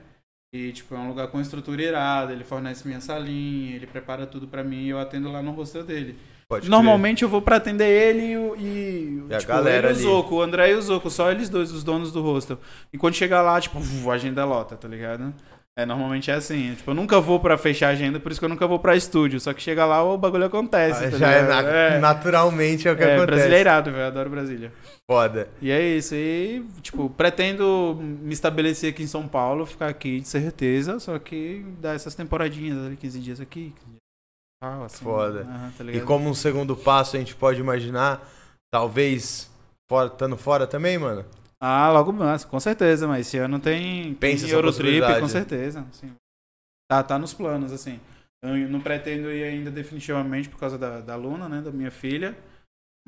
E, 0.53 0.72
tipo, 0.72 0.95
é 0.95 0.99
um 0.99 1.09
lugar 1.09 1.28
com 1.28 1.41
estrutura 1.41 1.82
irada, 1.82 2.32
ele 2.32 2.43
fornece 2.43 2.89
minha 2.89 3.03
salinha, 3.03 3.76
ele 3.76 3.86
prepara 3.86 4.26
tudo 4.26 4.49
para 4.49 4.64
mim 4.64 4.84
e 4.84 4.89
eu 4.89 4.99
atendo 4.99 5.30
lá 5.30 5.43
no 5.43 5.51
hostel 5.51 5.84
dele. 5.84 6.18
Pode 6.49 6.70
Normalmente 6.70 7.18
crer. 7.18 7.26
eu 7.26 7.28
vou 7.28 7.43
para 7.43 7.57
atender 7.57 7.84
ele 7.84 8.22
e, 8.22 8.64
e, 8.64 9.18
e 9.30 9.39
tipo, 9.39 9.53
a 9.53 9.57
galera 9.57 9.91
ele 9.91 9.99
e 9.99 10.01
o 10.01 10.05
Zoco, 10.05 10.36
o 10.36 10.41
André 10.41 10.72
e 10.72 10.74
o 10.74 10.80
Zoco, 10.80 11.11
só 11.11 11.30
eles 11.30 11.51
dois, 11.51 11.70
os 11.70 11.84
donos 11.84 12.11
do 12.11 12.22
hostel. 12.22 12.59
E 12.91 12.97
quando 12.97 13.14
chegar 13.14 13.43
lá, 13.43 13.61
tipo, 13.61 13.78
a 14.11 14.14
agenda 14.14 14.43
lota, 14.47 14.74
tá 14.74 14.89
ligado? 14.89 15.34
É, 15.79 15.87
normalmente 15.87 16.29
é 16.29 16.35
assim. 16.35 16.74
Tipo, 16.74 16.91
eu 16.91 16.95
nunca 16.97 17.20
vou 17.20 17.39
pra 17.39 17.57
fechar 17.57 17.87
a 17.87 17.91
agenda, 17.91 18.18
por 18.18 18.33
isso 18.33 18.41
que 18.41 18.45
eu 18.45 18.49
nunca 18.49 18.66
vou 18.66 18.81
pra 18.81 18.97
estúdio. 18.97 19.39
Só 19.39 19.55
que 19.55 19.62
chega 19.62 19.87
lá, 19.87 20.03
o 20.03 20.18
bagulho 20.18 20.47
acontece. 20.47 21.05
Ah, 21.05 21.11
tá 21.12 21.16
já 21.16 21.31
é, 21.31 21.43
na, 21.43 21.61
é, 21.61 21.99
naturalmente 22.01 22.89
é 22.89 22.91
o 22.91 22.97
que 22.97 23.05
é, 23.05 23.14
acontece. 23.14 23.26
brasileirado, 23.26 23.93
velho. 23.93 24.07
Adoro 24.09 24.29
Brasília. 24.29 24.72
Foda. 25.09 25.49
E 25.62 25.70
é 25.70 25.81
isso. 25.81 26.16
E, 26.16 26.66
tipo, 26.83 27.09
pretendo 27.11 27.97
me 28.01 28.35
estabelecer 28.35 28.91
aqui 28.91 29.05
em 29.05 29.07
São 29.07 29.29
Paulo, 29.29 29.64
ficar 29.64 29.87
aqui 29.87 30.18
de 30.18 30.26
certeza. 30.26 30.99
Só 30.99 31.16
que 31.16 31.64
dar 31.81 31.95
essas 31.95 32.16
temporadinhas, 32.16 32.99
15 32.99 33.20
dias 33.20 33.41
aqui. 33.41 33.72
15 33.72 33.87
dias. 33.87 33.99
Ah, 34.61 34.85
assim, 34.85 35.05
Foda. 35.05 35.47
tá 35.79 35.85
e 35.85 36.01
como 36.01 36.29
um 36.29 36.35
segundo 36.35 36.74
passo, 36.74 37.14
a 37.14 37.20
gente 37.20 37.37
pode 37.37 37.61
imaginar, 37.61 38.29
talvez, 38.68 39.49
fora, 39.89 40.09
estando 40.09 40.37
fora 40.37 40.66
também, 40.66 40.99
mano? 40.99 41.24
Ah, 41.61 41.91
logo 41.91 42.13
mais, 42.13 42.45
com 42.45 42.61
certeza, 42.61 43.09
mas 43.09 43.27
esse 43.27 43.39
ano 43.39 43.59
tem, 43.59 44.15
Pensa 44.15 44.47
tem 44.47 44.55
Eurotrip, 44.55 45.21
com 45.21 45.29
certeza. 45.29 45.85
Assim. 45.91 46.13
Tá, 46.89 47.03
tá 47.03 47.19
nos 47.19 47.35
planos, 47.35 47.73
assim. 47.73 47.99
Eu 48.43 48.57
não 48.69 48.81
pretendo 48.81 49.31
ir 49.33 49.43
ainda 49.43 49.71
definitivamente 49.71 50.49
por 50.49 50.59
causa 50.59 50.79
da, 50.79 51.01
da 51.01 51.17
Luna, 51.17 51.49
né, 51.49 51.61
da 51.61 51.73
minha 51.73 51.91
filha. 51.91 52.37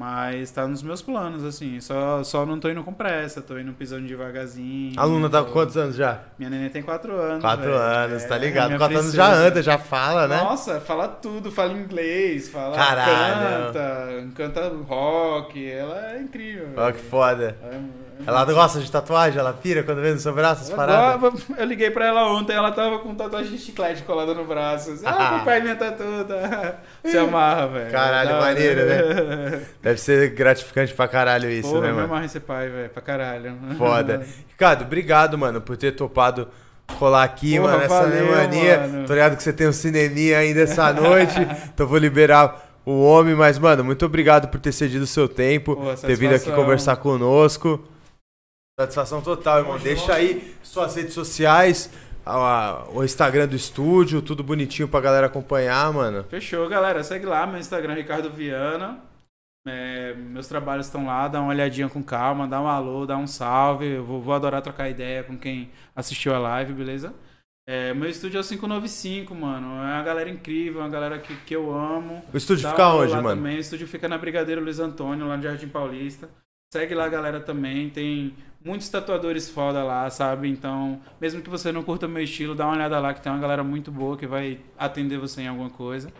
Mas 0.00 0.50
tá 0.50 0.66
nos 0.66 0.82
meus 0.82 1.02
planos, 1.02 1.44
assim. 1.44 1.78
Só, 1.78 2.24
só 2.24 2.46
não 2.46 2.58
tô 2.58 2.70
indo 2.70 2.82
com 2.82 2.90
pressa, 2.92 3.42
tô 3.42 3.58
indo 3.58 3.74
pisando 3.74 4.06
devagarzinho. 4.06 4.98
A 4.98 5.04
Luna 5.04 5.28
tá 5.28 5.44
com 5.44 5.52
quantos 5.52 5.76
anos 5.76 5.94
já? 5.94 6.22
Minha 6.38 6.48
neném 6.48 6.70
tem 6.70 6.82
quatro 6.82 7.14
anos. 7.14 7.42
Quatro 7.42 7.66
véio. 7.66 7.76
anos, 7.76 8.22
tá 8.22 8.24
é, 8.24 8.28
tá 8.30 8.38
ligado? 8.38 8.78
Quatro 8.78 8.98
anos 8.98 9.12
já 9.12 9.30
anda, 9.30 9.62
já 9.62 9.76
fala, 9.76 10.26
né? 10.26 10.38
Nossa, 10.38 10.80
fala 10.80 11.06
tudo, 11.06 11.52
fala 11.52 11.74
inglês, 11.74 12.48
fala. 12.48 12.74
Caralho. 12.74 13.74
Canta, 13.74 14.34
canta 14.34 14.68
rock. 14.88 15.70
Ela 15.70 16.14
é 16.14 16.22
incrível. 16.22 16.72
Ó, 16.78 16.90
que 16.92 17.02
foda. 17.02 17.54
É, 17.62 18.09
ela 18.26 18.44
gosta 18.44 18.80
de 18.80 18.90
tatuagem? 18.90 19.38
Ela 19.38 19.52
pira 19.52 19.82
quando 19.82 20.00
vê 20.00 20.12
no 20.12 20.18
seu 20.18 20.34
braço 20.34 20.62
as 20.62 20.70
paradas? 20.70 21.46
Eu 21.56 21.64
liguei 21.64 21.90
pra 21.90 22.06
ela 22.06 22.32
ontem, 22.32 22.54
ela 22.54 22.70
tava 22.72 22.98
com 22.98 23.14
tatuagem 23.14 23.52
de 23.52 23.58
chiclete 23.58 24.02
colada 24.02 24.34
no 24.34 24.44
braço. 24.44 25.00
Ah, 25.04 25.38
papai, 25.38 25.60
minha 25.60 25.76
tatu, 25.76 26.04
tá? 26.26 26.74
Se 27.04 27.16
amarra, 27.16 27.66
velho. 27.68 27.90
Caralho, 27.90 28.40
maneiro, 28.40 28.86
né? 28.86 29.62
Deve 29.82 30.00
ser 30.00 30.30
gratificante 30.30 30.94
pra 30.94 31.08
caralho 31.08 31.50
isso, 31.50 31.68
Porra, 31.68 31.80
né, 31.82 31.86
mano? 31.88 32.00
eu 32.00 32.06
me 32.06 32.12
amarra 32.12 32.26
esse 32.26 32.40
pai, 32.40 32.68
velho, 32.68 32.90
pra 32.90 33.02
caralho. 33.02 33.56
Foda. 33.76 34.26
Ricardo, 34.48 34.82
obrigado, 34.82 35.38
mano, 35.38 35.60
por 35.60 35.76
ter 35.76 35.92
topado 35.92 36.48
colar 36.98 37.24
aqui, 37.24 37.58
Porra, 37.58 37.72
mano, 37.78 37.84
essa 37.84 38.06
mania. 38.06 39.04
Tô 39.06 39.12
ligado 39.12 39.36
que 39.36 39.42
você 39.42 39.52
tem 39.52 39.68
um 39.68 39.72
cineminha 39.72 40.38
ainda 40.38 40.60
essa 40.60 40.92
noite, 40.92 41.36
então 41.72 41.86
vou 41.86 41.98
liberar 41.98 42.68
o 42.84 43.02
homem, 43.04 43.34
mas, 43.34 43.58
mano, 43.58 43.84
muito 43.84 44.04
obrigado 44.04 44.48
por 44.48 44.58
ter 44.58 44.72
cedido 44.72 45.04
o 45.04 45.06
seu 45.06 45.28
tempo, 45.28 45.76
Porra, 45.76 45.96
ter 45.96 46.16
vindo 46.16 46.34
aqui 46.34 46.50
conversar 46.50 46.96
conosco. 46.96 47.80
Satisfação 48.80 49.20
total, 49.20 49.58
irmão. 49.58 49.78
Deixa 49.78 50.14
aí 50.14 50.54
suas 50.62 50.94
redes 50.96 51.12
sociais, 51.12 51.90
a, 52.24 52.86
o 52.94 53.04
Instagram 53.04 53.46
do 53.46 53.54
estúdio, 53.54 54.22
tudo 54.22 54.42
bonitinho 54.42 54.88
pra 54.88 55.02
galera 55.02 55.26
acompanhar, 55.26 55.92
mano. 55.92 56.24
Fechou, 56.30 56.66
galera. 56.66 57.04
Segue 57.04 57.26
lá, 57.26 57.46
meu 57.46 57.60
Instagram, 57.60 57.92
Ricardo 57.92 58.30
Viana. 58.30 58.98
É, 59.68 60.14
meus 60.14 60.48
trabalhos 60.48 60.86
estão 60.86 61.04
lá, 61.04 61.28
dá 61.28 61.42
uma 61.42 61.50
olhadinha 61.50 61.90
com 61.90 62.02
calma, 62.02 62.48
dá 62.48 62.58
um 62.58 62.66
alô, 62.66 63.04
dá 63.04 63.18
um 63.18 63.26
salve. 63.26 63.84
Eu 63.86 64.04
vou, 64.04 64.22
vou 64.22 64.32
adorar 64.32 64.62
trocar 64.62 64.88
ideia 64.88 65.22
com 65.22 65.36
quem 65.36 65.70
assistiu 65.94 66.34
a 66.34 66.38
live, 66.38 66.72
beleza? 66.72 67.12
É, 67.68 67.92
meu 67.92 68.08
estúdio 68.08 68.38
é 68.38 68.40
o 68.40 68.44
595, 68.44 69.34
mano. 69.34 69.66
É 69.84 69.94
uma 69.96 70.02
galera 70.02 70.30
incrível, 70.30 70.80
uma 70.80 70.88
galera 70.88 71.18
que, 71.18 71.36
que 71.36 71.54
eu 71.54 71.70
amo. 71.70 72.24
O 72.32 72.36
estúdio 72.38 72.62
dá 72.62 72.70
fica 72.70 72.88
onde, 72.94 73.12
mano? 73.12 73.28
Também. 73.28 73.58
O 73.58 73.60
estúdio 73.60 73.86
fica 73.86 74.08
na 74.08 74.16
Brigadeiro 74.16 74.62
Luiz 74.62 74.80
Antônio, 74.80 75.28
lá 75.28 75.36
no 75.36 75.42
Jardim 75.42 75.68
Paulista. 75.68 76.30
Segue 76.72 76.94
lá, 76.94 77.08
galera, 77.08 77.40
também. 77.40 77.90
Tem 77.90 78.32
muitos 78.64 78.88
tatuadores 78.88 79.50
foda 79.50 79.82
lá, 79.82 80.08
sabe? 80.08 80.48
Então, 80.48 81.00
mesmo 81.20 81.42
que 81.42 81.50
você 81.50 81.72
não 81.72 81.82
curta 81.82 82.06
meu 82.06 82.22
estilo, 82.22 82.54
dá 82.54 82.64
uma 82.66 82.74
olhada 82.76 82.98
lá 83.00 83.12
que 83.12 83.20
tem 83.20 83.32
uma 83.32 83.40
galera 83.40 83.64
muito 83.64 83.90
boa 83.90 84.16
que 84.16 84.26
vai 84.26 84.60
atender 84.78 85.18
você 85.18 85.42
em 85.42 85.48
alguma 85.48 85.70
coisa. 85.70 86.12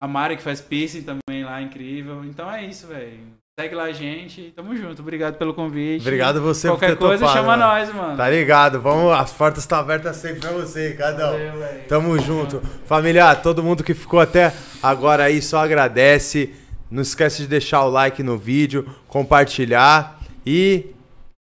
A 0.00 0.06
Mari 0.06 0.36
que 0.36 0.42
faz 0.42 0.60
piercing 0.60 1.02
também 1.02 1.42
lá, 1.44 1.60
incrível. 1.60 2.24
Então 2.24 2.48
é 2.48 2.64
isso, 2.64 2.86
velho. 2.86 3.18
Segue 3.58 3.74
lá 3.74 3.84
a 3.84 3.92
gente. 3.92 4.52
Tamo 4.54 4.76
junto. 4.76 5.02
Obrigado 5.02 5.38
pelo 5.38 5.52
convite. 5.52 6.02
Obrigado 6.02 6.40
você 6.40 6.68
Qualquer 6.68 6.90
por 6.90 6.96
ter 6.96 7.04
coisa, 7.06 7.26
topado, 7.26 7.38
chama 7.38 7.56
mano. 7.56 7.72
nós, 7.72 7.94
mano. 7.94 8.16
Tá 8.16 8.30
ligado? 8.30 8.80
Vamos, 8.80 9.12
as 9.12 9.32
portas 9.32 9.64
estão 9.64 9.78
abertas 9.78 10.16
sempre 10.16 10.40
pra 10.40 10.50
você. 10.52 10.94
Valeu, 10.94 11.58
velho. 11.58 11.88
Tamo 11.88 12.16
junto. 12.20 12.60
Família, 12.86 13.34
todo 13.34 13.62
mundo 13.62 13.82
que 13.82 13.94
ficou 13.94 14.20
até 14.20 14.52
agora 14.80 15.24
aí, 15.24 15.42
só 15.42 15.58
agradece. 15.58 16.54
Não 16.90 17.02
esquece 17.02 17.42
de 17.42 17.48
deixar 17.48 17.84
o 17.84 17.90
like 17.90 18.22
no 18.22 18.38
vídeo, 18.38 18.86
compartilhar. 19.08 20.20
E 20.46 20.86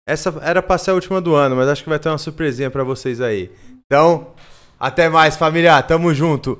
essa 0.07 0.33
era 0.41 0.61
pra 0.61 0.77
ser 0.77 0.91
a 0.91 0.93
última 0.93 1.21
do 1.21 1.35
ano, 1.35 1.55
mas 1.55 1.67
acho 1.67 1.83
que 1.83 1.89
vai 1.89 1.99
ter 1.99 2.09
uma 2.09 2.17
surpresinha 2.17 2.69
pra 2.69 2.83
vocês 2.83 3.21
aí. 3.21 3.51
Então, 3.85 4.27
até 4.79 5.09
mais, 5.09 5.35
família. 5.35 5.81
Tamo 5.83 6.13
junto. 6.13 6.59